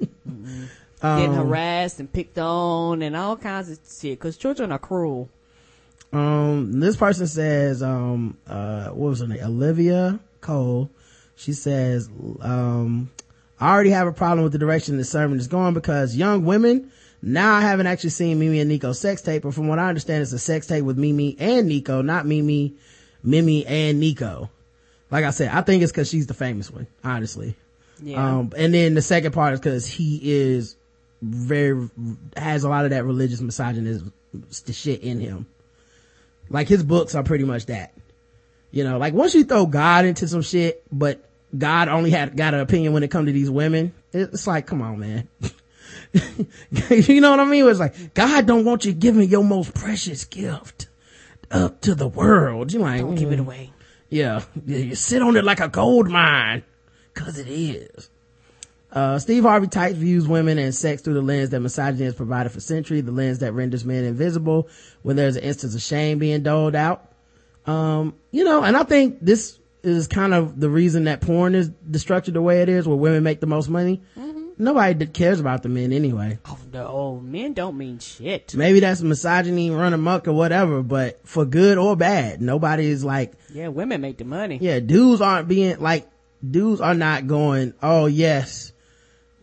Getting 1.03 1.29
Um, 1.31 1.35
harassed 1.35 2.01
and 2.01 2.11
picked 2.13 2.39
on 2.39 3.03
and 3.03 3.15
all 3.17 3.37
kinds 3.37 3.71
of 3.71 3.79
shit. 4.01 4.19
Cause 4.19 4.37
children 4.37 4.73
are 4.73 4.79
cruel. 4.79 5.29
Um, 6.13 6.81
this 6.81 6.97
person 6.97 7.27
says, 7.27 7.83
um, 7.83 8.37
uh, 8.47 8.89
what 8.89 9.11
was 9.11 9.21
her 9.21 9.27
name? 9.27 9.43
Olivia 9.45 10.19
Cole. 10.41 10.89
She 11.35 11.53
says, 11.53 12.09
um, 12.41 13.11
I 13.61 13.71
already 13.75 13.91
have 13.91 14.07
a 14.07 14.13
problem 14.13 14.45
with 14.45 14.53
the 14.53 14.59
direction 14.59 14.97
the 14.97 15.05
sermon 15.05 15.39
is 15.39 15.49
going 15.49 15.75
because 15.75 16.17
young 16.17 16.45
women, 16.47 16.91
now 17.27 17.57
I 17.57 17.61
haven't 17.61 17.89
actually 17.89 18.11
seen 18.11 18.39
Mimi 18.39 18.61
and 18.61 18.71
Nikko's 18.71 19.01
sex 19.01 19.21
tape, 19.21 19.43
but 19.43 19.53
from 19.53 19.67
what 19.67 19.81
I 19.81 19.89
understand, 19.89 20.23
it's 20.23 20.33
a 20.33 20.39
sex 20.39 20.69
tape 20.69 20.85
with 20.85 20.97
Mimi 20.97 21.35
and 21.41 21.67
Nikko, 21.67 22.01
not 22.01 22.25
Mimi, 22.25 22.75
Mimi 23.21 23.67
and 23.67 23.99
Nikko. 23.99 24.49
Like 25.11 25.25
I 25.25 25.31
said, 25.31 25.49
I 25.49 25.63
think 25.63 25.83
it's 25.83 25.91
cause 25.91 26.09
she's 26.09 26.29
the 26.29 26.35
famous 26.35 26.71
one, 26.71 26.87
honestly. 27.03 27.57
Yeah. 28.01 28.39
Um, 28.39 28.53
and 28.57 28.73
then 28.73 28.95
the 28.95 29.03
second 29.03 29.33
part 29.33 29.55
is 29.55 29.61
cause 29.61 29.87
he 29.89 30.21
is 30.23 30.77
very, 31.21 31.91
has 32.37 32.63
a 32.63 32.69
lot 32.69 32.85
of 32.85 32.93
that 32.93 33.05
religious 33.05 33.41
misogynism, 33.41 34.13
shit 34.71 35.01
in 35.01 35.19
him. 35.19 35.47
Like 36.49 36.69
his 36.69 36.85
books 36.85 37.17
are 37.17 37.25
pretty 37.25 37.45
much 37.45 37.67
that. 37.67 37.93
You 38.71 38.85
know, 38.85 38.99
like 38.99 39.15
once 39.15 39.35
you 39.35 39.43
throw 39.43 39.67
God 39.67 40.05
into 40.05 40.29
some 40.29 40.43
shit, 40.43 40.85
but 40.93 41.29
God 41.59 41.89
only 41.89 42.11
had 42.11 42.37
got 42.37 42.55
an 42.55 42.61
opinion 42.61 42.93
when 42.93 43.03
it 43.03 43.11
comes 43.11 43.27
to 43.27 43.33
these 43.33 43.51
women, 43.51 43.95
it's 44.13 44.47
like, 44.47 44.69
come 44.69 44.81
on, 44.81 45.01
man. 45.01 45.29
you 46.91 47.21
know 47.21 47.31
what 47.31 47.41
I 47.41 47.45
mean? 47.45 47.69
It's 47.69 47.79
like, 47.79 48.15
God 48.15 48.47
don't 48.47 48.65
want 48.65 48.85
you 48.85 48.93
giving 48.93 49.29
your 49.29 49.45
most 49.45 49.75
precious 49.75 50.25
gift 50.25 50.89
up 51.51 51.81
to 51.83 51.95
the 51.95 52.09
world. 52.09 52.73
You're 52.73 52.83
like, 52.83 53.01
Don't 53.01 53.15
give 53.15 53.33
it 53.33 53.41
away. 53.41 53.73
Yeah. 54.09 54.43
You 54.65 54.95
sit 54.95 55.23
on 55.23 55.37
it 55.37 55.45
like 55.45 55.61
a 55.61 55.69
gold 55.69 56.09
mine. 56.09 56.65
Cause 57.15 57.39
it 57.39 57.49
is. 57.49 58.11
Uh, 58.93 59.19
Steve 59.19 59.43
Harvey 59.43 59.67
Tight 59.67 59.97
views 59.97 60.29
women 60.29 60.59
and 60.59 60.75
sex 60.75 61.03
through 61.03 61.15
the 61.15 61.23
lens 61.23 61.51
that 61.51 61.61
misogyny 61.61 62.05
has 62.05 62.15
provided 62.15 62.51
for 62.51 62.61
centuries, 62.61 63.05
the 63.05 63.13
lens 63.13 63.41
that 63.41 63.53
renders 63.53 63.85
men 63.85 64.05
invisible 64.05 64.69
when 65.03 65.17
there's 65.17 65.37
an 65.37 65.43
instance 65.43 65.75
of 65.75 65.83
shame 65.83 66.19
being 66.19 66.43
doled 66.43 66.75
out. 66.75 67.13
Um, 67.67 68.15
you 68.31 68.45
know, 68.45 68.63
and 68.63 68.77
I 68.77 68.85
think 68.85 69.19
this 69.21 69.59
is 69.83 70.07
kind 70.09 70.33
of 70.33 70.59
the 70.59 70.71
reason 70.71 71.05
that 71.05 71.21
porn 71.21 71.55
is 71.55 71.71
the 71.87 71.99
structure 71.99 72.31
the 72.31 72.41
way 72.43 72.63
it 72.63 72.69
is, 72.69 72.87
where 72.87 72.97
women 72.97 73.23
make 73.23 73.41
the 73.41 73.47
most 73.47 73.69
money. 73.69 74.03
Nobody 74.59 75.07
cares 75.07 75.39
about 75.39 75.63
the 75.63 75.69
men 75.69 75.93
anyway. 75.93 76.39
Oh, 76.47 76.59
no, 76.73 77.21
men 77.23 77.53
don't 77.53 77.77
mean 77.77 77.99
shit. 77.99 78.55
Maybe 78.55 78.81
that's 78.81 79.03
misogyny 79.03 79.71
run 79.71 79.93
amok 79.93 80.29
or 80.29 80.33
whatever, 80.33 80.83
but 80.83 81.21
for 81.27 81.45
good 81.45 81.77
or 81.77 81.95
bad, 81.97 82.41
nobody 82.41 82.87
is 82.87 83.05
like, 83.05 83.35
Yeah, 83.53 83.69
women 83.69 84.01
make 84.01 84.17
the 84.19 84.25
money. 84.25 84.59
yeah, 84.61 84.81
dudes 84.81 85.21
aren't 85.21 85.47
being 85.49 85.79
like, 85.81 86.09
dudes 86.49 86.81
are 86.81 86.95
not 86.95 87.27
going, 87.27 87.75
oh 87.83 88.07
yes, 88.07 88.73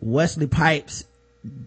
Wesley 0.00 0.48
Pipes, 0.48 1.04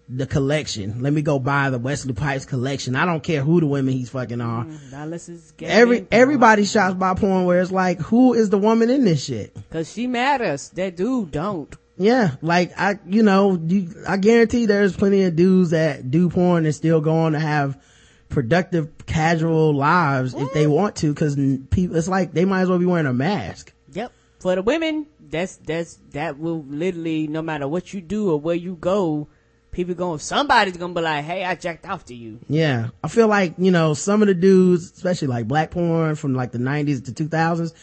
the 0.09 0.25
collection. 0.25 1.01
Let 1.01 1.13
me 1.13 1.21
go 1.21 1.39
buy 1.39 1.69
the 1.69 1.79
Wesley 1.79 2.13
Pipes 2.13 2.45
collection. 2.45 2.95
I 2.95 3.05
don't 3.05 3.23
care 3.23 3.41
who 3.41 3.61
the 3.61 3.67
women 3.67 3.93
he's 3.93 4.09
fucking 4.09 4.41
are. 4.41 4.65
Mm, 4.65 5.13
it's 5.13 5.53
Every, 5.61 6.05
everybody 6.11 6.65
shops 6.65 6.95
by 6.95 7.13
porn 7.13 7.45
where 7.45 7.61
it's 7.61 7.71
like, 7.71 7.99
who 7.99 8.33
is 8.33 8.49
the 8.49 8.57
woman 8.57 8.89
in 8.89 9.05
this 9.05 9.23
shit? 9.23 9.55
Cause 9.69 9.91
she 9.91 10.07
matters. 10.07 10.69
That 10.69 10.95
dude 10.97 11.31
don't. 11.31 11.73
Yeah, 11.97 12.35
like 12.41 12.73
I, 12.77 12.99
you 13.07 13.23
know, 13.23 13.59
I 14.07 14.17
guarantee 14.17 14.67
there's 14.67 14.95
plenty 14.95 15.23
of 15.23 15.35
dudes 15.35 15.71
that 15.71 16.11
do 16.11 16.29
porn 16.29 16.65
and 16.65 16.75
still 16.75 17.01
go 17.01 17.15
on 17.15 17.31
to 17.31 17.39
have 17.39 17.81
productive, 18.29 19.05
casual 19.05 19.73
lives 19.73 20.33
if 20.33 20.53
they 20.53 20.67
want 20.67 20.97
to, 20.97 21.13
cause 21.13 21.35
people, 21.35 21.95
it's 21.95 22.07
like 22.07 22.33
they 22.33 22.45
might 22.45 22.61
as 22.61 22.69
well 22.69 22.79
be 22.79 22.85
wearing 22.85 23.05
a 23.07 23.13
mask. 23.13 23.73
Yep. 23.93 24.11
For 24.39 24.55
the 24.55 24.61
women, 24.61 25.07
that's, 25.19 25.57
that's, 25.57 25.95
that 26.11 26.37
will 26.37 26.63
literally, 26.63 27.27
no 27.27 27.41
matter 27.41 27.67
what 27.67 27.93
you 27.93 28.01
do 28.01 28.31
or 28.31 28.39
where 28.39 28.55
you 28.55 28.75
go, 28.75 29.27
people 29.71 29.95
going, 29.95 30.19
somebody's 30.19 30.77
gonna 30.77 30.93
be 30.93 31.01
like, 31.01 31.25
hey, 31.25 31.43
I 31.43 31.55
jacked 31.55 31.87
off 31.87 32.05
to 32.05 32.15
you. 32.15 32.39
Yeah. 32.47 32.89
I 33.03 33.07
feel 33.07 33.27
like, 33.27 33.55
you 33.57 33.71
know, 33.71 33.93
some 33.93 34.21
of 34.21 34.27
the 34.27 34.33
dudes, 34.33 34.91
especially 34.91 35.29
like 35.29 35.47
black 35.47 35.71
porn 35.71 36.15
from 36.15 36.35
like 36.35 36.51
the 36.51 36.59
90s 36.59 37.05
to 37.05 37.11
2000s, 37.11 37.73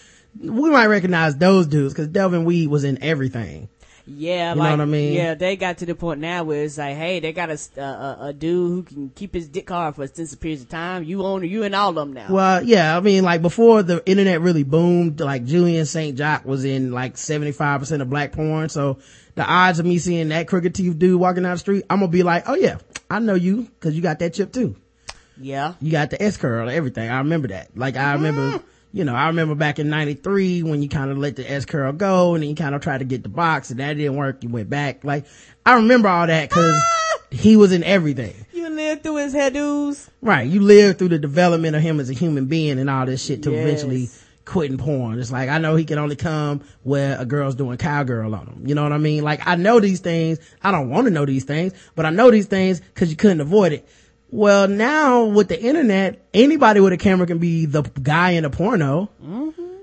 we 0.40 0.70
might 0.70 0.86
recognize 0.86 1.36
those 1.36 1.66
dudes 1.66 1.94
cause 1.94 2.08
Devlin 2.08 2.44
Weed 2.44 2.68
was 2.68 2.84
in 2.84 3.02
everything. 3.02 3.68
Yeah, 4.06 4.50
You 4.50 4.56
know 4.60 4.70
what 4.70 4.80
I 4.80 4.84
mean? 4.84 5.14
Yeah, 5.14 5.34
they 5.34 5.56
got 5.56 5.78
to 5.78 5.86
the 5.86 5.94
point 5.94 6.20
now 6.20 6.44
where 6.44 6.62
it's 6.64 6.76
like, 6.76 6.94
hey, 6.94 7.20
they 7.20 7.32
got 7.32 7.48
a, 7.50 7.80
a, 7.80 8.16
a 8.26 8.32
dude 8.34 8.70
who 8.70 8.82
can 8.82 9.08
keep 9.10 9.32
his 9.32 9.48
dick 9.48 9.68
hard 9.70 9.94
for 9.94 10.04
extensive 10.04 10.40
periods 10.40 10.62
of 10.62 10.68
time. 10.68 11.04
You 11.04 11.22
own 11.22 11.42
you 11.42 11.62
and 11.62 11.74
all 11.74 11.88
of 11.88 11.94
them 11.94 12.12
now. 12.12 12.26
Well, 12.28 12.62
yeah, 12.62 12.96
I 12.96 13.00
mean, 13.00 13.24
like 13.24 13.40
before 13.40 13.82
the 13.82 14.02
internet 14.06 14.42
really 14.42 14.62
boomed, 14.62 15.20
like 15.20 15.46
Julian 15.46 15.86
St. 15.86 16.18
Jox 16.18 16.44
was 16.44 16.64
in 16.66 16.92
like 16.92 17.14
75% 17.14 18.02
of 18.02 18.10
black 18.10 18.32
porn. 18.32 18.68
So 18.68 18.98
the 19.36 19.44
odds 19.44 19.78
of 19.78 19.86
me 19.86 19.96
seeing 19.98 20.28
that 20.28 20.48
crooked 20.48 20.74
teeth 20.74 20.98
dude 20.98 21.18
walking 21.18 21.44
down 21.44 21.52
the 21.52 21.58
street, 21.58 21.84
I'm 21.88 22.00
gonna 22.00 22.12
be 22.12 22.22
like, 22.22 22.44
oh 22.46 22.56
yeah, 22.56 22.76
I 23.10 23.20
know 23.20 23.34
you, 23.34 23.68
cause 23.80 23.94
you 23.94 24.02
got 24.02 24.18
that 24.18 24.34
chip 24.34 24.52
too. 24.52 24.76
yeah. 25.40 25.74
You 25.80 25.90
got 25.90 26.10
the 26.10 26.22
S 26.22 26.36
curl, 26.36 26.68
everything. 26.68 27.08
I 27.08 27.18
remember 27.18 27.48
that. 27.48 27.74
Like 27.74 27.96
I 27.96 28.12
remember, 28.12 28.58
mm-hmm. 28.58 28.66
You 28.94 29.02
know, 29.02 29.12
I 29.12 29.26
remember 29.26 29.56
back 29.56 29.80
in 29.80 29.90
93 29.90 30.62
when 30.62 30.80
you 30.80 30.88
kind 30.88 31.10
of 31.10 31.18
let 31.18 31.34
the 31.34 31.50
S 31.50 31.64
curl 31.64 31.92
go 31.92 32.34
and 32.34 32.44
then 32.44 32.50
you 32.50 32.54
kind 32.54 32.76
of 32.76 32.80
tried 32.80 32.98
to 32.98 33.04
get 33.04 33.24
the 33.24 33.28
box 33.28 33.70
and 33.70 33.80
that 33.80 33.94
didn't 33.94 34.14
work. 34.14 34.44
You 34.44 34.50
went 34.50 34.70
back. 34.70 35.02
Like 35.02 35.26
I 35.66 35.74
remember 35.74 36.08
all 36.08 36.28
that 36.28 36.48
cause 36.48 36.72
ah! 36.72 37.18
he 37.32 37.56
was 37.56 37.72
in 37.72 37.82
everything. 37.82 38.36
You 38.52 38.68
lived 38.68 39.02
through 39.02 39.16
his 39.16 39.34
hairdos. 39.34 40.08
Right. 40.22 40.48
You 40.48 40.60
lived 40.60 41.00
through 41.00 41.08
the 41.08 41.18
development 41.18 41.74
of 41.74 41.82
him 41.82 41.98
as 41.98 42.08
a 42.08 42.12
human 42.12 42.46
being 42.46 42.78
and 42.78 42.88
all 42.88 43.04
this 43.04 43.24
shit 43.24 43.42
to 43.42 43.50
Yes. 43.50 43.66
eventually 43.66 44.08
quitting 44.44 44.78
porn. 44.78 45.18
It's 45.18 45.32
like, 45.32 45.48
I 45.48 45.58
know 45.58 45.74
he 45.74 45.84
can 45.84 45.98
only 45.98 46.14
come 46.14 46.62
where 46.84 47.20
a 47.20 47.24
girl's 47.24 47.56
doing 47.56 47.78
cowgirl 47.78 48.32
on 48.32 48.46
him. 48.46 48.62
You 48.64 48.76
know 48.76 48.84
what 48.84 48.92
I 48.92 48.98
mean? 48.98 49.24
Like, 49.24 49.44
I 49.44 49.56
know 49.56 49.80
these 49.80 50.00
things. 50.00 50.38
I 50.62 50.70
don't 50.70 50.88
want 50.88 51.06
to 51.06 51.10
know 51.10 51.26
these 51.26 51.44
things, 51.44 51.72
but 51.96 52.06
I 52.06 52.10
know 52.10 52.30
these 52.30 52.46
things 52.46 52.80
because 52.80 53.10
you 53.10 53.16
couldn't 53.16 53.40
avoid 53.40 53.72
it. 53.72 53.88
Well, 54.30 54.66
now 54.66 55.24
with 55.26 55.48
the 55.48 55.60
internet, 55.60 56.26
anybody 56.34 56.80
with 56.80 56.92
a 56.92 56.96
camera 56.96 57.26
can 57.26 57.38
be 57.38 57.66
the 57.66 57.82
guy 57.82 58.30
in 58.30 58.44
a 58.44 58.50
porno. 58.50 59.10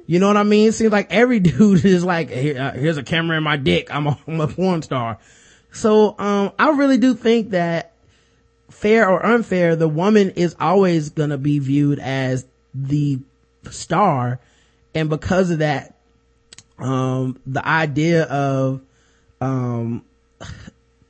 You 0.08 0.20
know 0.20 0.28
what 0.28 0.36
I 0.38 0.44
mean? 0.44 0.70
It 0.70 0.74
seems 0.74 0.92
like 0.92 1.08
every 1.12 1.40
dude 1.42 1.86
is 1.86 2.04
like, 2.04 2.30
"Here- 2.30 2.60
uh, 2.60 2.72
here's 2.74 2.98
a 2.98 3.04
camera 3.04 3.38
in 3.38 3.44
my 3.44 3.56
dick. 3.58 3.94
I'm 3.94 4.08
a, 4.08 4.18
I'm 4.28 4.42
a 4.42 4.48
porn 4.48 4.82
star. 4.82 5.20
So, 5.72 6.16
um, 6.20 6.52
I 6.60 6.72
really 6.72 6.98
do 6.98 7.14
think 7.14 7.52
that 7.52 7.94
fair 8.70 9.10
or 9.10 9.26
unfair, 9.26 9.78
the 9.78 9.88
woman 9.88 10.32
is 10.32 10.56
always 10.60 11.10
gonna 11.12 11.38
be 11.38 11.60
viewed 11.60 12.00
as 12.00 12.46
the 12.74 13.20
star. 13.70 14.40
And 14.94 15.10
because 15.10 15.50
of 15.52 15.60
that, 15.60 15.96
um, 16.78 17.40
the 17.46 17.66
idea 17.66 18.24
of, 18.24 18.82
um, 19.40 20.04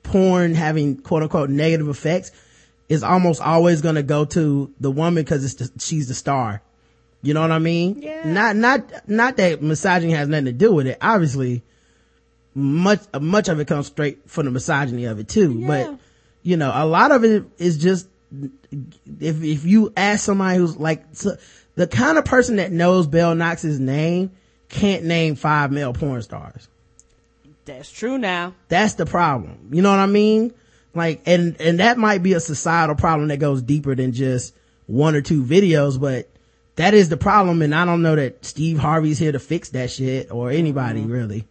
porn 0.04 0.54
having 0.54 0.98
quote 0.98 1.24
unquote 1.24 1.50
negative 1.50 1.88
effects 1.88 2.32
is 2.92 3.04
almost 3.04 3.42
always 3.42 3.82
gonna 3.82 4.04
go 4.04 4.26
to 4.26 4.74
the 4.80 4.92
woman 4.92 5.24
because 5.24 5.46
it's 5.46 5.56
the, 5.56 5.80
she's 5.80 6.08
the 6.08 6.14
star. 6.14 6.62
You 7.24 7.34
know 7.34 7.42
what 7.42 7.52
I 7.52 7.60
mean? 7.60 8.02
Yeah. 8.02 8.24
Not, 8.26 8.56
not, 8.56 9.08
not 9.08 9.38
that 9.38 9.62
misogyny 9.62 10.14
has 10.14 10.28
nothing 10.28 10.46
to 10.46 10.54
do 10.54 10.74
with 10.74 10.88
it. 10.88 10.98
Obviously, 11.02 11.62
much, 12.56 13.02
much 13.20 13.48
of 13.48 13.60
it 13.60 13.68
comes 13.68 13.88
straight 13.88 14.28
from 14.30 14.46
the 14.46 14.52
misogyny 14.52 15.06
of 15.06 15.20
it 15.20 15.28
too. 15.28 15.54
Yeah. 15.54 15.68
But, 15.68 16.00
you 16.42 16.58
know, 16.58 16.72
a 16.74 16.86
lot 16.86 17.12
of 17.12 17.24
it 17.24 17.46
is 17.60 17.78
just, 17.78 18.08
if, 19.20 19.44
if 19.44 19.66
you 19.66 19.94
ask 19.96 20.26
somebody 20.26 20.58
who's 20.58 20.78
like, 20.78 21.04
so, 21.12 21.38
the 21.76 21.86
kind 21.86 22.18
of 22.18 22.26
person 22.26 22.56
that 22.56 22.72
knows 22.72 23.06
Belle 23.06 23.36
Knox's 23.36 23.80
name 23.80 24.32
can't 24.70 25.04
name 25.04 25.36
five 25.36 25.72
male 25.72 25.94
porn 25.94 26.22
stars. 26.24 26.68
That's 27.66 27.92
true 27.92 28.18
now. 28.18 28.56
That's 28.68 28.96
the 28.96 29.06
problem. 29.06 29.70
You 29.72 29.84
know 29.84 29.92
what 29.92 30.00
I 30.00 30.08
mean? 30.08 30.54
Like, 30.94 31.22
and, 31.26 31.60
and 31.62 31.80
that 31.80 31.98
might 31.98 32.22
be 32.22 32.34
a 32.34 32.40
societal 32.40 32.96
problem 32.96 33.30
that 33.30 33.38
goes 33.38 33.62
deeper 33.62 33.96
than 33.96 34.12
just 34.12 34.54
one 34.88 35.16
or 35.16 35.22
two 35.22 35.44
videos, 35.44 36.00
but 36.00 36.30
that 36.76 36.94
is 36.94 37.10
the 37.10 37.18
problem. 37.18 37.62
And 37.62 37.74
I 37.74 37.86
don't 37.86 38.02
know 38.02 38.16
that 38.16 38.44
Steve 38.44 38.78
Harvey's 38.78 39.18
here 39.20 39.32
to 39.32 39.40
fix 39.40 39.70
that 39.70 39.90
shit 39.92 40.32
or 40.32 40.52
anybody 40.52 41.02
really. 41.02 41.48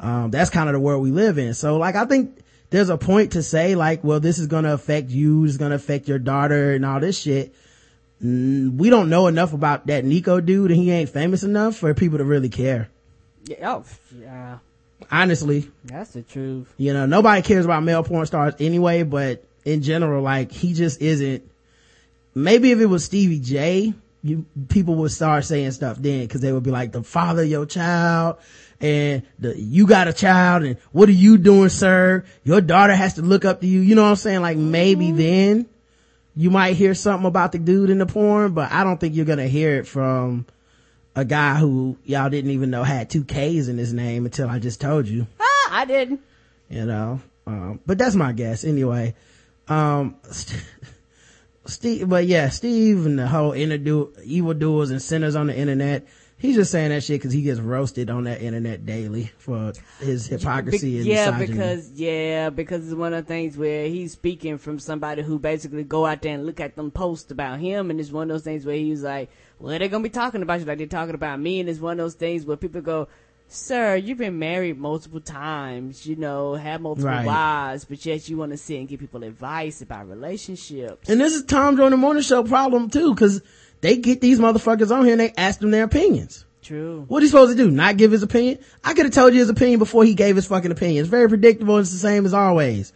Um, 0.00 0.30
that's 0.30 0.50
kind 0.50 0.68
of 0.68 0.72
the 0.72 0.80
world 0.80 1.02
we 1.02 1.12
live 1.12 1.38
in. 1.38 1.54
So 1.54 1.76
like, 1.76 1.94
I 1.94 2.04
think 2.04 2.38
there's 2.70 2.88
a 2.88 2.98
point 2.98 3.32
to 3.32 3.42
say 3.42 3.76
like, 3.76 4.02
well, 4.02 4.18
this 4.20 4.38
is 4.38 4.48
going 4.48 4.64
to 4.64 4.72
affect 4.74 5.10
you. 5.10 5.44
It's 5.44 5.56
going 5.56 5.70
to 5.70 5.76
affect 5.76 6.08
your 6.08 6.18
daughter 6.18 6.72
and 6.72 6.84
all 6.84 6.98
this 6.98 7.18
shit. 7.18 7.54
Mm, 8.22 8.76
We 8.76 8.90
don't 8.90 9.08
know 9.08 9.28
enough 9.28 9.52
about 9.52 9.86
that 9.86 10.04
Nikko 10.04 10.40
dude 10.40 10.72
and 10.72 10.80
he 10.80 10.90
ain't 10.90 11.10
famous 11.10 11.44
enough 11.44 11.76
for 11.76 11.94
people 11.94 12.18
to 12.18 12.24
really 12.24 12.48
care. 12.48 12.88
Yeah, 13.44 13.74
oh, 13.76 13.84
yeah. 14.18 14.58
Honestly. 15.10 15.70
That's 15.84 16.10
the 16.10 16.22
truth. 16.22 16.72
You 16.76 16.92
know, 16.92 17.06
nobody 17.06 17.42
cares 17.42 17.64
about 17.64 17.82
male 17.82 18.02
porn 18.02 18.26
stars 18.26 18.54
anyway, 18.58 19.02
but 19.02 19.44
in 19.64 19.82
general, 19.82 20.22
like, 20.22 20.52
he 20.52 20.74
just 20.74 21.00
isn't. 21.00 21.42
Maybe 22.34 22.72
if 22.72 22.80
it 22.80 22.86
was 22.86 23.04
Stevie 23.04 23.40
J, 23.40 23.94
you, 24.22 24.46
people 24.68 24.96
would 24.96 25.12
start 25.12 25.44
saying 25.44 25.70
stuff 25.72 25.98
then, 25.98 26.26
cause 26.28 26.40
they 26.40 26.52
would 26.52 26.62
be 26.62 26.70
like, 26.70 26.92
the 26.92 27.02
father 27.02 27.42
of 27.42 27.48
your 27.48 27.66
child, 27.66 28.38
and 28.80 29.22
the, 29.38 29.58
you 29.58 29.86
got 29.86 30.08
a 30.08 30.12
child, 30.12 30.64
and 30.64 30.78
what 30.92 31.08
are 31.08 31.12
you 31.12 31.38
doing, 31.38 31.68
sir? 31.68 32.24
Your 32.42 32.60
daughter 32.60 32.94
has 32.94 33.14
to 33.14 33.22
look 33.22 33.44
up 33.44 33.60
to 33.60 33.66
you. 33.66 33.80
You 33.80 33.94
know 33.94 34.02
what 34.02 34.10
I'm 34.10 34.16
saying? 34.16 34.42
Like, 34.42 34.56
maybe 34.56 35.08
mm-hmm. 35.08 35.16
then 35.16 35.66
you 36.36 36.50
might 36.50 36.76
hear 36.76 36.94
something 36.94 37.26
about 37.26 37.52
the 37.52 37.58
dude 37.58 37.90
in 37.90 37.98
the 37.98 38.06
porn, 38.06 38.52
but 38.52 38.72
I 38.72 38.84
don't 38.84 38.98
think 38.98 39.14
you're 39.14 39.24
gonna 39.24 39.46
hear 39.46 39.76
it 39.76 39.86
from 39.86 40.46
a 41.16 41.24
guy 41.24 41.56
who 41.56 41.96
y'all 42.04 42.30
didn't 42.30 42.50
even 42.50 42.70
know 42.70 42.82
had 42.82 43.10
two 43.10 43.24
K's 43.24 43.68
in 43.68 43.78
his 43.78 43.92
name 43.92 44.24
until 44.24 44.48
I 44.48 44.58
just 44.58 44.80
told 44.80 45.06
you. 45.06 45.26
Ah, 45.40 45.68
I 45.70 45.84
didn't. 45.84 46.20
you 46.68 46.84
know 46.84 47.20
um, 47.46 47.80
but 47.84 47.98
that's 47.98 48.14
my 48.14 48.32
guess 48.32 48.64
anyway. 48.64 49.14
Um 49.68 50.16
steve 51.66 52.06
but 52.10 52.26
yeah 52.26 52.50
steve 52.50 53.06
and 53.06 53.18
the 53.18 53.26
whole 53.26 53.52
interdo 53.52 54.10
evil 54.22 54.52
doers 54.52 54.90
and 54.90 55.00
sinners 55.00 55.34
on 55.34 55.46
the 55.46 55.56
internet 55.56 56.06
he's 56.36 56.56
just 56.56 56.70
saying 56.70 56.90
that 56.90 57.02
shit 57.02 57.20
because 57.20 57.32
he 57.32 57.42
gets 57.42 57.58
roasted 57.60 58.10
on 58.10 58.24
that 58.24 58.42
internet 58.42 58.84
daily 58.84 59.30
for 59.38 59.72
his 60.00 60.26
hypocrisy 60.26 60.92
Be- 60.92 60.98
and 60.98 61.06
yeah, 61.06 61.30
because 61.38 61.90
yeah, 61.92 62.50
because 62.50 62.84
it's 62.84 62.94
one 62.94 63.14
of 63.14 63.24
the 63.24 63.28
things 63.28 63.56
where 63.56 63.86
he's 63.88 64.12
speaking 64.12 64.58
from 64.58 64.78
somebody 64.78 65.22
who 65.22 65.38
basically 65.38 65.84
go 65.84 66.04
out 66.04 66.22
there 66.22 66.34
and 66.34 66.44
look 66.44 66.60
at 66.60 66.76
them 66.76 66.90
posts 66.90 67.30
about 67.30 67.60
him, 67.60 67.90
and 67.90 67.98
it's 67.98 68.10
one 68.10 68.30
of 68.30 68.34
those 68.34 68.44
things 68.44 68.66
where 68.66 68.76
he's 68.76 69.02
like, 69.02 69.30
"Well, 69.58 69.78
they're 69.78 69.88
gonna 69.88 70.02
be 70.02 70.08
talking 70.10 70.42
about 70.42 70.60
you 70.60 70.66
like 70.66 70.78
they're 70.78 70.86
talking 70.86 71.14
about 71.14 71.40
me," 71.40 71.60
and 71.60 71.68
it's 71.68 71.80
one 71.80 71.92
of 72.00 72.04
those 72.04 72.14
things 72.14 72.44
where 72.44 72.56
people 72.56 72.80
go. 72.80 73.08
Sir, 73.46 73.96
you've 73.96 74.18
been 74.18 74.38
married 74.38 74.78
multiple 74.78 75.20
times, 75.20 76.06
you 76.06 76.16
know, 76.16 76.54
had 76.54 76.80
multiple 76.80 77.10
Right. 77.10 77.26
wives, 77.26 77.84
but 77.84 78.04
yet 78.04 78.28
you 78.28 78.38
want 78.38 78.52
to 78.52 78.56
sit 78.58 78.78
and 78.78 78.88
give 78.88 79.00
people 79.00 79.22
advice 79.22 79.82
about 79.82 80.08
relationships. 80.08 81.08
and 81.08 81.20
this 81.20 81.34
is 81.34 81.44
tom 81.44 81.76
jones 81.76 81.90
the 81.90 81.96
morning 81.96 82.22
show 82.22 82.42
problem 82.42 82.88
too 82.88 83.14
because 83.14 83.42
they 83.82 83.96
get 83.98 84.20
these 84.22 84.38
motherfuckers 84.40 84.90
on 84.90 85.04
here 85.04 85.12
and 85.12 85.20
they 85.20 85.32
ask 85.36 85.60
them 85.60 85.70
their 85.70 85.84
opinions 85.84 86.44
True. 86.62 87.04
What 87.08 87.22
he 87.22 87.28
supposed 87.28 87.54
to 87.54 87.62
do? 87.62 87.70
Not 87.70 87.98
give 87.98 88.10
his 88.10 88.22
opinion? 88.22 88.56
I 88.82 88.94
could 88.94 89.04
have 89.04 89.12
told 89.14 89.34
you 89.34 89.40
his 89.40 89.50
opinion 89.50 89.78
before 89.78 90.02
he 90.02 90.14
gave 90.14 90.34
his 90.34 90.46
fucking 90.46 90.70
opinion. 90.70 91.02
It's 91.02 91.10
very 91.10 91.28
predictable. 91.28 91.76
It's 91.76 91.92
the 91.92 91.98
same 91.98 92.24
as 92.24 92.32
always. 92.32 92.90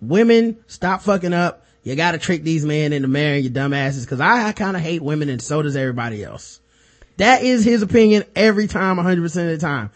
Women, 0.00 0.58
stop 0.68 1.02
fucking 1.02 1.32
up. 1.32 1.59
You 1.82 1.96
gotta 1.96 2.18
trick 2.18 2.42
these 2.42 2.64
men 2.64 2.92
into 2.92 3.08
marrying 3.08 3.44
your 3.44 3.52
dumbasses 3.52 4.06
cause 4.06 4.20
I, 4.20 4.48
I 4.48 4.52
kinda 4.52 4.78
hate 4.78 5.02
women 5.02 5.28
and 5.28 5.40
so 5.40 5.62
does 5.62 5.76
everybody 5.76 6.22
else. 6.22 6.60
That 7.16 7.42
is 7.42 7.64
his 7.64 7.82
opinion 7.82 8.24
every 8.34 8.66
time, 8.66 8.96
100% 8.96 9.24
of 9.24 9.32
the 9.32 9.58
time. 9.58 9.90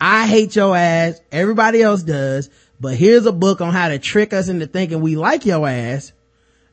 I 0.00 0.26
hate 0.26 0.56
your 0.56 0.76
ass. 0.76 1.20
Everybody 1.30 1.82
else 1.82 2.02
does. 2.02 2.50
But 2.80 2.96
here's 2.96 3.26
a 3.26 3.32
book 3.32 3.60
on 3.60 3.72
how 3.72 3.88
to 3.88 3.98
trick 3.98 4.32
us 4.32 4.48
into 4.48 4.66
thinking 4.66 5.00
we 5.00 5.14
like 5.14 5.46
your 5.46 5.68
ass 5.68 6.12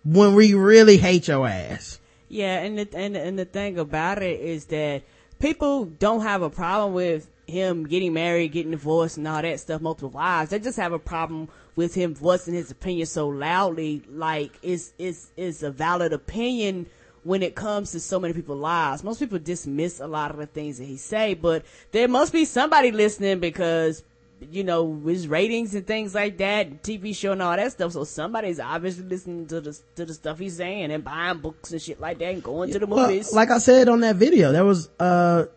when 0.03 0.33
we 0.33 0.55
really 0.55 0.97
hate 0.97 1.27
your 1.27 1.47
ass. 1.47 1.99
Yeah, 2.29 2.59
and 2.59 2.79
the, 2.79 2.87
and 2.95 3.15
and 3.15 3.37
the 3.37 3.45
thing 3.45 3.77
about 3.77 4.21
it 4.21 4.39
is 4.39 4.65
that 4.65 5.03
people 5.39 5.85
don't 5.85 6.21
have 6.21 6.41
a 6.41 6.49
problem 6.49 6.93
with 6.93 7.27
him 7.49 7.85
getting 7.87 8.13
married, 8.13 8.51
getting 8.51 8.71
divorced, 8.71 9.17
and 9.17 9.27
all 9.27 9.41
that 9.41 9.59
stuff, 9.59 9.81
multiple 9.81 10.09
wives. 10.09 10.51
They 10.51 10.59
just 10.59 10.77
have 10.77 10.93
a 10.93 10.99
problem 10.99 11.49
with 11.75 11.93
him 11.95 12.13
voicing 12.15 12.53
his 12.53 12.71
opinion 12.71 13.05
so 13.07 13.27
loudly, 13.27 14.01
like 14.09 14.51
it's 14.61 14.93
it's 14.97 15.31
it's 15.37 15.63
a 15.63 15.71
valid 15.71 16.13
opinion 16.13 16.87
when 17.23 17.43
it 17.43 17.53
comes 17.55 17.91
to 17.91 17.99
so 17.99 18.19
many 18.19 18.33
people's 18.33 18.59
lives. 18.61 19.03
Most 19.03 19.19
people 19.19 19.39
dismiss 19.39 19.99
a 19.99 20.07
lot 20.07 20.31
of 20.31 20.37
the 20.37 20.45
things 20.45 20.77
that 20.77 20.85
he 20.85 20.97
say, 20.97 21.33
but 21.33 21.65
there 21.91 22.07
must 22.07 22.31
be 22.33 22.45
somebody 22.45 22.91
listening 22.91 23.39
because 23.39 24.03
you 24.51 24.63
know, 24.63 25.01
his 25.05 25.27
ratings 25.27 25.75
and 25.75 25.85
things 25.85 26.15
like 26.15 26.37
that, 26.37 26.81
TV 26.81 27.13
show 27.13 27.33
and 27.33 27.41
all 27.41 27.57
that 27.57 27.73
stuff. 27.73 27.91
So 27.91 28.05
somebody's 28.05 28.57
obviously 28.57 29.03
listening 29.03 29.47
to 29.47 29.59
the 29.59 29.77
to 29.95 30.05
the 30.05 30.13
stuff 30.13 30.39
he's 30.39 30.55
saying 30.55 30.91
and 30.91 31.03
buying 31.03 31.39
books 31.39 31.73
and 31.73 31.81
shit 31.81 31.99
like 31.99 32.19
that 32.19 32.33
and 32.33 32.41
going 32.41 32.71
to 32.71 32.79
the 32.79 32.87
Well, 32.87 33.07
movies. 33.07 33.33
like 33.33 33.51
I 33.51 33.57
said 33.57 33.89
on 33.89 33.99
that 33.99 34.15
video, 34.15 34.53
there 34.53 34.63
was, 34.63 34.89
uh, 34.97 35.47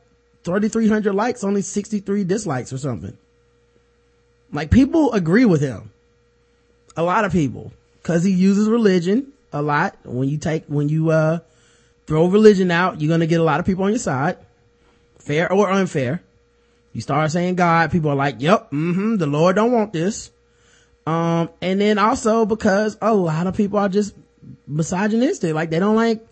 3,300 0.45 1.15
likes, 1.15 1.45
only 1.45 1.63
63 1.63 2.25
dislikes 2.25 2.73
or 2.73 2.79
something. 2.79 3.17
Like 4.53 4.71
people 4.71 5.13
agree 5.13 5.45
with 5.45 5.61
him. 5.61 5.91
A 6.97 7.03
lot 7.03 7.25
of 7.25 7.33
people. 7.33 7.73
Cause 8.03 8.25
he 8.25 8.33
uses 8.33 8.69
religion 8.69 9.33
a 9.53 9.63
lot. 9.63 9.97
When 10.05 10.29
you 10.29 10.39
take, 10.39 10.65
when 10.67 10.89
you, 10.89 11.11
uh, 11.11 11.39
throw 12.07 12.27
religion 12.27 12.71
out, 12.71 13.01
you're 13.01 13.09
gonna 13.09 13.27
get 13.27 13.41
a 13.41 13.45
lot 13.45 13.61
of 13.61 13.67
people 13.67 13.85
on 13.85 13.91
your 13.91 13.99
side. 13.99 14.37
Fair 15.19 15.51
or 15.53 15.71
unfair. 15.71 16.23
You 16.93 17.01
start 17.01 17.31
saying 17.31 17.55
God, 17.55 17.91
people 17.91 18.11
are 18.11 18.17
like, 18.17 18.37
yep, 18.39 18.71
mm-hmm, 18.71 19.17
the 19.17 19.27
Lord 19.27 19.57
don't 19.57 19.73
want 19.73 19.93
this. 19.93 20.31
Um, 21.07 21.49
and 21.61 21.81
then 21.81 21.99
also 21.99 22.45
because 22.45 22.97
a 23.01 23.15
lot 23.15 23.47
of 23.47 23.57
people 23.57 23.79
are 23.79 23.89
just 23.89 24.15
misogynistic. 24.67 25.55
Like 25.55 25.71
they 25.71 25.79
don't 25.79 25.97
like 25.97 26.27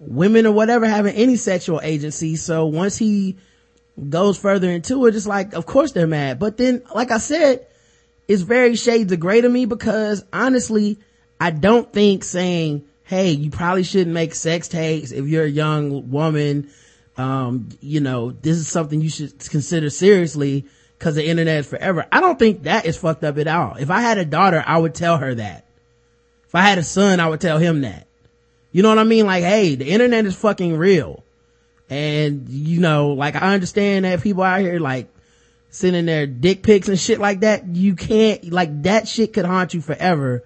women 0.00 0.46
or 0.46 0.52
whatever 0.52 0.86
having 0.86 1.14
any 1.14 1.36
sexual 1.36 1.80
agency. 1.82 2.36
So 2.36 2.66
once 2.66 2.96
he 2.96 3.36
goes 4.08 4.38
further 4.38 4.70
into 4.70 5.06
it, 5.06 5.16
it's 5.16 5.26
like, 5.26 5.54
of 5.54 5.66
course 5.66 5.92
they're 5.92 6.06
mad. 6.06 6.38
But 6.38 6.56
then, 6.56 6.82
like 6.94 7.10
I 7.10 7.18
said, 7.18 7.66
it's 8.26 8.42
very 8.42 8.76
shades 8.76 9.12
of 9.12 9.20
gray 9.20 9.40
to 9.40 9.48
me 9.48 9.64
because 9.64 10.24
honestly, 10.32 10.98
I 11.40 11.50
don't 11.50 11.92
think 11.92 12.24
saying, 12.24 12.84
hey, 13.04 13.30
you 13.30 13.50
probably 13.50 13.84
shouldn't 13.84 14.14
make 14.14 14.34
sex 14.34 14.68
tapes 14.68 15.12
if 15.12 15.26
you're 15.26 15.44
a 15.44 15.48
young 15.48 16.10
woman. 16.10 16.70
Um, 17.16 17.70
you 17.80 18.00
know, 18.00 18.30
this 18.30 18.58
is 18.58 18.68
something 18.68 19.00
you 19.00 19.08
should 19.08 19.38
consider 19.48 19.90
seriously 19.90 20.66
because 20.98 21.14
the 21.14 21.26
internet 21.26 21.60
is 21.60 21.66
forever. 21.66 22.06
I 22.12 22.20
don't 22.20 22.38
think 22.38 22.64
that 22.64 22.86
is 22.86 22.96
fucked 22.96 23.24
up 23.24 23.38
at 23.38 23.46
all. 23.46 23.76
If 23.76 23.90
I 23.90 24.00
had 24.00 24.18
a 24.18 24.24
daughter, 24.24 24.62
I 24.64 24.78
would 24.78 24.94
tell 24.94 25.16
her 25.16 25.34
that. 25.34 25.64
If 26.46 26.54
I 26.54 26.62
had 26.62 26.78
a 26.78 26.82
son, 26.84 27.20
I 27.20 27.28
would 27.28 27.40
tell 27.40 27.58
him 27.58 27.80
that. 27.82 28.07
You 28.72 28.82
know 28.82 28.90
what 28.90 28.98
I 28.98 29.04
mean? 29.04 29.26
Like, 29.26 29.44
hey, 29.44 29.74
the 29.74 29.86
internet 29.86 30.26
is 30.26 30.36
fucking 30.36 30.76
real. 30.76 31.24
And, 31.90 32.48
you 32.48 32.80
know, 32.80 33.10
like 33.10 33.34
I 33.34 33.54
understand 33.54 34.04
that 34.04 34.22
people 34.22 34.42
out 34.42 34.60
here 34.60 34.78
like 34.78 35.08
sending 35.70 36.06
their 36.06 36.26
dick 36.26 36.62
pics 36.62 36.88
and 36.88 36.98
shit 36.98 37.18
like 37.18 37.40
that. 37.40 37.66
You 37.66 37.94
can't, 37.94 38.52
like 38.52 38.82
that 38.82 39.08
shit 39.08 39.32
could 39.32 39.46
haunt 39.46 39.72
you 39.74 39.80
forever. 39.80 40.44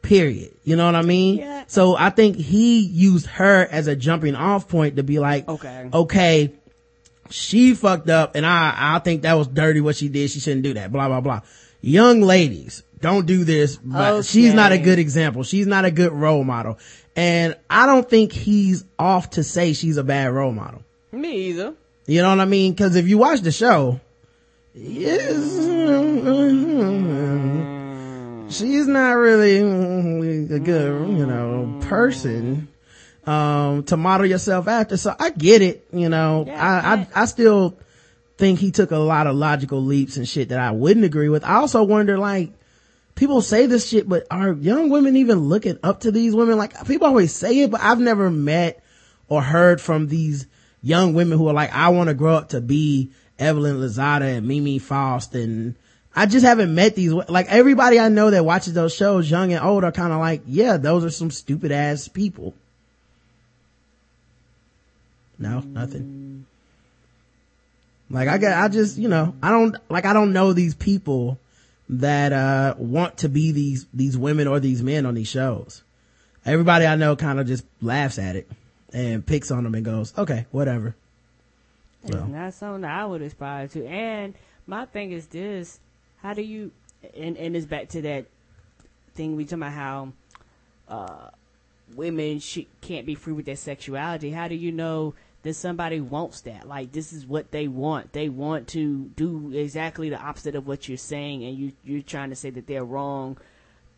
Period. 0.00 0.54
You 0.64 0.76
know 0.76 0.86
what 0.86 0.96
I 0.96 1.02
mean? 1.02 1.38
Yeah. 1.38 1.64
So 1.68 1.96
I 1.96 2.10
think 2.10 2.36
he 2.36 2.80
used 2.80 3.26
her 3.26 3.66
as 3.70 3.86
a 3.86 3.94
jumping 3.94 4.34
off 4.34 4.66
point 4.66 4.96
to 4.96 5.02
be 5.02 5.18
like, 5.18 5.48
Okay. 5.48 5.90
okay, 5.92 6.52
she 7.30 7.74
fucked 7.74 8.10
up 8.10 8.34
and 8.34 8.44
I, 8.44 8.74
I 8.76 8.98
think 8.98 9.22
that 9.22 9.34
was 9.34 9.46
dirty 9.46 9.80
what 9.80 9.96
she 9.96 10.08
did. 10.08 10.30
She 10.30 10.40
shouldn't 10.40 10.64
do 10.64 10.74
that. 10.74 10.90
Blah, 10.90 11.08
blah, 11.08 11.20
blah. 11.20 11.40
Young 11.82 12.20
ladies, 12.20 12.82
don't 13.00 13.26
do 13.26 13.44
this. 13.44 13.76
But 13.76 14.22
she's 14.22 14.54
not 14.54 14.72
a 14.72 14.78
good 14.78 14.98
example. 14.98 15.42
She's 15.42 15.66
not 15.66 15.84
a 15.84 15.90
good 15.90 16.12
role 16.12 16.44
model. 16.44 16.78
And 17.14 17.56
I 17.68 17.86
don't 17.86 18.08
think 18.08 18.32
he's 18.32 18.84
off 18.98 19.30
to 19.30 19.44
say 19.44 19.72
she's 19.74 19.96
a 19.98 20.04
bad 20.04 20.32
role 20.32 20.52
model. 20.52 20.82
Me 21.12 21.48
either. 21.48 21.74
You 22.06 22.22
know 22.22 22.30
what 22.30 22.40
I 22.40 22.46
mean? 22.46 22.74
Cause 22.74 22.96
if 22.96 23.06
you 23.06 23.18
watch 23.18 23.40
the 23.40 23.52
show, 23.52 24.00
yes, 24.74 25.32
she's 28.58 28.86
not 28.86 29.12
really 29.12 29.58
a 29.58 30.58
good, 30.58 31.08
you 31.10 31.26
know, 31.26 31.78
person, 31.82 32.68
um, 33.26 33.84
to 33.84 33.96
model 33.96 34.26
yourself 34.26 34.66
after. 34.68 34.96
So 34.96 35.14
I 35.18 35.30
get 35.30 35.62
it, 35.62 35.86
you 35.92 36.08
know, 36.08 36.44
Yeah, 36.46 36.60
I. 36.60 36.94
I, 36.94 37.22
I 37.22 37.24
still 37.26 37.76
think 38.38 38.58
he 38.58 38.70
took 38.70 38.90
a 38.90 38.98
lot 38.98 39.26
of 39.26 39.36
logical 39.36 39.82
leaps 39.82 40.16
and 40.16 40.26
shit 40.28 40.48
that 40.48 40.58
I 40.58 40.72
wouldn't 40.72 41.04
agree 41.04 41.28
with. 41.28 41.44
I 41.44 41.56
also 41.56 41.82
wonder, 41.84 42.18
like, 42.18 42.50
people 43.14 43.42
say 43.42 43.66
this 43.66 43.88
shit, 43.88 44.08
but 44.08 44.26
are 44.30 44.52
young 44.52 44.90
women 44.90 45.16
even 45.16 45.40
looking 45.40 45.78
up 45.82 46.00
to 46.00 46.10
these 46.12 46.34
women? 46.34 46.58
Like, 46.58 46.86
people 46.86 47.06
always 47.06 47.34
say 47.34 47.60
it, 47.60 47.70
but 47.70 47.80
I've 47.80 48.00
never 48.00 48.30
met 48.30 48.82
or 49.28 49.42
heard 49.42 49.80
from 49.80 50.08
these 50.08 50.46
young 50.82 51.14
women 51.14 51.38
who 51.38 51.48
are 51.48 51.54
like, 51.54 51.72
I 51.72 51.88
want 51.90 52.08
to 52.08 52.14
grow 52.14 52.34
up 52.34 52.50
to 52.50 52.60
be 52.60 53.10
Evelyn 53.38 53.78
Lozada 53.78 54.36
and 54.36 54.46
Mimi 54.46 54.78
Faust 54.78 55.34
and 55.34 55.74
I 56.14 56.26
just 56.26 56.44
haven't 56.44 56.74
met 56.74 56.94
these, 56.94 57.12
like 57.12 57.46
everybody 57.48 57.98
I 57.98 58.10
know 58.10 58.30
that 58.30 58.44
watches 58.44 58.74
those 58.74 58.94
shows, 58.94 59.30
young 59.30 59.52
and 59.52 59.64
old, 59.64 59.82
are 59.82 59.92
kind 59.92 60.12
of 60.12 60.18
like, 60.18 60.42
yeah, 60.46 60.76
those 60.76 61.04
are 61.04 61.10
some 61.10 61.30
stupid 61.30 61.72
ass 61.72 62.06
people. 62.06 62.54
No, 65.38 65.60
nothing. 65.60 66.44
Like 68.10 68.28
I 68.28 68.36
get, 68.36 68.58
I 68.58 68.68
just, 68.68 68.98
you 68.98 69.08
know, 69.08 69.34
I 69.42 69.50
don't, 69.50 69.74
like 69.88 70.04
I 70.04 70.12
don't 70.12 70.34
know 70.34 70.52
these 70.52 70.74
people 70.74 71.38
that, 72.00 72.32
uh, 72.32 72.74
want 72.78 73.18
to 73.18 73.28
be 73.28 73.52
these, 73.52 73.86
these 73.92 74.16
women 74.16 74.46
or 74.46 74.60
these 74.60 74.82
men 74.82 75.06
on 75.06 75.14
these 75.14 75.28
shows. 75.28 75.82
Everybody 76.44 76.86
I 76.86 76.96
know 76.96 77.14
kind 77.16 77.38
of 77.38 77.46
just 77.46 77.64
laughs 77.80 78.18
at 78.18 78.36
it 78.36 78.50
and 78.92 79.24
picks 79.24 79.50
on 79.50 79.64
them 79.64 79.74
and 79.74 79.84
goes, 79.84 80.12
okay, 80.18 80.46
whatever. 80.50 80.94
Well. 82.04 82.26
not 82.26 82.54
something 82.54 82.82
that 82.82 82.90
I 82.90 83.04
would 83.06 83.22
aspire 83.22 83.68
to. 83.68 83.86
And 83.86 84.34
my 84.66 84.86
thing 84.86 85.12
is 85.12 85.26
this: 85.26 85.78
how 86.20 86.34
do 86.34 86.42
you? 86.42 86.72
And 87.16 87.36
and 87.36 87.56
it's 87.56 87.66
back 87.66 87.88
to 87.90 88.02
that 88.02 88.26
thing 89.14 89.36
we 89.36 89.44
talking 89.44 89.58
about 89.58 89.72
how 89.72 90.12
uh, 90.88 91.28
women 91.94 92.40
sh- 92.40 92.66
can't 92.80 93.06
be 93.06 93.14
free 93.14 93.32
with 93.32 93.46
their 93.46 93.56
sexuality. 93.56 94.30
How 94.30 94.48
do 94.48 94.54
you 94.54 94.72
know 94.72 95.14
that 95.42 95.54
somebody 95.54 96.00
wants 96.00 96.42
that? 96.42 96.66
Like 96.66 96.92
this 96.92 97.12
is 97.12 97.26
what 97.26 97.50
they 97.50 97.68
want. 97.68 98.12
They 98.12 98.28
want 98.28 98.68
to 98.68 99.10
do 99.16 99.52
exactly 99.54 100.10
the 100.10 100.20
opposite 100.20 100.54
of 100.54 100.66
what 100.66 100.88
you're 100.88 100.98
saying, 100.98 101.44
and 101.44 101.56
you 101.56 101.72
you're 101.82 102.02
trying 102.02 102.30
to 102.30 102.36
say 102.36 102.50
that 102.50 102.66
they're 102.66 102.84
wrong. 102.84 103.38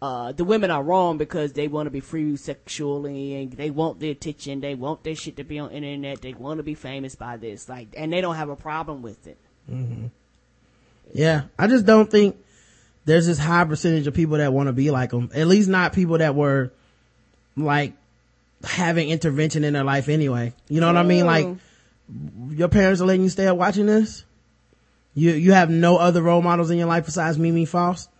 Uh, 0.03 0.33
the 0.33 0.45
women 0.45 0.71
are 0.71 0.83
wrong 0.83 1.17
because 1.17 1.55
they 1.55 1.67
want 1.67 1.87
to 1.87 1.91
be 1.91 2.01
free 2.01 2.37
sexually 2.37 3.37
and 3.37 3.53
they 3.53 3.71
want 3.71 4.01
the 4.01 4.11
attention. 4.11 4.61
They 4.61 4.75
want 4.75 5.03
their 5.03 5.15
shit 5.15 5.37
to 5.37 5.45
be 5.45 5.59
on 5.59 5.71
internet. 5.71 6.21
They 6.21 6.35
want 6.35 6.59
to 6.59 6.63
be 6.63 6.75
famous 6.75 7.15
by 7.15 7.39
this, 7.39 7.71
like, 7.71 7.89
and 7.97 8.13
they 8.13 8.21
don't 8.21 8.35
have 8.35 8.51
a 8.51 8.57
problem 8.57 9.01
with 9.01 9.27
it. 9.27 9.39
Yeah. 11.15 11.45
I 11.59 11.69
just 11.69 11.87
don't 11.87 12.11
think 12.11 12.37
there's 13.07 13.27
this 13.27 13.39
high 13.39 13.65
percentage 13.65 14.07
of 14.07 14.13
people 14.13 14.39
that 14.39 14.53
want 14.53 14.67
to 14.67 14.75
be 14.75 14.91
like 14.91 15.11
them. 15.11 15.31
At 15.35 15.47
least 15.47 15.71
not 15.71 15.95
people 15.95 16.19
that 16.19 16.35
were 16.35 16.73
like 17.57 17.95
having 18.65 19.09
intervention 19.09 19.65
in 19.65 19.73
their 19.73 19.85
life 19.85 20.09
anyway. 20.09 20.53
You 20.69 20.81
know 20.81 20.87
what 20.87 20.97
I 20.97 21.03
mean? 21.03 21.27
Like 21.27 21.47
your 22.51 22.69
parents 22.69 23.01
are 23.01 23.07
letting 23.07 23.23
you 23.23 23.29
stay 23.29 23.47
up 23.47 23.57
watching 23.57 23.87
this. 23.87 24.25
You, 25.15 25.31
you 25.33 25.53
have 25.53 25.71
no 25.71 25.97
other 25.97 26.23
role 26.23 26.43
models 26.43 26.71
in 26.71 26.79
your 26.79 26.89
life 26.89 27.05
besides 27.05 27.39
Mimi 27.39 27.65
Faust. 27.67 28.11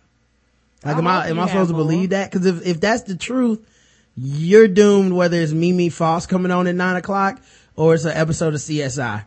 Like, 0.83 0.95
I 0.95 0.99
am 0.99 1.07
I, 1.07 1.27
am 1.27 1.39
I 1.39 1.47
supposed 1.47 1.69
to 1.71 1.75
believe 1.75 2.11
that? 2.11 2.31
Cause 2.31 2.45
if, 2.45 2.65
if 2.65 2.79
that's 2.79 3.03
the 3.03 3.15
truth, 3.15 3.67
you're 4.15 4.67
doomed 4.67 5.11
whether 5.11 5.37
it's 5.37 5.51
Mimi 5.51 5.89
Faust 5.89 6.29
coming 6.29 6.51
on 6.51 6.67
at 6.67 6.75
nine 6.75 6.95
o'clock 6.95 7.41
or 7.75 7.93
it's 7.93 8.05
an 8.05 8.13
episode 8.15 8.53
of 8.53 8.61
CSI. 8.61 9.25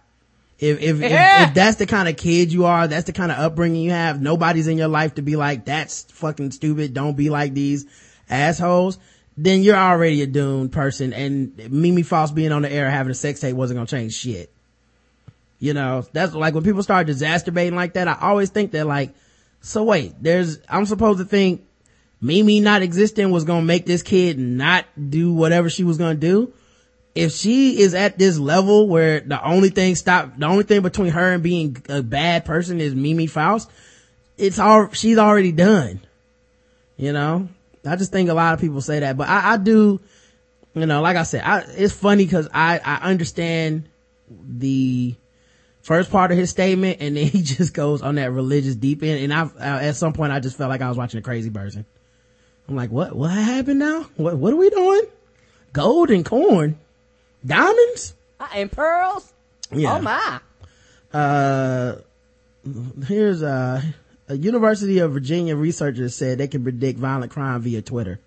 If, 0.58 0.80
if, 0.80 0.98
Yeah. 1.00 1.42
if, 1.42 1.48
if 1.48 1.54
that's 1.54 1.76
the 1.76 1.86
kind 1.86 2.08
of 2.08 2.16
kid 2.16 2.52
you 2.52 2.64
are, 2.64 2.88
that's 2.88 3.04
the 3.04 3.12
kind 3.12 3.30
of 3.30 3.38
upbringing 3.38 3.82
you 3.82 3.90
have, 3.90 4.20
nobody's 4.20 4.66
in 4.66 4.78
your 4.78 4.88
life 4.88 5.14
to 5.16 5.22
be 5.22 5.36
like, 5.36 5.64
that's 5.66 6.02
fucking 6.12 6.52
stupid, 6.52 6.94
don't 6.94 7.16
be 7.16 7.28
like 7.30 7.54
these 7.54 7.86
assholes, 8.30 8.98
then 9.40 9.62
you're 9.62 9.76
already 9.76 10.20
a 10.22 10.26
doomed 10.26 10.72
person 10.72 11.12
and 11.12 11.56
Mimi 11.70 12.02
Faust 12.02 12.34
being 12.34 12.50
on 12.50 12.62
the 12.62 12.72
air 12.72 12.90
having 12.90 13.12
a 13.12 13.14
sex 13.14 13.38
tape 13.38 13.54
wasn't 13.54 13.76
gonna 13.78 13.86
change 13.86 14.14
shit. 14.14 14.50
You 15.60 15.74
know, 15.74 16.04
that's 16.12 16.34
like 16.34 16.54
when 16.54 16.64
people 16.64 16.82
start 16.82 17.06
disastrobating 17.06 17.72
like 17.72 17.94
that, 17.94 18.08
I 18.08 18.18
always 18.20 18.50
think 18.50 18.72
they're 18.72 18.84
like, 18.84 19.14
so 19.60 19.84
wait, 19.84 20.14
there's, 20.20 20.58
I'm 20.68 20.86
supposed 20.86 21.20
to 21.20 21.24
think 21.24 21.64
Mimi 22.20 22.58
not 22.58 22.82
existing 22.82 23.30
was 23.30 23.44
gonna 23.44 23.64
make 23.64 23.86
this 23.86 24.02
kid 24.02 24.40
not 24.40 24.86
do 25.08 25.32
whatever 25.32 25.70
she 25.70 25.84
was 25.84 25.98
gonna 25.98 26.16
do? 26.16 26.52
If 27.14 27.32
she 27.32 27.80
is 27.80 27.94
at 27.94 28.18
this 28.18 28.38
level 28.38 28.88
where 28.88 29.20
the 29.20 29.40
only 29.44 29.70
thing 29.70 29.94
stop, 29.94 30.36
the 30.36 30.46
only 30.46 30.64
thing 30.64 30.82
between 30.82 31.12
her 31.12 31.32
and 31.32 31.44
being 31.44 31.80
a 31.88 32.02
bad 32.02 32.44
person 32.44 32.80
is 32.80 32.92
Mimi 32.92 33.28
Faust, 33.28 33.70
it's 34.36 34.58
all, 34.58 34.90
she's 34.92 35.18
already 35.18 35.52
done. 35.52 36.00
You 36.96 37.12
know? 37.12 37.48
I 37.86 37.96
just 37.96 38.12
think 38.12 38.28
a 38.28 38.34
lot 38.34 38.54
of 38.54 38.60
people 38.60 38.80
say 38.80 39.00
that, 39.00 39.16
but 39.16 39.28
I, 39.28 39.54
I 39.54 39.56
do, 39.56 40.00
you 40.74 40.86
know, 40.86 41.00
like 41.00 41.16
I 41.16 41.22
said, 41.22 41.42
I, 41.44 41.60
it's 41.68 41.94
funny 41.94 42.26
cause 42.26 42.48
I, 42.52 42.80
I 42.84 43.10
understand 43.10 43.88
the 44.30 45.14
first 45.82 46.10
part 46.10 46.30
of 46.32 46.38
his 46.38 46.50
statement 46.50 46.98
and 47.00 47.16
then 47.16 47.26
he 47.28 47.42
just 47.42 47.74
goes 47.74 48.02
on 48.02 48.16
that 48.16 48.32
religious 48.32 48.74
deep 48.76 49.02
end. 49.02 49.20
And 49.20 49.32
I, 49.32 49.42
uh, 49.42 49.80
at 49.80 49.96
some 49.96 50.12
point 50.12 50.32
I 50.32 50.40
just 50.40 50.56
felt 50.56 50.70
like 50.70 50.82
I 50.82 50.88
was 50.88 50.98
watching 50.98 51.18
a 51.18 51.22
crazy 51.22 51.50
person. 51.50 51.84
I'm 52.68 52.76
like, 52.76 52.90
what, 52.90 53.14
what 53.16 53.30
happened 53.30 53.78
now? 53.78 54.06
What, 54.16 54.36
what 54.36 54.52
are 54.52 54.56
we 54.56 54.68
doing? 54.70 55.02
Gold 55.72 56.10
and 56.10 56.24
corn, 56.24 56.78
diamonds? 57.44 58.14
And 58.54 58.70
pearls. 58.70 59.32
Yeah. 59.70 59.96
Oh 59.96 60.02
my. 60.02 60.40
Uh, 61.12 61.96
here's 63.06 63.42
uh, 63.42 63.82
a 64.28 64.36
University 64.36 64.98
of 64.98 65.12
Virginia 65.12 65.56
researchers 65.56 66.14
said 66.14 66.38
they 66.38 66.48
can 66.48 66.62
predict 66.62 66.98
violent 66.98 67.32
crime 67.32 67.62
via 67.62 67.82
Twitter. 67.82 68.20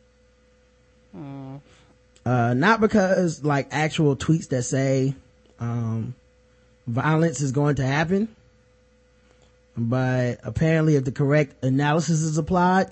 Uh, 2.26 2.54
not 2.54 2.82
because 2.82 3.44
like 3.44 3.68
actual 3.72 4.16
tweets 4.16 4.50
that 4.50 4.64
say, 4.64 5.16
um, 5.60 6.16
violence 6.88 7.42
is 7.42 7.52
going 7.52 7.76
to 7.76 7.86
happen, 7.86 8.28
but 9.78 10.40
apparently 10.44 10.96
if 10.96 11.06
the 11.06 11.12
correct 11.12 11.64
analysis 11.64 12.22
is 12.22 12.38
applied, 12.38 12.88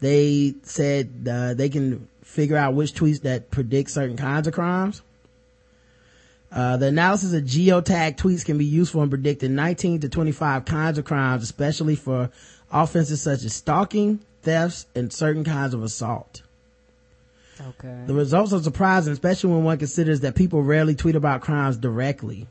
they 0.00 0.54
said, 0.62 1.26
uh, 1.30 1.54
they 1.54 1.68
can 1.68 2.08
figure 2.22 2.56
out 2.56 2.74
which 2.74 2.92
tweets 2.92 3.22
that 3.22 3.50
predict 3.50 3.90
certain 3.90 4.16
kinds 4.16 4.46
of 4.46 4.54
crimes. 4.54 5.02
Uh, 6.52 6.76
the 6.76 6.86
analysis 6.86 7.32
of 7.32 7.44
geotag 7.44 8.16
tweets 8.16 8.44
can 8.44 8.58
be 8.58 8.64
useful 8.64 9.02
in 9.02 9.08
predicting 9.08 9.54
19 9.54 10.00
to 10.00 10.08
25 10.08 10.66
kinds 10.66 10.98
of 10.98 11.04
crimes, 11.04 11.42
especially 11.42 11.96
for 11.96 12.30
offenses 12.70 13.22
such 13.22 13.42
as 13.44 13.54
stalking, 13.54 14.20
thefts, 14.42 14.86
and 14.94 15.10
certain 15.12 15.44
kinds 15.44 15.72
of 15.72 15.82
assault. 15.82 16.42
Okay. 17.60 18.02
The 18.06 18.14
results 18.14 18.52
are 18.52 18.62
surprising, 18.62 19.12
especially 19.12 19.52
when 19.52 19.64
one 19.64 19.78
considers 19.78 20.20
that 20.20 20.34
people 20.34 20.62
rarely 20.62 20.94
tweet 20.94 21.16
about 21.16 21.40
crimes 21.40 21.78
directly. 21.78 22.46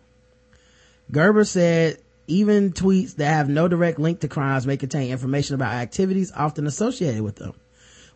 Gerber 1.12 1.44
said 1.44 2.00
even 2.28 2.72
tweets 2.72 3.16
that 3.18 3.26
have 3.26 3.50
no 3.50 3.68
direct 3.68 4.00
link 4.00 4.22
to 4.22 4.28
crimes 4.28 4.66
may 4.66 4.78
contain 4.78 5.12
information 5.12 5.54
about 5.56 5.74
activities 5.74 6.32
often 6.36 6.66
associated 6.66 7.22
with 7.22 7.36
them. 7.36 7.54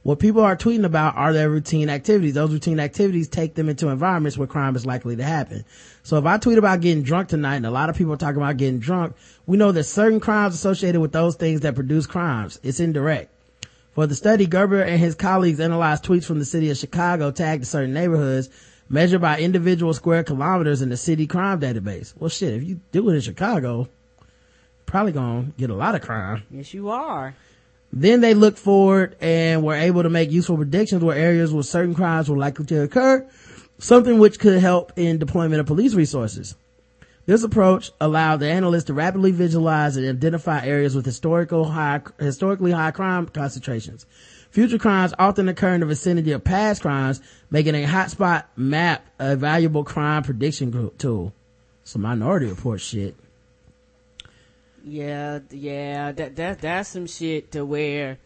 What 0.05 0.19
people 0.19 0.43
are 0.43 0.55
tweeting 0.55 0.85
about 0.85 1.17
are 1.17 1.33
their 1.33 1.49
routine 1.49 1.89
activities. 1.89 2.35
Those 2.35 2.51
routine 2.51 2.79
activities 2.79 3.27
take 3.27 3.55
them 3.55 3.69
into 3.69 3.87
environments 3.87 4.37
where 4.37 4.47
crime 4.47 4.75
is 4.75 4.85
likely 4.85 5.15
to 5.15 5.23
happen. 5.23 5.65
So 6.03 6.17
if 6.19 6.25
I 6.25 6.37
tweet 6.37 6.59
about 6.59 6.81
getting 6.81 7.01
drunk 7.01 7.29
tonight 7.29 7.55
and 7.55 7.65
a 7.65 7.71
lot 7.71 7.89
of 7.89 7.95
people 7.95 8.13
are 8.13 8.17
talking 8.17 8.37
about 8.37 8.57
getting 8.57 8.77
drunk, 8.77 9.15
we 9.47 9.57
know 9.57 9.71
that 9.71 9.85
certain 9.85 10.19
crimes 10.19 10.53
associated 10.53 11.01
with 11.01 11.11
those 11.11 11.37
things 11.37 11.61
that 11.61 11.73
produce 11.73 12.05
crimes. 12.05 12.59
It's 12.61 12.79
indirect. 12.79 13.33
For 13.95 14.05
the 14.05 14.13
study, 14.13 14.45
Gerber 14.45 14.83
and 14.83 14.99
his 14.99 15.15
colleagues 15.15 15.59
analyzed 15.59 16.05
tweets 16.05 16.25
from 16.25 16.37
the 16.37 16.45
city 16.45 16.69
of 16.69 16.77
Chicago 16.77 17.31
tagged 17.31 17.63
to 17.63 17.67
certain 17.67 17.95
neighborhoods 17.95 18.51
measured 18.87 19.21
by 19.21 19.39
individual 19.39 19.95
square 19.95 20.23
kilometers 20.23 20.83
in 20.83 20.89
the 20.89 20.97
city 20.97 21.25
crime 21.25 21.59
database. 21.59 22.13
Well 22.15 22.29
shit, 22.29 22.53
if 22.53 22.61
you 22.61 22.79
do 22.91 23.09
it 23.09 23.15
in 23.15 23.21
Chicago, 23.21 23.89
probably 24.85 25.13
gonna 25.13 25.47
get 25.57 25.71
a 25.71 25.75
lot 25.75 25.95
of 25.95 26.03
crime. 26.03 26.43
Yes, 26.51 26.75
you 26.75 26.89
are. 26.89 27.33
Then 27.97 28.19
they 28.19 28.33
looked 28.33 28.59
forward 28.59 29.15
and 29.21 29.63
were 29.63 29.73
able 29.73 30.03
to 30.03 30.09
make 30.09 30.29
useful 30.29 30.57
predictions 30.57 31.01
where 31.01 31.17
areas 31.17 31.53
where 31.53 31.63
certain 31.63 31.95
crimes 31.95 32.29
were 32.29 32.37
likely 32.37 32.65
to 32.65 32.83
occur, 32.83 33.25
something 33.79 34.19
which 34.19 34.37
could 34.37 34.59
help 34.59 34.91
in 34.97 35.17
deployment 35.17 35.61
of 35.61 35.65
police 35.65 35.93
resources. 35.93 36.55
This 37.25 37.43
approach 37.43 37.91
allowed 37.99 38.41
the 38.41 38.49
analysts 38.49 38.83
to 38.85 38.93
rapidly 38.93 39.31
visualize 39.31 39.95
and 39.95 40.05
identify 40.07 40.63
areas 40.63 40.93
with 40.93 41.05
historical 41.05 41.63
high, 41.63 42.01
historically 42.19 42.71
high 42.71 42.91
crime 42.91 43.27
concentrations. 43.27 44.05
Future 44.51 44.77
crimes 44.77 45.13
often 45.17 45.47
occur 45.47 45.73
in 45.73 45.79
the 45.79 45.85
vicinity 45.85 46.33
of 46.33 46.43
past 46.43 46.81
crimes, 46.81 47.21
making 47.49 47.75
a 47.75 47.87
hotspot 47.87 48.43
map 48.57 49.05
a 49.19 49.35
valuable 49.35 49.85
crime 49.85 50.21
prediction 50.21 50.91
tool. 50.97 51.33
Some 51.83 52.03
minority 52.03 52.47
report 52.47 52.81
shit. 52.81 53.15
Yeah, 54.87 55.39
yeah, 55.49 56.11
that 56.11 56.35
that 56.35 56.61
that's 56.61 56.89
some 56.89 57.07
shit 57.07 57.51
to 57.53 57.65
where 57.65 58.19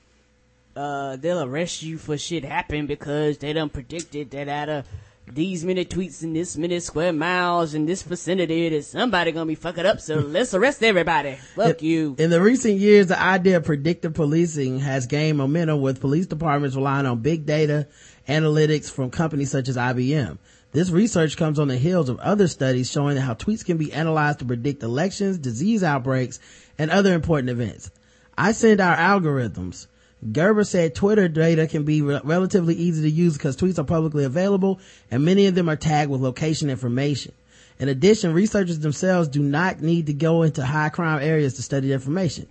uh 0.75 1.15
they'll 1.15 1.43
arrest 1.43 1.81
you 1.83 1.97
for 1.97 2.17
shit 2.17 2.43
happen 2.43 2.85
because 2.85 3.37
they 3.37 3.53
done 3.53 3.69
predicted 3.69 4.31
that 4.31 4.49
out 4.49 4.67
of 4.69 4.85
these 5.31 5.63
many 5.63 5.85
tweets 5.85 6.21
in 6.21 6.33
this 6.33 6.57
many 6.57 6.79
square 6.81 7.13
miles 7.13 7.73
in 7.73 7.85
this 7.85 8.01
vicinity 8.01 8.67
that 8.69 8.83
somebody 8.83 9.31
gonna 9.31 9.45
be 9.45 9.55
fucking 9.55 9.85
up, 9.85 10.01
so 10.01 10.15
let's 10.15 10.53
arrest 10.53 10.83
everybody. 10.83 11.35
Fuck 11.55 11.81
you. 11.81 12.15
In 12.17 12.29
the 12.29 12.41
recent 12.41 12.75
years, 12.77 13.07
the 13.07 13.21
idea 13.21 13.57
of 13.57 13.63
predictive 13.63 14.13
policing 14.13 14.79
has 14.79 15.05
gained 15.05 15.37
momentum 15.37 15.79
with 15.81 16.01
police 16.01 16.25
departments 16.25 16.75
relying 16.75 17.05
on 17.05 17.21
big 17.21 17.45
data 17.45 17.87
analytics 18.27 18.91
from 18.91 19.11
companies 19.11 19.51
such 19.51 19.69
as 19.69 19.77
IBM. 19.77 20.37
This 20.71 20.91
research 20.91 21.35
comes 21.35 21.57
on 21.57 21.67
the 21.67 21.77
heels 21.77 22.09
of 22.09 22.19
other 22.19 22.47
studies 22.47 22.91
showing 22.91 23.17
how 23.17 23.33
tweets 23.33 23.65
can 23.65 23.77
be 23.77 23.91
analyzed 23.91 24.39
to 24.39 24.45
predict 24.45 24.83
elections, 24.83 25.39
disease 25.39 25.81
outbreaks, 25.81 26.39
and 26.77 26.91
other 26.91 27.13
important 27.15 27.49
events. 27.49 27.89
I 28.37 28.51
send 28.51 28.79
our 28.79 28.95
algorithms. 28.95 29.87
Gerber 30.31 30.63
said 30.63 30.93
Twitter 30.93 31.27
data 31.27 31.65
can 31.65 31.85
be 31.85 32.03
re- 32.03 32.21
relatively 32.23 32.75
easy 32.75 33.01
to 33.01 33.09
use 33.09 33.33
because 33.33 33.57
tweets 33.57 33.79
are 33.79 33.83
publicly 33.83 34.25
available 34.25 34.79
and 35.09 35.25
many 35.25 35.47
of 35.47 35.55
them 35.55 35.69
are 35.69 35.75
tagged 35.75 36.11
with 36.11 36.21
location 36.21 36.69
information. 36.69 37.31
In 37.79 37.89
addition, 37.89 38.33
researchers 38.33 38.79
themselves 38.79 39.27
do 39.27 39.41
not 39.41 39.81
need 39.81 40.05
to 40.05 40.13
go 40.13 40.43
into 40.43 40.63
high 40.63 40.89
crime 40.89 41.23
areas 41.23 41.55
to 41.55 41.63
study 41.63 41.93
information. 41.93 42.45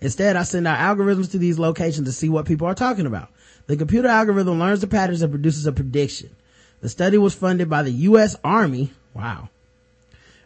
Instead, 0.00 0.36
I 0.36 0.44
send 0.44 0.68
our 0.68 0.76
algorithms 0.76 1.30
to 1.32 1.38
these 1.38 1.58
locations 1.58 2.06
to 2.06 2.12
see 2.12 2.28
what 2.28 2.46
people 2.46 2.68
are 2.68 2.74
talking 2.74 3.06
about. 3.06 3.30
The 3.66 3.76
computer 3.76 4.08
algorithm 4.08 4.60
learns 4.60 4.82
the 4.82 4.86
patterns 4.86 5.22
and 5.22 5.32
produces 5.32 5.66
a 5.66 5.72
prediction. 5.72 6.30
The 6.84 6.90
study 6.90 7.16
was 7.16 7.32
funded 7.32 7.70
by 7.70 7.82
the 7.82 7.90
U.S. 8.12 8.36
Army. 8.44 8.92
Wow. 9.14 9.48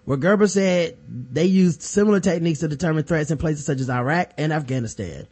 Where 0.04 0.16
Gerber 0.16 0.46
said 0.46 0.96
they 1.08 1.46
used 1.46 1.82
similar 1.82 2.20
techniques 2.20 2.60
to 2.60 2.68
determine 2.68 3.02
threats 3.02 3.32
in 3.32 3.38
places 3.38 3.66
such 3.66 3.80
as 3.80 3.90
Iraq 3.90 4.34
and 4.38 4.52
Afghanistan. 4.52 5.26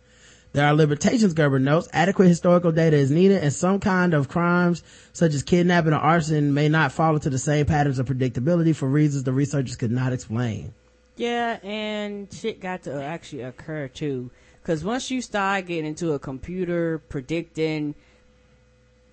There 0.53 0.67
are 0.67 0.75
limitations, 0.75 1.33
Gerber 1.33 1.61
notes. 1.61 1.89
Adequate 1.93 2.27
historical 2.27 2.73
data 2.73 2.97
is 2.97 3.13
needed 3.13 3.41
and 3.41 3.53
some 3.53 3.79
kind 3.79 4.15
of 4.15 4.29
crimes 4.29 4.83
such 5.13 5.33
as 5.33 5.45
kidnapping 5.45 5.93
or 5.93 5.99
arson 5.99 6.55
may 6.55 6.69
not 6.69 6.91
fall 6.91 7.15
into 7.15 7.31
the 7.31 7.39
same 7.39 7.67
patterns 7.67 8.01
of 8.01 8.09
predictability 8.09 8.75
for 8.75 8.89
reasons 8.89 9.23
the 9.23 9.33
researchers 9.33 9.77
could 9.77 9.93
not 9.93 10.13
explain. 10.13 10.75
Yeah, 11.15 11.61
and 11.63 12.33
shit 12.33 12.59
got 12.59 12.83
to 12.83 13.01
actually 13.01 13.43
occur 13.43 13.87
too. 13.87 14.33
Cause 14.65 14.83
once 14.83 15.09
you 15.13 15.23
start 15.23 15.67
getting 15.67 15.87
into 15.87 16.15
a 16.15 16.19
computer 16.19 16.99
predicting 16.99 17.95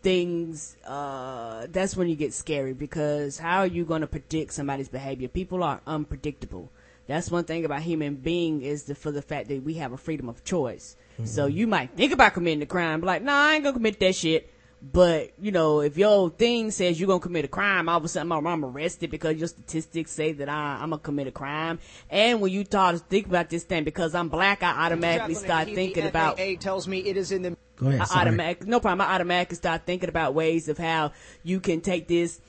things, 0.04 0.78
uh, 0.86 1.66
that's 1.72 1.96
when 1.96 2.10
you 2.10 2.16
get 2.16 2.34
scary 2.34 2.74
because 2.74 3.40
how 3.40 3.60
are 3.60 3.68
you 3.68 3.86
going 3.86 4.02
to 4.02 4.08
predict 4.08 4.54
somebody's 4.54 4.90
behavior? 4.90 5.28
People 5.28 5.64
are 5.64 5.82
unpredictable. 5.88 6.70
That's 7.08 7.32
one 7.32 7.46
thing 7.46 7.66
about 7.66 7.82
human 7.82 8.16
being 8.16 8.62
is 8.62 8.84
the, 8.84 8.96
for 8.96 9.12
the 9.12 9.22
fact 9.22 9.48
that 9.50 9.64
we 9.64 9.76
have 9.76 9.92
a 9.92 9.98
freedom 9.98 10.30
of 10.30 10.44
choice. 10.44 10.96
So 11.26 11.46
you 11.46 11.68
might 11.68 11.92
think 11.92 12.12
about 12.12 12.34
committing 12.34 12.64
a 12.64 12.66
crime, 12.66 13.00
but 13.00 13.08
like, 13.08 13.22
nah, 13.22 13.50
I 13.50 13.56
ain't 13.56 13.64
gonna 13.64 13.74
commit 13.74 14.00
that 14.00 14.16
shit. 14.16 14.50
But, 14.82 15.32
you 15.40 15.52
know, 15.52 15.80
if 15.80 15.98
your 15.98 16.30
thing 16.30 16.72
says 16.72 17.00
you're 17.00 17.08
gonna 17.08 17.20
commit 17.20 17.46
a 17.46 17.50
crime, 17.50 17.88
all 17.88 17.98
of 17.98 18.04
a 18.04 18.08
sudden 18.08 18.32
I'm, 18.32 18.46
I'm 18.46 18.66
arrested 18.66 19.12
because 19.12 19.38
your 19.38 19.48
statistics 19.48 20.12
say 20.12 20.34
that 20.34 20.50
I, 20.50 20.80
I'm 20.82 20.90
gonna 20.90 20.98
commit 20.98 21.28
a 21.28 21.32
crime. 21.32 21.80
And 22.10 22.42
when 22.42 22.52
you 22.52 22.66
start 22.66 22.98
to 22.98 23.02
think 23.02 23.28
about 23.28 23.50
this 23.50 23.64
thing, 23.64 23.84
because 23.84 24.14
I'm 24.16 24.28
black, 24.28 24.62
I 24.64 24.86
automatically 24.86 25.36
start 25.36 25.68
thinking 25.68 26.08
about 26.08 26.38
FAA 26.38 26.56
tells 26.60 26.88
me 26.88 27.00
it 27.00 27.16
is 27.16 27.32
in 27.32 27.44
the 27.44 27.56
Go 27.76 27.88
ahead. 27.88 28.02
I 28.02 28.22
automatic, 28.22 28.68
no 28.68 28.80
problem. 28.80 29.08
I 29.08 29.14
automatically 29.16 29.56
start 29.56 29.86
thinking 29.86 30.10
about 30.10 30.34
ways 30.34 30.70
of 30.70 30.78
how 30.78 31.12
you 31.44 31.60
can 31.60 31.82
take 31.82 32.08
this 32.08 32.40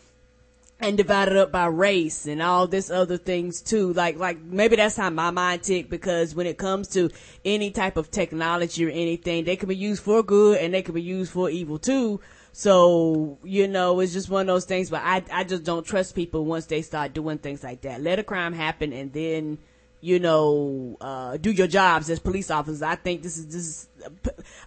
and 0.81 0.97
divide 0.97 1.29
it 1.29 1.37
up 1.37 1.51
by 1.53 1.67
race 1.67 2.27
and 2.27 2.43
all 2.43 2.67
this 2.67 2.91
other 2.91 3.17
things 3.17 3.63
too. 3.63 3.93
Like, 3.93 4.19
like 4.19 4.41
maybe 4.41 4.77
that's 4.77 4.97
how 4.97 5.09
my 5.11 5.31
mind 5.31 5.63
tick 5.63 5.89
because 5.89 6.35
when 6.35 6.47
it 6.47 6.59
comes 6.59 6.89
to 6.89 7.11
any 7.45 7.71
type 7.71 7.97
of 7.97 8.11
technology 8.11 8.85
or 8.85 8.91
anything, 8.91 9.45
they 9.45 9.57
can 9.57 9.69
be 9.69 9.77
used 9.77 10.03
for 10.03 10.23
good 10.23 10.59
and 10.59 10.75
they 10.75 10.83
can 10.83 10.95
be 10.95 11.03
used 11.03 11.33
for 11.33 11.49
evil 11.49 11.79
too. 11.79 12.21
So, 12.53 13.39
you 13.43 13.67
know, 13.67 13.99
it's 14.01 14.13
just 14.13 14.29
one 14.29 14.43
of 14.43 14.47
those 14.47 14.65
things, 14.65 14.91
but 14.91 15.03
I, 15.03 15.25
I 15.33 15.45
just 15.45 15.65
don't 15.65 15.85
trust 15.85 16.15
people 16.15 16.45
once 16.45 16.67
they 16.67 16.83
start 16.83 17.13
doing 17.13 17.39
things 17.39 17.65
like 17.65 17.81
that. 17.81 18.01
Let 18.01 18.19
a 18.19 18.23
crime 18.23 18.53
happen 18.53 18.93
and 18.93 19.13
then, 19.13 19.59
you 20.05 20.19
know, 20.19 20.99
uh, 21.01 21.39
do 21.39 21.51
your 21.51 21.67
jobs 21.67 22.11
as 22.11 22.19
police 22.19 22.51
officers. 22.51 22.83
I 22.83 22.95
think 22.95 23.23
this 23.23 23.39
is, 23.39 23.47
this 23.47 23.55
is, 23.55 23.89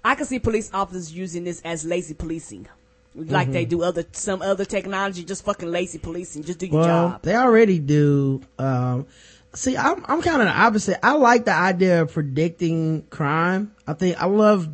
I 0.03 0.15
can 0.15 0.25
see 0.25 0.39
police 0.39 0.71
officers 0.73 1.13
using 1.13 1.43
this 1.43 1.61
as 1.63 1.85
lazy 1.85 2.15
policing. 2.15 2.67
Like 3.13 3.51
they 3.51 3.65
do 3.65 3.83
other, 3.83 4.03
some 4.13 4.41
other 4.41 4.65
technology, 4.65 5.23
just 5.23 5.45
fucking 5.45 5.69
lazy 5.71 5.99
policing. 5.99 6.43
Just 6.43 6.57
do 6.57 6.65
your 6.65 6.79
Well, 6.81 7.09
job. 7.09 7.21
they 7.21 7.35
already 7.35 7.77
do. 7.77 8.41
Um, 8.57 9.05
see, 9.53 9.77
I'm, 9.77 10.03
I'm 10.07 10.23
kind 10.23 10.41
of 10.41 10.47
the 10.47 10.59
opposite. 10.59 11.05
I 11.05 11.13
like 11.13 11.45
the 11.45 11.53
idea 11.53 12.01
of 12.01 12.13
predicting 12.13 13.03
crime. 13.11 13.75
I 13.85 13.93
think 13.93 14.19
I 14.21 14.25
love 14.25 14.67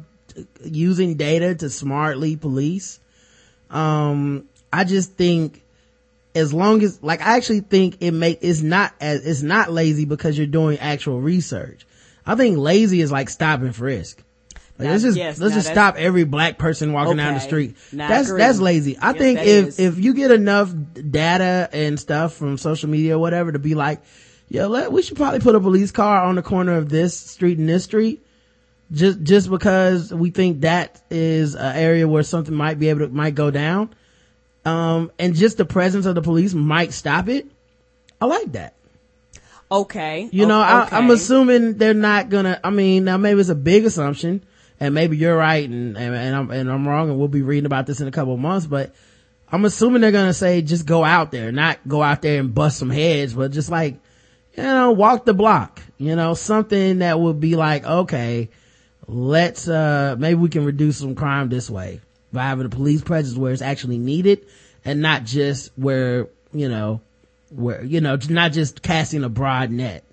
using 0.64 1.16
data 1.16 1.56
to 1.56 1.70
smartly 1.70 2.38
police. 2.38 3.02
Um, 3.70 4.48
I 4.72 4.86
just 4.86 5.14
think 5.14 5.63
as 6.36 6.54
long 6.54 6.82
as, 6.84 7.02
like, 7.04 7.22
I 7.22 7.38
actually 7.38 7.62
think 7.62 7.98
it 8.02 8.12
make, 8.12 8.40
it's 8.42 8.62
not 8.62 8.94
as, 9.00 9.26
it's 9.26 9.42
not 9.42 9.72
lazy 9.72 10.06
because 10.06 10.38
you're 10.38 10.48
doing 10.48 10.80
actual 10.80 11.22
research. 11.22 11.86
I 12.26 12.36
think 12.36 12.58
lazy 12.58 13.02
is 13.02 13.12
like 13.12 13.30
stop 13.30 13.62
and 13.62 13.76
frisk. 13.76 14.24
Like, 14.80 14.86
Now, 14.86 14.92
let's 14.92 15.04
just, 15.04 15.18
yes, 15.18 15.40
let's 15.40 15.54
just 15.54 15.70
stop 15.70 15.96
every 15.98 16.24
black 16.24 16.58
person 16.58 16.94
walking 16.94 17.18
down 17.18 17.36
the 17.36 17.40
street. 17.40 17.76
Now, 17.92 18.08
that's, 18.08 18.34
that's 18.34 18.60
lazy. 18.60 18.98
I 18.98 19.12
Yes, 19.12 19.18
think 19.20 19.40
if, 19.40 19.68
is. 19.68 19.80
if 19.80 20.00
you 20.00 20.16
get 20.16 20.32
enough 20.32 20.74
data 20.94 21.70
and 21.72 22.00
stuff 22.00 22.34
from 22.34 22.58
social 22.58 22.90
media 22.90 23.18
or 23.18 23.20
whatever 23.20 23.52
to 23.52 23.60
be 23.60 23.76
like, 23.76 24.02
yeah, 24.50 24.66
let, 24.66 24.92
we 24.92 25.04
should 25.04 25.18
probably 25.18 25.42
put 25.42 25.56
a 25.56 25.60
police 25.60 25.92
car 25.92 26.24
on 26.24 26.36
the 26.36 26.42
corner 26.42 26.76
of 26.76 26.90
this 26.90 27.18
street 27.18 27.60
and 27.60 27.70
this 27.70 27.84
street. 27.84 28.26
Just, 28.92 29.22
just 29.24 29.50
because 29.50 30.14
we 30.14 30.32
think 30.32 30.62
that 30.62 31.02
is 31.10 31.56
an 31.56 31.76
area 31.76 32.08
where 32.08 32.24
something 32.24 32.54
might 32.54 32.80
be 32.80 32.90
able 32.90 33.02
to, 33.02 33.08
might 33.10 33.36
go 33.36 33.52
down. 33.52 33.94
Um, 34.66 35.12
and 35.20 35.36
just 35.36 35.58
the 35.58 35.66
presence 35.66 36.06
of 36.06 36.16
the 36.16 36.22
police 36.22 36.54
might 36.54 36.94
stop 36.94 37.28
it. 37.28 37.48
I 38.22 38.26
like 38.26 38.54
that. 38.54 38.76
Okay. 39.70 40.30
You 40.32 40.46
know, 40.46 40.62
I'm 40.62 41.10
assuming 41.10 41.78
they're 41.78 41.94
not 41.94 42.30
gonna, 42.30 42.60
I 42.64 42.70
mean, 42.70 43.06
now 43.06 43.18
maybe 43.18 43.40
it's 43.40 43.50
a 43.50 43.56
big 43.56 43.86
assumption 43.86 44.44
and 44.80 44.94
maybe 44.94 45.18
you're 45.18 45.36
right 45.36 45.68
and, 45.68 45.98
and, 45.98 46.16
and 46.16 46.36
I'm, 46.36 46.52
and 46.52 46.72
I'm 46.72 46.88
wrong 46.88 47.10
and 47.10 47.18
we'll 47.18 47.28
be 47.28 47.42
reading 47.42 47.66
about 47.66 47.88
this 47.88 48.00
in 48.00 48.08
a 48.08 48.12
couple 48.12 48.34
of 48.34 48.40
months, 48.40 48.68
but 48.68 48.94
I'm 49.52 49.66
assuming 49.66 50.02
they're 50.02 50.12
gonna 50.12 50.34
say 50.34 50.62
just 50.62 50.86
go 50.86 51.04
out 51.04 51.32
there, 51.32 51.52
not 51.52 51.80
go 51.88 52.04
out 52.04 52.22
there 52.22 52.40
and 52.40 52.54
bust 52.54 52.78
some 52.78 52.92
heads, 52.92 53.34
but 53.34 53.52
just 53.52 53.70
like, 53.72 53.96
you 54.56 54.64
know, 54.64 54.92
walk 54.92 55.26
the 55.26 55.34
block, 55.34 55.82
you 55.98 56.16
know, 56.16 56.36
something 56.36 57.00
that 57.00 57.20
would 57.20 57.40
be 57.40 57.56
like, 57.56 57.84
okay, 57.84 58.50
let's, 59.08 59.68
uh, 59.68 60.16
maybe 60.20 60.36
we 60.36 60.50
can 60.50 60.66
reduce 60.66 60.98
some 60.98 61.16
crime 61.16 61.50
this 61.50 61.68
way 61.68 62.00
having 62.40 62.66
a 62.66 62.70
police 62.70 63.02
presence 63.02 63.38
where 63.38 63.52
it's 63.52 63.62
actually 63.62 63.98
needed 63.98 64.46
and 64.86 65.02
not 65.02 65.24
just 65.24 65.72
where, 65.76 66.28
you 66.54 66.70
know, 66.70 67.02
where, 67.50 67.84
you 67.84 68.02
know, 68.02 68.18
not 68.30 68.52
just 68.52 68.82
casting 68.82 69.24
a 69.24 69.30
broad 69.30 69.72
net. 69.72 70.04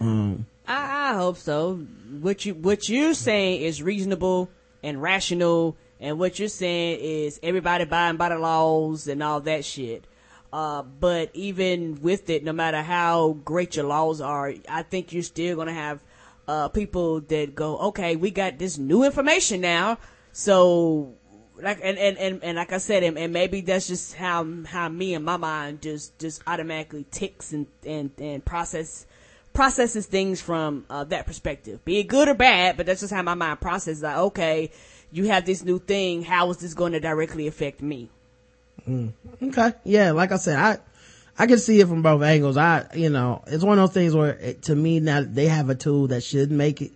Um, 0.00 0.46
I, 0.66 1.10
I 1.10 1.14
hope 1.14 1.36
so. 1.36 1.76
What 2.20 2.44
you 2.44 2.54
what 2.54 2.88
you're 2.88 3.14
saying 3.14 3.62
is 3.62 3.82
reasonable 3.82 4.50
and 4.82 5.02
rational, 5.02 5.76
and 6.00 6.18
what 6.18 6.38
you're 6.38 6.48
saying 6.48 7.00
is 7.00 7.40
everybody 7.42 7.84
buying 7.84 8.16
by 8.16 8.28
the 8.28 8.38
laws 8.38 9.08
and 9.08 9.22
all 9.22 9.40
that 9.40 9.64
shit. 9.64 10.04
Uh, 10.52 10.82
but 10.82 11.30
even 11.34 12.00
with 12.00 12.30
it, 12.30 12.42
no 12.42 12.52
matter 12.52 12.80
how 12.80 13.36
great 13.44 13.76
your 13.76 13.84
laws 13.84 14.20
are, 14.20 14.54
I 14.68 14.82
think 14.82 15.12
you're 15.12 15.22
still 15.22 15.56
gonna 15.56 15.74
have 15.74 16.00
uh, 16.46 16.68
people 16.68 17.20
that 17.20 17.54
go, 17.54 17.78
okay, 17.78 18.16
we 18.16 18.30
got 18.30 18.58
this 18.58 18.78
new 18.78 19.04
information 19.04 19.60
now, 19.60 19.98
So, 20.38 21.14
like, 21.60 21.80
and, 21.82 21.98
and, 21.98 22.16
and, 22.16 22.44
and 22.44 22.56
like 22.56 22.72
I 22.72 22.78
said, 22.78 23.02
and, 23.02 23.18
and 23.18 23.32
maybe 23.32 23.60
that's 23.60 23.88
just 23.88 24.14
how, 24.14 24.46
how 24.66 24.88
me 24.88 25.14
and 25.14 25.24
my 25.24 25.36
mind 25.36 25.82
just, 25.82 26.16
just 26.20 26.42
automatically 26.46 27.04
ticks 27.10 27.52
and, 27.52 27.66
and, 27.84 28.12
and 28.18 28.44
process, 28.44 29.04
processes 29.52 30.06
things 30.06 30.40
from, 30.40 30.86
uh, 30.90 31.02
that 31.02 31.26
perspective. 31.26 31.84
Be 31.84 31.98
it 31.98 32.04
good 32.04 32.28
or 32.28 32.34
bad, 32.34 32.76
but 32.76 32.86
that's 32.86 33.00
just 33.00 33.12
how 33.12 33.20
my 33.22 33.34
mind 33.34 33.60
processes. 33.60 34.00
Like, 34.00 34.16
okay, 34.16 34.70
you 35.10 35.24
have 35.24 35.44
this 35.44 35.64
new 35.64 35.80
thing. 35.80 36.22
How 36.22 36.48
is 36.50 36.58
this 36.58 36.72
going 36.72 36.92
to 36.92 37.00
directly 37.00 37.48
affect 37.48 37.82
me? 37.82 38.08
Mm. 38.88 39.14
Okay. 39.42 39.72
Yeah. 39.82 40.12
Like 40.12 40.30
I 40.30 40.36
said, 40.36 40.56
I, 40.56 40.78
I 41.36 41.48
can 41.48 41.58
see 41.58 41.80
it 41.80 41.88
from 41.88 42.02
both 42.02 42.22
angles. 42.22 42.56
I, 42.56 42.86
you 42.94 43.10
know, 43.10 43.42
it's 43.48 43.64
one 43.64 43.76
of 43.76 43.88
those 43.88 43.94
things 43.94 44.14
where 44.14 44.34
it, 44.34 44.62
to 44.62 44.76
me 44.76 45.00
now 45.00 45.24
they 45.26 45.48
have 45.48 45.68
a 45.68 45.74
tool 45.74 46.06
that 46.06 46.22
should 46.22 46.52
make 46.52 46.80
it 46.80 46.92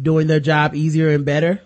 doing 0.00 0.28
their 0.28 0.40
job 0.40 0.74
easier 0.74 1.10
and 1.10 1.26
better 1.26 1.60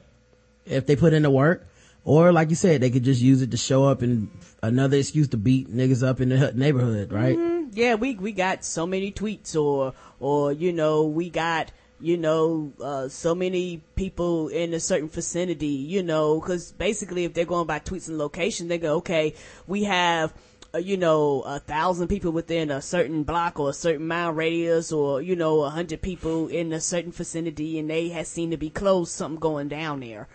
if 0.68 0.86
they 0.86 0.96
put 0.96 1.12
in 1.12 1.22
the 1.22 1.30
work. 1.30 1.66
Or 2.04 2.32
like 2.32 2.48
you 2.48 2.56
said, 2.56 2.80
they 2.80 2.90
could 2.90 3.04
just 3.04 3.20
use 3.20 3.42
it 3.42 3.50
to 3.50 3.56
show 3.58 3.84
up 3.84 4.00
and 4.00 4.30
another 4.62 4.96
excuse 4.96 5.28
to 5.28 5.36
beat 5.36 5.68
niggas 5.68 6.06
up 6.06 6.20
in 6.20 6.30
the 6.30 6.52
neighborhood, 6.54 7.12
right? 7.12 7.36
yeah, 7.72 7.94
we 7.94 8.14
we 8.14 8.32
got 8.32 8.64
so 8.64 8.86
many 8.86 9.12
tweets 9.12 9.54
or 9.54 9.94
or 10.20 10.52
you 10.52 10.72
know 10.72 11.04
we 11.04 11.30
got 11.30 11.70
you 12.00 12.16
know 12.16 12.72
uh, 12.82 13.08
so 13.08 13.34
many 13.34 13.82
people 13.96 14.48
in 14.48 14.74
a 14.74 14.80
certain 14.80 15.08
vicinity, 15.08 15.66
you 15.66 16.02
know, 16.02 16.40
because 16.40 16.72
basically 16.72 17.24
if 17.24 17.34
they're 17.34 17.44
going 17.44 17.66
by 17.66 17.78
tweets 17.78 18.08
and 18.08 18.18
location, 18.18 18.68
they 18.68 18.78
go 18.78 18.96
okay, 18.96 19.34
we 19.66 19.84
have. 19.84 20.32
Uh, 20.74 20.76
you 20.76 20.98
know, 20.98 21.40
a 21.46 21.58
thousand 21.58 22.08
people 22.08 22.30
within 22.30 22.70
a 22.70 22.82
certain 22.82 23.22
block 23.22 23.58
or 23.58 23.70
a 23.70 23.72
certain 23.72 24.06
mile 24.06 24.30
radius, 24.30 24.92
or 24.92 25.22
you 25.22 25.34
know, 25.34 25.62
a 25.62 25.70
hundred 25.70 26.02
people 26.02 26.46
in 26.48 26.74
a 26.74 26.78
certain 26.78 27.10
vicinity, 27.10 27.78
and 27.78 27.88
they 27.88 28.10
have 28.10 28.26
seen 28.26 28.50
to 28.50 28.58
be 28.58 28.68
close. 28.68 29.10
Something 29.10 29.40
going 29.40 29.68
down 29.68 30.00
there. 30.00 30.28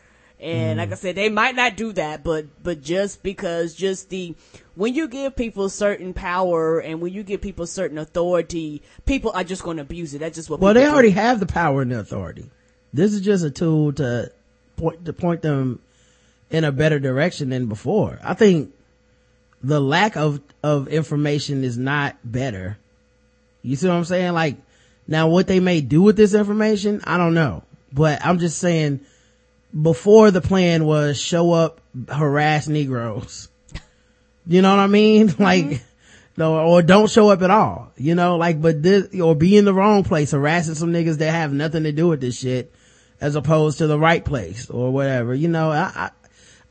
And 0.44 0.78
like 0.78 0.90
mm. 0.90 0.92
I 0.92 0.96
said, 0.96 1.16
they 1.16 1.30
might 1.30 1.56
not 1.56 1.78
do 1.78 1.94
that, 1.94 2.22
but, 2.22 2.48
but 2.62 2.82
just 2.82 3.24
because 3.24 3.74
just 3.74 4.10
the, 4.10 4.36
when 4.76 4.94
you 4.94 5.08
give 5.08 5.38
people 5.38 5.70
certain 5.70 6.14
power 6.14 6.80
and 6.80 7.00
when 7.00 7.14
you 7.14 7.24
give 7.24 7.40
people 7.40 7.66
certain 7.66 7.98
authority, 7.98 8.82
people 9.06 9.32
are 9.34 9.46
just 9.46 9.64
going 9.64 9.78
to 9.78 9.84
abuse 9.84 10.14
it. 10.14 10.20
That's 10.20 10.36
just 10.36 10.50
what 10.50 10.60
Well, 10.60 10.74
they 10.74 10.84
do. 10.84 10.90
already 10.92 11.12
have 11.12 11.40
the 11.40 11.46
power 11.46 11.82
and 11.82 11.92
the 11.92 12.00
authority. 12.00 12.52
This 12.92 13.14
is 13.14 13.22
just 13.22 13.46
a 13.46 13.52
tool 13.52 13.94
to 13.94 14.34
point, 14.76 15.06
to 15.06 15.14
point 15.14 15.44
them 15.44 15.80
in 16.50 16.66
a 16.66 16.74
better 16.74 17.00
direction 17.00 17.50
than 17.50 17.68
before. 17.68 18.20
I 18.22 18.34
think 18.34 18.74
the 19.64 19.80
lack 19.80 20.18
of, 20.18 20.42
of 20.62 20.90
information 20.90 21.64
is 21.64 21.78
not 21.78 22.18
better. 22.24 22.78
You 23.62 23.78
see 23.78 23.88
what 23.88 23.96
I'm 23.96 24.04
saying? 24.04 24.34
Like, 24.34 24.58
now 25.08 25.30
what 25.30 25.48
they 25.48 25.62
may 25.62 25.80
do 25.80 26.02
with 26.02 26.18
this 26.18 26.34
information, 26.34 27.00
I 27.06 27.18
don't 27.18 27.34
know. 27.34 27.64
But 27.94 28.26
I'm 28.26 28.40
just 28.40 28.58
saying, 28.58 29.00
before 29.80 30.32
the 30.32 30.42
plan 30.42 30.86
was 30.86 31.20
show 31.20 31.52
up, 31.52 31.82
harass 32.10 32.68
Negroes. 32.68 33.50
You 34.46 34.62
know 34.62 34.72
what 34.72 34.80
I 34.80 34.88
mean? 34.88 35.34
Like, 35.40 35.82
no, 36.36 36.66
or 36.66 36.82
don't 36.82 37.10
show 37.12 37.30
up 37.30 37.44
at 37.44 37.52
all. 37.52 37.92
You 37.96 38.16
know, 38.16 38.38
like, 38.38 38.60
but 38.60 38.82
this, 38.82 39.14
or 39.20 39.36
be 39.36 39.56
in 39.56 39.66
the 39.66 39.74
wrong 39.74 40.04
place, 40.04 40.32
harassing 40.32 40.74
some 40.74 40.92
niggas 40.92 41.20
that 41.20 41.32
have 41.32 41.54
nothing 41.54 41.84
to 41.84 41.92
do 41.92 42.08
with 42.08 42.22
this 42.22 42.40
shit, 42.40 42.74
as 43.22 43.36
opposed 43.36 43.78
to 43.78 43.88
the 43.88 44.00
right 44.00 44.26
place 44.26 44.70
or 44.70 44.92
whatever. 44.92 45.36
You 45.36 45.48
know, 45.48 45.72
I, 45.72 45.92
I 45.96 46.12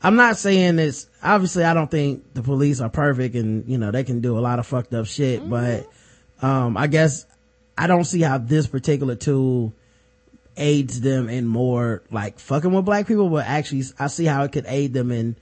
I'm 0.01 0.17
not 0.17 0.37
saying 0.37 0.75
this. 0.75 1.07
Obviously, 1.23 1.63
I 1.63 1.73
don't 1.73 1.89
think 1.89 2.33
the 2.33 2.43
police 2.43 2.81
are 2.81 2.89
perfect, 2.89 3.35
and 3.35 3.67
you 3.69 3.77
know 3.77 3.89
they 3.89 4.03
can 4.03 4.19
do 4.19 4.37
a 4.37 4.41
lot 4.41 4.59
of 4.59 4.67
fucked 4.67 4.93
up 4.93 5.05
shit. 5.05 5.49
But 5.49 5.87
um, 6.41 6.75
I 6.75 6.87
guess 6.87 7.25
I 7.77 7.87
don't 7.87 8.03
see 8.03 8.21
how 8.21 8.37
this 8.37 8.67
particular 8.67 9.15
tool 9.15 9.73
aids 10.57 11.01
them 11.01 11.29
in 11.29 11.47
more 11.47 12.03
like 12.11 12.39
fucking 12.39 12.71
with 12.71 12.85
black 12.85 13.07
people. 13.07 13.29
But 13.29 13.45
actually, 13.45 13.83
I 13.99 14.07
see 14.07 14.25
how 14.25 14.43
it 14.43 14.51
could 14.51 14.65
aid 14.67 14.93
them 14.93 15.11
in 15.11 15.35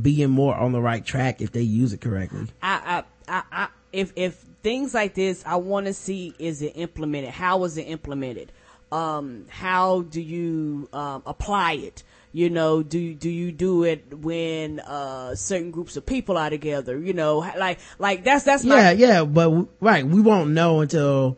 being 0.00 0.30
more 0.30 0.54
on 0.54 0.72
the 0.72 0.80
right 0.80 1.04
track 1.04 1.40
if 1.40 1.52
they 1.52 1.62
use 1.62 1.92
it 1.92 2.00
correctly. 2.00 2.48
I, 2.62 3.04
I, 3.28 3.36
I, 3.36 3.42
I, 3.52 3.68
if, 3.92 4.12
if 4.16 4.34
things 4.62 4.94
like 4.94 5.14
this, 5.14 5.42
I 5.46 5.56
want 5.56 5.86
to 5.86 5.94
see 5.94 6.34
is 6.38 6.62
it 6.62 6.72
implemented? 6.76 7.30
How 7.30 7.64
is 7.64 7.76
it 7.76 7.82
implemented? 7.82 8.52
Um, 8.90 9.46
how 9.48 10.02
do 10.02 10.20
you 10.20 10.88
um, 10.92 11.22
apply 11.26 11.74
it? 11.74 12.02
You 12.34 12.48
know, 12.48 12.82
do 12.82 13.12
do 13.12 13.28
you 13.28 13.52
do 13.52 13.84
it 13.84 14.18
when 14.18 14.80
uh 14.80 15.34
certain 15.34 15.70
groups 15.70 15.98
of 15.98 16.06
people 16.06 16.38
are 16.38 16.48
together? 16.48 16.98
You 16.98 17.12
know, 17.12 17.38
like 17.38 17.78
like 17.98 18.24
that's 18.24 18.44
that's 18.44 18.64
yeah, 18.64 18.74
my 18.74 18.92
yeah, 18.92 19.24
but 19.24 19.68
right, 19.80 20.06
we 20.06 20.22
won't 20.22 20.50
know 20.50 20.80
until 20.80 21.36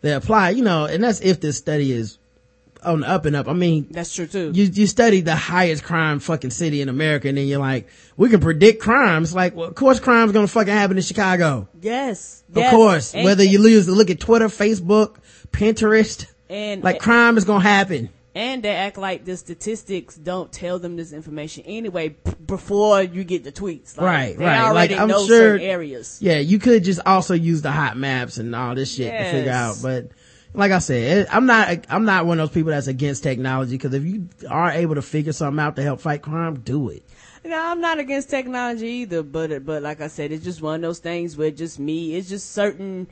they 0.00 0.12
apply, 0.12 0.50
you 0.50 0.62
know, 0.62 0.84
and 0.84 1.02
that's 1.02 1.20
if 1.20 1.40
this 1.40 1.58
study 1.58 1.92
is 1.92 2.18
on 2.84 3.00
the 3.00 3.08
up 3.08 3.24
and 3.26 3.34
up. 3.36 3.48
I 3.48 3.52
mean, 3.52 3.86
that's 3.90 4.14
true 4.14 4.26
too. 4.26 4.50
you 4.54 4.64
you 4.64 4.86
study 4.86 5.20
the 5.20 5.34
highest 5.36 5.84
crime 5.84 6.20
fucking 6.20 6.50
city 6.50 6.80
in 6.80 6.88
America, 6.88 7.28
and 7.28 7.36
then 7.38 7.46
you're 7.46 7.58
like, 7.60 7.88
we 8.16 8.28
can 8.28 8.40
predict 8.40 8.80
crimes. 8.82 9.34
Like, 9.34 9.54
well, 9.54 9.68
of 9.68 9.74
course, 9.74 10.00
crime's 10.00 10.32
gonna 10.32 10.46
fucking 10.48 10.72
happen 10.72 10.96
in 10.96 11.02
Chicago. 11.02 11.68
yes, 11.80 12.42
Of 12.50 12.56
yes. 12.58 12.70
course, 12.72 13.14
And- 13.14 13.24
whether 13.24 13.44
you 13.44 13.60
lose 13.60 13.88
look 13.88 14.10
at 14.10 14.20
Twitter, 14.20 14.48
Facebook, 14.48 15.16
Pinterest, 15.52 16.26
and 16.48 16.82
like 16.82 17.00
crime 17.00 17.36
is 17.36 17.44
gonna 17.44 17.60
happen. 17.64 18.10
and 18.34 18.62
they 18.62 18.68
act 18.70 18.96
like 18.96 19.24
the 19.24 19.36
statistics 19.36 20.14
don't 20.14 20.52
tell 20.52 20.78
them 20.78 20.96
this 20.96 21.12
information 21.12 21.64
anyway 21.66 22.10
p- 22.10 22.32
before 22.46 23.02
you 23.02 23.24
get 23.24 23.42
the 23.42 23.50
tweets. 23.50 23.96
Like, 23.96 24.04
Right, 24.06 24.38
they 24.38 24.44
right. 24.44 24.60
already 24.60 24.94
Like, 24.94 25.02
I'm 25.02 25.08
know 25.08 25.26
sure- 25.26 25.58
areas. 25.58 26.18
Yeah, 26.20 26.38
you 26.38 26.58
could 26.60 26.84
just 26.84 27.00
also 27.04 27.34
use 27.34 27.62
the 27.62 27.72
hot 27.72 27.96
maps 27.96 28.36
and 28.38 28.54
all 28.54 28.74
this 28.76 28.94
shit 28.94 29.10
to 29.10 29.30
figure 29.32 29.50
out, 29.50 29.76
but 29.82 30.10
like 30.58 30.72
I 30.72 30.80
said, 30.80 31.28
I'm 31.30 31.46
not, 31.46 31.86
I'm 31.88 32.04
not 32.04 32.26
one 32.26 32.40
of 32.40 32.48
those 32.48 32.54
people 32.54 32.72
that's 32.72 32.88
against 32.88 33.22
technology 33.22 33.76
because 33.76 33.94
if 33.94 34.02
you 34.02 34.28
are 34.50 34.72
able 34.72 34.96
to 34.96 35.02
figure 35.02 35.32
something 35.32 35.60
out 35.60 35.76
to 35.76 35.82
help 35.82 36.00
fight 36.00 36.22
crime, 36.22 36.58
do 36.60 36.88
it. 36.88 37.04
No, 37.44 37.56
I'm 37.56 37.80
not 37.80 38.00
against 38.00 38.28
technology 38.28 38.88
either, 38.88 39.22
but 39.22 39.64
but 39.64 39.82
like 39.82 40.00
I 40.00 40.08
said, 40.08 40.32
it's 40.32 40.44
just 40.44 40.60
one 40.60 40.74
of 40.76 40.82
those 40.82 40.98
things 40.98 41.36
where 41.36 41.52
just 41.52 41.78
me, 41.78 42.16
it's 42.16 42.28
just 42.28 42.50
certain 42.50 43.06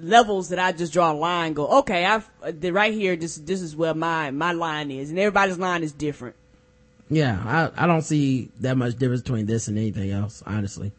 levels 0.00 0.48
that 0.48 0.58
I 0.58 0.72
just 0.72 0.92
draw 0.92 1.12
a 1.12 1.14
line. 1.14 1.52
Go, 1.52 1.68
okay, 1.78 2.04
I've 2.04 2.28
right 2.42 2.92
here. 2.92 3.14
This 3.14 3.36
this 3.36 3.62
is 3.62 3.76
where 3.76 3.94
my 3.94 4.32
my 4.32 4.50
line 4.50 4.90
is, 4.90 5.10
and 5.10 5.18
everybody's 5.18 5.58
line 5.58 5.84
is 5.84 5.92
different. 5.92 6.34
Yeah, 7.08 7.70
I, 7.76 7.84
I 7.84 7.86
don't 7.86 8.02
see 8.02 8.50
that 8.60 8.76
much 8.76 8.96
difference 8.96 9.22
between 9.22 9.46
this 9.46 9.68
and 9.68 9.78
anything 9.78 10.10
else, 10.10 10.42
honestly. 10.44 10.90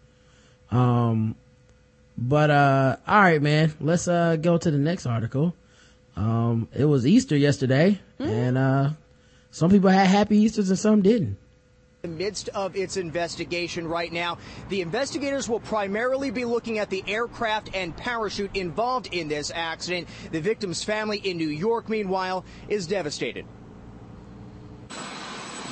Um, 0.71 1.35
but, 2.21 2.51
uh, 2.51 2.97
all 3.07 3.21
right, 3.21 3.41
man, 3.41 3.73
let's, 3.79 4.07
uh, 4.07 4.35
go 4.35 4.57
to 4.57 4.69
the 4.71 4.77
next 4.77 5.05
article. 5.05 5.55
Um, 6.15 6.67
it 6.75 6.85
was 6.85 7.07
Easter 7.07 7.37
yesterday 7.37 7.99
and, 8.19 8.57
uh, 8.57 8.89
some 9.51 9.71
people 9.71 9.89
had 9.89 10.07
happy 10.07 10.37
Easters 10.37 10.69
and 10.69 10.77
some 10.77 11.01
didn't. 11.01 11.37
the 12.01 12.07
midst 12.07 12.47
of 12.49 12.77
its 12.77 12.95
investigation 12.95 13.85
right 13.85 14.13
now. 14.13 14.37
The 14.69 14.79
investigators 14.79 15.49
will 15.49 15.59
primarily 15.59 16.31
be 16.31 16.45
looking 16.45 16.77
at 16.79 16.89
the 16.89 17.03
aircraft 17.07 17.75
and 17.75 17.95
parachute 17.95 18.55
involved 18.55 19.09
in 19.13 19.27
this 19.27 19.51
accident. 19.53 20.07
The 20.31 20.39
victim's 20.39 20.81
family 20.81 21.17
in 21.17 21.37
New 21.37 21.49
York, 21.49 21.89
meanwhile, 21.89 22.45
is 22.69 22.87
devastated. 22.87 23.45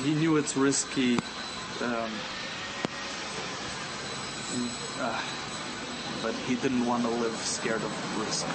he 0.04 0.14
knew 0.14 0.36
it's 0.36 0.54
risky. 0.54 1.14
Um, 1.82 2.10
and, 4.54 4.70
uh, 5.00 5.20
but 6.22 6.34
he 6.34 6.56
didn't 6.56 6.84
want 6.86 7.02
to 7.04 7.10
live 7.10 7.36
scared 7.36 7.82
of 7.82 8.20
risk. 8.20 8.46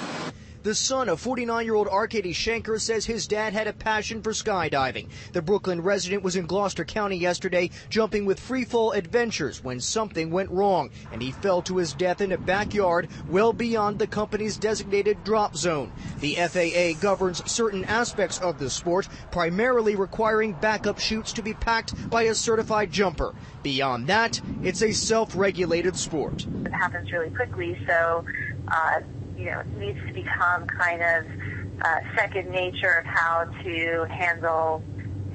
The 0.64 0.74
son 0.74 1.10
of 1.10 1.20
49 1.20 1.66
year 1.66 1.74
old 1.74 1.88
Arkady 1.88 2.32
Shanker 2.32 2.80
says 2.80 3.04
his 3.04 3.26
dad 3.26 3.52
had 3.52 3.66
a 3.66 3.74
passion 3.74 4.22
for 4.22 4.30
skydiving. 4.30 5.08
The 5.34 5.42
Brooklyn 5.42 5.82
resident 5.82 6.22
was 6.22 6.36
in 6.36 6.46
Gloucester 6.46 6.86
County 6.86 7.18
yesterday 7.18 7.68
jumping 7.90 8.24
with 8.24 8.40
Freefall 8.40 8.96
Adventures 8.96 9.62
when 9.62 9.78
something 9.78 10.30
went 10.30 10.50
wrong 10.50 10.88
and 11.12 11.20
he 11.20 11.32
fell 11.32 11.60
to 11.60 11.76
his 11.76 11.92
death 11.92 12.22
in 12.22 12.32
a 12.32 12.38
backyard 12.38 13.08
well 13.28 13.52
beyond 13.52 13.98
the 13.98 14.06
company's 14.06 14.56
designated 14.56 15.22
drop 15.22 15.54
zone. 15.54 15.92
The 16.20 16.36
FAA 16.36 16.98
governs 16.98 17.44
certain 17.44 17.84
aspects 17.84 18.38
of 18.38 18.58
the 18.58 18.70
sport, 18.70 19.06
primarily 19.30 19.96
requiring 19.96 20.54
backup 20.54 20.98
chutes 20.98 21.34
to 21.34 21.42
be 21.42 21.52
packed 21.52 22.08
by 22.08 22.22
a 22.22 22.34
certified 22.34 22.90
jumper. 22.90 23.34
Beyond 23.62 24.06
that, 24.06 24.40
it's 24.62 24.80
a 24.80 24.92
self 24.92 25.36
regulated 25.36 25.94
sport. 25.94 26.46
it 26.64 26.72
happens 26.72 27.12
really 27.12 27.28
quickly. 27.28 27.78
So, 27.86 28.24
uh, 28.68 29.00
you 29.36 29.46
know, 29.46 29.60
it 29.60 29.78
needs 29.78 29.98
to 30.06 30.12
become 30.12 30.66
kind 30.66 31.02
of 31.02 31.26
uh, 31.82 31.98
second 32.16 32.50
nature 32.50 32.98
of 32.98 33.04
how 33.04 33.44
to 33.62 34.06
handle 34.10 34.82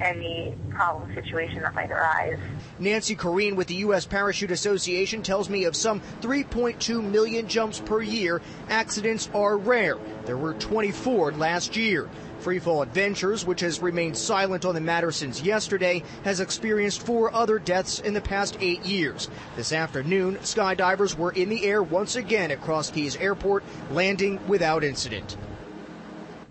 any 0.00 0.54
problem 0.70 1.14
situation 1.14 1.62
that 1.62 1.74
might 1.74 1.90
arise. 1.90 2.38
Nancy 2.78 3.14
Koreen 3.14 3.54
with 3.54 3.68
the 3.68 3.74
U.S. 3.76 4.06
Parachute 4.06 4.50
Association 4.50 5.22
tells 5.22 5.50
me 5.50 5.64
of 5.64 5.76
some 5.76 6.00
3.2 6.22 7.02
million 7.02 7.46
jumps 7.46 7.80
per 7.80 8.00
year, 8.00 8.40
accidents 8.68 9.28
are 9.34 9.58
rare. 9.58 9.98
There 10.24 10.38
were 10.38 10.54
24 10.54 11.32
last 11.32 11.76
year. 11.76 12.08
Freefall 12.40 12.82
Adventures, 12.82 13.44
which 13.44 13.60
has 13.60 13.80
remained 13.80 14.16
silent 14.16 14.64
on 14.64 14.74
the 14.74 14.80
matter 14.80 15.12
since 15.12 15.42
yesterday, 15.42 16.02
has 16.24 16.40
experienced 16.40 17.04
four 17.04 17.32
other 17.34 17.58
deaths 17.58 18.00
in 18.00 18.14
the 18.14 18.20
past 18.20 18.56
eight 18.60 18.84
years. 18.84 19.28
This 19.56 19.72
afternoon, 19.72 20.36
skydivers 20.38 21.16
were 21.16 21.32
in 21.32 21.48
the 21.48 21.64
air 21.64 21.82
once 21.82 22.16
again 22.16 22.50
at 22.50 22.62
Cross 22.62 22.90
Keys 22.92 23.16
Airport, 23.16 23.62
landing 23.90 24.40
without 24.48 24.84
incident. 24.84 25.36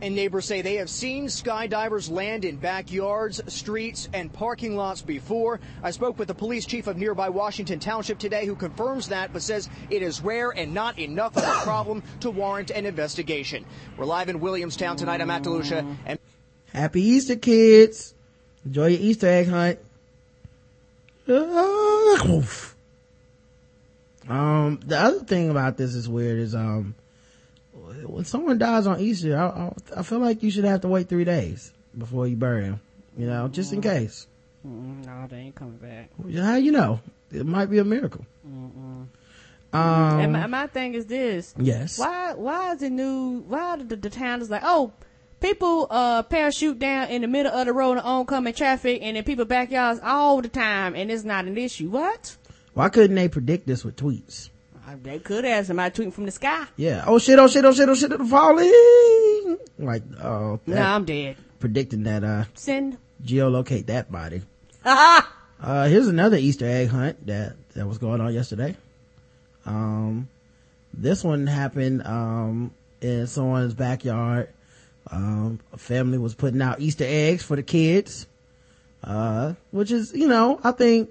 And 0.02 0.16
neighbors 0.16 0.46
say 0.46 0.62
they 0.62 0.76
have 0.76 0.90
seen 0.90 1.26
skydivers 1.26 2.10
land 2.10 2.46
in 2.46 2.56
backyards, 2.56 3.42
streets, 3.54 4.08
and 4.14 4.32
parking 4.32 4.76
lots 4.76 5.02
before. 5.02 5.60
I 5.84 5.92
spoke 5.92 6.18
with 6.18 6.30
the 6.30 6.34
police 6.34 6.66
chief 6.66 6.88
of 6.88 6.96
nearby 6.98 7.28
Washington 7.28 7.80
Township 7.80 8.18
today 8.18 8.46
who 8.46 8.56
confirms 8.56 9.10
that 9.10 9.34
but 9.34 9.42
says 9.42 9.70
it 9.90 10.02
is 10.02 10.22
rare 10.22 10.52
and 10.52 10.74
not 10.74 10.98
enough 10.98 11.36
of 11.36 11.44
a 11.44 11.62
problem 11.64 12.02
to 12.22 12.32
warrant 12.32 12.72
an 12.72 12.86
investigation. 12.86 13.66
We're 13.98 14.06
live 14.06 14.30
in 14.30 14.40
Williamstown 14.40 14.96
tonight. 14.96 15.20
I'm 15.20 15.28
Matt 15.28 15.44
DeLucia. 15.44 15.98
And 16.06 16.20
Happy 16.74 17.02
Easter, 17.02 17.36
kids. 17.36 18.14
Enjoy 18.66 18.88
your 18.88 19.00
Easter 19.02 19.28
egg 19.28 19.48
hunt. 19.48 19.80
Oof. 21.28 22.76
Um, 24.28 24.80
the 24.86 24.98
other 24.98 25.20
thing 25.20 25.50
about 25.50 25.78
this 25.78 25.96
is 25.96 26.08
weird 26.08 26.40
is, 26.40 26.54
um, 26.54 26.94
when 28.06 28.26
someone 28.26 28.58
dies 28.58 28.88
on 28.88 29.00
Easter, 29.00 29.38
I, 29.38 29.48
I, 29.48 30.00
I 30.00 30.04
feel 30.04 30.20
like 30.20 30.44
you 30.44 30.52
should 30.52 30.66
have 30.66 30.82
to 30.82 30.88
wait 30.88 31.10
three 31.10 31.26
days 31.26 31.72
before 31.98 32.28
you 32.28 32.36
bury 32.36 32.64
them, 32.64 32.80
you 33.18 33.28
know, 33.28 33.48
just 33.48 33.74
in 33.74 33.82
case. 33.82 34.28
Mm, 34.66 35.06
no, 35.06 35.28
they 35.28 35.38
ain't 35.38 35.56
coming 35.56 35.78
back. 35.78 36.10
How 36.36 36.56
you 36.56 36.72
know? 36.72 37.00
It 37.32 37.46
might 37.46 37.70
be 37.70 37.78
a 37.78 37.84
miracle. 37.84 38.26
Mm-mm. 38.48 39.08
Um, 39.72 40.20
and 40.20 40.34
my, 40.34 40.48
my 40.48 40.68
thing 40.68 40.96
is 40.96 41.06
this. 41.06 41.54
Yes. 41.58 42.00
Why 42.00 42.34
why 42.34 42.74
is 42.74 42.80
the 42.80 42.90
new 42.90 43.40
why 43.48 43.76
the, 43.78 43.96
the 43.96 44.10
town 44.10 44.42
is 44.42 44.50
like, 44.50 44.64
oh, 44.66 44.92
people 45.40 45.86
uh 45.92 46.24
parachute 46.24 46.80
down 46.80 47.10
in 47.10 47.22
the 47.22 47.28
middle 47.28 47.52
of 47.52 47.68
the 47.68 47.74
road 47.74 47.94
in 47.94 48.00
oncoming 48.00 48.54
traffic 48.54 49.00
and 49.04 49.16
in 49.16 49.24
people 49.24 49.46
backyards 49.46 50.00
all 50.04 50.42
the 50.42 50.50
time 50.50 50.96
and 50.96 51.12
it's 51.12 51.24
not 51.24 51.46
an 51.46 51.58
issue. 51.58 51.90
What? 51.90 52.36
Why 52.74 52.90
couldn't 52.90 53.16
they 53.16 53.30
predict 53.30 53.68
this 53.68 53.86
with 53.86 53.96
tweets? 53.96 54.50
They 54.96 55.20
could 55.20 55.46
have 55.46 55.66
somebody 55.66 55.94
tweeting 55.94 56.14
from 56.14 56.26
the 56.26 56.32
sky. 56.32 56.66
Yeah. 56.76 57.04
Oh 57.08 57.20
shit, 57.20 57.40
oh 57.40 57.48
shit, 57.48 57.66
oh 57.66 57.74
shit, 57.74 57.90
oh 57.90 57.96
shit, 57.96 58.12
it's 58.12 58.30
falling. 58.30 59.58
Like, 59.78 60.04
oh. 60.22 60.60
that- 60.68 60.76
Nah, 60.76 60.96
I'm 60.96 61.06
dead. 61.06 61.38
Predicting 61.60 62.04
that, 62.04 62.24
uh, 62.24 62.46
Send. 62.54 62.98
geolocate 63.24 63.88
that 63.88 64.12
body. 64.12 64.42
Ah! 64.86 65.34
Uh, 65.62 65.88
here's 65.88 66.08
another 66.08 66.38
Easter 66.38 66.66
egg 66.66 66.88
hunt 66.90 67.26
that, 67.28 67.56
that 67.74 67.86
was 67.86 67.98
going 67.98 68.22
on 68.22 68.34
yesterday. 68.34 68.76
Um, 69.66 70.30
this 70.94 71.24
one 71.24 71.48
happened, 71.48 72.04
um, 72.06 72.72
in 73.02 73.28
someone's 73.28 73.74
backyard. 73.74 74.50
Um, 75.12 75.60
a 75.74 75.78
family 75.78 76.18
was 76.18 76.34
putting 76.36 76.62
out 76.62 76.80
Easter 76.80 77.06
eggs 77.08 77.44
for 77.44 77.56
the 77.56 77.64
kids. 77.64 78.26
Uh, 79.04 79.54
which 79.72 79.92
is, 79.92 80.14
you 80.14 80.28
know, 80.28 80.60
I 80.64 80.72
think 80.72 81.10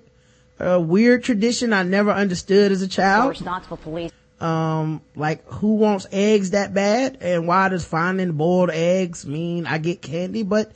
a 0.58 0.80
weird 0.80 1.24
tradition 1.24 1.72
I 1.72 1.82
never 1.82 2.10
understood 2.10 2.72
as 2.72 2.82
a 2.82 2.88
child. 2.88 3.30
First 3.30 3.44
Knoxville 3.44 3.76
police. 3.78 4.12
Um, 4.40 5.02
like 5.16 5.44
who 5.46 5.76
wants 5.76 6.06
eggs 6.12 6.50
that 6.50 6.72
bad? 6.72 7.18
And 7.20 7.46
why 7.48 7.68
does 7.68 7.84
finding 7.84 8.32
boiled 8.32 8.70
eggs 8.70 9.26
mean 9.26 9.66
I 9.66 9.78
get 9.78 10.00
candy? 10.00 10.42
But 10.42 10.70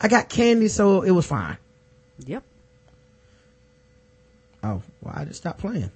I 0.00 0.08
got 0.08 0.28
candy, 0.28 0.68
so 0.68 1.02
it 1.02 1.10
was 1.10 1.26
fine. 1.26 1.58
Yep. 2.26 2.42
Oh, 4.62 4.82
well, 5.00 5.14
I 5.16 5.24
just 5.24 5.40
stopped 5.40 5.60
playing. 5.60 5.90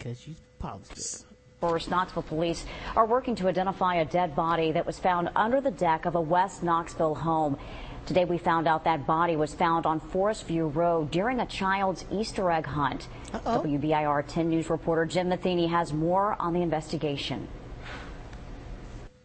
Cause 0.00 0.26
you 0.26 0.34
paused. 0.58 1.24
First 1.60 1.90
Knoxville 1.90 2.22
police 2.22 2.64
are 2.94 3.04
working 3.04 3.34
to 3.36 3.48
identify 3.48 3.96
a 3.96 4.04
dead 4.04 4.36
body 4.36 4.70
that 4.72 4.86
was 4.86 4.98
found 4.98 5.28
under 5.34 5.60
the 5.60 5.72
deck 5.72 6.06
of 6.06 6.14
a 6.14 6.20
West 6.20 6.62
Knoxville 6.62 7.16
home. 7.16 7.58
Today 8.08 8.24
we 8.24 8.38
found 8.38 8.66
out 8.66 8.84
that 8.84 9.06
body 9.06 9.36
was 9.36 9.52
found 9.52 9.84
on 9.84 10.00
Forest 10.00 10.46
View 10.46 10.68
Road 10.68 11.10
during 11.10 11.40
a 11.40 11.46
child's 11.46 12.06
Easter 12.10 12.50
egg 12.50 12.64
hunt. 12.64 13.06
WBIR 13.34 14.24
10 14.26 14.48
News 14.48 14.70
reporter 14.70 15.04
Jim 15.04 15.28
Matheny 15.28 15.66
has 15.66 15.92
more 15.92 16.34
on 16.40 16.54
the 16.54 16.62
investigation. 16.62 17.46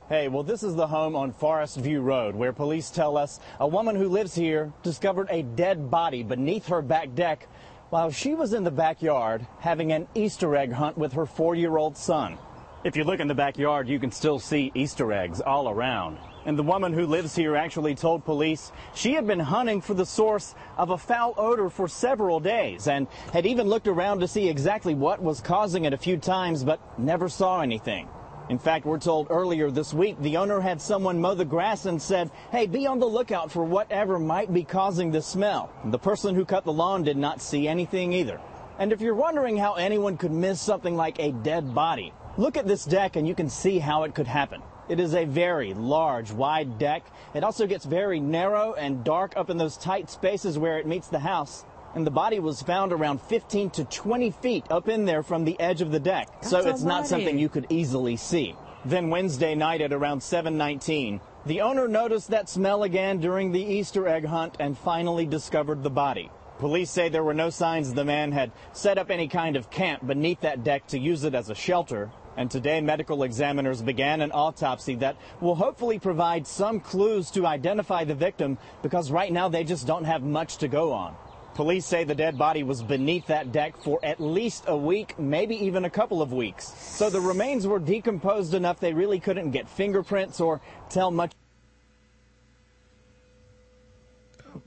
Hey, 0.09 0.27
well, 0.27 0.43
this 0.43 0.63
is 0.63 0.75
the 0.75 0.85
home 0.85 1.15
on 1.15 1.31
Forest 1.31 1.77
View 1.77 2.01
Road 2.01 2.35
where 2.35 2.51
police 2.51 2.89
tell 2.89 3.15
us 3.15 3.39
a 3.61 3.65
woman 3.65 3.95
who 3.95 4.09
lives 4.09 4.35
here 4.35 4.73
discovered 4.83 5.29
a 5.31 5.43
dead 5.43 5.89
body 5.89 6.21
beneath 6.21 6.67
her 6.67 6.81
back 6.81 7.15
deck 7.15 7.47
while 7.89 8.11
she 8.11 8.33
was 8.33 8.51
in 8.51 8.65
the 8.65 8.69
backyard 8.69 9.47
having 9.59 9.93
an 9.93 10.09
Easter 10.13 10.57
egg 10.57 10.73
hunt 10.73 10.97
with 10.97 11.13
her 11.13 11.25
four 11.25 11.55
year 11.55 11.77
old 11.77 11.95
son. 11.95 12.37
If 12.83 12.97
you 12.97 13.05
look 13.05 13.21
in 13.21 13.29
the 13.29 13.33
backyard, 13.33 13.87
you 13.87 13.97
can 13.97 14.11
still 14.11 14.39
see 14.39 14.73
Easter 14.75 15.13
eggs 15.13 15.39
all 15.39 15.69
around. 15.69 16.17
And 16.45 16.57
the 16.57 16.63
woman 16.63 16.91
who 16.91 17.05
lives 17.05 17.35
here 17.35 17.55
actually 17.55 17.95
told 17.95 18.25
police 18.25 18.71
she 18.93 19.13
had 19.13 19.25
been 19.25 19.39
hunting 19.39 19.79
for 19.79 19.93
the 19.93 20.05
source 20.05 20.55
of 20.77 20.89
a 20.89 20.97
foul 20.97 21.33
odor 21.37 21.69
for 21.69 21.87
several 21.87 22.39
days 22.39 22.87
and 22.87 23.07
had 23.31 23.45
even 23.45 23.67
looked 23.67 23.87
around 23.87 24.19
to 24.19 24.27
see 24.27 24.49
exactly 24.49 24.93
what 24.93 25.21
was 25.21 25.39
causing 25.39 25.85
it 25.85 25.93
a 25.93 25.97
few 25.97 26.17
times, 26.17 26.63
but 26.63 26.81
never 26.99 27.29
saw 27.29 27.61
anything. 27.61 28.09
In 28.49 28.59
fact, 28.59 28.85
we're 28.85 28.99
told 28.99 29.27
earlier 29.29 29.71
this 29.71 29.93
week 29.93 30.19
the 30.19 30.35
owner 30.35 30.59
had 30.59 30.81
someone 30.81 31.21
mow 31.21 31.33
the 31.33 31.45
grass 31.45 31.85
and 31.85 32.01
said, 32.01 32.29
hey, 32.51 32.67
be 32.67 32.85
on 32.85 32.99
the 32.99 33.05
lookout 33.05 33.49
for 33.49 33.63
whatever 33.63 34.19
might 34.19 34.53
be 34.53 34.65
causing 34.65 35.11
the 35.11 35.21
smell. 35.21 35.71
The 35.85 35.97
person 35.97 36.35
who 36.35 36.43
cut 36.43 36.65
the 36.65 36.73
lawn 36.73 37.03
did 37.03 37.15
not 37.15 37.41
see 37.41 37.69
anything 37.69 38.11
either. 38.11 38.41
And 38.79 38.91
if 38.91 38.99
you're 38.99 39.15
wondering 39.15 39.55
how 39.55 39.75
anyone 39.75 40.17
could 40.17 40.33
miss 40.33 40.59
something 40.59 40.97
like 40.97 41.19
a 41.19 41.31
dead 41.31 41.73
body, 41.73 42.11
look 42.37 42.57
at 42.57 42.67
this 42.67 42.83
deck 42.83 43.15
and 43.15 43.25
you 43.25 43.33
can 43.33 43.49
see 43.49 43.79
how 43.79 44.03
it 44.03 44.13
could 44.13 44.27
happen. 44.27 44.61
It 44.89 44.99
is 44.99 45.15
a 45.15 45.25
very 45.25 45.73
large, 45.73 46.31
wide 46.31 46.77
deck. 46.77 47.05
It 47.33 47.43
also 47.43 47.67
gets 47.67 47.85
very 47.85 48.19
narrow 48.19 48.73
and 48.73 49.03
dark 49.03 49.33
up 49.37 49.49
in 49.49 49.57
those 49.57 49.77
tight 49.77 50.09
spaces 50.09 50.57
where 50.57 50.77
it 50.77 50.85
meets 50.85 51.07
the 51.07 51.19
house. 51.19 51.65
And 51.95 52.05
the 52.05 52.11
body 52.11 52.39
was 52.39 52.61
found 52.61 52.91
around 52.91 53.21
15 53.21 53.69
to 53.71 53.85
20 53.85 54.31
feet 54.31 54.65
up 54.69 54.89
in 54.89 55.05
there 55.05 55.23
from 55.23 55.45
the 55.45 55.59
edge 55.59 55.81
of 55.81 55.91
the 55.91 55.99
deck. 55.99 56.27
so 56.41 56.59
it's 56.59 56.81
not 56.83 57.07
something 57.07 57.37
you 57.37 57.49
could 57.49 57.67
easily 57.69 58.17
see. 58.17 58.55
Then 58.83 59.09
Wednesday 59.09 59.55
night 59.55 59.79
at 59.79 59.93
around 59.93 60.21
7:19, 60.21 61.21
the 61.45 61.61
owner 61.61 61.87
noticed 61.87 62.29
that 62.31 62.49
smell 62.49 62.83
again 62.83 63.19
during 63.19 63.51
the 63.51 63.63
Easter 63.63 64.07
egg 64.07 64.25
hunt 64.25 64.57
and 64.59 64.77
finally 64.77 65.25
discovered 65.25 65.83
the 65.83 65.89
body. 65.89 66.29
Police 66.59 66.91
say 66.91 67.07
there 67.07 67.23
were 67.23 67.33
no 67.33 67.49
signs 67.49 67.93
the 67.93 68.03
man 68.03 68.33
had 68.33 68.51
set 68.73 68.97
up 68.97 69.09
any 69.09 69.27
kind 69.27 69.55
of 69.55 69.69
camp 69.69 70.05
beneath 70.05 70.41
that 70.41 70.63
deck 70.63 70.87
to 70.87 70.99
use 70.99 71.23
it 71.23 71.33
as 71.33 71.49
a 71.49 71.55
shelter. 71.55 72.11
And 72.35 72.49
today, 72.49 72.81
medical 72.81 73.23
examiners 73.23 73.81
began 73.81 74.21
an 74.21 74.31
autopsy 74.31 74.95
that 74.95 75.17
will 75.39 75.55
hopefully 75.55 75.99
provide 75.99 76.47
some 76.47 76.79
clues 76.79 77.29
to 77.31 77.45
identify 77.45 78.03
the 78.03 78.15
victim 78.15 78.57
because 78.81 79.11
right 79.11 79.31
now 79.31 79.49
they 79.49 79.63
just 79.63 79.85
don't 79.85 80.05
have 80.05 80.23
much 80.23 80.57
to 80.57 80.67
go 80.67 80.91
on. 80.91 81.15
Police 81.53 81.85
say 81.85 82.03
the 82.03 82.15
dead 82.15 82.35
body 82.35 82.63
was 82.63 82.81
beneath 82.81 83.27
that 83.27 83.51
deck 83.51 83.77
for 83.77 83.99
at 84.03 84.19
least 84.19 84.63
a 84.65 84.75
week, 84.75 85.19
maybe 85.19 85.55
even 85.65 85.85
a 85.85 85.89
couple 85.89 86.23
of 86.23 86.33
weeks. 86.33 86.73
So 86.79 87.11
the 87.11 87.21
remains 87.21 87.67
were 87.67 87.77
decomposed 87.77 88.55
enough 88.55 88.79
they 88.79 88.93
really 88.93 89.19
couldn't 89.19 89.51
get 89.51 89.69
fingerprints 89.69 90.41
or 90.41 90.61
tell 90.89 91.11
much. 91.11 91.31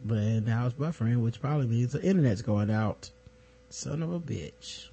But 0.05 0.45
now 0.45 0.67
it's 0.67 0.77
buffering, 0.77 1.23
which 1.23 1.41
probably 1.41 1.67
means 1.67 1.93
the 1.93 2.03
internet's 2.03 2.43
going 2.43 2.71
out. 2.71 3.11
Son 3.69 4.01
of 4.03 4.13
a 4.13 4.21
bitch. 4.21 4.89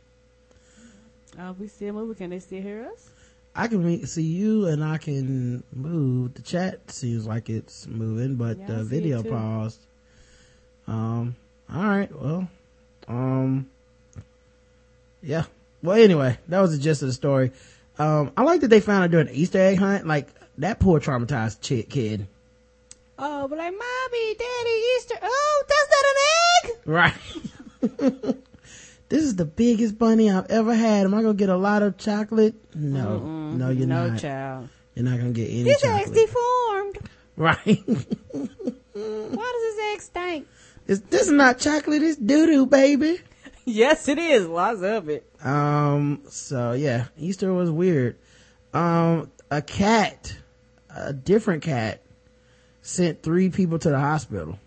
Uh, 1.40 1.54
we 1.60 1.68
still 1.68 1.94
moving. 1.94 2.16
Can 2.16 2.30
they 2.30 2.40
still 2.40 2.62
hear 2.62 2.90
us? 2.92 3.10
I 3.56 3.68
can 3.68 3.86
me- 3.86 4.06
see 4.06 4.24
you 4.24 4.68
and 4.68 4.84
I 4.84 4.98
can 4.98 5.64
move. 5.74 6.34
The 6.34 6.42
chat 6.42 6.90
seems 6.92 7.28
like 7.28 7.50
it's 7.50 7.86
moving, 7.88 8.36
but 8.36 8.58
Yeah, 8.58 8.66
the 8.68 8.84
video 8.84 9.22
paused. 9.22 9.80
Um, 10.88 11.36
alright, 11.74 12.12
well, 12.14 12.48
um, 13.08 13.70
yeah. 15.22 15.46
Well, 15.82 15.98
anyway, 15.98 16.38
that 16.48 16.60
was 16.62 16.72
the 16.72 16.82
gist 16.84 17.02
of 17.04 17.10
the 17.10 17.14
story. 17.14 17.52
Um, 18.00 18.32
I 18.36 18.44
like 18.44 18.62
that 18.62 18.70
they 18.70 18.80
found 18.80 19.04
her 19.04 19.08
during 19.08 19.28
the 19.28 19.40
Easter 19.40 19.60
egg 19.60 19.78
hunt. 19.78 20.08
Like, 20.08 20.28
that 20.58 20.80
poor 20.80 21.00
traumatized 21.00 21.62
chick 21.62 21.90
kid. 21.90 22.28
Oh, 23.20 23.48
but 23.48 23.58
like, 23.58 23.72
mommy, 23.74 24.36
daddy, 24.36 24.84
Easter. 24.98 25.16
Oh, 25.22 25.64
that's 25.70 25.90
not 25.94 26.06
an 26.10 26.18
egg. 26.66 26.78
Right. 28.16 28.36
this 29.10 29.24
is 29.24 29.36
the 29.36 29.46
biggest 29.46 29.98
bunny 29.98 30.30
I've 30.32 30.50
ever 30.50 30.74
had. 30.74 31.06
Am 31.06 31.14
I 31.14 31.22
gonna 31.22 31.34
get 31.34 31.50
a 31.50 31.58
lot 31.58 31.82
of 31.84 31.98
chocolate? 31.98 32.56
No. 32.76 33.22
Mm-mm. 33.24 33.58
No, 33.58 33.70
you're 33.70 33.88
no 33.88 34.10
not. 34.10 34.20
child. 34.20 34.70
You're 34.96 35.06
not 35.06 35.18
gonna 35.18 35.32
get 35.32 35.50
any 35.50 35.64
This 35.64 35.82
chocolate. 35.82 36.02
egg's 36.08 36.12
deformed. 36.12 36.98
Right. 37.36 37.84
Why 38.94 39.52
does 39.52 39.76
this 39.76 39.80
egg 39.94 40.02
stink? 40.02 40.48
It's, 40.88 41.02
this 41.10 41.24
is 41.24 41.32
not 41.32 41.60
chocolate, 41.60 42.04
it's 42.04 42.18
doo-doo, 42.18 42.66
baby. 42.66 43.20
Yes, 43.66 44.10
it 44.10 44.18
is. 44.18 44.46
Lots 44.46 44.82
of 44.82 45.08
it. 45.08 45.26
Um, 45.42 46.24
so 46.28 46.74
yeah, 46.74 47.06
Easter 47.18 47.54
was 47.54 47.72
weird. 47.72 48.18
Um, 48.74 49.32
a 49.50 49.62
cat, 49.62 50.36
a 50.94 51.14
different 51.14 51.64
cat, 51.64 52.02
sent 52.82 53.24
three 53.24 53.50
people 53.50 53.80
to 53.80 53.90
the 53.90 54.00
hospital. 54.02 54.60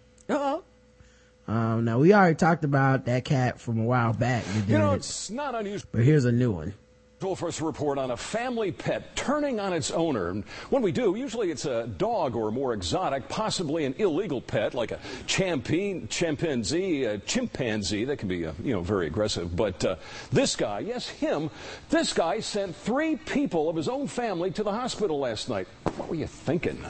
Um, 1.49 1.85
now 1.85 1.99
we 1.99 2.13
already 2.13 2.35
talked 2.35 2.65
about 2.65 3.05
that 3.07 3.25
cat 3.25 3.61
from 3.61 3.79
a 3.79 3.85
while 3.85 4.13
back. 4.13 4.45
You 4.67 4.79
know, 4.79 4.91
did. 4.91 4.97
it's 4.97 5.31
not 5.31 5.55
unusual. 5.55 5.89
But 5.93 6.03
here's 6.03 6.25
a 6.25 6.33
new 6.33 6.51
one. 6.51 6.75
Well, 7.23 7.35
for 7.35 7.49
us 7.49 7.57
to 7.57 7.65
report 7.65 7.97
on 7.97 8.11
a 8.11 8.17
family 8.17 8.73
pet 8.73 9.17
turning 9.17 9.59
on 9.59 9.73
its 9.73 9.91
owner. 9.91 10.29
And 10.29 10.45
when 10.69 10.83
we 10.83 10.93
do, 10.93 11.17
usually 11.17 11.51
it's 11.51 11.65
a 11.65 11.87
dog 11.87 12.37
or 12.37 12.49
a 12.49 12.53
more 12.53 12.75
exotic, 12.75 13.27
possibly 13.31 13.87
an 13.87 13.95
illegal 13.97 14.43
pet 14.43 14.75
like 14.75 14.91
a 14.91 15.01
champagne, 15.25 16.09
chimpanzee, 16.09 17.05
a 17.05 17.17
chimpanzee 17.17 18.05
that 18.05 18.19
can 18.19 18.29
be, 18.29 18.45
uh, 18.45 18.53
you 18.63 18.75
know, 18.75 18.83
very 18.83 19.07
aggressive. 19.07 19.57
But 19.57 19.83
uh, 19.83 19.97
this 20.31 20.57
guy, 20.57 20.81
yes, 20.81 21.09
him, 21.09 21.49
this 21.89 22.13
guy 22.13 22.41
sent 22.41 22.77
three 22.77 23.17
people 23.17 23.71
of 23.71 23.77
his 23.77 23.89
own 23.89 24.09
family 24.09 24.51
to 24.51 24.63
the 24.63 24.73
hospital 24.73 25.19
last 25.19 25.49
night. 25.49 25.69
What 25.97 26.11
were 26.11 26.17
you 26.17 26.27
thinking? 26.27 26.85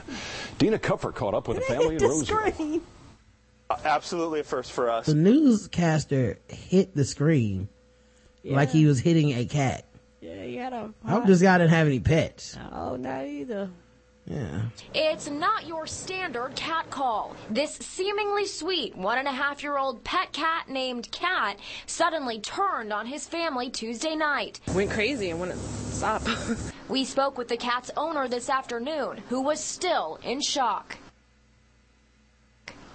Dina 0.57 0.77
Kupfer 0.77 1.13
caught 1.13 1.35
up 1.35 1.47
with 1.47 1.59
a 1.59 1.61
family 1.61 1.95
in 1.95 2.03
Roseville. 2.03 2.81
Absolutely 3.69 4.41
a 4.41 4.43
first 4.43 4.71
for 4.71 4.89
us. 4.89 5.05
The 5.07 5.15
newscaster 5.15 6.39
hit 6.47 6.95
the 6.95 7.05
screen 7.05 7.69
like 8.43 8.69
he 8.69 8.85
was 8.85 8.99
hitting 8.99 9.31
a 9.33 9.45
cat. 9.45 9.85
Yeah, 10.21 10.43
he 10.43 10.55
had 10.55 10.73
a. 10.73 10.93
I 11.03 11.11
hope 11.11 11.25
this 11.25 11.41
guy 11.41 11.57
didn't 11.57 11.71
have 11.71 11.87
any 11.87 11.99
pets. 11.99 12.57
Oh, 12.71 12.95
not 12.95 13.25
either. 13.25 13.69
Yeah. 14.25 14.63
It's 14.93 15.29
not 15.29 15.67
your 15.67 15.87
standard 15.87 16.53
cat 16.55 16.89
call. 16.89 17.35
This 17.49 17.75
seemingly 17.75 18.45
sweet 18.45 18.95
one 18.97 19.17
and 19.19 19.27
a 19.27 19.31
half 19.31 19.63
year 19.63 19.77
old 19.77 20.03
pet 20.03 20.33
cat 20.33 20.67
named 20.67 21.09
Cat 21.11 21.57
suddenly 21.85 22.41
turned 22.41 22.91
on 22.91 23.05
his 23.05 23.25
family 23.25 23.69
Tuesday 23.69 24.15
night. 24.15 24.59
Went 24.73 24.91
crazy 24.91 25.29
and 25.29 25.39
wouldn't 25.39 25.59
stop. 25.59 26.23
We 26.89 27.03
spoke 27.03 27.37
with 27.37 27.49
the 27.49 27.57
cat's 27.57 27.91
owner 27.97 28.29
this 28.29 28.49
afternoon, 28.49 29.21
who 29.27 29.41
was 29.41 29.59
still 29.59 30.19
in 30.23 30.39
shock. 30.39 30.95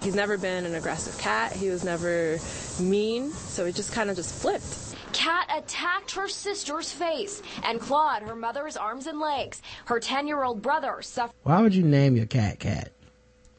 He's 0.02 0.14
never 0.14 0.36
been 0.36 0.66
an 0.66 0.74
aggressive 0.74 1.16
cat. 1.18 1.52
He 1.52 1.68
was 1.70 1.84
never 1.84 2.38
mean, 2.80 3.30
so 3.30 3.64
he 3.64 3.72
just 3.72 3.92
kind 3.92 4.10
of 4.10 4.16
just 4.16 4.34
flipped. 4.34 4.64
Cat 5.12 5.48
attacked 5.56 6.12
her 6.12 6.28
sister's 6.28 6.90
face 6.90 7.40
and 7.64 7.80
clawed 7.80 8.22
her 8.22 8.34
mother's 8.34 8.76
arms 8.76 9.06
and 9.06 9.20
legs. 9.20 9.62
Her 9.84 10.00
10 10.00 10.26
year 10.26 10.42
old 10.42 10.60
brother 10.62 11.02
suffered. 11.02 11.34
Why 11.44 11.60
would 11.62 11.74
you 11.74 11.84
name 11.84 12.16
your 12.16 12.26
cat 12.26 12.58
cat? 12.58 12.92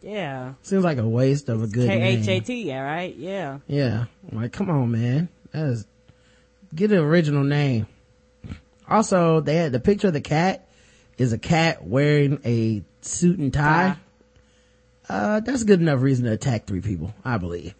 Yeah. 0.01 0.55
Seems 0.63 0.83
like 0.83 0.97
a 0.97 1.07
waste 1.07 1.47
of 1.47 1.63
a 1.63 1.67
good 1.67 1.87
K 1.87 1.99
name. 1.99 2.19
H 2.19 2.27
A 2.27 2.39
T, 2.41 2.63
yeah, 2.63 2.81
right? 2.81 3.15
Yeah. 3.15 3.59
Yeah. 3.67 4.05
Like, 4.31 4.51
come 4.51 4.69
on, 4.69 4.91
man. 4.91 5.29
That 5.51 5.67
is, 5.67 5.87
get 6.75 6.91
an 6.91 6.97
original 6.97 7.45
name. 7.45 7.87
Also, 8.89 9.39
they 9.39 9.55
had 9.55 9.71
the 9.71 9.79
picture 9.79 10.07
of 10.07 10.13
the 10.13 10.21
cat 10.21 10.67
is 11.17 11.31
a 11.31 11.37
cat 11.37 11.85
wearing 11.85 12.41
a 12.43 12.83
suit 13.01 13.39
and 13.39 13.53
tie. 13.53 13.95
Uh, 15.13 15.39
that's 15.41 15.61
a 15.61 15.65
good 15.65 15.79
enough 15.79 16.01
reason 16.01 16.25
to 16.25 16.31
attack 16.31 16.65
three 16.65 16.81
people, 16.81 17.13
I 17.23 17.37
believe. 17.37 17.75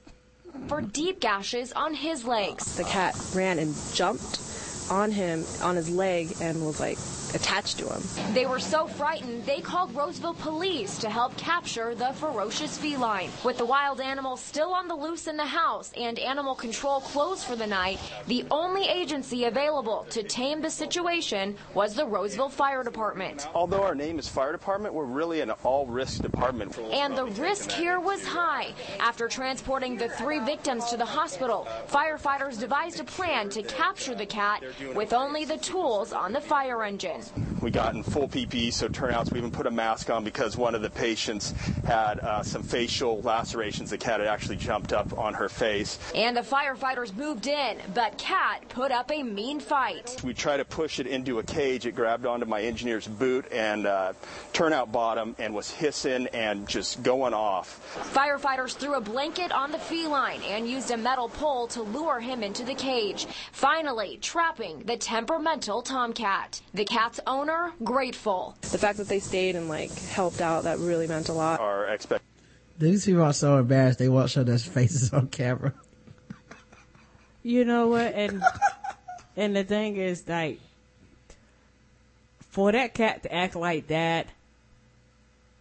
for 0.67 0.81
deep 0.81 1.19
gashes 1.19 1.73
on 1.73 1.95
his 1.95 2.25
legs. 2.25 2.75
The 2.75 2.83
cat 2.83 3.19
ran 3.33 3.57
and 3.57 3.73
jumped 3.93 4.39
on 4.91 5.09
him, 5.11 5.43
on 5.63 5.75
his 5.75 5.89
leg, 5.89 6.35
and 6.39 6.63
was 6.63 6.79
like 6.79 6.99
attached 7.33 7.79
to 7.79 7.89
him. 7.89 8.01
They 8.33 8.45
were 8.45 8.59
so 8.59 8.87
frightened, 8.87 9.45
they 9.45 9.61
called 9.61 9.95
Roseville 9.95 10.33
police 10.35 10.97
to 10.99 11.09
help 11.09 11.35
capture 11.37 11.95
the 11.95 12.13
ferocious 12.13 12.77
feline. 12.77 13.29
With 13.43 13.57
the 13.57 13.65
wild 13.65 14.01
animal 14.01 14.37
still 14.37 14.73
on 14.73 14.87
the 14.87 14.95
loose 14.95 15.27
in 15.27 15.37
the 15.37 15.45
house 15.45 15.91
and 15.97 16.19
animal 16.19 16.55
control 16.55 17.01
closed 17.01 17.45
for 17.45 17.55
the 17.55 17.67
night, 17.67 17.99
the 18.27 18.45
only 18.51 18.87
agency 18.87 19.45
available 19.45 20.05
to 20.09 20.23
tame 20.23 20.61
the 20.61 20.69
situation 20.69 21.55
was 21.73 21.95
the 21.95 22.05
Roseville 22.05 22.49
Fire 22.49 22.83
Department. 22.83 23.47
Although 23.53 23.83
our 23.83 23.95
name 23.95 24.19
is 24.19 24.27
fire 24.27 24.51
department, 24.51 24.93
we're 24.93 25.05
really 25.05 25.41
an 25.41 25.51
all-risk 25.63 26.21
department. 26.21 26.77
And 26.91 27.17
the 27.17 27.25
risk 27.25 27.71
here 27.71 27.99
was 27.99 28.23
high. 28.25 28.73
After 28.99 29.27
transporting 29.27 29.97
the 29.97 30.09
three 30.09 30.39
victims 30.39 30.85
to 30.85 30.97
the 30.97 31.05
hospital, 31.05 31.67
firefighters 31.87 32.59
devised 32.59 32.99
a 32.99 33.03
plan 33.03 33.49
to 33.49 33.63
capture 33.63 34.15
the 34.15 34.25
cat 34.25 34.63
with 34.95 35.13
only 35.13 35.45
the 35.45 35.57
tools 35.57 36.13
on 36.13 36.31
the 36.31 36.41
fire 36.41 36.83
engine. 36.83 37.22
We 37.61 37.71
got 37.71 37.95
in 37.95 38.03
full 38.03 38.27
PPE, 38.27 38.73
so 38.73 38.87
turnouts. 38.87 39.31
We 39.31 39.37
even 39.37 39.51
put 39.51 39.67
a 39.67 39.71
mask 39.71 40.09
on 40.09 40.23
because 40.23 40.57
one 40.57 40.75
of 40.75 40.81
the 40.81 40.89
patients 40.89 41.53
had 41.85 42.19
uh, 42.19 42.43
some 42.43 42.63
facial 42.63 43.21
lacerations. 43.21 43.89
The 43.89 43.97
cat 43.97 44.19
had 44.19 44.27
actually 44.27 44.57
jumped 44.57 44.93
up 44.93 45.17
on 45.17 45.33
her 45.33 45.49
face. 45.49 45.99
And 46.15 46.35
the 46.35 46.41
firefighters 46.41 47.15
moved 47.15 47.47
in, 47.47 47.77
but 47.93 48.17
Cat 48.17 48.67
put 48.69 48.91
up 48.91 49.11
a 49.11 49.23
mean 49.23 49.59
fight. 49.59 50.21
We 50.23 50.33
tried 50.33 50.57
to 50.57 50.65
push 50.65 50.99
it 50.99 51.07
into 51.07 51.39
a 51.39 51.43
cage. 51.43 51.85
It 51.85 51.95
grabbed 51.95 52.25
onto 52.25 52.45
my 52.45 52.61
engineer's 52.61 53.07
boot 53.07 53.45
and 53.51 53.85
uh, 53.85 54.13
turnout 54.53 54.91
bottom 54.91 55.35
and 55.39 55.53
was 55.53 55.69
hissing 55.69 56.27
and 56.27 56.67
just 56.67 57.03
going 57.03 57.33
off. 57.33 57.79
Firefighters 58.13 58.75
threw 58.75 58.95
a 58.95 59.01
blanket 59.01 59.51
on 59.51 59.71
the 59.71 59.77
feline 59.77 60.41
and 60.43 60.69
used 60.69 60.91
a 60.91 60.97
metal 60.97 61.29
pole 61.29 61.67
to 61.67 61.81
lure 61.81 62.19
him 62.19 62.43
into 62.43 62.63
the 62.63 62.75
cage, 62.75 63.27
finally 63.51 64.17
trapping 64.21 64.79
the 64.79 64.97
temperamental 64.97 65.81
tomcat. 65.81 66.61
The 66.73 66.85
cat's 67.13 67.27
owner 67.27 67.71
grateful. 67.83 68.55
The 68.61 68.77
fact 68.77 68.97
that 68.97 69.07
they 69.07 69.19
stayed 69.19 69.55
and 69.55 69.69
like 69.69 69.91
helped 69.91 70.41
out, 70.41 70.63
that 70.63 70.79
really 70.79 71.07
meant 71.07 71.29
a 71.29 71.33
lot. 71.33 71.59
Our 71.59 71.87
expect. 71.87 72.23
These 72.79 73.05
people 73.05 73.21
are 73.21 73.33
so 73.33 73.57
embarrassed 73.57 73.99
they 73.99 74.09
won't 74.09 74.29
show 74.29 74.43
their 74.43 74.57
faces 74.57 75.13
on 75.13 75.27
camera. 75.27 75.73
You 77.43 77.65
know 77.65 77.87
what? 77.87 78.13
And 78.13 78.43
and 79.37 79.55
the 79.55 79.63
thing 79.63 79.97
is, 79.97 80.27
like, 80.27 80.59
for 82.49 82.71
that 82.71 82.93
cat 82.93 83.23
to 83.23 83.33
act 83.33 83.55
like 83.55 83.87
that, 83.87 84.27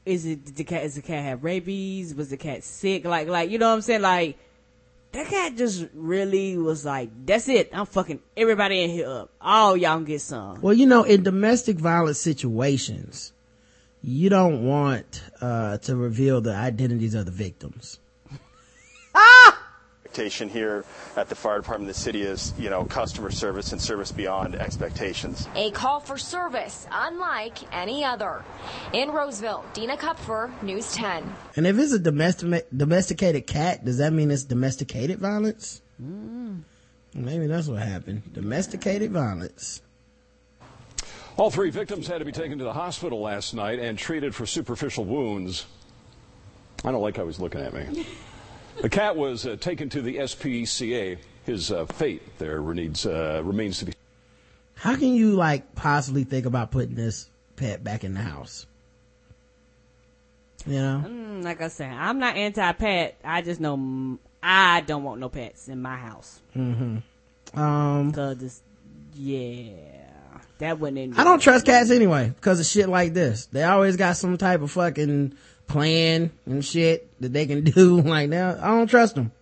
is 0.07 0.25
it 0.25 0.45
did 0.45 0.57
the 0.57 0.65
cat? 0.65 0.85
Is 0.85 0.95
the 0.95 1.03
cat 1.03 1.25
have 1.25 1.45
rabies? 1.45 2.15
Was 2.15 2.31
the 2.31 2.37
cat 2.37 2.65
sick? 2.65 3.05
Like, 3.05 3.29
like 3.29 3.51
you 3.51 3.59
know 3.59 3.69
what 3.69 3.75
I'm 3.75 3.83
saying? 3.83 4.03
Like 4.03 4.39
that 5.13 5.27
cat 5.27 5.57
just 5.57 5.87
really 5.95 6.57
was 6.57 6.85
like, 6.85 7.11
that's 7.27 7.49
it. 7.49 7.71
I'm 7.73 7.87
fucking 7.87 8.21
everybody 8.37 8.83
in 8.83 8.91
here 8.91 9.09
up. 9.09 9.31
All 9.41 9.77
y'all 9.77 9.97
can 9.97 10.05
get 10.05 10.21
some. 10.21 10.61
Well, 10.61 10.75
you 10.75 10.87
know, 10.87 11.05
in 11.05 11.23
domestic 11.23 11.77
violence 11.77 12.19
situations, 12.19 13.33
you 14.03 14.31
don't 14.31 14.65
want 14.65 15.23
uh, 15.41 15.79
to 15.79 15.97
reveal 15.97 16.41
the 16.41 16.55
identities 16.55 17.15
of 17.15 17.27
the 17.27 17.31
victims. 17.31 17.99
Expectation 20.13 20.51
here 20.51 20.85
at 21.17 21.31
the 21.31 21.35
fire 21.35 21.57
department, 21.57 21.89
of 21.89 21.97
the 21.97 22.03
city 22.03 22.21
is, 22.21 22.53
you 22.59 22.69
know, 22.69 22.85
customer 22.85 23.31
service 23.31 23.73
and 23.73 23.81
service 23.81 24.13
beyond 24.13 24.55
expectations. 24.55 25.49
A 25.55 25.71
call 25.71 26.01
for 26.01 26.19
service 26.19 26.87
unlike 26.93 27.57
any 27.73 28.05
other. 28.05 28.45
In 28.93 29.11
Roseville, 29.11 29.65
Dina 29.73 29.97
Kupfer, 29.97 30.53
News 30.63 30.93
10. 30.93 31.35
And 31.57 31.67
if 31.67 31.79
it's 31.79 31.93
a 31.93 31.99
domestic 31.99 32.69
domesticated 32.77 33.47
cat, 33.47 33.87
does 33.87 33.97
that 33.99 34.13
mean 34.13 34.31
it's 34.31 34.43
domesticated 34.43 35.19
violence? 35.19 35.81
Mm. 35.99 36.61
Maybe 37.15 37.47
that's 37.47 37.69
what 37.69 37.81
happened. 37.81 38.35
Domesticated 38.35 39.13
violence. 39.13 39.81
All 41.39 41.51
three 41.51 41.71
victims 41.71 42.07
had 42.07 42.19
to 42.19 42.27
be 42.27 42.33
taken 42.33 42.59
to 42.59 42.65
the 42.65 42.75
hospital 42.75 43.23
last 43.23 43.55
night 43.55 43.79
and 43.79 43.97
treated 43.97 44.35
for 44.35 44.45
superficial 44.45 45.07
wounds. 45.07 45.65
I 46.85 46.93
don't 46.93 47.01
like 47.01 47.17
how 47.17 47.25
he's 47.25 47.41
looking 47.41 47.63
at 47.63 47.73
me. 47.73 48.07
The 48.81 48.89
cat 48.89 49.17
was 49.17 49.47
uh, 49.47 49.57
taken 49.57 49.89
to 49.91 50.03
the 50.03 50.17
SPCA. 50.17 51.19
His 51.45 51.73
uh, 51.73 51.87
fate 51.87 52.39
there 52.39 52.61
needs, 52.61 53.05
uh, 53.05 53.43
remains 53.45 53.79
to 53.81 53.87
be. 53.87 53.93
How 54.75 54.97
can 54.97 55.15
you 55.15 55.35
like 55.35 55.75
possibly 55.75 56.25
think 56.25 56.47
about 56.47 56.71
putting 56.71 56.95
this 56.95 57.29
pet 57.57 57.85
back 57.85 58.05
in 58.05 58.15
the 58.15 58.21
house? 58.21 58.67
You 60.67 60.75
know? 60.75 61.05
Mm, 61.07 61.45
like 61.45 61.61
I 61.61 61.69
said, 61.69 61.93
I'm 61.93 62.19
not 62.19 62.37
anti-pet. 62.37 63.19
I 63.25 63.43
just 63.43 63.61
know 63.61 64.19
I 64.43 64.81
don't 64.83 65.03
want 65.03 65.21
no 65.21 65.29
pets 65.29 65.69
in 65.69 65.83
my 65.83 65.97
house. 65.97 66.41
Mm-hmm. 66.57 67.61
Um, 67.61 68.13
Cause 68.13 68.39
this, 68.39 68.63
yeah, 69.15 69.71
that 70.59 70.79
wouldn't. 70.79 71.19
I 71.19 71.25
don't 71.25 71.41
trust 71.41 71.67
cats 71.67 71.91
anyway 71.91 72.33
because 72.35 72.61
of 72.61 72.67
shit 72.67 72.89
like 72.89 73.15
this. 73.15 73.47
They 73.47 73.63
always 73.65 73.97
got 73.97 74.17
some 74.17 74.39
type 74.39 74.63
of 74.63 74.71
fucking 74.71 75.35
plan 75.73 76.31
and 76.47 76.65
shit 76.65 77.09
that 77.21 77.33
they 77.33 77.47
can 77.47 77.65
do. 77.65 78.01
Like 78.01 78.29
now, 78.29 78.57
I 78.61 78.69
don't 78.69 78.87
trust 78.89 79.15
them. 79.17 79.33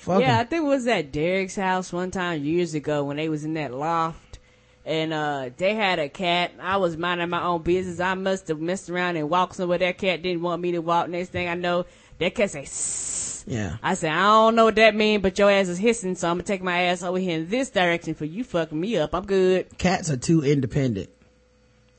Fuck 0.00 0.20
yeah, 0.22 0.34
'em. 0.34 0.40
I 0.40 0.44
think 0.44 0.64
it 0.64 0.68
was 0.68 0.86
at 0.86 1.12
Derek's 1.12 1.56
house 1.56 1.92
one 1.92 2.10
time 2.10 2.42
years 2.44 2.74
ago 2.74 3.04
when 3.04 3.16
they 3.16 3.28
was 3.28 3.44
in 3.44 3.54
that 3.54 3.72
loft. 3.74 4.38
And, 4.86 5.12
uh, 5.12 5.50
they 5.58 5.74
had 5.74 5.98
a 5.98 6.08
cat. 6.08 6.52
I 6.58 6.78
was 6.78 6.96
minding 6.96 7.28
my 7.28 7.42
own 7.42 7.60
business. 7.60 8.00
I 8.00 8.14
must 8.14 8.48
have 8.48 8.58
messed 8.58 8.88
around 8.88 9.16
and 9.16 9.28
walked 9.28 9.56
somewhere 9.56 9.76
that 9.76 9.98
cat 9.98 10.22
didn't 10.22 10.40
want 10.40 10.62
me 10.62 10.72
to 10.72 10.78
walk. 10.78 11.10
Next 11.10 11.28
thing 11.28 11.46
I 11.46 11.54
know, 11.54 11.84
that 12.18 12.34
cat 12.34 12.50
say, 12.50 12.62
"Sss." 12.62 13.44
Yeah. 13.46 13.76
I 13.82 13.94
said, 13.94 14.12
I 14.12 14.22
don't 14.22 14.54
know 14.54 14.64
what 14.66 14.76
that 14.76 14.94
mean, 14.94 15.20
but 15.20 15.38
your 15.38 15.50
ass 15.50 15.68
is 15.68 15.76
hissing, 15.78 16.14
so 16.14 16.28
I'm 16.28 16.34
gonna 16.36 16.44
take 16.44 16.62
my 16.62 16.82
ass 16.84 17.02
over 17.02 17.18
here 17.18 17.38
in 17.38 17.48
this 17.50 17.68
direction 17.70 18.14
for 18.14 18.24
you 18.24 18.44
fucking 18.44 18.78
me 18.80 18.96
up. 18.96 19.14
I'm 19.14 19.26
good. 19.26 19.66
Cats 19.78 20.10
are 20.10 20.16
too 20.16 20.42
independent. 20.42 21.10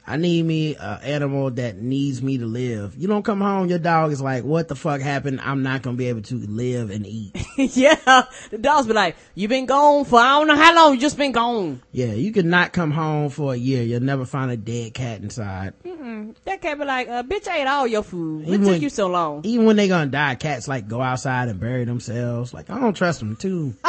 I 0.09 0.17
need 0.17 0.43
me 0.43 0.75
an 0.75 1.03
animal 1.03 1.51
that 1.51 1.77
needs 1.77 2.23
me 2.23 2.39
to 2.39 2.45
live. 2.47 2.95
You 2.97 3.07
don't 3.07 3.21
come 3.21 3.41
home, 3.41 3.69
your 3.69 3.77
dog 3.77 4.11
is 4.11 4.19
like, 4.19 4.43
what 4.43 4.67
the 4.67 4.75
fuck 4.75 5.01
happened? 5.01 5.39
I'm 5.39 5.61
not 5.61 5.83
gonna 5.83 5.97
be 5.97 6.07
able 6.07 6.23
to 6.23 6.35
live 6.35 6.89
and 6.89 7.05
eat. 7.05 7.35
yeah. 7.57 8.23
The 8.49 8.57
dogs 8.59 8.87
be 8.87 8.93
like, 8.93 9.15
you 9.35 9.47
been 9.47 9.67
gone 9.67 10.05
for 10.05 10.19
I 10.19 10.39
don't 10.39 10.47
know 10.47 10.55
how 10.55 10.73
long, 10.73 10.95
you 10.95 10.99
just 10.99 11.15
been 11.15 11.31
gone. 11.31 11.83
yeah, 11.91 12.07
you 12.13 12.31
could 12.31 12.47
not 12.47 12.73
come 12.73 12.89
home 12.89 13.29
for 13.29 13.53
a 13.53 13.55
year. 13.55 13.83
You'll 13.83 14.01
never 14.01 14.25
find 14.25 14.49
a 14.49 14.57
dead 14.57 14.95
cat 14.95 15.21
inside. 15.21 15.73
Mm-mm. 15.85 16.35
That 16.43 16.59
cat 16.59 16.79
be 16.79 16.85
like, 16.85 17.07
uh, 17.07 17.21
bitch, 17.21 17.47
I 17.47 17.59
ate 17.59 17.67
all 17.67 17.85
your 17.85 18.01
food. 18.01 18.45
What 18.45 18.53
Even 18.55 18.61
took 18.61 18.69
when- 18.71 18.81
you 18.81 18.89
so 18.89 19.05
long? 19.09 19.41
Even 19.43 19.67
when 19.67 19.75
they 19.75 19.87
gonna 19.87 20.09
die, 20.09 20.33
cats 20.33 20.67
like 20.67 20.87
go 20.87 21.03
outside 21.03 21.49
and 21.49 21.59
bury 21.59 21.85
themselves. 21.85 22.51
Like, 22.51 22.71
I 22.71 22.79
don't 22.79 22.95
trust 22.95 23.19
them 23.19 23.35
too. 23.35 23.75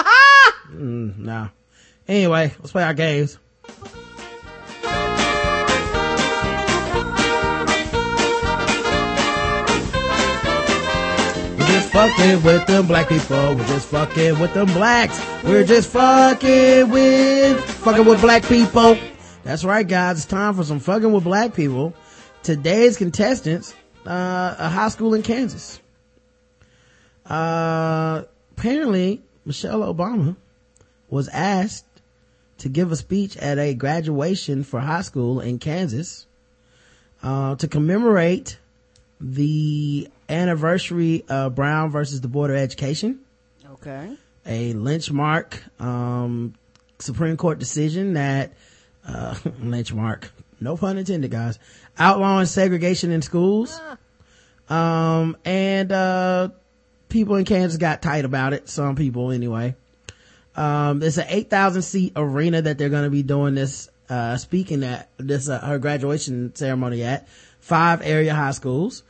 mm, 0.71 1.17
no. 1.17 1.49
Anyway, 2.07 2.53
let's 2.59 2.73
play 2.73 2.83
our 2.83 2.93
games. 2.93 3.39
Fucking 11.91 12.43
with 12.45 12.67
them 12.67 12.87
black 12.87 13.09
people. 13.09 13.55
We're 13.57 13.67
just 13.67 13.89
fucking 13.89 14.39
with 14.39 14.55
them 14.55 14.67
blacks. 14.69 15.21
We're 15.43 15.65
just 15.65 15.91
fucking 15.91 16.89
with, 16.89 17.61
fucking 17.65 18.05
with 18.05 18.21
black 18.21 18.45
people. 18.45 18.97
That's 19.43 19.65
right, 19.65 19.87
guys. 19.87 20.19
It's 20.19 20.27
time 20.27 20.55
for 20.55 20.63
some 20.63 20.79
fucking 20.79 21.13
with 21.13 21.25
black 21.25 21.55
people. 21.55 21.95
Today's 22.43 22.97
contestants, 22.97 23.75
uh, 24.07 24.55
a 24.59 24.69
high 24.69 24.89
school 24.89 25.15
in 25.15 25.23
Kansas. 25.23 25.81
Uh, 27.27 28.23
apparently 28.57 29.23
Michelle 29.45 29.81
Obama 29.81 30.37
was 31.09 31.29
asked 31.29 31.87
to 32.59 32.69
give 32.69 32.93
a 32.93 32.97
speech 32.97 33.37
at 33.37 33.59
a 33.59 33.75
graduation 33.75 34.63
for 34.63 34.81
high 34.81 35.03
school 35.03 35.41
in 35.41 35.59
Kansas, 35.59 36.27
uh, 37.23 37.57
to 37.57 37.67
commemorate 37.67 38.59
the 39.21 40.09
anniversary 40.31 41.25
of 41.29 41.55
Brown 41.55 41.91
versus 41.91 42.21
the 42.21 42.29
Board 42.29 42.51
of 42.51 42.57
Education, 42.57 43.21
Okay. 43.73 44.17
a 44.47 44.73
lynch 44.75 45.11
mark, 45.11 45.63
um, 45.81 46.55
Supreme 46.99 47.37
Court 47.37 47.59
decision 47.59 48.15
that, 48.15 48.53
uh, 49.07 49.35
lynch 49.63 49.93
mark, 49.93 50.31
no 50.61 50.77
pun 50.77 50.99
intended, 50.99 51.31
guys, 51.31 51.59
outlawing 51.99 52.47
segregation 52.47 53.11
in 53.11 53.23
schools. 53.23 53.81
Um, 54.69 55.37
and, 55.45 55.91
uh, 55.91 56.49
people 57.09 57.37
in 57.37 57.45
Kansas 57.45 57.77
got 57.79 58.03
tight 58.03 58.25
about 58.25 58.53
it. 58.53 58.69
Some 58.69 58.95
people 58.97 59.33
anyway. 59.33 59.75
Um, 60.57 61.03
it's 61.03 61.17
an 61.17 61.27
8,000 61.29 61.83
seat 61.83 62.13
arena 62.17 62.63
that 62.63 62.79
they're 62.79 62.89
going 62.89 63.05
to 63.05 63.11
be 63.11 63.23
doing 63.23 63.55
this, 63.55 63.89
uh, 64.09 64.37
speaking 64.37 64.85
at 64.85 65.09
this, 65.17 65.49
uh, 65.49 65.59
her 65.61 65.79
graduation 65.79 66.55
ceremony 66.55 67.03
at 67.03 67.29
five 67.61 68.01
area 68.03 68.35
high 68.35 68.51
schools. 68.53 69.03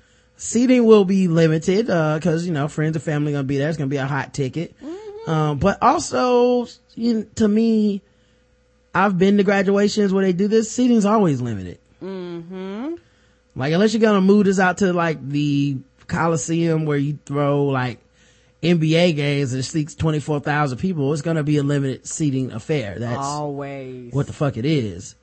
Seating 0.43 0.87
will 0.87 1.05
be 1.05 1.29
limited, 1.29 1.91
uh, 1.91 2.19
cause, 2.19 2.47
you 2.47 2.53
know, 2.53 2.67
friends 2.67 2.97
and 2.97 3.03
family 3.03 3.33
gonna 3.33 3.45
be 3.45 3.59
there. 3.59 3.69
It's 3.69 3.77
gonna 3.77 3.89
be 3.89 3.99
a 3.99 4.07
hot 4.07 4.33
ticket. 4.33 4.75
Um, 5.27 5.59
but 5.59 5.77
also, 5.83 6.67
you 6.95 7.15
know, 7.15 7.27
to 7.35 7.47
me, 7.47 8.01
I've 8.95 9.19
been 9.19 9.37
to 9.37 9.45
graduations 9.45 10.15
where 10.15 10.25
they 10.25 10.33
do 10.33 10.49
this. 10.49 10.71
Seating's 10.71 11.05
always 11.05 11.43
limited. 11.43 11.79
Mm-hmm. 12.03 12.95
Like, 13.55 13.75
unless 13.75 13.93
you're 13.93 14.01
gonna 14.01 14.23
move 14.23 14.47
this 14.47 14.59
out 14.59 14.79
to 14.79 14.95
like 14.95 15.19
the 15.29 15.77
Coliseum 16.07 16.87
where 16.87 16.97
you 16.97 17.19
throw 17.27 17.67
like 17.67 17.99
NBA 18.63 19.17
games 19.17 19.53
and 19.53 19.61
it 19.61 19.65
seats 19.65 19.95
24,000 19.95 20.79
people, 20.79 21.13
it's 21.13 21.21
gonna 21.21 21.43
be 21.43 21.59
a 21.59 21.63
limited 21.63 22.07
seating 22.07 22.51
affair. 22.51 22.99
That's 22.99 23.19
Always. 23.19 24.15
what 24.15 24.27
the 24.27 24.33
fuck 24.33 24.57
it 24.57 24.65
is. 24.65 25.17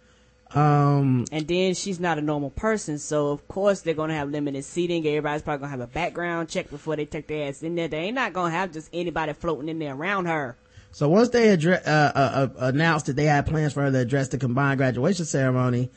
Um, 0.55 1.25
And 1.31 1.47
then 1.47 1.73
she's 1.73 1.99
not 1.99 2.17
a 2.17 2.21
normal 2.21 2.49
person, 2.51 2.99
so 2.99 3.31
of 3.31 3.47
course 3.47 3.81
they're 3.81 3.93
gonna 3.93 4.15
have 4.15 4.29
limited 4.29 4.63
seating. 4.63 5.05
Everybody's 5.05 5.41
probably 5.41 5.61
gonna 5.61 5.71
have 5.71 5.81
a 5.81 5.87
background 5.87 6.49
check 6.49 6.69
before 6.69 6.95
they 6.95 7.05
take 7.05 7.27
their 7.27 7.49
ass 7.49 7.63
in 7.63 7.75
there. 7.75 7.87
They 7.87 7.97
ain't 7.97 8.15
not 8.15 8.33
gonna 8.33 8.51
have 8.51 8.71
just 8.71 8.89
anybody 8.93 9.33
floating 9.33 9.67
in 9.67 9.79
there 9.79 9.93
around 9.93 10.25
her. 10.25 10.55
So 10.91 11.09
once 11.09 11.29
they 11.29 11.51
uh, 11.51 11.79
uh, 11.85 12.11
uh, 12.15 12.47
announced 12.59 13.07
that 13.07 13.15
they 13.17 13.25
had 13.25 13.45
plans 13.45 13.73
for 13.73 13.83
her 13.83 13.91
to 13.91 13.99
address 13.99 14.29
the 14.29 14.37
combined 14.37 14.77
graduation 14.77 15.25
ceremony, 15.25 15.91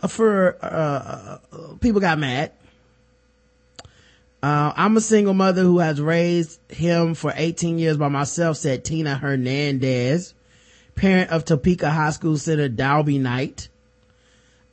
uh, 0.00 0.08
for 0.08 0.56
uh, 0.62 1.38
uh, 1.52 1.74
people 1.80 2.00
got 2.00 2.18
mad. 2.18 2.52
Uh, 4.42 4.72
I'm 4.76 4.96
a 4.96 5.00
single 5.00 5.34
mother 5.34 5.62
who 5.62 5.80
has 5.80 6.00
raised 6.00 6.60
him 6.70 7.14
for 7.14 7.32
18 7.34 7.78
years 7.78 7.96
by 7.96 8.08
myself, 8.08 8.56
said 8.56 8.84
Tina 8.84 9.16
Hernandez, 9.16 10.34
parent 10.94 11.30
of 11.30 11.44
Topeka 11.44 11.90
High 11.90 12.10
School 12.10 12.38
Center 12.38 12.68
Dalby 12.68 13.18
Knight. 13.18 13.68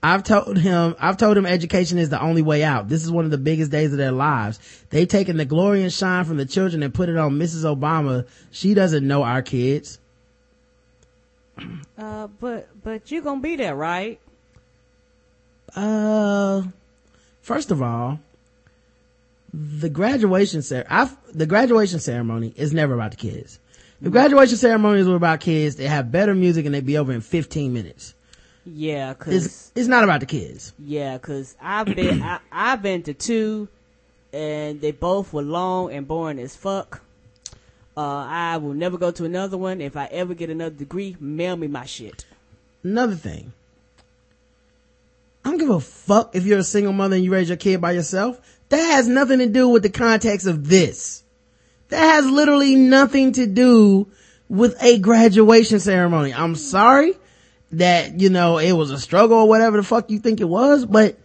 I've 0.04 0.24
told 0.24 0.58
him, 0.58 0.96
I've 1.00 1.16
told 1.16 1.38
him 1.38 1.46
education 1.46 1.98
is 1.98 2.10
the 2.10 2.22
only 2.22 2.42
way 2.42 2.62
out. 2.62 2.90
This 2.90 3.06
is 3.06 3.10
one 3.10 3.24
of 3.24 3.32
the 3.32 3.38
biggest 3.38 3.72
days 3.72 3.94
of 3.94 3.98
their 3.98 4.12
lives. 4.12 4.60
They've 4.90 5.08
taken 5.08 5.38
the 5.38 5.46
glory 5.46 5.82
and 5.82 5.94
shine 5.94 6.26
from 6.26 6.36
the 6.36 6.46
children 6.46 6.84
and 6.84 6.94
put 6.94 7.08
it 7.08 7.16
on 7.16 7.40
Mrs. 7.40 7.64
Obama. 7.64 8.28
She 8.52 8.74
doesn't 8.74 9.08
know 9.08 9.24
our 9.24 9.42
kids. 9.42 10.00
Uh, 11.98 12.28
but 12.40 12.68
but 12.84 13.12
you 13.12 13.22
gonna 13.22 13.40
be 13.40 13.56
there, 13.56 13.76
right? 13.76 14.20
Uh, 15.74 16.64
first 17.42 17.72
of 17.72 17.82
all, 17.82 18.20
the 19.54 19.90
graduation 19.90 20.64
cer- 20.64 20.86
I've, 20.90 21.16
the 21.34 21.46
graduation 21.46 22.00
ceremony 22.00 22.54
is 22.58 22.74
never 22.74 22.94
about 22.94 23.12
the 23.12 23.18
kids. 23.18 23.60
If 24.02 24.12
graduation 24.12 24.58
ceremonies 24.58 25.08
were 25.08 25.16
about 25.16 25.40
kids, 25.40 25.78
they 25.78 25.88
have 25.88 26.12
better 26.12 26.36
music 26.36 26.66
and 26.66 26.76
they'd 26.76 26.86
be 26.86 26.98
over 26.98 27.14
in 27.14 27.22
15 27.22 27.72
minutes. 27.72 28.16
Yeah, 28.66 29.14
cause 29.14 29.34
It's, 29.34 29.72
it's 29.76 29.88
not 29.88 30.04
about 30.04 30.22
the 30.22 30.26
kids. 30.26 30.74
yeah, 30.80 31.18
cause 31.18 31.56
I've 31.62 31.88
been 31.96 32.22
I, 32.22 32.40
I've 32.52 32.82
been 32.82 33.04
to 33.04 33.14
two, 33.14 33.68
and 34.32 34.80
they 34.80 34.92
both 34.92 35.34
were 35.34 35.42
long 35.42 35.92
and 35.92 36.08
boring 36.08 36.40
as 36.40 36.56
fuck. 36.56 37.02
Uh, 37.96 38.26
I 38.28 38.58
will 38.58 38.74
never 38.74 38.98
go 38.98 39.12
to 39.12 39.26
another 39.26 39.58
one. 39.58 39.82
If 39.82 39.96
I 39.98 40.06
ever 40.06 40.34
get 40.34 40.50
another 40.50 40.76
degree, 40.76 41.16
mail 41.20 41.56
me 41.56 41.68
my 41.68 41.86
shit. 41.86 42.26
Another 42.84 43.16
thing. 43.16 43.54
I 45.46 45.50
don't 45.50 45.60
give 45.60 45.70
a 45.70 45.80
fuck 45.80 46.36
if 46.36 46.46
you're 46.46 46.60
a 46.60 46.64
single 46.64 46.94
mother 46.94 47.16
and 47.16 47.24
you 47.26 47.32
raise 47.32 47.50
your 47.50 47.58
kid 47.58 47.82
by 47.82 47.92
yourself. 47.92 48.40
That 48.70 48.78
has 48.82 49.08
nothing 49.08 49.40
to 49.40 49.48
do 49.48 49.70
with 49.70 49.84
the 49.84 49.90
context 49.90 50.48
of 50.48 50.68
this. 50.68 51.22
That 51.90 52.00
has 52.00 52.26
literally 52.26 52.76
nothing 52.76 53.34
to 53.34 53.46
do 53.46 54.08
with 54.50 54.82
a 54.82 54.98
graduation 55.00 55.80
ceremony. 55.80 56.34
I'm 56.34 56.56
sorry 56.56 57.14
that, 57.74 58.20
you 58.20 58.30
know, 58.30 58.58
it 58.58 58.72
was 58.74 58.92
a 58.92 59.00
struggle 59.00 59.38
or 59.38 59.48
whatever 59.48 59.78
the 59.78 59.84
fuck 59.84 60.10
you 60.10 60.20
think 60.20 60.40
it 60.40 60.48
was, 60.50 60.86
but 60.86 61.18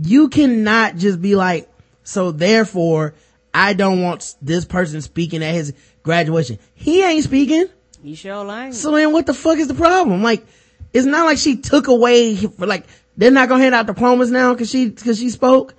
you 0.00 0.28
cannot 0.28 0.96
just 0.96 1.20
be 1.20 1.34
like, 1.34 1.68
so 2.04 2.30
therefore 2.30 3.14
I 3.52 3.74
don't 3.74 4.02
want 4.02 4.34
this 4.40 4.64
person 4.64 5.00
speaking 5.02 5.42
at 5.42 5.54
his 5.54 5.74
graduation. 6.02 6.58
He 6.74 7.04
ain't 7.04 7.24
speaking. 7.24 7.66
You 8.02 8.16
sure 8.16 8.44
lying? 8.44 8.72
So 8.72 8.92
then 8.92 9.12
what 9.12 9.26
the 9.26 9.34
fuck 9.34 9.58
is 9.58 9.68
the 9.68 9.74
problem? 9.74 10.22
Like, 10.22 10.44
it's 10.92 11.06
not 11.06 11.26
like 11.26 11.38
she 11.38 11.56
took 11.56 11.88
away, 11.88 12.36
like, 12.58 12.86
they're 13.16 13.30
not 13.30 13.48
gonna 13.48 13.62
hand 13.62 13.74
out 13.74 13.86
diplomas 13.86 14.30
now 14.30 14.54
cause 14.54 14.70
she, 14.70 14.90
cause 14.90 15.18
she 15.18 15.30
spoke. 15.30 15.74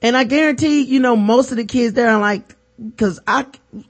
And 0.00 0.16
I 0.16 0.24
guarantee, 0.24 0.82
you 0.82 1.00
know, 1.00 1.16
most 1.16 1.50
of 1.50 1.56
the 1.56 1.64
kids 1.64 1.94
there 1.94 2.08
are 2.08 2.20
like, 2.20 2.54
cause 2.96 3.20
I, 3.26 3.46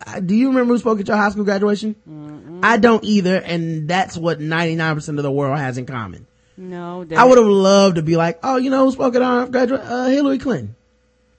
I 0.06 0.20
do 0.20 0.34
you 0.34 0.48
remember 0.48 0.74
who 0.74 0.78
spoke 0.78 1.00
at 1.00 1.08
your 1.08 1.16
high 1.16 1.30
school 1.30 1.44
graduation? 1.44 2.60
I 2.62 2.76
don't 2.76 3.04
either. 3.04 3.36
And 3.36 3.88
that's 3.88 4.16
what 4.16 4.40
99% 4.40 5.16
of 5.16 5.22
the 5.22 5.30
world 5.30 5.58
has 5.58 5.78
in 5.78 5.86
common. 5.86 6.26
No, 6.56 7.06
I 7.16 7.24
would 7.24 7.38
have 7.38 7.46
loved 7.46 7.96
to 7.96 8.02
be 8.02 8.16
like, 8.16 8.40
oh, 8.42 8.56
you 8.56 8.68
know 8.70 8.84
who 8.86 8.90
spoke 8.92 9.14
at 9.14 9.22
our 9.22 9.46
graduate, 9.46 9.80
uh, 9.82 10.06
Hillary 10.06 10.38
Clinton. 10.38 10.74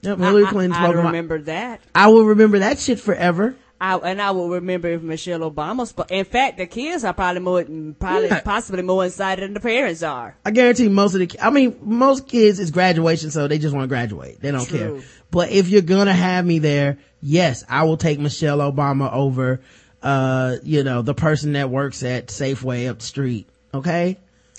Yep, 0.02 0.18
Hillary 0.18 0.46
Clinton 0.46 0.72
I, 0.72 0.80
I, 0.80 0.84
spoke 0.84 0.96
at 0.96 1.02
my- 1.02 1.10
remember 1.10 1.38
that. 1.42 1.82
I 1.94 2.08
will 2.08 2.24
remember 2.24 2.60
that 2.60 2.78
shit 2.78 2.98
forever. 2.98 3.54
I, 3.82 3.96
and 3.96 4.20
I 4.20 4.32
will 4.32 4.50
remember 4.50 4.88
if 4.88 5.00
Michelle 5.00 5.40
Obama 5.40 5.86
spoke. 5.86 6.10
In 6.10 6.26
fact, 6.26 6.58
the 6.58 6.66
kids 6.66 7.02
are 7.02 7.14
probably 7.14 7.40
more, 7.40 7.64
probably 7.98 8.28
Yeah. 8.28 8.40
possibly 8.40 8.82
more 8.82 9.06
excited 9.06 9.42
than 9.42 9.54
the 9.54 9.60
parents 9.60 10.02
are. 10.02 10.36
I 10.44 10.50
guarantee 10.50 10.88
most 10.90 11.14
of 11.14 11.20
the, 11.20 11.38
I 11.42 11.48
mean, 11.48 11.78
most 11.82 12.28
kids 12.28 12.58
is 12.58 12.70
graduation, 12.70 13.30
so 13.30 13.48
they 13.48 13.58
just 13.58 13.74
want 13.74 13.84
to 13.84 13.88
graduate. 13.88 14.40
They 14.42 14.50
don't 14.50 14.66
True. 14.66 14.78
care. 14.78 15.08
But 15.30 15.50
if 15.50 15.68
you're 15.70 15.80
gonna 15.80 16.12
have 16.12 16.44
me 16.44 16.58
there, 16.58 16.98
yes, 17.22 17.64
I 17.70 17.84
will 17.84 17.96
take 17.96 18.18
Michelle 18.20 18.58
Obama 18.58 19.10
over, 19.14 19.62
uh, 20.02 20.56
you 20.62 20.84
know, 20.84 21.00
the 21.00 21.14
person 21.14 21.54
that 21.54 21.70
works 21.70 22.02
at 22.02 22.26
Safeway 22.26 22.88
up 22.90 22.98
the 22.98 23.04
street. 23.06 23.48
Okay? 23.72 24.18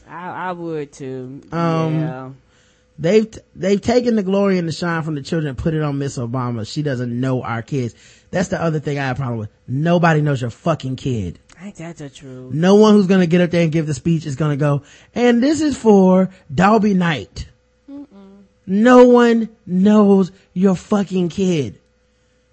I, 0.09 0.49
I 0.49 0.51
would 0.53 0.91
too. 0.93 1.41
Um, 1.51 1.99
yeah. 1.99 2.29
They've, 2.97 3.27
they've 3.55 3.81
taken 3.81 4.15
the 4.15 4.23
glory 4.23 4.57
and 4.57 4.67
the 4.67 4.71
shine 4.71 5.01
from 5.03 5.15
the 5.15 5.21
children 5.21 5.49
and 5.49 5.57
put 5.57 5.73
it 5.73 5.81
on 5.81 5.97
Miss 5.97 6.17
Obama. 6.17 6.67
She 6.71 6.81
doesn't 6.81 7.19
know 7.19 7.41
our 7.41 7.61
kids. 7.61 7.95
That's 8.31 8.47
the 8.47 8.61
other 8.61 8.79
thing 8.79 8.97
I 8.97 9.07
have 9.07 9.17
a 9.17 9.19
problem 9.19 9.39
with. 9.39 9.49
Nobody 9.67 10.21
knows 10.21 10.41
your 10.41 10.49
fucking 10.49 10.95
kid. 10.95 11.39
Ain't 11.61 11.75
that 11.75 11.97
the 11.97 12.09
truth? 12.09 12.53
No 12.53 12.75
one 12.75 12.95
who's 12.95 13.07
gonna 13.07 13.27
get 13.27 13.41
up 13.41 13.51
there 13.51 13.61
and 13.61 13.71
give 13.71 13.85
the 13.85 13.93
speech 13.93 14.25
is 14.25 14.35
gonna 14.35 14.57
go, 14.57 14.81
and 15.13 15.43
this 15.43 15.61
is 15.61 15.77
for 15.77 16.29
Dalby 16.53 16.93
Knight. 16.93 17.47
No 18.65 19.05
one 19.05 19.49
knows 19.65 20.31
your 20.53 20.75
fucking 20.75 21.29
kid. 21.29 21.77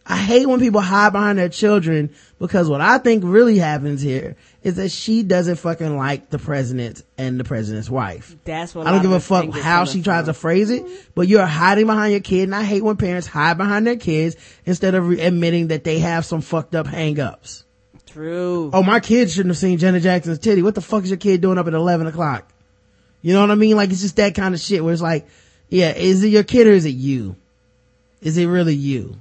I 0.05 0.16
hate 0.16 0.46
when 0.46 0.59
people 0.59 0.80
hide 0.80 1.12
behind 1.12 1.38
their 1.38 1.50
children 1.50 2.14
because 2.38 2.68
what 2.68 2.80
I 2.80 2.98
think 2.98 3.22
really 3.24 3.59
happens 3.59 4.00
here 4.00 4.36
is 4.62 4.76
that 4.76 4.90
she 4.90 5.22
doesn't 5.22 5.56
fucking 5.56 5.97
like 5.97 6.30
the 6.30 6.39
president 6.39 7.02
and 7.16 7.39
the 7.39 7.44
president's 7.44 7.89
wife. 7.89 8.36
That's 8.44 8.74
what 8.74 8.86
I 8.86 8.93
don't 8.93 9.02
give 9.02 9.12
a 9.12 9.20
fuck 9.20 9.51
how 9.51 9.85
she 9.85 10.02
tries 10.02 10.26
to 10.26 10.35
phrase 10.35 10.70
it, 10.70 10.85
but 11.14 11.28
you're 11.28 11.47
hiding 11.47 11.86
behind 11.86 12.12
your 12.12 12.20
kid 12.20 12.44
and 12.44 12.55
I 12.55 12.64
hate 12.64 12.82
when 12.82 12.97
parents 12.97 13.26
hide 13.26 13.56
behind 13.56 13.86
their 13.86 13.97
kids 13.97 14.36
instead 14.66 14.94
of 14.94 15.06
re- 15.06 15.20
admitting 15.20 15.68
that 15.68 15.85
they 15.85 16.01
have 16.01 16.24
some 16.24 16.40
fucked 16.40 16.74
up 16.74 16.86
hang-ups. 16.86 17.64
True. 18.06 18.70
Oh, 18.72 18.82
my 18.82 19.01
kid 19.01 19.30
shouldn't 19.30 19.51
have 19.51 19.59
seen 19.59 19.78
Janet 19.78 20.02
Jackson's 20.02 20.39
titty. 20.39 20.62
What 20.62 20.74
the 20.74 20.80
fuck 20.80 21.05
is 21.05 21.10
your 21.10 21.18
kid 21.18 21.40
doing 21.40 21.59
up 21.59 21.66
at 21.66 21.74
11 21.74 22.06
o'clock? 22.06 22.51
You 23.22 23.35
know 23.35 23.43
what 23.43 23.51
I 23.51 23.55
mean? 23.55 23.76
Like, 23.76 23.90
it's 23.90 24.01
just 24.01 24.16
that 24.16 24.35
kind 24.35 24.55
of 24.55 24.60
shit 24.60 24.82
where 24.82 24.93
it's 24.93 25.02
like, 25.02 25.28
yeah, 25.68 25.93
is 25.93 26.24
it 26.24 26.28
your 26.28 26.44
kid 26.44 26.66
or 26.66 26.72
is 26.72 26.85
it 26.85 26.90
you? 26.90 27.36
Is 28.20 28.39
it 28.39 28.47
really 28.47 28.74
you? 28.74 29.20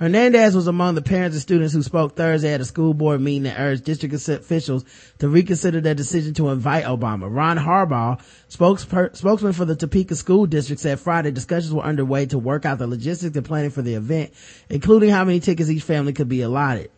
Hernandez 0.00 0.56
was 0.56 0.66
among 0.66 0.94
the 0.94 1.02
parents 1.02 1.36
and 1.36 1.42
students 1.42 1.74
who 1.74 1.82
spoke 1.82 2.16
Thursday 2.16 2.54
at 2.54 2.60
a 2.62 2.64
school 2.64 2.94
board 2.94 3.20
meeting 3.20 3.42
that 3.42 3.60
urged 3.60 3.84
district 3.84 4.14
officials 4.14 4.82
to 5.18 5.28
reconsider 5.28 5.82
their 5.82 5.94
decision 5.94 6.32
to 6.32 6.48
invite 6.48 6.84
Obama. 6.84 7.28
Ron 7.30 7.58
Harbaugh, 7.58 8.18
spokesman 8.48 9.52
for 9.52 9.66
the 9.66 9.76
Topeka 9.76 10.16
School 10.16 10.46
District, 10.46 10.80
said 10.80 10.98
Friday 10.98 11.32
discussions 11.32 11.74
were 11.74 11.82
underway 11.82 12.24
to 12.24 12.38
work 12.38 12.64
out 12.64 12.78
the 12.78 12.86
logistics 12.86 13.36
and 13.36 13.44
planning 13.44 13.68
for 13.68 13.82
the 13.82 13.92
event, 13.92 14.32
including 14.70 15.10
how 15.10 15.22
many 15.22 15.38
tickets 15.38 15.68
each 15.68 15.82
family 15.82 16.14
could 16.14 16.30
be 16.30 16.40
allotted. 16.40 16.90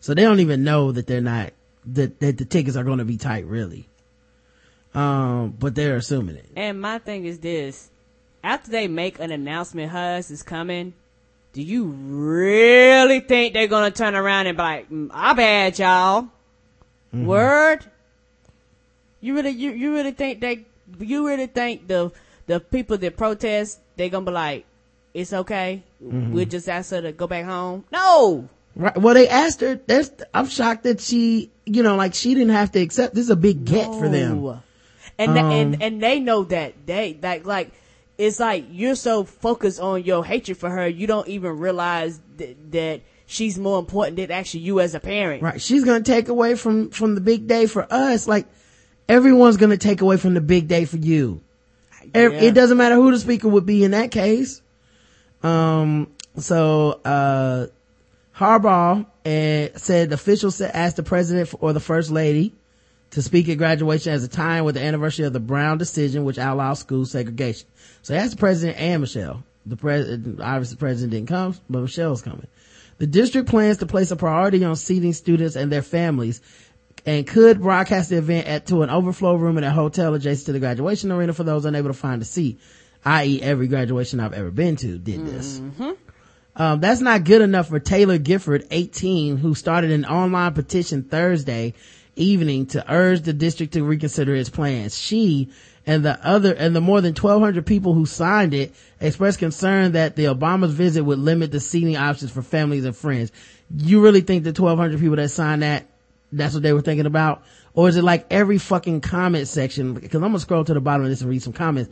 So 0.00 0.14
they 0.14 0.22
don't 0.22 0.40
even 0.40 0.64
know 0.64 0.90
that 0.90 1.06
they're 1.06 1.20
not, 1.20 1.52
that, 1.84 2.18
that 2.20 2.38
the 2.38 2.46
tickets 2.46 2.78
are 2.78 2.84
going 2.84 2.96
to 2.96 3.04
be 3.04 3.18
tight, 3.18 3.44
really. 3.44 3.90
Um, 4.94 5.50
but 5.50 5.74
they're 5.74 5.96
assuming 5.96 6.36
it. 6.36 6.48
And 6.56 6.80
my 6.80 6.98
thing 6.98 7.26
is 7.26 7.40
this: 7.40 7.90
after 8.42 8.70
they 8.70 8.88
make 8.88 9.20
an 9.20 9.30
announcement, 9.30 9.92
Hus 9.92 10.30
is 10.30 10.42
coming. 10.42 10.94
Do 11.52 11.62
you 11.62 11.84
really 11.84 13.20
think 13.20 13.52
they're 13.52 13.66
gonna 13.68 13.90
turn 13.90 14.14
around 14.14 14.46
and 14.46 14.56
be 14.56 14.62
like, 14.62 14.90
"Mm, 14.90 15.10
"I 15.12 15.34
bad, 15.34 15.78
y'all"? 15.78 16.22
Mm-hmm. 17.14 17.26
Word? 17.26 17.84
You 19.20 19.34
really, 19.34 19.50
you, 19.50 19.70
you 19.72 19.94
really 19.94 20.12
think 20.12 20.40
they, 20.40 20.64
you 20.98 21.26
really 21.26 21.46
think 21.46 21.86
the 21.88 22.10
the 22.46 22.58
people 22.58 22.96
that 22.98 23.16
protest 23.16 23.80
they 23.96 24.08
gonna 24.08 24.24
be 24.26 24.32
like, 24.32 24.64
"It's 25.12 25.32
okay, 25.32 25.82
Mhm. 26.02 26.32
we'll 26.32 26.46
just 26.46 26.68
ask 26.68 26.90
her 26.90 27.02
to 27.02 27.12
go 27.12 27.26
back 27.26 27.44
home"? 27.44 27.84
No. 27.92 28.48
Right. 28.74 28.96
Well, 28.96 29.12
they 29.12 29.28
asked 29.28 29.60
her. 29.60 29.78
There's, 29.86 30.10
I'm 30.32 30.46
shocked 30.48 30.84
that 30.84 31.02
she, 31.02 31.50
you 31.66 31.82
know, 31.82 31.94
like 31.96 32.14
she 32.14 32.34
didn't 32.34 32.54
have 32.56 32.72
to 32.72 32.80
accept. 32.80 33.14
This 33.14 33.24
is 33.24 33.30
a 33.30 33.36
big 33.36 33.66
get 33.66 33.94
for 33.94 34.08
them. 34.08 34.40
No. 34.42 34.62
And 35.18 35.36
Um, 35.36 35.50
and 35.50 35.82
and 35.82 36.02
they 36.02 36.18
know 36.18 36.44
that 36.44 36.72
they 36.86 37.18
like 37.22 37.44
like 37.44 37.72
it's 38.18 38.38
like 38.38 38.66
you're 38.70 38.94
so 38.94 39.24
focused 39.24 39.80
on 39.80 40.04
your 40.04 40.24
hatred 40.24 40.56
for 40.58 40.70
her, 40.70 40.86
you 40.86 41.06
don't 41.06 41.28
even 41.28 41.58
realize 41.58 42.20
that, 42.36 42.72
that 42.72 43.00
she's 43.26 43.58
more 43.58 43.78
important 43.78 44.16
than 44.16 44.30
actually 44.30 44.60
you 44.60 44.80
as 44.80 44.94
a 44.94 45.00
parent. 45.00 45.42
Right. 45.42 45.60
She's 45.60 45.84
going 45.84 46.02
to 46.02 46.10
take 46.10 46.28
away 46.28 46.54
from, 46.54 46.90
from 46.90 47.14
the 47.14 47.20
big 47.20 47.46
day 47.46 47.66
for 47.66 47.86
us. 47.90 48.28
Like 48.28 48.46
everyone's 49.08 49.56
going 49.56 49.70
to 49.70 49.78
take 49.78 50.00
away 50.00 50.16
from 50.16 50.34
the 50.34 50.40
big 50.40 50.68
day 50.68 50.84
for 50.84 50.98
you. 50.98 51.40
Yeah. 52.14 52.30
It 52.30 52.54
doesn't 52.54 52.76
matter 52.76 52.96
who 52.96 53.10
the 53.10 53.18
speaker 53.18 53.48
would 53.48 53.66
be 53.66 53.84
in 53.84 53.92
that 53.92 54.10
case. 54.10 54.60
Um, 55.42 56.08
so, 56.36 57.00
uh, 57.04 57.66
Harbaugh 58.36 59.06
uh, 59.24 59.78
said 59.78 60.12
officials 60.12 60.60
asked 60.60 60.96
the 60.96 61.02
president 61.02 61.48
for, 61.48 61.58
or 61.58 61.72
the 61.72 61.80
first 61.80 62.10
lady 62.10 62.54
to 63.10 63.22
speak 63.22 63.48
at 63.48 63.58
graduation 63.58 64.12
as 64.12 64.24
a 64.24 64.28
time 64.28 64.64
with 64.64 64.74
the 64.74 64.82
anniversary 64.82 65.26
of 65.26 65.32
the 65.32 65.40
Brown 65.40 65.78
decision, 65.78 66.24
which 66.24 66.38
outlaws 66.38 66.80
school 66.80 67.04
segregation. 67.04 67.68
So 68.02 68.14
asked 68.14 68.32
the 68.32 68.36
president 68.36 68.78
and 68.78 69.00
Michelle. 69.00 69.44
The 69.64 69.76
president, 69.76 70.40
obviously 70.40 70.74
the 70.74 70.80
president 70.80 71.12
didn't 71.12 71.28
come, 71.28 71.56
but 71.70 71.82
Michelle's 71.82 72.22
coming. 72.22 72.48
The 72.98 73.06
district 73.06 73.48
plans 73.48 73.78
to 73.78 73.86
place 73.86 74.10
a 74.10 74.16
priority 74.16 74.64
on 74.64 74.76
seating 74.76 75.12
students 75.12 75.56
and 75.56 75.70
their 75.70 75.82
families 75.82 76.40
and 77.06 77.26
could 77.26 77.60
broadcast 77.60 78.10
the 78.10 78.18
event 78.18 78.46
at, 78.46 78.66
to 78.66 78.82
an 78.82 78.90
overflow 78.90 79.34
room 79.34 79.58
in 79.58 79.64
a 79.64 79.70
hotel 79.70 80.14
adjacent 80.14 80.46
to 80.46 80.52
the 80.52 80.60
graduation 80.60 81.10
arena 81.10 81.32
for 81.32 81.44
those 81.44 81.64
unable 81.64 81.88
to 81.88 81.94
find 81.94 82.22
a 82.22 82.24
seat, 82.24 82.60
i.e. 83.04 83.40
every 83.42 83.68
graduation 83.68 84.20
I've 84.20 84.32
ever 84.32 84.50
been 84.50 84.76
to 84.76 84.98
did 84.98 85.26
this. 85.26 85.60
Um, 86.54 86.80
that's 86.80 87.00
not 87.00 87.24
good 87.24 87.40
enough 87.40 87.68
for 87.68 87.80
Taylor 87.80 88.18
Gifford, 88.18 88.66
18, 88.70 89.38
who 89.38 89.54
started 89.54 89.90
an 89.90 90.04
online 90.04 90.52
petition 90.52 91.02
Thursday 91.02 91.74
evening 92.14 92.66
to 92.66 92.92
urge 92.92 93.22
the 93.22 93.32
district 93.32 93.72
to 93.72 93.82
reconsider 93.82 94.34
its 94.34 94.50
plans. 94.50 94.96
She 94.96 95.50
and 95.86 96.04
the 96.04 96.24
other, 96.24 96.52
and 96.54 96.76
the 96.76 96.80
more 96.80 97.00
than 97.00 97.14
1200 97.14 97.66
people 97.66 97.94
who 97.94 98.06
signed 98.06 98.54
it 98.54 98.72
expressed 99.00 99.38
concern 99.38 99.92
that 99.92 100.14
the 100.14 100.24
Obama's 100.24 100.72
visit 100.72 101.02
would 101.02 101.18
limit 101.18 101.50
the 101.50 101.60
seating 101.60 101.96
options 101.96 102.30
for 102.30 102.42
families 102.42 102.84
and 102.84 102.96
friends. 102.96 103.32
You 103.76 104.00
really 104.00 104.20
think 104.20 104.44
the 104.44 104.50
1200 104.50 105.00
people 105.00 105.16
that 105.16 105.28
signed 105.30 105.62
that, 105.62 105.86
that's 106.30 106.54
what 106.54 106.62
they 106.62 106.72
were 106.72 106.82
thinking 106.82 107.06
about? 107.06 107.42
Or 107.74 107.88
is 107.88 107.96
it 107.96 108.04
like 108.04 108.26
every 108.30 108.58
fucking 108.58 109.00
comment 109.00 109.48
section? 109.48 110.00
Cause 110.00 110.14
I'm 110.14 110.20
gonna 110.20 110.38
scroll 110.38 110.64
to 110.64 110.74
the 110.74 110.80
bottom 110.80 111.04
of 111.04 111.10
this 111.10 111.20
and 111.20 111.30
read 111.30 111.42
some 111.42 111.52
comments. 111.52 111.90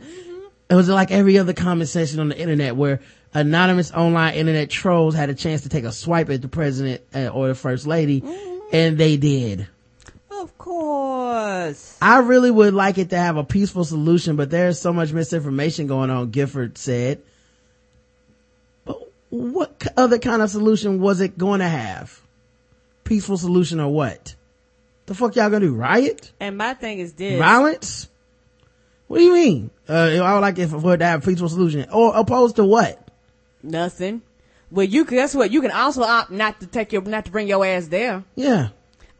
It 0.69 0.75
was 0.75 0.87
like 0.87 1.11
every 1.11 1.37
other 1.37 1.53
comment 1.53 1.89
section 1.89 2.21
on 2.21 2.29
the 2.29 2.39
internet 2.39 2.77
where 2.77 3.01
anonymous 3.33 3.91
online 3.91 4.35
internet 4.35 4.69
trolls 4.69 5.15
had 5.15 5.29
a 5.29 5.33
chance 5.33 5.63
to 5.63 5.69
take 5.69 5.83
a 5.83 5.91
swipe 5.91 6.29
at 6.29 6.41
the 6.41 6.47
president 6.47 7.01
uh, 7.13 7.27
or 7.27 7.49
the 7.49 7.55
first 7.55 7.87
lady, 7.87 8.23
and 8.71 8.97
they 8.97 9.17
did. 9.17 9.67
Of 10.41 10.57
course. 10.57 11.97
I 12.01 12.19
really 12.19 12.49
would 12.49 12.73
like 12.73 12.97
it 12.97 13.11
to 13.11 13.17
have 13.17 13.37
a 13.37 13.43
peaceful 13.43 13.83
solution, 13.83 14.35
but 14.35 14.49
there's 14.49 14.79
so 14.79 14.91
much 14.91 15.13
misinformation 15.13 15.85
going 15.85 16.09
on, 16.09 16.31
Gifford 16.31 16.79
said. 16.79 17.21
But 18.83 18.99
what 19.29 19.85
other 19.95 20.17
kind 20.17 20.41
of 20.41 20.49
solution 20.49 20.99
was 20.99 21.21
it 21.21 21.37
going 21.37 21.59
to 21.59 21.67
have? 21.67 22.19
Peaceful 23.03 23.37
solution 23.37 23.79
or 23.79 23.93
what? 23.93 24.35
The 25.05 25.13
fuck 25.13 25.35
y'all 25.35 25.49
gonna 25.49 25.65
do? 25.65 25.75
Riot? 25.75 26.31
And 26.39 26.57
my 26.57 26.73
thing 26.73 26.99
is 26.99 27.13
this. 27.13 27.37
Violence? 27.37 28.09
What 29.07 29.17
do 29.17 29.23
you 29.23 29.33
mean? 29.33 29.69
Uh, 29.89 29.93
I 30.23 30.33
would 30.33 30.39
like 30.39 30.57
it 30.57 30.69
for 30.69 30.93
it 30.93 30.97
to 30.99 31.05
have 31.05 31.23
a 31.23 31.25
peaceful 31.27 31.49
solution. 31.49 31.87
Or 31.91 32.15
opposed 32.15 32.55
to 32.55 32.63
what? 32.63 33.09
Nothing. 33.61 34.21
Well, 34.71 34.85
you 34.85 35.03
can, 35.03 35.17
guess 35.17 35.35
what? 35.35 35.51
You 35.51 35.61
can 35.61 35.71
also 35.71 36.01
opt 36.03 36.31
not 36.31 36.61
to 36.61 36.67
take 36.67 36.93
your, 36.93 37.01
not 37.01 37.25
to 37.25 37.31
bring 37.31 37.47
your 37.47 37.65
ass 37.65 37.87
there. 37.87 38.23
Yeah. 38.35 38.69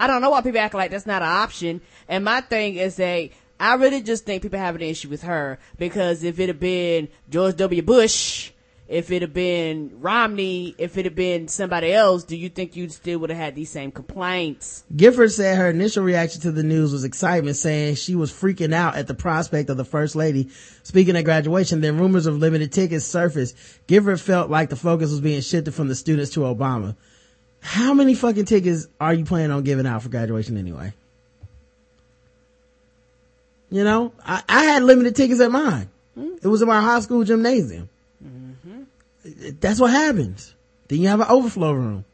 I 0.01 0.07
don't 0.07 0.19
know 0.19 0.31
why 0.31 0.41
people 0.41 0.59
act 0.59 0.73
like 0.73 0.89
that's 0.89 1.05
not 1.05 1.21
an 1.21 1.27
option. 1.27 1.79
And 2.07 2.25
my 2.25 2.41
thing 2.41 2.75
is 2.75 2.95
that 2.95 3.29
I 3.59 3.75
really 3.75 4.01
just 4.01 4.25
think 4.25 4.41
people 4.41 4.57
have 4.57 4.73
an 4.73 4.81
issue 4.81 5.09
with 5.09 5.21
her 5.21 5.59
because 5.77 6.23
if 6.23 6.39
it 6.39 6.49
had 6.49 6.59
been 6.59 7.07
George 7.29 7.55
W. 7.57 7.83
Bush, 7.83 8.51
if 8.87 9.11
it 9.11 9.21
had 9.21 9.31
been 9.31 9.91
Romney, 10.01 10.73
if 10.79 10.97
it 10.97 11.05
had 11.05 11.13
been 11.13 11.47
somebody 11.47 11.93
else, 11.93 12.23
do 12.23 12.35
you 12.35 12.49
think 12.49 12.75
you 12.75 12.89
still 12.89 13.19
would 13.19 13.29
have 13.29 13.37
had 13.37 13.55
these 13.55 13.69
same 13.69 13.91
complaints? 13.91 14.85
Gifford 14.95 15.31
said 15.31 15.59
her 15.59 15.69
initial 15.69 16.03
reaction 16.03 16.41
to 16.41 16.51
the 16.51 16.63
news 16.63 16.91
was 16.91 17.03
excitement, 17.03 17.55
saying 17.55 17.93
she 17.93 18.15
was 18.15 18.31
freaking 18.31 18.73
out 18.73 18.95
at 18.95 19.05
the 19.05 19.13
prospect 19.13 19.69
of 19.69 19.77
the 19.77 19.85
first 19.85 20.15
lady 20.15 20.49
speaking 20.81 21.15
at 21.15 21.25
graduation. 21.25 21.79
Then 21.79 21.99
rumors 21.99 22.25
of 22.25 22.39
limited 22.39 22.71
tickets 22.71 23.05
surfaced. 23.05 23.55
Gifford 23.85 24.19
felt 24.19 24.49
like 24.49 24.71
the 24.71 24.75
focus 24.75 25.11
was 25.11 25.21
being 25.21 25.41
shifted 25.41 25.75
from 25.75 25.89
the 25.89 25.95
students 25.95 26.31
to 26.31 26.39
Obama. 26.39 26.95
How 27.61 27.93
many 27.93 28.15
fucking 28.15 28.45
tickets 28.45 28.87
are 28.99 29.13
you 29.13 29.23
planning 29.23 29.51
on 29.51 29.63
giving 29.63 29.85
out 29.85 30.03
for 30.03 30.09
graduation 30.09 30.57
anyway? 30.57 30.93
You 33.69 33.83
know, 33.85 34.11
I, 34.25 34.43
I 34.49 34.63
had 34.65 34.83
limited 34.83 35.15
tickets 35.15 35.39
at 35.39 35.51
mine. 35.51 35.89
It 36.17 36.47
was 36.47 36.61
in 36.61 36.67
my 36.67 36.81
high 36.81 36.99
school 36.99 37.23
gymnasium. 37.23 37.87
That's 39.23 39.79
what 39.79 39.91
happens. 39.91 40.53
Then 40.87 40.99
you 40.99 41.07
have 41.07 41.21
an 41.21 41.27
overflow 41.29 41.71
room. 41.71 42.05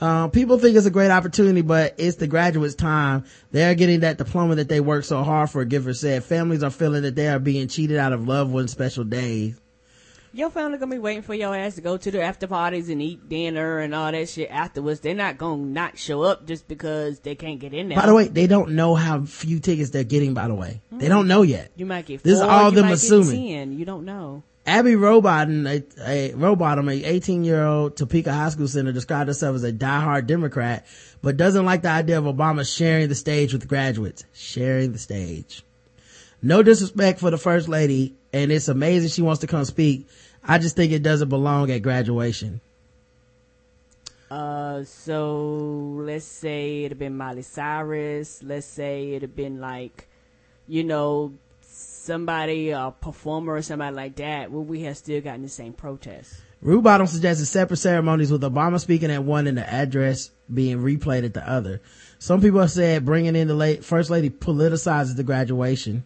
Uh, 0.00 0.28
people 0.28 0.58
think 0.58 0.76
it's 0.76 0.86
a 0.86 0.90
great 0.90 1.10
opportunity, 1.10 1.60
but 1.60 1.94
it's 1.98 2.16
the 2.16 2.28
graduates' 2.28 2.76
time. 2.76 3.24
They're 3.50 3.74
getting 3.74 4.00
that 4.00 4.16
diploma 4.16 4.54
that 4.54 4.68
they 4.68 4.80
worked 4.80 5.06
so 5.06 5.24
hard 5.24 5.50
for, 5.50 5.64
Gifford 5.64 5.96
said. 5.96 6.22
Families 6.22 6.62
are 6.62 6.70
feeling 6.70 7.02
that 7.02 7.16
they 7.16 7.28
are 7.28 7.40
being 7.40 7.66
cheated 7.66 7.98
out 7.98 8.12
of 8.12 8.26
loved 8.26 8.52
ones' 8.52 8.70
special 8.70 9.02
days. 9.02 9.60
Your 10.32 10.50
family 10.50 10.78
gonna 10.78 10.94
be 10.94 10.98
waiting 10.98 11.22
for 11.22 11.34
your 11.34 11.56
ass 11.56 11.76
to 11.76 11.80
go 11.80 11.96
to 11.96 12.10
the 12.10 12.22
after 12.22 12.46
parties 12.46 12.88
and 12.90 13.00
eat 13.00 13.28
dinner 13.28 13.78
and 13.78 13.94
all 13.94 14.12
that 14.12 14.28
shit 14.28 14.50
afterwards. 14.50 15.00
They're 15.00 15.14
not 15.14 15.38
gonna 15.38 15.62
not 15.62 15.98
show 15.98 16.22
up 16.22 16.46
just 16.46 16.68
because 16.68 17.20
they 17.20 17.34
can't 17.34 17.58
get 17.58 17.72
in 17.72 17.88
there. 17.88 17.98
By 17.98 18.06
the 18.06 18.14
way, 18.14 18.28
they 18.28 18.46
don't 18.46 18.72
know 18.72 18.94
how 18.94 19.22
few 19.22 19.58
tickets 19.58 19.90
they're 19.90 20.04
getting, 20.04 20.34
by 20.34 20.48
the 20.48 20.54
way. 20.54 20.82
They 20.92 21.08
don't 21.08 21.28
know 21.28 21.42
yet. 21.42 21.72
you 21.76 21.86
might 21.86 22.06
get 22.06 22.20
Four, 22.20 22.30
This 22.30 22.38
is 22.38 22.44
all 22.44 22.70
them 22.70 22.88
assuming. 22.88 23.48
10. 23.48 23.78
You 23.78 23.84
don't 23.84 24.04
know. 24.04 24.42
Abby 24.66 24.90
Robottom, 24.92 25.66
a, 25.66 25.76
a 26.06 26.32
Robottom, 26.34 26.92
a 26.92 27.02
18 27.02 27.42
year 27.42 27.64
old 27.64 27.96
Topeka 27.96 28.30
High 28.30 28.50
School 28.50 28.68
center, 28.68 28.92
described 28.92 29.28
herself 29.28 29.56
as 29.56 29.64
a 29.64 29.72
diehard 29.72 30.26
Democrat, 30.26 30.86
but 31.22 31.38
doesn't 31.38 31.64
like 31.64 31.80
the 31.80 31.88
idea 31.88 32.18
of 32.18 32.24
Obama 32.24 32.70
sharing 32.70 33.08
the 33.08 33.14
stage 33.14 33.54
with 33.54 33.66
graduates. 33.66 34.26
Sharing 34.34 34.92
the 34.92 34.98
stage. 34.98 35.64
No 36.42 36.62
disrespect 36.62 37.18
for 37.18 37.30
the 37.30 37.38
first 37.38 37.66
lady, 37.66 38.17
and 38.32 38.52
it's 38.52 38.68
amazing 38.68 39.10
she 39.10 39.22
wants 39.22 39.40
to 39.40 39.46
come 39.46 39.64
speak. 39.64 40.06
I 40.42 40.58
just 40.58 40.76
think 40.76 40.92
it 40.92 41.02
doesn't 41.02 41.28
belong 41.28 41.70
at 41.70 41.82
graduation. 41.82 42.60
Uh, 44.30 44.84
so 44.84 45.46
let's 46.04 46.24
say 46.24 46.80
it'd 46.80 46.92
have 46.92 46.98
been 46.98 47.16
Miley 47.16 47.42
Cyrus. 47.42 48.42
Let's 48.42 48.66
say 48.66 49.10
it'd 49.10 49.22
have 49.22 49.36
been 49.36 49.60
like, 49.60 50.08
you 50.66 50.84
know, 50.84 51.32
somebody, 51.62 52.70
a 52.70 52.92
performer 53.00 53.54
or 53.54 53.62
somebody 53.62 53.94
like 53.94 54.16
that. 54.16 54.50
Would 54.50 54.68
we 54.68 54.82
have 54.82 54.96
still 54.96 55.20
gotten 55.20 55.42
the 55.42 55.48
same 55.48 55.72
protest? 55.72 56.34
Rubottom 56.62 57.06
suggested 57.06 57.46
separate 57.46 57.76
ceremonies 57.76 58.32
with 58.32 58.42
Obama 58.42 58.80
speaking 58.80 59.10
at 59.10 59.22
one 59.22 59.46
and 59.46 59.56
the 59.56 59.72
address 59.72 60.30
being 60.52 60.78
replayed 60.78 61.24
at 61.24 61.34
the 61.34 61.48
other. 61.48 61.80
Some 62.18 62.40
people 62.40 62.60
have 62.60 62.72
said 62.72 63.04
bringing 63.04 63.36
in 63.36 63.46
the 63.46 63.54
late 63.54 63.84
first 63.84 64.10
lady 64.10 64.28
politicizes 64.28 65.16
the 65.16 65.22
graduation. 65.22 66.04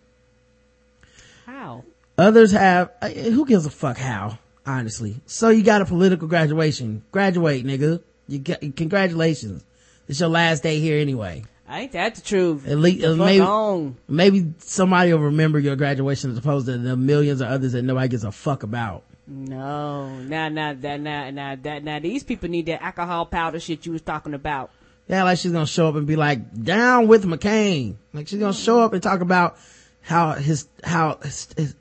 Others 2.23 2.53
have, 2.53 2.93
uh, 3.03 3.09
who 3.09 3.45
gives 3.45 3.67
a 3.67 3.71
fuck 3.71 3.97
how, 3.97 4.39
honestly. 4.65 5.17
So 5.27 5.49
you 5.49 5.65
got 5.65 5.83
a 5.83 5.85
political 5.85 6.29
graduation. 6.29 7.03
Graduate, 7.11 7.67
nigga. 7.67 8.01
You 8.29 8.39
got, 8.39 8.61
congratulations. 8.77 9.65
It's 10.07 10.21
your 10.21 10.29
last 10.29 10.63
day 10.63 10.79
here 10.79 11.01
anyway. 11.01 11.43
Ain't 11.69 11.91
that 11.93 12.15
the 12.15 12.21
truth? 12.21 12.69
At 12.69 12.79
least, 12.79 13.05
uh, 13.05 13.17
maybe, 13.17 13.41
on. 13.41 13.97
maybe 14.07 14.55
somebody 14.59 15.13
will 15.13 15.21
remember 15.21 15.59
your 15.59 15.75
graduation 15.75 16.31
as 16.31 16.39
opposed 16.39 16.67
to 16.67 16.79
the 16.79 16.97
millions 16.97 17.41
of 17.41 17.49
others 17.49 17.73
that 17.73 17.83
nobody 17.83 18.07
gives 18.07 18.23
a 18.23 18.31
fuck 18.31 18.63
about. 18.63 19.03
No, 19.27 20.09
nah, 20.21 20.49
nah, 20.49 20.75
that, 20.75 21.01
nah, 21.01 21.29
nah, 21.31 21.57
that, 21.57 21.83
now, 21.83 21.99
these 21.99 22.23
people 22.23 22.49
need 22.49 22.67
that 22.67 22.85
alcohol 22.85 23.27
powder 23.27 23.59
shit 23.59 23.85
you 23.85 23.91
was 23.91 24.03
talking 24.03 24.35
about. 24.35 24.71
Yeah, 25.09 25.25
like 25.25 25.39
she's 25.39 25.51
gonna 25.51 25.67
show 25.67 25.89
up 25.89 25.97
and 25.97 26.07
be 26.07 26.15
like, 26.15 26.63
down 26.63 27.09
with 27.09 27.25
McCain. 27.25 27.97
Like 28.13 28.29
she's 28.29 28.39
gonna 28.39 28.53
show 28.53 28.81
up 28.81 28.93
and 28.93 29.03
talk 29.03 29.23
about 29.23 29.57
how 30.03 30.35
his, 30.35 30.69
how 30.85 31.19
his, 31.21 31.49
his, 31.57 31.75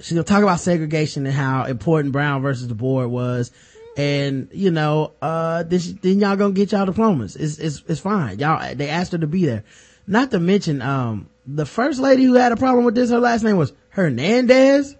she's 0.00 0.12
gonna 0.12 0.24
talk 0.24 0.42
about 0.42 0.60
segregation 0.60 1.26
and 1.26 1.34
how 1.34 1.64
important 1.64 2.12
Brown 2.12 2.42
versus 2.42 2.68
the 2.68 2.74
board 2.74 3.10
was. 3.10 3.50
And, 3.96 4.48
you 4.52 4.70
know, 4.70 5.12
uh, 5.20 5.64
this, 5.64 5.92
then 5.92 6.20
y'all 6.20 6.36
gonna 6.36 6.54
get 6.54 6.72
y'all 6.72 6.86
diplomas. 6.86 7.36
It's, 7.36 7.58
it's, 7.58 7.82
it's 7.86 8.00
fine. 8.00 8.38
Y'all, 8.38 8.74
they 8.74 8.88
asked 8.88 9.12
her 9.12 9.18
to 9.18 9.26
be 9.26 9.44
there. 9.44 9.64
Not 10.06 10.30
to 10.30 10.40
mention, 10.40 10.80
um, 10.80 11.28
the 11.46 11.66
first 11.66 12.00
lady 12.00 12.24
who 12.24 12.34
had 12.34 12.52
a 12.52 12.56
problem 12.56 12.84
with 12.84 12.94
this, 12.94 13.10
her 13.10 13.18
last 13.18 13.42
name 13.42 13.56
was 13.56 13.72
Hernandez. 13.90 14.96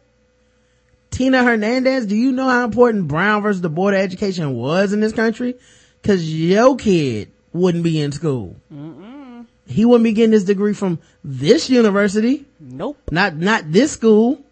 Tina 1.10 1.42
Hernandez, 1.42 2.06
do 2.06 2.16
you 2.16 2.32
know 2.32 2.48
how 2.48 2.64
important 2.64 3.08
Brown 3.08 3.42
versus 3.42 3.62
the 3.62 3.68
Board 3.68 3.94
of 3.94 4.00
Education 4.00 4.54
was 4.54 4.92
in 4.92 5.00
this 5.00 5.12
country? 5.12 5.56
Cause 6.02 6.24
your 6.24 6.76
kid 6.76 7.30
wouldn't 7.52 7.84
be 7.84 8.00
in 8.00 8.12
school. 8.12 8.56
Mm-mm. 8.72 9.46
He 9.66 9.84
wouldn't 9.84 10.04
be 10.04 10.12
getting 10.12 10.32
his 10.32 10.44
degree 10.44 10.72
from 10.72 10.98
this 11.22 11.68
university. 11.70 12.46
Nope. 12.58 12.98
Not, 13.10 13.36
not 13.36 13.70
this 13.70 13.92
school. 13.92 14.44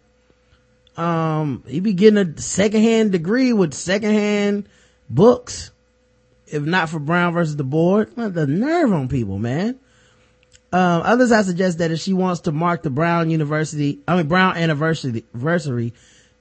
Um, 0.99 1.63
he'd 1.65 1.83
be 1.83 1.93
getting 1.93 2.17
a 2.17 2.37
secondhand 2.41 3.13
degree 3.13 3.53
with 3.53 3.73
secondhand 3.73 4.67
books. 5.09 5.71
If 6.45 6.63
not 6.63 6.89
for 6.89 6.99
Brown 6.99 7.33
versus 7.33 7.55
the 7.55 7.63
board. 7.63 8.13
The 8.17 8.45
nerve 8.45 8.91
on 8.91 9.07
people, 9.07 9.39
man. 9.39 9.79
Um, 10.73 11.01
others 11.05 11.31
have 11.31 11.45
suggested 11.45 11.79
that 11.79 11.91
if 11.91 11.99
she 11.99 12.11
wants 12.13 12.41
to 12.41 12.51
mark 12.51 12.83
the 12.83 12.89
Brown 12.89 13.29
University, 13.29 13.99
I 14.07 14.17
mean 14.17 14.27
Brown 14.27 14.57
anniversary, 14.57 15.23
anniversary, 15.33 15.93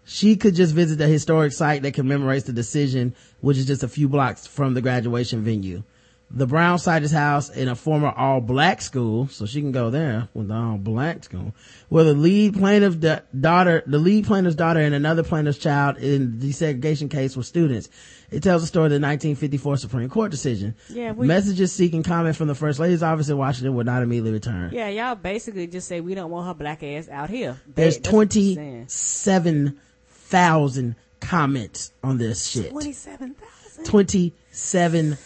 she 0.05 0.37
could 0.37 0.57
just 0.57 0.75
visit 0.75 0.97
the 0.97 1.07
historic 1.07 1.53
site 1.53 1.83
that 1.83 1.95
commemorates 1.95 2.47
the 2.47 2.53
decision, 2.53 3.15
which 3.41 3.59
is 3.59 3.67
just 3.67 3.85
a 3.85 3.89
few 3.89 4.09
blocks 4.09 4.47
from 4.47 4.75
the 4.75 4.83
graduation 4.83 5.45
venue. 5.45 5.85
The 6.31 6.47
Brown 6.47 6.79
site 6.79 7.03
is 7.05 7.11
housed 7.11 7.57
in 7.57 7.69
a 7.69 7.75
former 7.75 8.11
all 8.11 8.43
black 8.43 8.83
school, 8.83 9.29
so 9.29 9.47
she 9.47 9.63
can 9.63 9.73
go 9.73 9.89
there 9.89 10.29
with 10.35 10.49
the 10.49 10.55
all 10.55 10.77
black 10.77 11.25
school, 11.25 11.55
where 11.89 12.05
the 12.05 12.13
lead 12.13 12.53
plaintiff 12.55 13.01
da- 13.01 13.21
daughter, 13.39 13.83
the 13.87 13.99
lead 13.99 14.27
plaintiff's 14.27 14.55
daughter 14.55 14.79
and 14.81 14.95
another 14.95 15.23
plaintiff's 15.23 15.57
child 15.57 15.97
in 15.97 16.39
the 16.39 16.51
desegregation 16.51 17.11
case 17.11 17.35
were 17.35 17.43
students. 17.43 17.89
It 18.31 18.43
tells 18.43 18.61
the 18.61 18.67
story 18.67 18.85
of 18.87 18.91
the 18.91 18.97
1954 18.97 19.79
Supreme 19.79 20.11
Court 20.11 20.31
decision. 20.31 20.75
Yeah, 20.91 21.13
we- 21.13 21.27
Messages 21.27 21.73
seeking 21.73 22.03
comment 22.03 22.37
from 22.37 22.49
the 22.49 22.55
First 22.55 22.79
Lady's 22.79 23.03
office 23.03 23.31
in 23.31 23.39
Washington 23.39 23.75
would 23.77 23.87
not 23.87 24.03
immediately 24.03 24.33
return. 24.33 24.71
Yeah, 24.75 24.89
y'all 24.91 25.15
basically 25.15 25.67
just 25.67 25.89
say 25.89 26.03
we 26.03 26.15
don't 26.15 26.31
want 26.31 26.47
her 26.47 26.53
black 26.53 26.83
ass 26.83 27.09
out 27.09 27.31
here. 27.31 27.57
There's 27.75 27.95
That- 27.97 28.05
that's 28.05 28.15
what 28.15 28.35
you're 28.37 28.55
saying. 28.55 28.87
27,000 28.87 30.95
comments 31.21 31.91
on 32.05 32.19
this 32.19 32.47
shit. 32.47 32.71
27,000? 32.71 33.85
27,000. 33.87 35.17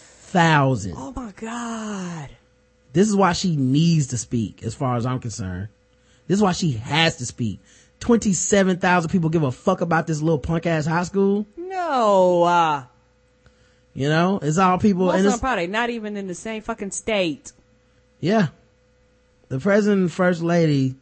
Oh 0.95 1.13
my 1.15 1.31
God. 1.35 2.29
This 2.93 3.07
is 3.09 3.15
why 3.15 3.33
she 3.33 3.55
needs 3.55 4.07
to 4.07 4.17
speak, 4.17 4.63
as 4.63 4.75
far 4.75 4.95
as 4.97 5.05
I'm 5.05 5.19
concerned. 5.19 5.69
This 6.27 6.37
is 6.37 6.41
why 6.43 6.51
she 6.51 6.71
has 6.73 7.17
to 7.17 7.25
speak. 7.25 7.59
27,000 7.99 9.09
people 9.09 9.29
give 9.29 9.43
a 9.43 9.51
fuck 9.51 9.81
about 9.81 10.07
this 10.07 10.21
little 10.21 10.39
punk 10.39 10.65
ass 10.65 10.85
high 10.85 11.03
school. 11.03 11.45
No, 11.57 12.43
uh, 12.43 12.83
You 13.93 14.09
know, 14.09 14.39
it's 14.41 14.57
all 14.57 14.77
people, 14.77 15.05
most 15.05 15.15
and 15.17 15.25
it's, 15.27 15.39
probably 15.39 15.67
not 15.67 15.89
even 15.89 16.17
in 16.17 16.27
the 16.27 16.35
same 16.35 16.61
fucking 16.61 16.91
state. 16.91 17.51
yeah. 18.19 18.47
The 19.49 19.59
president 19.59 20.01
and 20.01 20.11
first 20.11 20.41
lady, 20.41 20.95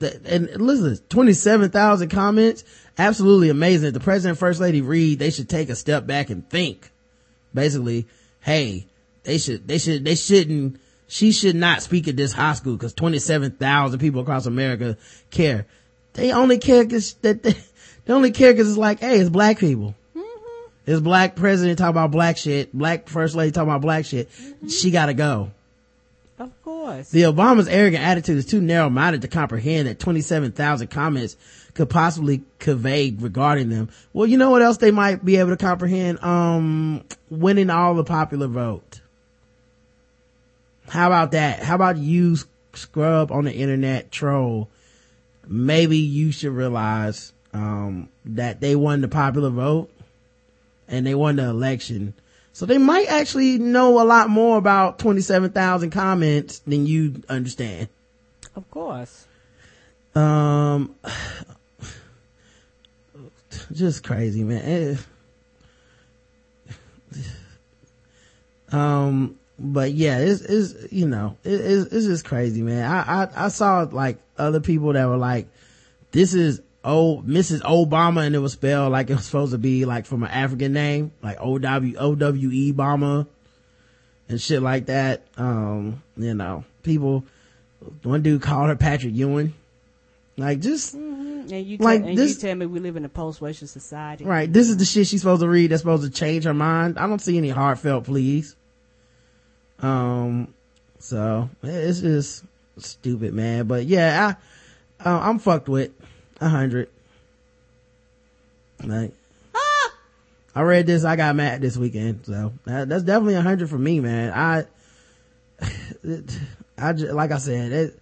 and 0.00 0.50
listen, 0.60 0.98
27,000 1.08 2.10
comments, 2.10 2.62
absolutely 2.98 3.48
amazing. 3.48 3.88
If 3.88 3.94
the 3.94 4.00
president 4.00 4.32
and 4.32 4.38
first 4.38 4.60
lady 4.60 4.82
read, 4.82 5.18
they 5.18 5.30
should 5.30 5.48
take 5.48 5.70
a 5.70 5.76
step 5.76 6.06
back 6.06 6.28
and 6.28 6.48
think. 6.50 6.90
Basically, 7.54 8.06
hey, 8.44 8.86
they 9.24 9.38
should, 9.38 9.66
they 9.66 9.78
should, 9.78 10.04
they 10.04 10.14
shouldn't, 10.14 10.78
she 11.08 11.32
should 11.32 11.56
not 11.56 11.82
speak 11.82 12.08
at 12.08 12.16
this 12.16 12.32
high 12.32 12.52
school 12.52 12.74
because 12.74 12.92
27,000 12.92 13.98
people 13.98 14.20
across 14.20 14.46
America 14.46 14.96
care. 15.30 15.66
They 16.12 16.30
only 16.30 16.58
care 16.58 16.86
cause 16.86 17.14
that 17.22 17.42
they, 17.42 17.56
they 18.04 18.12
only 18.12 18.30
care 18.30 18.54
cause 18.54 18.68
it's 18.68 18.78
like, 18.78 19.00
hey, 19.00 19.18
it's 19.18 19.30
black 19.30 19.58
people. 19.58 19.94
Mm-hmm. 20.14 20.70
It's 20.86 21.00
black 21.00 21.36
president 21.36 21.78
talking 21.78 21.90
about 21.90 22.10
black 22.10 22.36
shit, 22.36 22.72
black 22.72 23.08
first 23.08 23.34
lady 23.34 23.50
talking 23.50 23.70
about 23.70 23.80
black 23.80 24.04
shit. 24.04 24.30
Mm-hmm. 24.30 24.68
She 24.68 24.90
gotta 24.90 25.14
go. 25.14 25.50
Of 26.38 26.62
course. 26.62 27.10
The 27.10 27.22
Obama's 27.22 27.68
arrogant 27.68 28.04
attitude 28.04 28.36
is 28.36 28.44
too 28.44 28.60
narrow-minded 28.60 29.22
to 29.22 29.28
comprehend 29.28 29.88
that 29.88 30.00
27,000 30.00 30.88
comments 30.88 31.36
could 31.74 31.90
possibly 31.90 32.42
convey 32.58 33.10
regarding 33.10 33.68
them. 33.68 33.90
Well, 34.12 34.26
you 34.26 34.38
know 34.38 34.50
what 34.50 34.62
else 34.62 34.78
they 34.78 34.92
might 34.92 35.24
be 35.24 35.36
able 35.36 35.50
to 35.50 35.56
comprehend? 35.56 36.22
Um, 36.22 37.04
winning 37.30 37.68
all 37.68 37.94
the 37.94 38.04
popular 38.04 38.46
vote. 38.46 39.00
How 40.88 41.08
about 41.08 41.32
that? 41.32 41.62
How 41.62 41.74
about 41.74 41.96
you 41.96 42.36
scrub 42.74 43.32
on 43.32 43.44
the 43.44 43.52
internet 43.52 44.12
troll? 44.12 44.68
Maybe 45.46 45.98
you 45.98 46.32
should 46.32 46.52
realize, 46.52 47.32
um, 47.52 48.08
that 48.24 48.60
they 48.60 48.76
won 48.76 49.00
the 49.00 49.08
popular 49.08 49.50
vote 49.50 49.90
and 50.88 51.06
they 51.06 51.14
won 51.14 51.36
the 51.36 51.44
election. 51.44 52.14
So 52.52 52.66
they 52.66 52.78
might 52.78 53.08
actually 53.08 53.58
know 53.58 54.00
a 54.00 54.04
lot 54.04 54.30
more 54.30 54.58
about 54.58 55.00
27,000 55.00 55.90
comments 55.90 56.60
than 56.60 56.86
you 56.86 57.22
understand. 57.28 57.88
Of 58.54 58.70
course. 58.70 59.26
Um, 60.14 60.94
just 63.72 64.04
crazy, 64.04 64.44
man. 64.44 64.62
Eh. 64.62 64.96
Um, 68.72 69.38
but 69.58 69.92
yeah, 69.92 70.18
it's, 70.18 70.40
it's, 70.40 70.92
you 70.92 71.06
know, 71.06 71.36
it, 71.44 71.60
it's, 71.60 71.92
it's 71.92 72.06
just 72.06 72.24
crazy, 72.24 72.62
man. 72.62 72.90
I, 72.90 73.24
I, 73.24 73.46
I 73.46 73.48
saw 73.48 73.86
like 73.90 74.18
other 74.36 74.60
people 74.60 74.92
that 74.92 75.06
were 75.06 75.16
like, 75.16 75.46
this 76.10 76.34
is 76.34 76.60
old 76.84 77.26
Mrs. 77.26 77.60
Obama 77.62 78.26
and 78.26 78.34
it 78.34 78.40
was 78.40 78.52
spelled 78.52 78.92
like 78.92 79.08
it 79.10 79.14
was 79.14 79.24
supposed 79.24 79.52
to 79.52 79.58
be 79.58 79.84
like 79.84 80.06
from 80.06 80.22
an 80.22 80.30
African 80.30 80.72
name, 80.72 81.12
like 81.22 81.38
O-W, 81.40 81.96
O-W-E 81.96 82.72
Obama 82.72 83.26
and 84.28 84.40
shit 84.40 84.62
like 84.62 84.86
that. 84.86 85.22
Um, 85.36 86.02
you 86.16 86.34
know, 86.34 86.64
people, 86.82 87.24
one 88.02 88.22
dude 88.22 88.42
called 88.42 88.68
her 88.68 88.76
Patrick 88.76 89.14
Ewing. 89.14 89.54
Like 90.36 90.60
just, 90.60 90.94
And 90.94 91.50
you, 91.50 91.76
Like 91.78 92.00
tell, 92.00 92.08
and 92.08 92.18
this- 92.18 92.34
you 92.34 92.40
tell 92.48 92.54
me 92.56 92.66
we 92.66 92.80
live 92.80 92.96
in 92.96 93.04
a 93.04 93.08
post-racial 93.08 93.68
society. 93.68 94.24
right, 94.24 94.52
this 94.52 94.68
is 94.68 94.76
the 94.76 94.84
shit 94.84 95.06
she's 95.06 95.20
supposed 95.20 95.42
to 95.42 95.48
read 95.48 95.70
that's 95.70 95.82
supposed 95.82 96.02
to 96.02 96.10
change 96.10 96.44
her 96.44 96.54
mind. 96.54 96.98
I 96.98 97.06
don't 97.06 97.20
see 97.20 97.36
any 97.38 97.50
heartfelt 97.50 98.04
pleas. 98.04 98.56
Um, 99.80 100.54
so 100.98 101.50
it's 101.62 102.00
just 102.00 102.44
stupid, 102.78 103.34
man. 103.34 103.66
But 103.66 103.84
yeah, 103.86 104.34
I, 105.00 105.08
uh, 105.08 105.20
I'm 105.20 105.38
fucked 105.38 105.68
with 105.68 105.92
a 106.40 106.48
hundred. 106.48 106.88
Like, 108.82 109.12
I 110.56 110.62
read 110.62 110.86
this, 110.86 111.04
I 111.04 111.16
got 111.16 111.36
mad 111.36 111.60
this 111.60 111.76
weekend. 111.76 112.26
So 112.26 112.52
that, 112.64 112.88
that's 112.88 113.02
definitely 113.04 113.34
a 113.34 113.42
hundred 113.42 113.70
for 113.70 113.78
me, 113.78 114.00
man. 114.00 114.32
I, 114.32 114.66
I 116.78 116.92
just, 116.92 117.12
like 117.12 117.30
I 117.30 117.38
said, 117.38 117.72
it, 117.72 117.98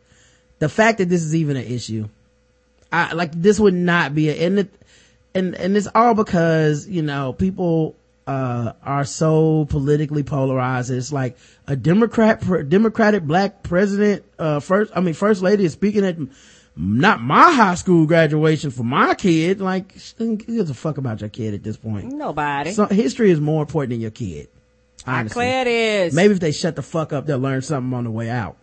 the 0.59 0.69
fact 0.69 0.99
that 0.99 1.09
this 1.09 1.23
is 1.23 1.35
even 1.35 1.57
an 1.57 1.65
issue, 1.67 2.09
I 2.93 3.14
like 3.14 3.32
this 3.32 3.59
would 3.59 3.74
not 3.74 4.14
be 4.14 4.28
a, 4.28 4.47
and 4.47 4.59
it, 4.60 4.70
and 5.35 5.55
and 5.55 5.77
it's 5.77 5.89
all 5.94 6.14
because 6.14 6.86
you 6.86 7.02
know 7.02 7.32
people 7.32 7.97
uh 8.27 8.73
are 8.85 9.05
so 9.05 9.66
politically 9.70 10.23
polarized. 10.23 10.90
It's 10.90 11.12
like 11.12 11.36
a 11.66 11.74
Democrat, 11.74 12.43
Democratic 12.69 13.24
black 13.24 13.62
president, 13.62 14.24
uh 14.39 14.60
first, 14.60 14.93
I 14.94 15.01
mean 15.01 15.14
first 15.14 15.43
lady 15.43 15.64
is 15.64 15.73
speaking 15.73 16.05
at 16.05 16.16
not 16.77 17.20
my 17.20 17.52
high 17.52 17.74
school 17.74 18.06
graduation 18.06 18.70
for 18.70 18.82
my 18.82 19.14
kid. 19.14 19.60
Like, 19.60 19.94
who 20.19 20.36
gives 20.36 20.70
a 20.70 20.74
fuck 20.74 20.98
about 20.98 21.20
your 21.20 21.31
kid 21.31 21.55
at 21.55 21.62
this 21.62 21.77
point? 21.77 22.12
Nobody. 22.12 22.73
So 22.73 22.86
history 22.86 23.31
is 23.31 23.40
more 23.40 23.62
important 23.62 23.90
than 23.90 24.01
your 24.01 24.10
kid. 24.10 24.48
Honestly. 25.06 25.35
clear 25.35 25.62
it 25.62 25.66
is. 25.66 26.14
Maybe 26.14 26.32
if 26.32 26.40
they 26.40 26.52
shut 26.52 26.77
the 26.77 26.82
fuck 26.82 27.12
up, 27.12 27.27
they'll 27.27 27.39
learn 27.39 27.62
something 27.62 27.93
on 27.93 28.05
the 28.05 28.10
way 28.10 28.31
out. 28.31 28.56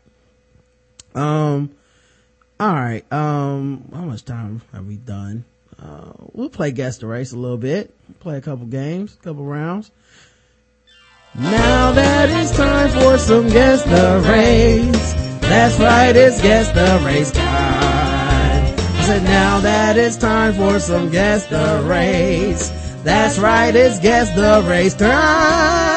Um, 1.13 1.71
all 2.59 2.73
right. 2.73 3.11
Um, 3.11 3.89
how 3.93 4.01
much 4.01 4.25
time 4.25 4.61
have 4.73 4.85
we 4.85 4.97
done? 4.97 5.45
Uh, 5.81 6.11
we'll 6.33 6.49
play 6.49 6.71
guess 6.71 6.97
the 6.97 7.07
race 7.07 7.31
a 7.31 7.37
little 7.37 7.57
bit. 7.57 7.93
Play 8.19 8.37
a 8.37 8.41
couple 8.41 8.65
games, 8.65 9.15
a 9.19 9.23
couple 9.23 9.45
rounds. 9.45 9.91
Now 11.35 11.91
that 11.91 12.29
it's 12.29 12.55
time 12.57 12.89
for 12.89 13.17
some 13.17 13.47
guess 13.49 13.83
the 13.83 14.29
race. 14.29 15.13
That's 15.41 15.79
right, 15.79 16.15
it's 16.15 16.41
guess 16.41 16.67
the 16.71 17.05
race 17.05 17.31
time. 17.31 17.45
I 17.47 19.03
said 19.05 19.23
now 19.23 19.59
that 19.61 19.97
it's 19.97 20.17
time 20.17 20.53
for 20.53 20.79
some 20.79 21.09
guess 21.09 21.45
the 21.47 21.83
race. 21.85 22.69
That's 23.03 23.39
right, 23.39 23.73
it's 23.75 23.99
guess 23.99 24.35
the 24.35 24.67
race 24.69 24.95
time. 24.95 25.88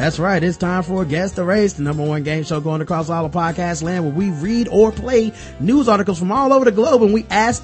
That's 0.00 0.18
right. 0.18 0.42
It's 0.42 0.56
time 0.56 0.82
for 0.82 1.04
Guess 1.04 1.32
the 1.32 1.44
Race, 1.44 1.74
the 1.74 1.82
number 1.82 2.02
one 2.02 2.22
game 2.22 2.42
show 2.42 2.58
going 2.58 2.80
across 2.80 3.10
all 3.10 3.26
of 3.26 3.32
podcast 3.32 3.82
land 3.82 4.02
where 4.02 4.14
we 4.14 4.30
read 4.30 4.66
or 4.68 4.90
play 4.92 5.30
news 5.60 5.90
articles 5.90 6.18
from 6.18 6.32
all 6.32 6.54
over 6.54 6.64
the 6.64 6.72
globe 6.72 7.02
and 7.02 7.12
we 7.12 7.26
ask 7.28 7.62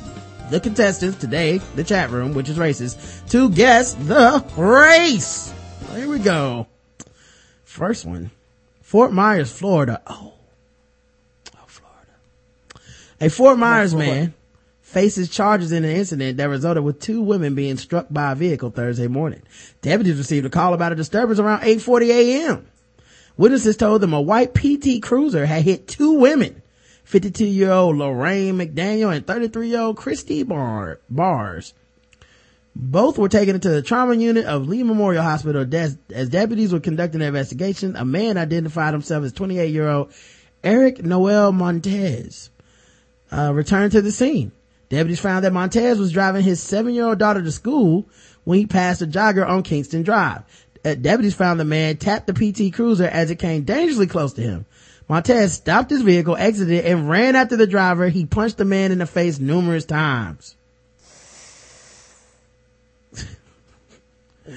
the 0.51 0.61
contestants 0.61 1.17
today, 1.17 1.63
the 1.77 1.83
chat 1.83 2.11
room, 2.11 2.35
which 2.35 2.51
is 2.51 2.59
racist, 2.59 3.27
to 3.31 3.49
guess 3.49 3.95
the 3.95 4.45
race. 4.59 5.51
Here 5.95 6.07
we 6.07 6.19
go. 6.19 6.67
First 7.65 8.05
one. 8.05 8.31
Fort 8.83 9.15
Myers, 9.15 9.51
Florida. 9.51 10.03
Oh. 10.07 10.35
Oh, 11.57 11.65
Florida. 11.67 12.13
A 13.19 13.31
Fort 13.31 13.59
Myers 13.59 13.95
man 13.95 14.35
faces 14.87 15.29
charges 15.29 15.73
in 15.73 15.85
an 15.85 15.91
incident 15.91 16.37
that 16.37 16.49
resulted 16.49 16.85
with 16.85 17.01
two 17.01 17.21
women 17.21 17.57
being 17.57 17.77
struck 17.77 18.07
by 18.09 18.31
a 18.31 18.35
vehicle 18.37 18.71
Thursday 18.71 19.09
morning. 19.09 19.43
Deputies 19.83 20.17
received 20.17 20.47
a 20.47 20.49
call 20.49 20.75
about 20.75 20.93
a 20.93 20.95
disturbance 20.95 21.41
around 21.41 21.63
8:40 21.63 22.09
a.m. 22.09 22.67
Witnesses 23.37 23.77
told 23.77 24.01
them 24.01 24.15
a 24.15 24.21
white 24.21 24.55
PT 24.55 25.03
Cruiser 25.03 25.45
had 25.45 25.65
hit 25.65 25.89
two 25.89 26.13
women, 26.13 26.63
52-year-old 27.05 27.97
Lorraine 27.97 28.55
McDaniel 28.55 29.15
and 29.15 29.27
33-year-old 29.27 29.97
Christy 29.97 30.45
Bar- 30.45 31.01
Bars. 31.11 31.75
Both 32.77 33.19
were 33.19 33.29
taken 33.29 33.57
into 33.57 33.69
the 33.69 33.83
trauma 33.83 34.15
unit 34.15 34.47
of 34.47 34.69
Lee 34.69 34.85
Memorial 34.85 35.25
Hospital 35.25 35.67
as, 35.75 35.99
as 36.15 36.29
deputies 36.29 36.73
were 36.73 36.81
conducting 36.81 37.19
their 37.19 37.29
investigation. 37.29 37.97
A 37.97 38.05
man 38.05 38.39
identified 38.39 38.95
himself 38.95 39.25
as 39.25 39.33
28-year-old 39.33 40.13
Eric 40.63 41.05
Noel 41.05 41.51
Montez 41.51 42.51
uh, 43.33 43.53
returned 43.53 43.93
to 43.93 44.01
the 44.01 44.13
scene. 44.13 44.53
Deputies 44.89 45.21
found 45.21 45.45
that 45.45 45.53
Montez 45.53 45.99
was 45.99 46.13
driving 46.13 46.43
his 46.43 46.63
seven-year-old 46.63 47.19
daughter 47.19 47.43
to 47.43 47.53
school 47.53 48.07
when 48.45 48.59
he 48.59 48.67
passed 48.67 49.03
a 49.03 49.07
jogger 49.07 49.47
on 49.47 49.63
Kingston 49.63 50.03
Drive. 50.03 50.43
Uh, 50.85 50.95
deputies 50.95 51.35
found 51.35 51.59
the 51.59 51.65
man 51.65 51.97
tapped 51.97 52.29
the 52.29 52.33
PT 52.33 52.73
Cruiser 52.73 53.07
as 53.07 53.31
it 53.31 53.41
came 53.41 53.63
dangerously 53.63 54.07
close 54.07 54.33
to 54.35 54.43
him. 54.43 54.67
Montez 55.09 55.53
stopped 55.53 55.91
his 55.91 56.03
vehicle, 56.03 56.37
exited, 56.37 56.85
and 56.85 57.09
ran 57.09 57.35
after 57.35 57.57
the 57.57 57.67
driver. 57.67 58.09
He 58.09 58.27
punched 58.27 58.57
the 58.57 58.65
man 58.65 58.93
in 58.93 58.99
the 58.99 59.07
face 59.07 59.39
numerous 59.39 59.85
times. 59.85 60.55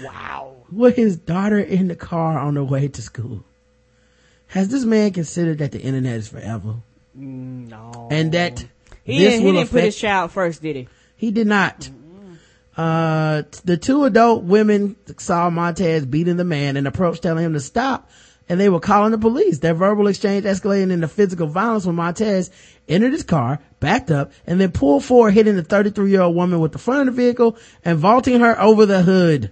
Wow. 0.03 0.55
With 0.71 0.95
his 0.95 1.17
daughter 1.17 1.59
in 1.59 1.87
the 1.87 1.95
car 1.95 2.37
on 2.37 2.53
the 2.53 2.63
way 2.63 2.87
to 2.87 3.01
school. 3.01 3.43
Has 4.47 4.69
this 4.69 4.85
man 4.85 5.11
considered 5.11 5.59
that 5.59 5.71
the 5.71 5.81
internet 5.81 6.15
is 6.15 6.27
forever? 6.27 6.75
No. 7.15 8.07
And 8.11 8.31
that 8.33 8.65
He 9.09 9.19
this 9.19 9.33
didn't, 9.33 9.45
he 9.45 9.51
didn't 9.53 9.71
put 9.71 9.83
his 9.83 9.97
child 9.97 10.31
first, 10.31 10.61
did 10.61 10.75
he? 10.75 10.87
He 11.15 11.31
did 11.31 11.47
not. 11.47 11.89
Uh, 12.77 13.43
the 13.65 13.77
two 13.77 14.05
adult 14.05 14.43
women 14.43 14.95
saw 15.17 15.49
Montez 15.49 16.05
beating 16.05 16.37
the 16.37 16.45
man 16.45 16.77
and 16.77 16.87
approached 16.87 17.21
telling 17.21 17.43
him 17.43 17.53
to 17.53 17.59
stop 17.59 18.09
and 18.49 18.59
they 18.59 18.67
were 18.67 18.79
calling 18.79 19.11
the 19.11 19.17
police. 19.17 19.59
Their 19.59 19.75
verbal 19.75 20.07
exchange 20.07 20.43
escalated 20.43 20.91
into 20.91 21.07
physical 21.07 21.47
violence 21.47 21.85
when 21.85 21.95
Montez 21.95 22.49
entered 22.87 23.13
his 23.13 23.23
car, 23.23 23.59
backed 23.79 24.09
up, 24.09 24.31
and 24.47 24.59
then 24.59 24.71
pulled 24.71 25.05
forward, 25.05 25.35
hitting 25.35 25.55
the 25.55 25.63
33 25.63 26.09
year 26.09 26.21
old 26.21 26.35
woman 26.35 26.59
with 26.59 26.71
the 26.71 26.79
front 26.79 27.07
of 27.07 27.15
the 27.15 27.21
vehicle 27.21 27.57
and 27.85 27.99
vaulting 27.99 28.39
her 28.39 28.59
over 28.59 28.87
the 28.87 29.03
hood. 29.03 29.51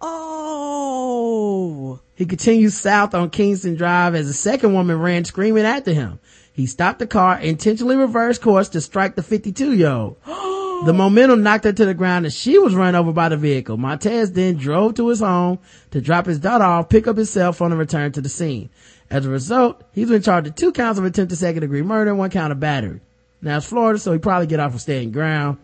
Oh. 0.00 2.00
He 2.16 2.26
continued 2.26 2.72
south 2.72 3.14
on 3.14 3.30
Kingston 3.30 3.76
Drive 3.76 4.16
as 4.16 4.28
a 4.28 4.34
second 4.34 4.74
woman 4.74 4.98
ran 4.98 5.24
screaming 5.24 5.64
after 5.64 5.94
him. 5.94 6.18
He 6.60 6.66
stopped 6.66 6.98
the 6.98 7.06
car, 7.06 7.40
intentionally 7.40 7.96
reversed 7.96 8.42
course 8.42 8.68
to 8.68 8.82
strike 8.82 9.16
the 9.16 9.22
52 9.22 9.72
year 9.72 9.88
old. 9.88 10.16
The 10.84 10.94
momentum 10.94 11.42
knocked 11.42 11.64
her 11.64 11.72
to 11.74 11.84
the 11.84 11.92
ground 11.92 12.24
and 12.24 12.32
she 12.32 12.58
was 12.58 12.74
run 12.74 12.94
over 12.94 13.12
by 13.12 13.28
the 13.28 13.36
vehicle. 13.36 13.76
Montez 13.76 14.32
then 14.32 14.56
drove 14.56 14.94
to 14.94 15.08
his 15.08 15.20
home 15.20 15.58
to 15.90 16.00
drop 16.00 16.24
his 16.24 16.38
daughter 16.38 16.64
off, 16.64 16.88
pick 16.88 17.06
up 17.06 17.18
his 17.18 17.28
cell 17.28 17.52
phone 17.52 17.70
and 17.70 17.78
return 17.78 18.12
to 18.12 18.22
the 18.22 18.30
scene. 18.30 18.70
As 19.10 19.26
a 19.26 19.30
result, 19.30 19.84
he's 19.92 20.08
been 20.08 20.22
charged 20.22 20.46
with 20.46 20.56
two 20.56 20.72
counts 20.72 20.98
of 20.98 21.04
attempted 21.04 21.36
second 21.36 21.60
degree 21.60 21.82
murder 21.82 22.10
and 22.10 22.18
one 22.18 22.30
count 22.30 22.50
of 22.52 22.60
battery. 22.60 23.00
Now 23.42 23.58
it's 23.58 23.66
Florida, 23.66 23.98
so 23.98 24.12
he 24.12 24.18
probably 24.18 24.46
get 24.46 24.60
off 24.60 24.72
for 24.72 24.78
staying 24.78 25.12
ground. 25.12 25.58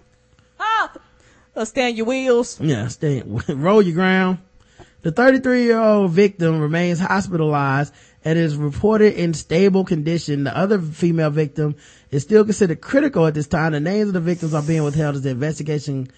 Uh, 1.55 1.65
stand 1.65 1.97
your 1.97 2.07
wheels. 2.07 2.61
Yeah, 2.61 2.89
stay, 2.89 3.23
roll 3.49 3.81
your 3.81 3.95
ground. 3.95 4.39
The 5.01 5.13
33 5.13 5.63
year 5.63 5.79
old 5.79 6.11
victim 6.11 6.61
remains 6.61 7.01
hospitalized 7.01 7.95
and 8.27 8.41
is 8.41 8.57
reported 8.57 9.15
in 9.15 9.33
stable 9.33 9.85
condition. 9.85 10.43
The 10.43 10.59
other 10.59 10.81
female 10.81 11.31
victim 11.31 11.77
is 12.11 12.25
still 12.25 12.45
considered 12.45 12.81
critical 12.81 13.25
at 13.25 13.35
this 13.35 13.47
time. 13.47 13.71
The 13.71 13.79
names 13.79 14.09
of 14.09 14.15
the 14.15 14.21
victims 14.21 14.53
are 14.53 14.65
being 14.65 14.83
withheld 14.83 15.15
as 15.15 15.23
the 15.23 15.31
investigation, 15.31 16.11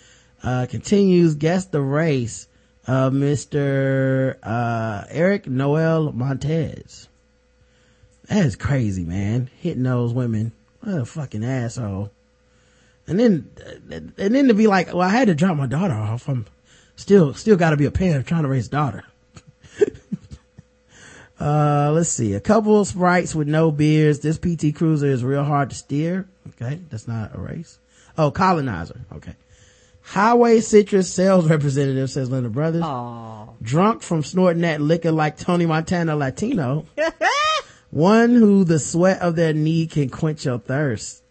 uh, 0.43 0.65
continues. 0.71 1.35
Guess 1.35 1.67
the 1.67 1.83
race 1.83 2.49
of 2.87 3.13
Mr. 3.13 4.37
Uh, 4.43 5.05
Eric 5.11 5.49
Noel 5.49 6.11
Montez. 6.13 7.11
That 8.31 8.47
is 8.47 8.57
crazy, 8.57 9.05
man. 9.05 9.51
Hitting 9.59 9.83
those 9.83 10.15
women. 10.15 10.53
What 10.81 11.03
a 11.03 11.05
fucking 11.05 11.45
asshole. 11.45 12.11
And 13.07 13.21
then, 13.21 13.51
and 13.91 14.35
then 14.35 14.49
to 14.49 14.55
be 14.55 14.67
like, 14.67 14.95
well, 14.95 15.03
I 15.03 15.11
had 15.11 15.29
to 15.29 15.35
drop 15.35 15.59
my 15.59 15.67
daughter 15.67 15.93
off. 15.93 16.27
I'm 16.27 16.47
still, 16.97 17.35
still 17.35 17.59
gotta 17.59 17.77
be 17.77 17.85
a 17.85 17.91
parent 17.91 18.27
trying 18.27 18.45
to 18.45 18.49
raise 18.49 18.69
a 18.69 18.71
daughter. 18.71 19.05
Uh, 21.41 21.93
let's 21.93 22.09
see. 22.09 22.35
A 22.35 22.41
couple 22.41 22.81
of 22.81 22.89
sprites 22.89 23.35
with 23.35 23.49
no 23.49 23.71
beards. 23.71 24.21
This 24.21 24.39
PT 24.39 24.75
Cruiser 24.75 25.07
is 25.07 25.23
real 25.23 25.45
hard 25.45 25.71
to 25.71 25.77
steer. 25.77 26.29
Okay. 26.49 26.81
That's 26.91 27.07
not 27.07 27.35
a 27.35 27.41
race. 27.41 27.79
Oh, 28.17 28.31
colonizer. 28.31 29.01
Okay. 29.15 29.35
Highway 30.03 30.61
Citrus 30.61 31.13
sales 31.13 31.49
representative 31.49 32.11
says 32.11 32.31
Linda 32.31 32.49
Brothers. 32.49 32.83
Aww. 32.83 33.51
Drunk 33.61 34.03
from 34.03 34.23
snorting 34.23 34.63
that 34.63 34.81
liquor 34.81 35.13
like 35.13 35.37
Tony 35.37 35.67
Montana 35.67 36.17
Latino. 36.17 36.87
One 37.91 38.35
who 38.35 38.65
the 38.65 38.79
sweat 38.79 39.21
of 39.21 39.37
their 39.37 39.53
knee 39.53 39.87
can 39.87 40.09
quench 40.09 40.45
your 40.45 40.59
thirst. 40.59 41.23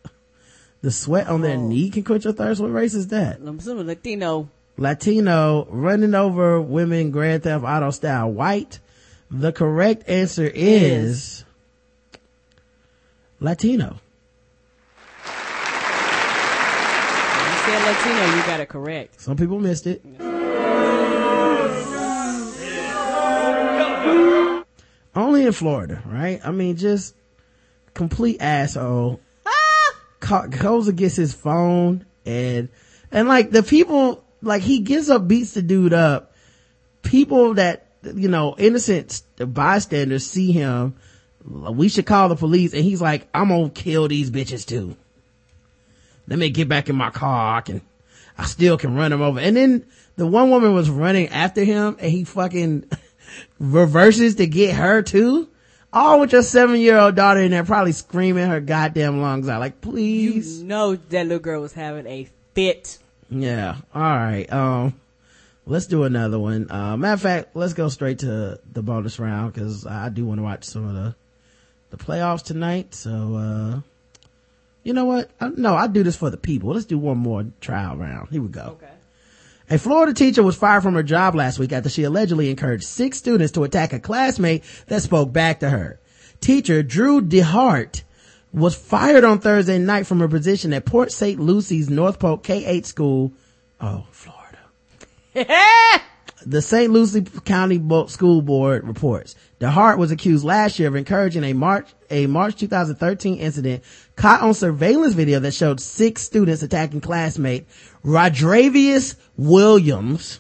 The 0.82 0.92
sweat 0.92 1.28
on 1.28 1.42
their 1.42 1.58
knee 1.58 1.90
can 1.90 2.04
quench 2.04 2.24
your 2.24 2.34
thirst. 2.34 2.62
What 2.62 2.72
race 2.72 2.94
is 2.94 3.08
that? 3.08 3.40
I'm 3.40 3.58
assuming 3.58 3.88
Latino. 3.88 4.50
Latino 4.78 5.68
running 5.70 6.14
over 6.14 6.62
women 6.62 7.10
Grand 7.10 7.44
Theft 7.44 7.64
Auto 7.66 7.90
style 7.90 8.32
white. 8.32 8.80
The 9.30 9.52
correct 9.52 10.08
answer 10.08 10.50
is 10.54 11.44
Latino. 13.40 14.00
You 15.26 15.34
said 17.66 17.86
Latino, 17.86 18.36
you 18.36 18.42
got 18.46 18.60
it 18.62 18.70
correct. 18.70 19.20
Some 19.20 19.36
people 19.36 19.60
missed 19.60 19.86
it. 19.88 20.02
Only 25.16 25.46
in 25.46 25.52
Florida, 25.52 26.02
right? 26.06 26.40
I 26.44 26.52
mean, 26.52 26.78
just 26.78 27.16
complete 27.94 28.38
asshole. 28.40 29.20
Ca- 30.20 30.48
goes 30.48 30.88
against 30.88 31.18
his 31.18 31.34
phone 31.34 32.06
and, 32.26 32.70
and 33.12 33.28
like 33.28 33.52
the 33.52 33.64
people, 33.64 34.24
like 34.42 34.62
he 34.62 34.80
gets 34.80 35.10
up, 35.10 35.28
beats 35.28 35.54
the 35.54 35.62
dude 35.62 35.94
up. 35.94 36.34
People 37.02 37.56
that, 37.56 37.87
you 38.16 38.28
know, 38.28 38.56
innocent 38.58 39.22
bystanders 39.38 40.26
see 40.26 40.52
him. 40.52 40.96
We 41.44 41.90
should 41.90 42.06
call 42.06 42.30
the 42.30 42.36
police. 42.36 42.74
And 42.74 42.84
he's 42.84 43.02
like, 43.02 43.28
I'm 43.34 43.50
gonna 43.50 43.70
kill 43.70 44.08
these 44.08 44.32
bitches 44.32 44.66
too. 44.66 44.96
Let 46.28 46.40
me 46.40 46.50
get 46.50 46.68
back 46.68 46.90
in 46.90 46.96
my 46.96 47.10
car. 47.10 47.58
I 47.58 47.62
can, 47.62 47.82
I 48.38 48.46
still 48.46 48.78
can 48.78 48.96
run 48.96 49.14
him 49.14 49.22
over. 49.22 49.40
And 49.40 49.56
then 49.56 49.86
the 50.18 50.28
one 50.28 50.50
woman 50.50 50.74
was 50.74 50.90
running 50.90 51.30
after 51.30 51.64
him 51.64 51.96
and 52.00 52.12
he 52.12 52.24
fucking 52.26 52.90
reverses 53.60 54.36
to 54.36 54.48
get 54.48 54.76
her 54.76 55.02
too. 55.02 55.48
All 55.94 56.20
with 56.20 56.34
your 56.34 56.44
seven 56.44 56.82
year 56.82 56.98
old 56.98 57.16
daughter 57.16 57.40
in 57.40 57.52
there 57.52 57.64
probably 57.64 57.94
screaming 57.94 58.50
her 58.50 58.60
goddamn 58.60 59.22
lungs 59.22 59.48
out 59.48 59.62
like, 59.62 59.80
please. 59.80 60.60
You 60.60 60.68
know 60.68 60.96
that 60.96 61.24
little 61.24 61.40
girl 61.40 61.62
was 61.62 61.74
having 61.74 62.06
a 62.08 62.28
fit. 62.54 63.00
Yeah. 63.30 63.78
All 63.96 64.02
right. 64.02 64.52
Um, 64.52 65.00
let's 65.68 65.86
do 65.86 66.04
another 66.04 66.40
one. 66.40 66.72
Uh, 66.72 66.98
matter 66.98 67.14
of 67.14 67.22
fact, 67.22 67.56
let's 67.56 67.74
go 67.74 67.90
straight 67.90 68.20
to 68.20 68.60
the 68.72 68.82
bonus 68.82 69.20
round 69.20 69.54
because 69.54 69.86
I 69.86 70.10
do 70.10 70.26
want 70.26 70.40
to 70.40 70.44
watch 70.44 70.64
some 70.64 70.88
of 70.88 70.96
the, 70.96 71.16
the 71.90 71.98
playoffs 71.98 72.44
tonight. 72.44 72.96
So, 72.96 73.36
uh, 73.36 73.82
you 74.84 74.94
know 74.94 75.06
what? 75.06 75.30
I, 75.40 75.50
no, 75.50 75.76
I 75.76 75.88
do 75.88 76.04
this 76.04 76.16
for 76.16 76.30
the 76.30 76.38
people. 76.38 76.74
Let's 76.74 76.86
do 76.86 76.98
one 76.98 77.18
more 77.18 77.46
trial 77.62 77.98
round. 77.98 78.30
Here 78.30 78.42
we 78.42 78.48
go. 78.48 78.78
Okay. 78.82 78.88
A 79.70 79.78
Florida 79.78 80.14
teacher 80.14 80.42
was 80.44 80.56
fired 80.56 80.82
from 80.82 80.94
her 80.94 81.04
job 81.04 81.36
last 81.36 81.60
week 81.60 81.74
after 81.74 81.90
she 81.90 82.04
allegedly 82.04 82.50
encouraged 82.50 82.86
six 82.86 83.18
students 83.18 83.52
to 83.52 83.66
attack 83.66 83.92
a 83.92 84.00
classmate 84.00 84.64
that 84.88 85.04
spoke 85.04 85.34
back 85.34 85.60
to 85.60 85.70
her. 85.70 86.00
Teacher 86.40 86.84
Drew 86.84 87.22
DeHart 87.22 88.04
was 88.54 88.76
fired 88.76 89.26
on 89.26 89.40
Thursday 89.40 89.78
night 89.78 90.08
from 90.08 90.20
her 90.22 90.30
position 90.30 90.72
at 90.72 90.86
Port 90.86 91.12
St. 91.12 91.38
Lucie's 91.38 91.90
Northport 91.90 92.44
K-8 92.44 92.86
school. 92.86 93.34
Oh, 93.82 94.06
The 96.46 96.62
St. 96.62 96.94
Lucie 96.94 97.24
County 97.46 97.82
School 98.08 98.42
Board 98.42 98.88
reports 98.88 99.36
DeHart 99.60 99.98
was 99.98 100.12
accused 100.12 100.46
last 100.46 100.78
year 100.78 100.88
of 100.88 100.96
encouraging 100.96 101.44
a 101.44 101.54
March 101.54 101.90
a 102.10 102.28
March 102.28 102.56
2013 102.56 103.38
incident 103.40 103.84
caught 104.16 104.42
on 104.42 104.54
surveillance 104.54 105.14
video 105.14 105.40
that 105.40 105.54
showed 105.54 105.82
six 105.82 106.22
students 106.22 106.62
attacking 106.62 107.02
classmate 107.02 107.68
Rodravius 108.04 109.16
Williams. 109.36 110.40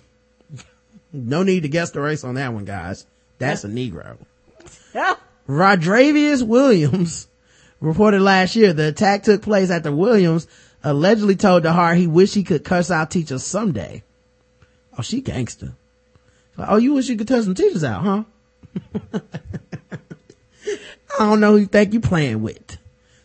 No 1.13 1.41
need 1.41 1.63
to 1.63 1.69
guess 1.69 1.91
the 1.91 2.01
race 2.01 2.23
on 2.25 2.35
that 2.35 2.53
one, 2.53 2.65
guys. 2.65 3.05
That's 3.39 3.63
a 3.63 3.69
Negro. 3.69 4.17
Rodravius 5.47 6.45
Williams 6.45 7.27
reported 7.79 8.21
last 8.21 8.55
year 8.55 8.73
the 8.73 8.89
attack 8.89 9.23
took 9.23 9.41
place 9.41 9.71
after 9.71 9.91
Williams 9.91 10.47
allegedly 10.83 11.35
told 11.35 11.63
DeHart 11.63 11.97
he 11.97 12.07
wished 12.07 12.35
he 12.35 12.43
could 12.43 12.63
cuss 12.63 12.91
out 12.91 13.09
teachers 13.09 13.43
someday. 13.43 14.03
Oh, 14.97 15.01
she 15.01 15.21
gangster. 15.21 15.73
Like, 16.57 16.69
oh, 16.71 16.77
you 16.77 16.93
wish 16.93 17.07
you 17.07 17.17
could 17.17 17.27
cuss 17.27 17.45
some 17.45 17.53
teachers 17.53 17.83
out, 17.83 18.03
huh? 18.03 18.23
I 21.19 21.19
don't 21.19 21.39
know 21.39 21.51
who 21.51 21.57
you 21.59 21.65
think 21.67 21.93
you 21.93 21.99
playing 21.99 22.41
with. 22.41 22.77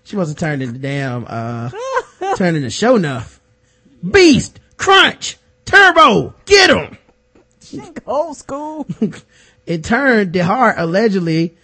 She 0.05 0.17
wasn't 0.17 0.39
turning 0.39 0.73
the 0.73 0.79
damn, 0.79 1.25
uh, 1.27 1.71
turning 2.37 2.63
the 2.63 2.71
show 2.71 2.97
enough. 2.97 3.41
Beast, 4.09 4.61
Crunch, 4.77 5.39
Turbo, 5.65 6.35
get 6.45 6.71
him! 6.71 6.99
Old 8.07 8.37
school. 8.37 8.87
In 9.67 9.83
turn, 9.83 10.33
DeHart 10.33 10.75
allegedly 10.77 11.57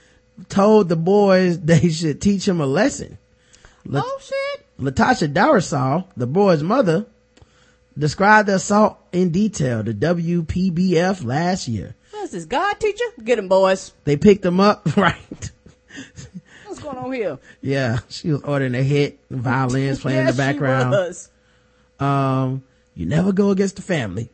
told 0.49 0.89
the 0.89 0.97
boys 0.97 1.61
they 1.61 1.91
should 1.91 2.21
teach 2.21 2.47
him 2.47 2.61
a 2.61 2.67
lesson. 2.67 3.19
La- 3.85 4.03
oh 4.05 4.19
shit. 4.23 4.67
Latasha 4.81 5.33
Darasaw, 5.33 6.05
the 6.17 6.27
boy's 6.27 6.63
mother, 6.63 7.07
described 7.99 8.49
the 8.49 8.55
assault 8.57 8.99
in 9.13 9.31
detail 9.31 9.83
to 9.85 9.93
WPBF 9.93 11.25
last 11.25 11.69
year. 11.69 11.95
That's 12.13 12.33
this 12.33 12.45
God 12.45 12.75
teacher? 12.81 13.05
Get 13.23 13.39
him, 13.39 13.49
boys. 13.49 13.93
They 14.05 14.17
picked 14.17 14.45
him 14.45 14.61
up, 14.61 14.87
right? 14.97 15.51
What's 16.67 16.81
going 16.81 16.97
on 16.99 17.13
here? 17.13 17.39
Yeah, 17.61 17.99
she 18.09 18.31
was 18.31 18.43
ordering 18.43 18.75
a 18.75 18.83
hit, 18.83 19.19
violins 19.31 20.01
playing 20.03 20.21
in 20.21 20.27
Yes, 20.27 20.37
the 20.37 20.43
she 20.43 20.53
background. 20.53 20.91
was. 20.91 21.31
Um, 21.99 22.63
you 22.95 23.07
never 23.07 23.33
go 23.33 23.51
against 23.51 23.77
the 23.77 23.83
family. 23.83 24.31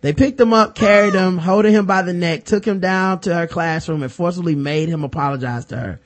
They 0.00 0.12
picked 0.12 0.40
him 0.40 0.52
up, 0.52 0.74
carried 0.74 1.14
him, 1.14 1.38
holding 1.38 1.72
him 1.72 1.86
by 1.86 2.02
the 2.02 2.12
neck, 2.12 2.44
took 2.44 2.64
him 2.64 2.80
down 2.80 3.20
to 3.20 3.34
her 3.34 3.46
classroom 3.46 4.02
and 4.02 4.10
forcibly 4.12 4.56
made 4.56 4.88
him 4.88 5.04
apologize 5.04 5.66
to 5.66 5.76
her. 5.76 6.00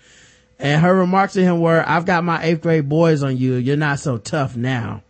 And 0.59 0.83
her 0.83 0.95
remarks 0.95 1.33
to 1.35 1.43
him 1.43 1.61
were, 1.61 1.83
I've 1.87 2.05
got 2.05 2.23
my 2.25 2.43
eighth 2.45 2.61
grade 2.63 2.89
boys 2.89 3.23
on 3.23 3.37
you. 3.39 3.55
You're 3.55 3.77
not 3.79 3.99
so 4.01 4.19
tough 4.19 4.55
now. 4.57 5.03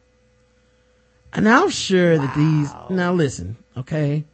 And 1.36 1.46
I'm 1.46 1.68
sure 1.68 2.16
that 2.16 2.34
these, 2.34 2.72
now 2.88 3.12
listen, 3.12 3.58
okay. 3.76 4.24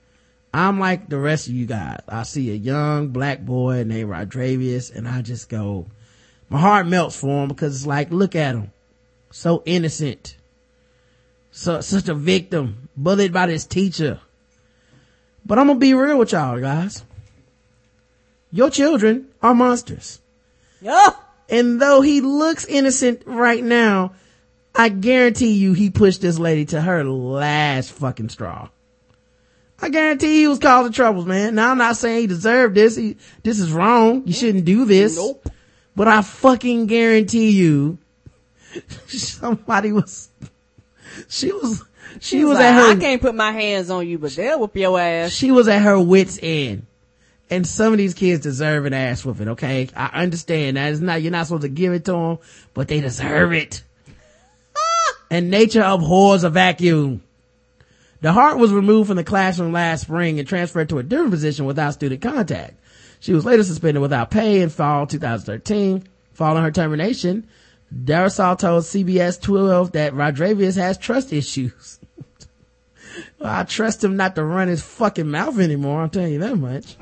I'm 0.55 0.79
like 0.79 1.09
the 1.09 1.19
rest 1.19 1.49
of 1.49 1.53
you 1.53 1.67
guys. 1.67 2.01
I 2.09 2.23
see 2.23 2.51
a 2.51 2.55
young 2.55 3.09
black 3.09 3.41
boy 3.41 3.83
named 3.83 4.09
Rodravius 4.09 4.95
and 4.95 5.09
I 5.09 5.21
just 5.21 5.49
go, 5.49 5.89
my 6.49 6.61
heart 6.61 6.87
melts 6.87 7.17
for 7.17 7.43
him 7.43 7.49
because 7.49 7.75
it's 7.75 7.87
like, 7.87 8.13
look 8.13 8.37
at 8.37 8.55
him. 8.55 8.71
So 9.33 9.65
innocent. 9.67 10.37
So, 11.51 11.81
such 11.81 12.09
a 12.09 12.15
victim. 12.15 12.89
Bullied 12.97 13.33
by 13.33 13.47
this 13.47 13.67
teacher. 13.67 14.21
But 15.45 15.59
I'm 15.59 15.67
gonna 15.67 15.81
be 15.81 15.95
real 15.95 16.19
with 16.19 16.31
y'all 16.31 16.61
guys. 16.61 17.05
Your 18.53 18.71
children 18.71 19.27
are 19.43 19.55
monsters. 19.55 20.21
Yeah. 20.81 21.11
And 21.49 21.83
though 21.83 22.01
he 22.01 22.21
looks 22.21 22.65
innocent 22.65 23.23
right 23.27 23.65
now, 23.65 24.15
I 24.75 24.89
guarantee 24.89 25.53
you 25.53 25.75
he 25.75 25.91
pushed 25.91 26.21
this 26.21 26.39
lady 26.39 26.65
to 26.67 26.81
her 26.81 27.05
last 27.05 27.93
fucking 27.93 28.31
straw. 28.31 28.69
I 29.81 29.89
guarantee 29.89 30.41
he 30.41 30.47
was 30.47 30.61
causing 30.61 30.93
troubles, 30.93 31.27
man. 31.27 31.57
Now 31.57 31.73
I'm 31.73 31.79
not 31.79 31.97
saying 31.97 32.21
he 32.21 32.27
deserved 32.29 32.77
this. 32.77 32.97
He, 32.97 33.17
this 33.43 33.59
is 33.59 33.73
wrong. 33.73 34.23
You 34.27 34.33
shouldn't 34.33 34.65
do 34.65 34.85
this. 34.85 35.17
Nope. 35.17 35.49
But 35.95 36.09
I 36.09 36.23
fucking 36.23 36.87
guarantee 36.87 37.51
you 37.51 37.99
somebody 39.09 39.93
was, 39.93 40.31
she 41.29 41.53
was, 41.53 41.85
she 42.21 42.39
She's 42.39 42.45
was 42.45 42.55
like, 42.55 42.65
at 42.67 42.75
her, 42.75 42.93
I 42.93 43.01
can't 43.01 43.21
put 43.21 43.35
my 43.35 43.53
hands 43.53 43.91
on 43.91 44.07
you, 44.07 44.19
but 44.19 44.33
they'll 44.33 44.61
whoop 44.61 44.77
your 44.77 44.99
ass. 44.99 45.33
she 45.33 45.51
was 45.51 45.69
at 45.69 45.83
her 45.83 46.01
wit's 46.01 46.39
end. 46.43 46.87
And 47.51 47.67
some 47.67 47.93
of 47.93 47.99
these 47.99 48.15
kids 48.15 48.43
deserve 48.43 48.87
an 48.87 48.95
ass 48.95 49.25
whooping, 49.27 49.49
okay? 49.51 49.89
I 49.95 50.23
understand 50.23 50.79
that. 50.79 50.93
It's 50.93 51.01
not, 51.01 51.21
you're 51.21 51.33
not 51.33 51.47
supposed 51.47 51.63
to 51.63 51.69
give 51.69 51.93
it 51.93 52.07
to 52.07 52.13
them, 52.13 52.39
but 52.73 52.89
they 52.89 53.03
deserve 53.03 53.53
it. 53.53 53.83
And 55.33 55.51
nature 55.51 55.81
abhors 55.81 56.45
a 56.45 56.51
vacuum. 56.51 57.23
DeHart 58.23 58.59
was 58.59 58.71
removed 58.71 59.09
from 59.09 59.17
the 59.17 59.25
classroom 59.25 59.73
last 59.73 60.03
spring 60.03 60.39
and 60.39 60.47
transferred 60.47 60.91
to 60.91 60.99
a 60.99 61.03
different 61.03 61.31
position 61.31 61.65
without 61.65 61.95
student 61.95 62.21
contact. 62.21 62.75
She 63.19 63.33
was 63.33 63.47
later 63.47 63.65
suspended 63.65 64.03
without 64.03 64.31
pay 64.31 64.61
in 64.61 64.69
fall 64.69 65.07
2013. 65.07 66.05
Following 66.35 66.65
her 66.65 66.71
termination, 66.71 67.49
Darasol 67.91 68.59
told 68.59 68.85
CBS 68.85 69.41
12 69.41 69.93
that 69.93 70.13
Rodravius 70.13 70.77
has 70.77 70.99
trust 70.99 71.33
issues. 71.33 71.99
Well, 73.39 73.51
I 73.53 73.65
trust 73.65 74.03
him 74.03 74.17
not 74.17 74.37
to 74.37 74.45
run 74.45 74.69
his 74.69 74.83
fucking 74.83 75.31
mouth 75.31 75.59
anymore. 75.59 76.01
I'll 76.01 76.09
tell 76.09 76.27
you 76.27 76.39
that 76.39 76.57
much. 76.57 76.97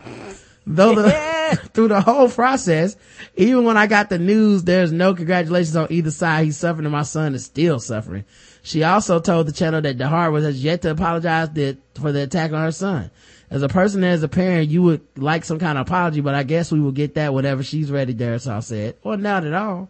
Though 0.72 0.94
the, 0.94 1.60
through 1.74 1.88
the 1.88 2.01
whole 2.01 2.28
process, 2.28 2.97
even 3.34 3.64
when 3.64 3.76
I 3.76 3.88
got 3.88 4.09
the 4.09 4.18
news, 4.18 4.62
there's 4.62 4.92
no 4.92 5.14
congratulations 5.14 5.74
on 5.74 5.88
either 5.90 6.12
side. 6.12 6.44
He's 6.44 6.56
suffering 6.56 6.86
and 6.86 6.92
my 6.92 7.02
son 7.02 7.34
is 7.34 7.44
still 7.44 7.80
suffering. 7.80 8.24
She 8.62 8.84
also 8.84 9.18
told 9.18 9.48
the 9.48 9.52
channel 9.52 9.80
that 9.80 9.98
DeHart 9.98 10.32
was 10.32 10.44
has 10.44 10.62
yet 10.62 10.82
to 10.82 10.92
apologize 10.92 11.51
that, 11.51 11.78
for 11.94 12.12
the 12.12 12.22
attack 12.22 12.52
on 12.52 12.62
her 12.62 12.72
son. 12.72 13.10
As 13.51 13.64
a 13.64 13.68
person 13.68 14.05
as 14.05 14.22
a 14.22 14.28
parent, 14.28 14.70
you 14.70 14.82
would 14.84 15.01
like 15.16 15.44
some 15.44 15.59
kind 15.59 15.76
of 15.76 15.88
apology, 15.88 16.20
but 16.20 16.36
I 16.36 16.44
guess 16.44 16.70
we 16.70 16.78
will 16.78 16.92
get 16.92 17.14
that 17.14 17.34
whenever 17.34 17.64
she's 17.64 17.90
ready, 17.90 18.14
Darasol 18.14 18.62
said. 18.62 18.97
Or 19.02 19.16
not 19.16 19.44
at 19.44 19.55
all. 19.55 19.88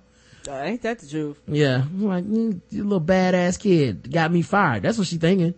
Uh, 0.49 0.63
ain't 0.63 0.81
that 0.83 1.01
the 1.01 1.07
truth? 1.07 1.39
Yeah. 1.47 1.83
I'm 1.83 2.07
like, 2.07 2.25
you, 2.27 2.63
you 2.71 2.85
little 2.85 3.03
badass 3.03 3.61
kid 3.61 4.11
got 4.11 4.33
me 4.33 4.41
fired. 4.41 4.83
That's 4.83 4.97
what 4.97 5.09
she 5.09 5.19
thinking. 5.19 5.55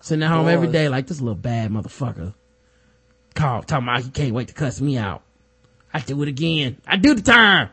Sitting 0.00 0.22
at 0.22 0.30
home 0.30 0.48
every 0.48 0.68
day 0.68 0.88
like 0.88 1.06
this 1.06 1.20
little 1.20 1.34
bad 1.34 1.70
motherfucker. 1.70 2.32
Call, 3.34 3.62
talking 3.62 3.88
about 3.88 4.02
he 4.02 4.10
can't 4.10 4.34
wait 4.34 4.48
to 4.48 4.54
cuss 4.54 4.80
me 4.80 4.98
out. 4.98 5.22
I 5.92 6.00
do 6.00 6.22
it 6.22 6.28
again. 6.28 6.80
I 6.86 6.96
do 6.96 7.14
the 7.14 7.22
time. 7.22 7.70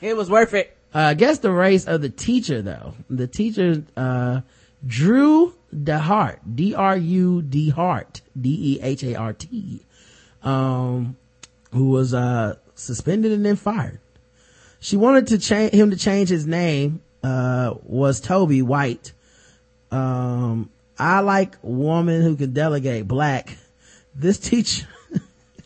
It 0.00 0.16
was 0.16 0.30
worth 0.30 0.54
it. 0.54 0.76
Uh, 0.94 0.98
I 0.98 1.14
guess 1.14 1.38
the 1.38 1.50
race 1.50 1.86
of 1.86 2.00
the 2.00 2.08
teacher 2.08 2.62
though. 2.62 2.94
The 3.10 3.26
teacher, 3.26 3.84
uh, 3.96 4.40
Drew 4.86 5.54
DeHart, 5.74 6.38
D-R-U-D 6.54 7.70
Hart, 7.70 8.20
D-E-H-A-R-T, 8.40 9.86
um, 10.42 11.16
who 11.72 11.90
was, 11.90 12.14
uh, 12.14 12.56
suspended 12.74 13.32
and 13.32 13.44
then 13.44 13.56
fired. 13.56 14.00
She 14.80 14.96
wanted 14.96 15.26
to 15.28 15.38
change, 15.38 15.72
him 15.72 15.90
to 15.90 15.96
change 15.96 16.28
his 16.28 16.46
name, 16.46 17.02
uh, 17.22 17.74
was 17.82 18.20
Toby 18.20 18.62
White. 18.62 19.12
Um, 19.90 20.70
I 20.98 21.20
like 21.20 21.56
woman 21.62 22.22
who 22.22 22.36
can 22.36 22.52
delegate 22.52 23.06
black. 23.08 23.56
This 24.14 24.38
teacher, 24.38 24.86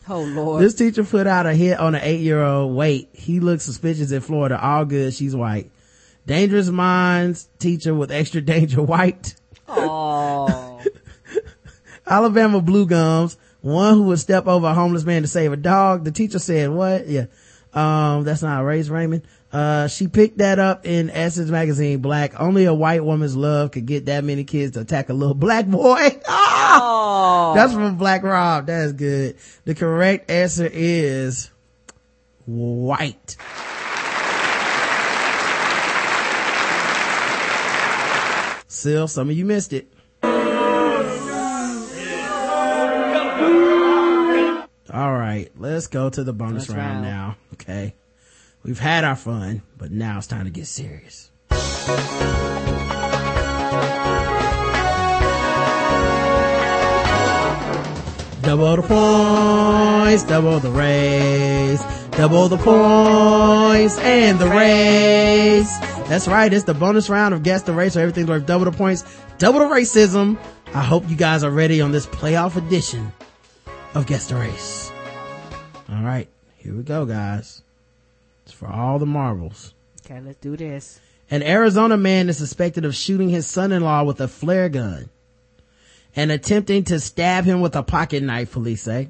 Oh 0.09 0.21
lord. 0.21 0.61
this 0.63 0.75
teacher 0.75 1.03
put 1.03 1.27
out 1.27 1.45
a 1.45 1.53
hit 1.53 1.79
on 1.79 1.95
an 1.95 2.01
eight 2.03 2.21
year 2.21 2.41
old. 2.43 2.75
Wait, 2.75 3.09
he 3.13 3.39
looks 3.39 3.63
suspicious 3.63 4.11
in 4.11 4.21
Florida. 4.21 4.59
All 4.61 4.85
good. 4.85 5.13
She's 5.13 5.35
white. 5.35 5.71
Dangerous 6.25 6.69
Minds 6.69 7.47
teacher 7.59 7.93
with 7.93 8.11
extra 8.11 8.41
danger 8.53 8.81
white. 8.81 9.35
Oh. 9.67 10.81
Alabama 12.07 12.61
Blue 12.61 12.85
Gums, 12.85 13.37
one 13.61 13.95
who 13.95 14.03
would 14.03 14.19
step 14.19 14.45
over 14.47 14.67
a 14.67 14.73
homeless 14.73 15.03
man 15.05 15.21
to 15.21 15.27
save 15.27 15.53
a 15.53 15.57
dog. 15.57 16.03
The 16.03 16.11
teacher 16.11 16.39
said, 16.39 16.69
what? 16.69 17.07
Yeah. 17.07 17.25
Um, 17.73 18.23
that's 18.23 18.41
not 18.43 18.61
a 18.61 18.65
Race 18.65 18.89
Raymond. 18.89 19.23
Uh, 19.53 19.87
she 19.87 20.07
picked 20.07 20.39
that 20.39 20.57
up 20.57 20.85
in 20.87 21.11
Essence 21.11 21.51
magazine, 21.51 21.99
black. 21.99 22.33
Only 22.41 22.65
a 22.65 22.73
white 22.73 23.05
woman's 23.05 23.35
love 23.35 23.69
could 23.69 23.85
get 23.85 24.07
that 24.07 24.23
many 24.23 24.43
kids 24.45 24.73
to 24.73 24.81
attack 24.81 25.09
a 25.09 25.13
little 25.13 25.35
black 25.45 25.67
boy. 25.67 26.19
Oh. 26.75 27.53
That's 27.55 27.71
from 27.71 27.97
Black 27.97 28.23
Rob. 28.23 28.65
That's 28.65 28.93
good. 28.93 29.35
The 29.65 29.75
correct 29.75 30.31
answer 30.31 30.67
is 30.71 31.51
white. 32.47 33.37
Still, 38.67 39.07
some 39.07 39.29
of 39.29 39.37
you 39.37 39.45
missed 39.45 39.71
it. 39.71 39.93
All 44.93 45.11
right, 45.13 45.49
let's 45.57 45.87
go 45.87 46.09
to 46.09 46.23
the 46.23 46.33
bonus 46.33 46.67
Bonus 46.67 46.77
round 46.77 46.91
round. 46.93 47.03
now. 47.03 47.37
Okay. 47.53 47.95
We've 48.63 48.79
had 48.79 49.03
our 49.03 49.17
fun, 49.17 49.61
but 49.77 49.91
now 49.91 50.19
it's 50.19 50.27
time 50.27 50.45
to 50.45 50.51
get 50.51 50.67
serious. 50.67 51.29
Double 58.41 58.75
the 58.77 58.83
points, 58.83 60.23
double 60.23 60.59
the 60.59 60.71
race, 60.71 61.83
double 62.11 62.47
the 62.47 62.57
points 62.57 63.97
and 63.99 64.39
the 64.39 64.47
race. 64.47 65.77
That's 66.07 66.27
right. 66.29 66.51
It's 66.53 66.63
the 66.63 66.73
bonus 66.73 67.09
round 67.09 67.33
of 67.33 67.43
guess 67.43 67.63
the 67.63 67.73
race, 67.73 67.93
so 67.93 68.01
everything's 68.01 68.29
worth 68.29 68.45
double 68.45 68.65
the 68.65 68.77
points, 68.77 69.03
double 69.39 69.59
the 69.59 69.65
racism. 69.65 70.37
I 70.67 70.83
hope 70.83 71.09
you 71.09 71.17
guys 71.17 71.43
are 71.43 71.51
ready 71.51 71.81
on 71.81 71.91
this 71.91 72.05
playoff 72.05 72.55
edition 72.55 73.11
of 73.93 74.07
guess 74.07 74.29
the 74.29 74.35
race. 74.35 74.91
All 75.89 76.03
right, 76.03 76.29
here 76.57 76.73
we 76.73 76.83
go, 76.83 77.05
guys. 77.05 77.62
It's 78.43 78.53
for 78.53 78.67
all 78.67 78.99
the 78.99 79.05
marbles. 79.05 79.73
Okay, 80.05 80.19
let's 80.21 80.39
do 80.39 80.57
this. 80.57 80.99
An 81.29 81.41
Arizona 81.41 81.97
man 81.97 82.29
is 82.29 82.37
suspected 82.37 82.85
of 82.85 82.95
shooting 82.95 83.29
his 83.29 83.47
son-in-law 83.47 84.03
with 84.03 84.21
a 84.21 84.27
flare 84.27 84.69
gun 84.69 85.09
and 86.15 86.31
attempting 86.31 86.83
to 86.85 86.99
stab 86.99 87.45
him 87.45 87.61
with 87.61 87.75
a 87.75 87.83
pocket 87.83 88.21
knife, 88.21 88.51
police 88.51 88.83
say. 88.83 89.09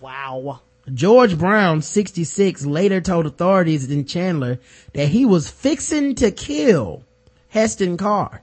Wow. 0.00 0.60
George 0.92 1.36
Brown, 1.36 1.82
66, 1.82 2.64
later 2.64 3.00
told 3.00 3.26
authorities 3.26 3.90
in 3.90 4.04
Chandler 4.04 4.60
that 4.92 5.08
he 5.08 5.24
was 5.24 5.50
fixing 5.50 6.14
to 6.16 6.30
kill 6.30 7.02
Heston 7.48 7.96
Carr. 7.96 8.42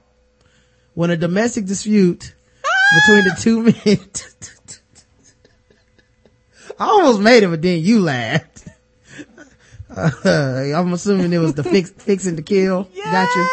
When 0.94 1.10
a 1.10 1.16
domestic 1.16 1.64
dispute 1.64 2.34
ah! 2.64 2.68
between 3.00 3.24
the 3.24 3.36
two 3.40 3.62
men, 3.86 4.00
I 6.78 6.84
almost 6.90 7.20
made 7.20 7.42
it, 7.42 7.48
but 7.48 7.62
then 7.62 7.82
you 7.82 8.00
laughed. 8.00 8.53
Uh, 9.96 10.10
I'm 10.76 10.92
assuming 10.92 11.32
it 11.32 11.38
was 11.38 11.54
the 11.54 11.64
fix, 11.64 11.90
fixing 11.98 12.36
to 12.36 12.42
kill. 12.42 12.88
Yes! 12.92 13.12
Got 13.12 13.36
you? 13.36 13.48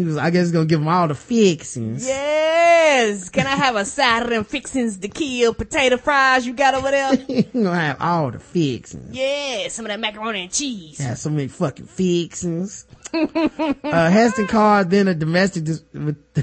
He 0.00 0.04
was, 0.04 0.16
I 0.16 0.30
guess, 0.30 0.50
gonna 0.50 0.64
give 0.66 0.80
them 0.80 0.88
all 0.88 1.06
the 1.06 1.14
fixings. 1.14 2.04
Yes. 2.06 3.28
Can 3.28 3.46
I 3.46 3.50
have 3.56 3.76
a 3.76 3.84
side 3.84 4.24
of 4.24 4.30
them 4.30 4.42
fixings 4.44 4.98
to 4.98 5.08
kill 5.08 5.54
potato 5.54 5.96
fries 5.96 6.44
you 6.46 6.52
got 6.52 6.74
over 6.74 6.90
there? 6.90 7.14
you 7.28 7.42
gonna 7.44 7.74
have 7.74 8.00
all 8.00 8.30
the 8.32 8.40
fixings. 8.40 9.14
yeah, 9.14 9.68
some 9.68 9.84
of 9.84 9.90
that 9.90 10.00
macaroni 10.00 10.42
and 10.42 10.52
cheese. 10.52 10.98
Have 10.98 11.18
so 11.18 11.30
many 11.30 11.46
fucking 11.48 11.86
fixings. 11.86 12.86
uh, 13.14 14.10
Heston 14.10 14.48
Carr 14.48 14.82
then 14.82 15.06
a 15.06 15.14
domestic, 15.14 15.62
dis- 15.64 15.84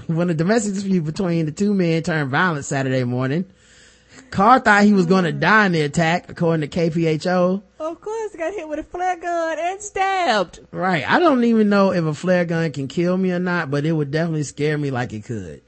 when 0.07 0.29
a 0.29 0.33
domestic 0.33 0.73
dispute 0.73 1.03
between 1.03 1.45
the 1.45 1.51
two 1.51 1.73
men 1.73 2.03
turned 2.03 2.29
violent 2.31 2.63
Saturday 2.63 3.03
morning. 3.03 3.51
Carr 4.31 4.59
thought 4.59 4.83
he 4.83 4.93
was 4.93 5.05
going 5.05 5.25
to 5.25 5.31
die 5.31 5.65
in 5.65 5.73
the 5.73 5.81
attack, 5.81 6.29
according 6.29 6.67
to 6.69 6.79
KPHO. 6.79 7.61
Of 7.79 8.01
course, 8.01 8.35
got 8.35 8.53
hit 8.53 8.67
with 8.67 8.79
a 8.79 8.83
flare 8.83 9.17
gun 9.17 9.57
and 9.59 9.81
stabbed. 9.81 10.59
Right. 10.71 11.07
I 11.09 11.19
don't 11.19 11.43
even 11.43 11.69
know 11.69 11.91
if 11.91 12.03
a 12.05 12.13
flare 12.13 12.45
gun 12.45 12.71
can 12.71 12.87
kill 12.87 13.17
me 13.17 13.31
or 13.31 13.39
not, 13.39 13.69
but 13.69 13.85
it 13.85 13.91
would 13.91 14.11
definitely 14.11 14.43
scare 14.43 14.77
me 14.77 14.89
like 14.91 15.13
it 15.13 15.25
could. 15.25 15.61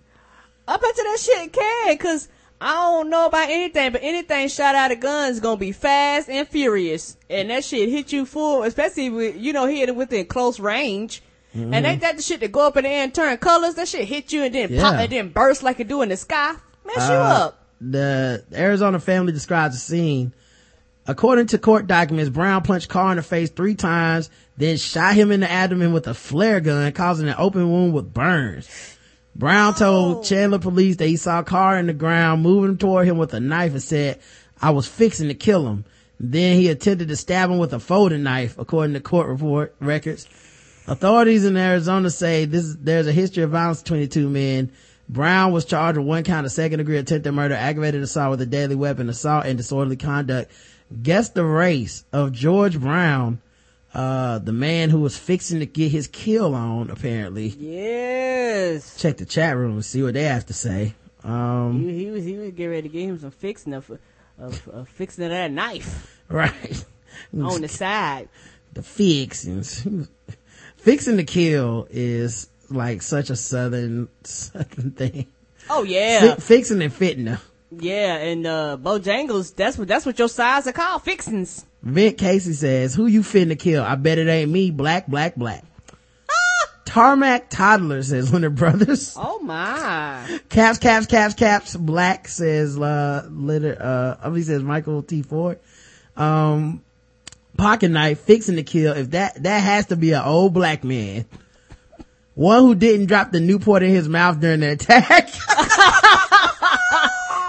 I 0.68 0.78
bet 0.78 0.98
you 0.98 1.04
that 1.04 1.20
shit 1.20 1.52
can, 1.54 1.98
cause 1.98 2.30
I 2.62 2.74
don't 2.74 3.10
know 3.10 3.26
about 3.26 3.50
anything, 3.50 3.92
but 3.92 4.02
anything 4.02 4.48
shot 4.48 4.76
out 4.76 4.94
of 4.94 5.02
guns 5.02 5.36
is 5.36 5.42
gonna 5.42 5.58
be 5.58 5.74
fast 5.74 6.30
and 6.30 6.48
furious. 6.48 7.18
And 7.30 7.50
that 7.50 7.66
shit 7.66 7.90
hit 7.90 8.14
you 8.14 8.26
full, 8.26 8.64
especially 8.64 9.10
with, 9.10 9.36
you 9.36 9.52
know, 9.52 9.66
hitting 9.66 9.96
within 9.96 10.26
close 10.26 10.62
range. 10.62 11.22
Mhm. 11.54 11.74
And 11.74 11.86
ain't 11.86 12.02
that 12.02 12.16
the 12.16 12.24
shit 12.24 12.40
that 12.40 12.54
go 12.54 12.68
up 12.68 12.78
in 12.78 12.86
the 12.86 12.90
air 12.90 13.04
and 13.04 13.14
turn 13.14 13.36
colors? 13.38 13.76
That 13.76 13.90
shit 13.90 14.08
hit 14.08 14.32
you 14.32 14.44
and 14.44 14.56
then 14.56 14.70
pop 14.80 14.94
and 14.96 15.12
then 15.12 15.30
burst 15.30 15.62
like 15.64 15.82
it 15.82 15.90
do 15.90 16.02
in 16.02 16.10
the 16.10 16.18
sky. 16.18 16.54
Mess 16.86 16.96
you 17.10 17.16
Uh, 17.16 17.18
up. 17.46 17.63
The 17.90 18.44
Arizona 18.54 19.00
family 19.00 19.34
describes 19.34 19.76
the 19.76 19.82
scene. 19.82 20.34
According 21.06 21.48
to 21.48 21.58
court 21.58 21.86
documents, 21.86 22.30
Brown 22.30 22.64
punched 22.64 22.88
Carr 22.88 23.12
in 23.12 23.18
the 23.18 23.24
face 23.24 23.50
three 23.50 23.76
times, 23.76 24.30
then 24.56 24.78
shot 24.78 25.16
him 25.16 25.32
in 25.32 25.42
the 25.42 25.52
abdomen 25.52 25.92
with 25.92 26.08
a 26.08 26.14
flare 26.14 26.62
gun, 26.62 26.90
causing 26.94 27.28
an 27.28 27.36
open 27.38 27.70
wound 27.70 27.94
with 27.94 28.14
burns. 28.14 28.70
Brown 29.36 29.74
told 29.74 30.18
oh. 30.18 30.24
Chandler 30.24 30.60
police 30.60 30.98
that 30.98 31.08
he 31.08 31.18
saw 31.18 31.44
Carr 31.44 31.78
in 31.78 31.88
the 31.88 31.94
ground, 31.94 32.42
moving 32.42 32.78
toward 32.78 33.08
him 33.08 33.18
with 33.18 33.34
a 33.34 33.40
knife 33.40 33.74
and 33.74 33.82
said, 33.82 34.22
I 34.62 34.70
was 34.70 34.88
fixing 34.88 35.28
to 35.28 35.34
kill 35.34 35.68
him. 35.68 35.84
Then 36.20 36.56
he 36.56 36.70
attempted 36.70 37.10
to 37.10 37.18
stab 37.18 37.50
him 37.50 37.58
with 37.58 37.74
a 37.74 37.80
folding 37.80 38.24
knife, 38.24 38.58
according 38.58 38.94
to 38.94 39.02
court 39.02 39.28
report 39.28 39.76
records. 39.82 40.28
Authorities 40.88 41.44
in 41.46 41.58
Arizona 41.58 42.10
say 42.10 42.46
this, 42.46 42.76
there's 42.80 43.08
a 43.08 43.12
history 43.12 43.44
of 43.44 43.50
violence 43.50 43.82
between 43.82 44.02
the 44.02 44.08
two 44.08 44.30
men. 44.30 44.72
Brown 45.14 45.52
was 45.52 45.64
charged 45.66 45.98
with 45.98 46.08
one 46.08 46.24
count 46.24 46.46
of 46.46 46.52
second 46.52 46.80
degree 46.80 46.98
attempted 46.98 47.32
murder, 47.32 47.54
aggravated 47.54 48.02
assault 48.02 48.32
with 48.32 48.42
a 48.42 48.46
deadly 48.48 48.76
weapon, 48.76 49.10
assault 49.10 49.46
and 49.46 49.58
disorderly 49.58 49.96
conduct. 49.96 50.52
Guess 51.02 51.30
the 51.30 51.46
race 51.46 52.04
of 52.12 52.32
George 52.32 52.80
Brown, 52.80 53.40
uh, 53.94 54.40
the 54.40 54.52
man 54.52 54.90
who 54.90 55.00
was 55.00 55.16
fixing 55.18 55.60
to 55.60 55.66
get 55.68 55.92
his 55.92 56.08
kill 56.08 56.56
on, 56.56 56.90
apparently. 56.90 57.48
Yes. 57.48 58.98
Check 59.00 59.18
the 59.18 59.26
chat 59.26 59.56
room 59.56 59.74
and 59.74 59.86
see 59.86 60.02
what 60.02 60.16
they 60.16 60.24
have 60.24 60.48
to 60.48 60.54
say. 60.54 60.96
Um, 61.24 61.84
He, 61.88 62.06
he 62.06 62.12
was 62.12 62.26
he 62.26 62.36
was 62.38 62.52
getting 62.52 62.72
ready 62.72 62.82
to 62.84 62.90
get 62.90 63.04
him 63.04 63.20
some 63.20 63.32
fixing 63.32 63.74
of, 63.74 63.90
of, 64.38 64.68
of 64.68 64.90
fixing 64.90 65.24
of 65.24 65.30
that 65.30 65.52
knife 65.52 66.22
right. 66.28 66.84
on 67.40 67.62
the 67.62 67.68
side. 67.68 68.30
the 68.74 68.82
fixings. 68.84 69.88
Fixing 70.78 71.16
to 71.16 71.24
kill 71.24 71.88
is 71.90 72.50
like 72.70 73.02
such 73.02 73.30
a 73.30 73.36
southern, 73.36 74.10
southern 74.24 74.92
thing. 74.92 75.28
Oh 75.70 75.84
yeah. 75.84 76.36
Fi- 76.36 76.42
fixing 76.42 76.82
and 76.82 76.94
fitting. 76.94 77.26
them. 77.26 77.40
Yeah, 77.72 78.18
and 78.18 78.46
uh 78.46 78.78
Bojangles, 78.80 79.56
that's 79.56 79.78
what 79.78 79.88
that's 79.88 80.06
what 80.06 80.20
your 80.20 80.30
sides 80.30 80.68
are 80.68 80.74
called, 80.74 81.02
fixings. 81.04 81.66
Vint 81.82 82.18
Casey 82.18 82.54
says, 82.54 82.94
who 82.96 83.08
you 83.08 83.22
finna 83.22 83.58
kill? 83.60 83.84
I 83.84 83.96
bet 83.96 84.18
it 84.18 84.28
ain't 84.28 84.52
me. 84.52 84.72
Black, 84.72 85.08
black, 85.08 85.36
black. 85.36 85.66
Tarmac 86.86 87.50
Toddler 87.50 88.02
says 88.04 88.32
Leonard 88.32 88.56
Brothers. 88.56 89.18
Oh 89.20 89.40
my. 89.40 90.40
Caps, 90.48 90.78
caps, 90.78 91.06
caps, 91.08 91.34
caps. 91.34 91.76
Black 91.76 92.28
says, 92.30 92.78
uh, 92.80 93.28
litter, 93.30 93.76
uh, 93.80 94.16
oh, 94.24 94.34
he 94.34 94.44
says 94.44 94.64
Michael 94.64 95.04
T. 95.04 95.22
Ford. 95.22 95.60
Um, 96.16 96.82
pocket 97.58 97.90
knife, 97.90 98.20
fixing 98.22 98.56
to 98.56 98.64
kill. 98.64 98.94
If 98.96 99.12
that, 99.12 99.44
that 99.44 99.60
has 99.60 99.88
to 99.88 99.98
be 99.98 100.14
an 100.14 100.22
old 100.24 100.54
black 100.54 100.84
man. 100.86 101.26
One 102.36 102.62
who 102.62 102.76
didn't 102.76 103.06
drop 103.08 103.32
the 103.32 103.40
Newport 103.40 103.84
in 103.84 103.92
his 103.92 104.10
mouth 104.10 104.40
during 104.40 104.62
the 104.62 104.72
attack. 104.72 105.30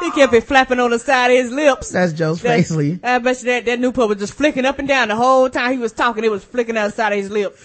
He 0.04 0.10
kept 0.10 0.34
it 0.34 0.44
flapping 0.44 0.80
on 0.80 0.90
the 0.90 0.98
side 0.98 1.30
of 1.30 1.38
his 1.42 1.50
lips. 1.50 1.88
That's 1.88 2.12
Joe 2.12 2.34
That- 2.34 2.60
Spacely. 2.60 3.02
I 3.02 3.18
bet 3.20 3.38
you 3.40 3.46
that, 3.46 3.64
that 3.64 3.80
Newport 3.80 4.10
was 4.10 4.18
just 4.18 4.34
flicking 4.34 4.66
up 4.66 4.78
and 4.78 4.86
down 4.86 5.08
the 5.08 5.16
whole 5.16 5.48
time 5.48 5.72
he 5.72 5.78
was 5.78 5.92
talking. 5.92 6.22
It 6.24 6.30
was 6.30 6.44
flicking 6.44 6.76
out 6.76 6.88
the 6.88 6.92
side 6.92 7.12
of 7.14 7.18
his 7.18 7.30
lip. 7.30 7.56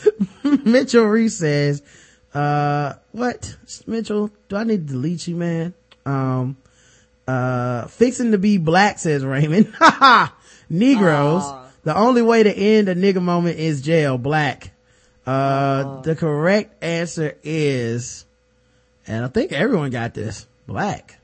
Mitchell 0.66 1.04
Reese 1.04 1.36
says, 1.36 1.84
uh, 2.34 2.94
what? 3.12 3.58
Mitchell, 3.88 4.32
do 4.48 4.56
I 4.56 4.64
need 4.64 4.88
to 4.88 4.94
delete 4.94 5.28
you, 5.28 5.36
man? 5.36 5.74
Um, 6.06 6.56
uh, 7.28 7.88
fixing 7.88 8.32
to 8.32 8.38
be 8.38 8.58
black, 8.58 9.00
says 9.00 9.26
Raymond. 9.26 9.74
Haha! 9.78 10.32
Negroes. 10.70 11.44
The 11.84 11.96
only 11.98 12.22
way 12.22 12.44
to 12.44 12.54
end 12.54 12.88
a 12.88 12.96
nigga 12.96 13.22
moment 13.22 13.60
is 13.60 13.82
jail. 13.82 14.18
Black. 14.18 14.72
Uh, 15.30 16.01
the 16.01 16.15
correct 16.15 16.84
answer 16.84 17.38
is, 17.43 18.26
and 19.06 19.23
I 19.23 19.27
think 19.27 19.51
everyone 19.51 19.91
got 19.91 20.15
this, 20.15 20.47
black. 20.65 21.19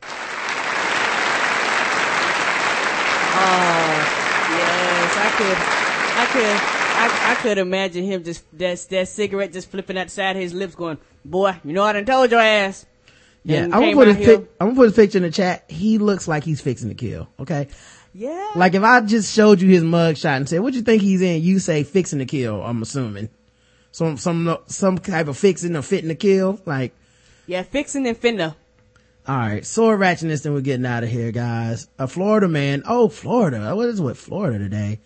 Oh, 3.38 4.06
yes, 4.52 5.18
I 5.18 5.30
could, 5.36 5.57
I 6.19 6.26
could, 6.32 6.45
I, 6.45 7.32
I 7.32 7.36
could 7.41 7.57
imagine 7.57 8.03
him 8.03 8.23
just, 8.23 8.44
that, 8.60 8.77
that 8.91 9.07
cigarette 9.07 9.52
just 9.52 9.72
flipping 9.72 9.98
out 9.98 10.06
the 10.06 10.11
side 10.11 10.36
of 10.36 10.41
his 10.44 10.53
lips 10.53 10.76
going, 10.76 10.99
boy, 11.23 11.56
you 11.64 11.73
know 11.73 11.82
I 11.82 11.94
done 11.94 12.06
told 12.06 12.30
your 12.30 12.41
ass. 12.41 12.86
Yeah, 13.44 13.64
I'm 13.64 13.72
gonna 13.72 13.94
put 13.94 14.07
his 14.10 14.18
pic, 14.18 14.52
I'm 14.60 14.68
gonna 14.68 14.76
put 14.76 14.86
his 14.86 14.95
picture 14.95 15.18
in 15.18 15.23
the 15.23 15.32
chat. 15.32 15.65
He 15.68 15.98
looks 15.98 16.27
like 16.27 16.44
he's 16.44 16.61
fixing 16.61 16.90
to 16.90 16.95
kill. 16.95 17.27
Okay. 17.40 17.69
Yeah. 18.14 18.52
Like 18.56 18.76
if 18.76 18.84
I 18.84 19.02
just 19.02 19.34
showed 19.34 19.61
you 19.61 19.69
his 19.69 19.84
mug 19.84 20.15
shot 20.18 20.38
and 20.38 20.48
said, 20.48 20.60
what 20.60 20.76
you 20.76 20.84
think 20.84 21.02
he's 21.02 21.23
in? 21.23 21.41
You 21.41 21.57
say 21.57 21.84
fixing 21.84 22.19
to 22.19 22.26
kill, 22.26 22.61
I'm 22.61 22.84
assuming. 22.84 23.30
Some, 23.96 24.18
some, 24.18 24.58
some 24.68 24.98
type 24.98 25.30
of 25.30 25.38
fixing 25.38 25.74
or 25.74 25.82
fitting 25.82 26.10
to 26.10 26.16
kill. 26.16 26.60
Like, 26.66 26.94
Yeah, 27.48 27.64
fixing 27.64 28.06
and 28.06 28.20
finna. 28.20 28.56
alright, 29.28 29.66
sword 29.66 30.02
ratchetness 30.02 30.46
and 30.46 30.54
we're 30.54 30.60
getting 30.60 30.86
out 30.86 31.06
of 31.06 31.10
here, 31.10 31.32
guys. 31.32 31.88
A 31.98 32.06
Florida 32.06 32.50
man, 32.50 32.84
oh, 32.86 33.08
Florida. 33.08 33.74
What 33.74 33.88
is 33.88 34.02
with 34.02 34.18
Florida 34.18 34.58
today? 34.60 35.00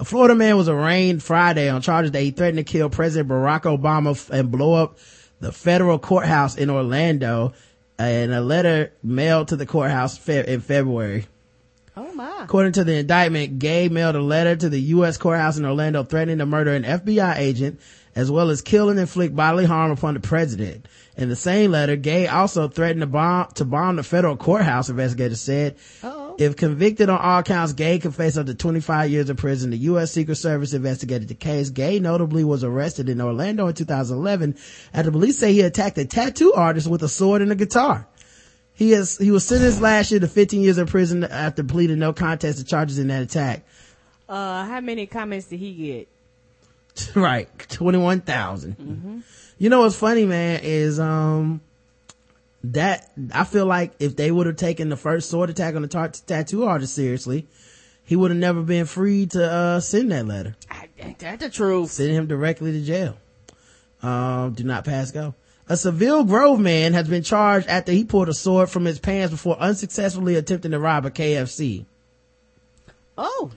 A 0.00 0.04
Florida 0.04 0.34
man 0.34 0.56
was 0.56 0.68
arraigned 0.68 1.22
Friday 1.22 1.68
on 1.68 1.80
charges 1.80 2.10
that 2.10 2.22
he 2.22 2.32
threatened 2.32 2.58
to 2.58 2.64
kill 2.64 2.90
President 2.90 3.28
Barack 3.28 3.62
Obama 3.62 4.10
f- 4.10 4.30
and 4.30 4.50
blow 4.50 4.74
up 4.74 4.98
the 5.38 5.52
federal 5.52 6.00
courthouse 6.00 6.56
in 6.56 6.70
Orlando 6.70 7.52
in 8.00 8.32
a 8.32 8.40
letter 8.40 8.92
mailed 9.04 9.46
to 9.48 9.56
the 9.56 9.64
courthouse 9.66 10.28
in 10.28 10.60
February. 10.60 11.26
Oh 11.96 12.12
my. 12.12 12.42
According 12.42 12.72
to 12.72 12.84
the 12.84 12.96
indictment, 12.96 13.58
Gay 13.58 13.88
mailed 13.88 14.16
a 14.16 14.20
letter 14.20 14.56
to 14.56 14.68
the 14.68 14.80
U.S. 14.80 15.16
courthouse 15.16 15.58
in 15.58 15.64
Orlando 15.64 16.02
threatening 16.02 16.38
to 16.38 16.46
murder 16.46 16.74
an 16.74 16.82
FBI 16.82 17.38
agent 17.38 17.80
as 18.16 18.30
well 18.30 18.50
as 18.50 18.62
kill 18.62 18.90
and 18.90 18.98
inflict 18.98 19.34
bodily 19.34 19.64
harm 19.64 19.90
upon 19.90 20.14
the 20.14 20.20
president. 20.20 20.86
In 21.16 21.28
the 21.28 21.36
same 21.36 21.70
letter, 21.70 21.96
Gay 21.96 22.26
also 22.26 22.68
threatened 22.68 23.00
to 23.00 23.06
bomb, 23.06 23.48
to 23.54 23.64
bomb 23.64 23.96
the 23.96 24.02
federal 24.02 24.36
courthouse, 24.36 24.88
investigators 24.88 25.40
said. 25.40 25.76
If 26.36 26.56
convicted 26.56 27.08
on 27.08 27.18
all 27.18 27.42
counts, 27.44 27.72
Gay 27.72 28.00
could 28.00 28.14
face 28.14 28.36
up 28.36 28.46
to 28.46 28.54
25 28.54 29.10
years 29.10 29.30
in 29.30 29.36
prison. 29.36 29.70
The 29.70 29.76
U.S. 29.78 30.10
Secret 30.10 30.34
Service 30.34 30.72
investigated 30.72 31.28
the 31.28 31.34
case. 31.34 31.70
Gay 31.70 32.00
notably 32.00 32.42
was 32.42 32.64
arrested 32.64 33.08
in 33.08 33.20
Orlando 33.20 33.68
in 33.68 33.74
2011 33.74 34.56
after 34.92 35.12
police 35.12 35.38
say 35.38 35.52
he 35.52 35.60
attacked 35.60 35.98
a 35.98 36.04
tattoo 36.04 36.52
artist 36.54 36.88
with 36.88 37.04
a 37.04 37.08
sword 37.08 37.42
and 37.42 37.52
a 37.52 37.56
guitar. 37.56 38.08
He 38.74 38.92
is, 38.92 39.16
he 39.18 39.30
was 39.30 39.46
sentenced 39.46 39.80
last 39.80 40.10
year 40.10 40.20
to 40.20 40.26
15 40.28 40.60
years 40.60 40.78
in 40.78 40.86
prison 40.86 41.22
after 41.24 41.62
pleading 41.62 41.98
no 42.00 42.12
contest 42.12 42.58
to 42.58 42.64
charges 42.64 42.98
in 42.98 43.06
that 43.08 43.22
attack. 43.22 43.64
Uh, 44.28 44.64
how 44.64 44.80
many 44.80 45.06
comments 45.06 45.46
did 45.46 45.60
he 45.60 45.74
get? 45.74 46.08
right. 47.14 47.48
21,000. 47.68 49.22
You 49.58 49.70
know 49.70 49.80
what's 49.80 49.96
funny, 49.96 50.24
man, 50.26 50.60
is, 50.62 50.98
um, 50.98 51.60
that, 52.64 53.10
I 53.32 53.44
feel 53.44 53.66
like 53.66 53.92
if 54.00 54.16
they 54.16 54.30
would 54.30 54.46
have 54.46 54.56
taken 54.56 54.88
the 54.88 54.96
first 54.96 55.30
sword 55.30 55.50
attack 55.50 55.76
on 55.76 55.82
the 55.82 55.88
tar- 55.88 56.08
tattoo 56.08 56.64
artist 56.64 56.94
seriously, 56.94 57.46
he 58.04 58.16
would 58.16 58.30
have 58.32 58.40
never 58.40 58.62
been 58.62 58.86
free 58.86 59.26
to, 59.26 59.52
uh, 59.52 59.80
send 59.80 60.10
that 60.10 60.26
letter. 60.26 60.56
Ain't 60.98 61.18
that 61.20 61.38
the 61.38 61.50
truth? 61.50 61.90
Send 61.92 62.10
him 62.10 62.26
directly 62.26 62.72
to 62.72 62.80
jail. 62.80 63.16
Um, 64.02 64.52
do 64.52 64.64
not 64.64 64.84
pass 64.84 65.10
go. 65.10 65.34
A 65.68 65.76
Seville 65.76 66.24
Grove 66.24 66.60
man 66.60 66.92
has 66.92 67.08
been 67.08 67.22
charged 67.22 67.66
after 67.68 67.90
he 67.90 68.04
pulled 68.04 68.28
a 68.28 68.34
sword 68.34 68.68
from 68.68 68.84
his 68.84 68.98
pants 68.98 69.30
before 69.30 69.58
unsuccessfully 69.58 70.34
attempting 70.34 70.72
to 70.72 70.78
rob 70.78 71.06
a 71.06 71.10
KFC. 71.10 71.86
Oh. 73.16 73.50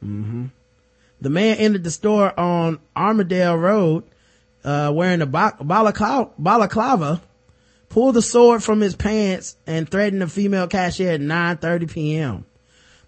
hmm 0.00 0.46
The 1.20 1.30
man 1.30 1.58
entered 1.58 1.84
the 1.84 1.90
store 1.90 2.38
on 2.38 2.78
Armadale 2.96 3.56
Road, 3.56 4.04
uh, 4.64 4.92
wearing 4.94 5.20
a 5.20 5.26
balaclava, 5.26 6.30
balaclava, 6.38 7.20
pulled 7.90 8.14
the 8.14 8.22
sword 8.22 8.62
from 8.62 8.80
his 8.80 8.96
pants 8.96 9.56
and 9.66 9.88
threatened 9.88 10.22
a 10.22 10.28
female 10.28 10.68
cashier 10.68 11.10
at 11.10 11.20
9.30 11.20 11.90
p.m. 11.90 12.46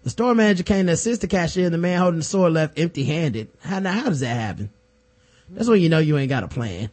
The 0.03 0.11
store 0.11 0.35
manager 0.35 0.61
came 0.61 0.85
to 0.85 0.91
assist 0.91 1.21
the 1.21 1.27
cashier 1.27 1.65
and 1.65 1.73
the 1.73 1.79
man 1.79 1.99
holding 1.99 2.19
the 2.19 2.25
sword 2.25 2.53
left 2.53 2.77
empty-handed. 2.77 3.49
How, 3.61 3.79
now, 3.79 3.93
how 3.93 4.09
does 4.09 4.19
that 4.19 4.35
happen? 4.35 4.69
That's 5.49 5.67
when 5.67 5.81
you 5.81 5.89
know 5.89 5.97
you 5.97 6.15
ain't 6.19 6.29
got 6.29 6.43
a 6.43 6.47
plan. 6.47 6.91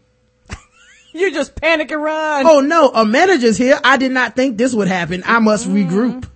You 1.12 1.32
just 1.32 1.55
panic 1.55 1.90
and 1.90 2.02
run. 2.02 2.47
Oh 2.47 2.60
no, 2.60 2.89
a 2.89 3.05
manager's 3.05 3.59
here. 3.59 3.78
I 3.84 3.97
did 3.97 4.12
not 4.12 4.34
think 4.34 4.56
this 4.56 4.74
would 4.74 4.89
happen. 4.89 5.22
I 5.26 5.39
must 5.40 5.68
mm-hmm. 5.68 5.89
regroup. 5.90 6.28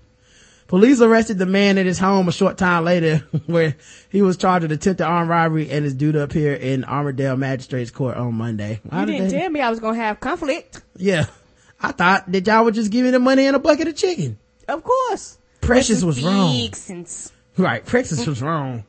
Police 0.68 1.00
arrested 1.00 1.38
the 1.38 1.46
man 1.46 1.78
at 1.78 1.86
his 1.86 1.98
home 1.98 2.28
a 2.28 2.32
short 2.32 2.58
time 2.58 2.84
later 2.84 3.18
where 3.46 3.76
he 4.10 4.20
was 4.20 4.36
charged 4.36 4.62
with 4.62 4.72
attempted 4.72 5.04
armed 5.04 5.30
robbery 5.30 5.70
and 5.70 5.86
is 5.86 5.94
due 5.94 6.10
to 6.12 6.22
appear 6.22 6.54
in 6.54 6.84
Armadale 6.84 7.36
Magistrates 7.36 7.92
Court 7.92 8.16
on 8.16 8.34
Monday. 8.34 8.80
Why 8.82 9.00
You 9.00 9.06
did 9.06 9.12
didn't 9.12 9.28
they- 9.30 9.38
tell 9.38 9.50
me 9.50 9.60
I 9.60 9.70
was 9.70 9.80
gonna 9.80 9.96
have 9.98 10.18
conflict. 10.18 10.82
Yeah. 10.96 11.26
I 11.80 11.92
thought 11.92 12.30
that 12.32 12.46
y'all 12.46 12.64
would 12.64 12.74
just 12.74 12.90
give 12.90 13.04
me 13.04 13.10
the 13.10 13.18
money 13.18 13.46
and 13.46 13.54
a 13.54 13.58
bucket 13.58 13.86
of 13.86 13.96
chicken. 13.96 14.38
Of 14.66 14.82
course. 14.82 15.38
Precious 15.60 16.02
was 16.02 16.22
wrong. 16.22 16.68
Right. 17.56 17.84
Precious 17.84 18.26
was 18.26 18.42
wrong. 18.42 18.84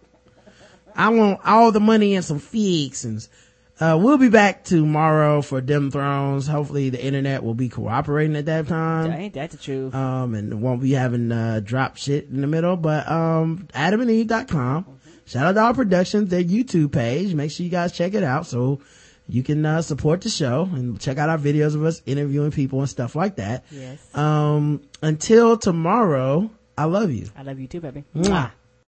I 0.95 1.09
want 1.09 1.41
all 1.45 1.72
the 1.72 1.80
money 1.80 2.15
and 2.15 2.26
some 2.26 2.39
fixins. 2.39 3.30
Uh, 3.80 3.98
we'll 4.02 4.18
be 4.18 4.30
back 4.30 4.64
tomorrow 4.64 5.41
for 5.41 5.62
Dem 5.62 5.91
Thrones. 5.91 6.48
Hopefully 6.48 6.90
the 6.90 7.04
internet 7.04 7.44
will 7.44 7.54
be 7.54 7.70
cooperating 7.70 8.36
at 8.36 8.45
that 8.45 8.68
time. 8.68 9.12
Ain't 9.12 9.34
that 9.36 9.52
the 9.52 9.58
truth? 9.58 9.94
Um, 9.94 10.34
and 10.34 10.62
won't 10.62 10.82
be 10.82 10.94
having, 10.94 11.32
uh, 11.32 11.62
drop 11.64 11.95
shit 11.98 12.28
in 12.30 12.41
the 12.41 12.48
middle, 12.48 12.76
but, 12.76 13.08
um, 13.10 13.68
adamandeve.com. 13.76 14.86
Shout 15.26 15.45
out 15.45 15.52
to 15.54 15.60
our 15.62 15.74
productions, 15.74 16.30
their 16.30 16.44
YouTube 16.44 16.91
page. 16.91 17.36
Make 17.36 17.52
sure 17.52 17.64
you 17.66 17.70
guys 17.70 17.91
check 17.91 18.14
it 18.16 18.24
out 18.24 18.48
so 18.48 18.80
you 19.28 19.44
can, 19.44 19.64
uh, 19.66 19.82
support 19.84 20.22
the 20.22 20.30
show 20.30 20.68
and 20.74 20.99
check 20.99 21.18
out 21.20 21.30
our 21.30 21.38
videos 21.38 21.76
of 21.76 21.84
us 21.84 22.02
interviewing 22.06 22.49
people 22.52 22.80
and 22.80 22.90
stuff 22.90 23.16
like 23.16 23.36
that. 23.36 23.64
Yes. 23.70 23.99
Um, 24.16 24.82
until 25.04 25.58
tomorrow, 25.58 26.49
I 26.78 26.86
love 26.86 27.12
you. 27.12 27.28
I 27.38 27.44
love 27.44 27.60
you 27.60 27.68
too, 27.68 27.82
baby. 27.82 28.06
Mwah. 28.16 28.52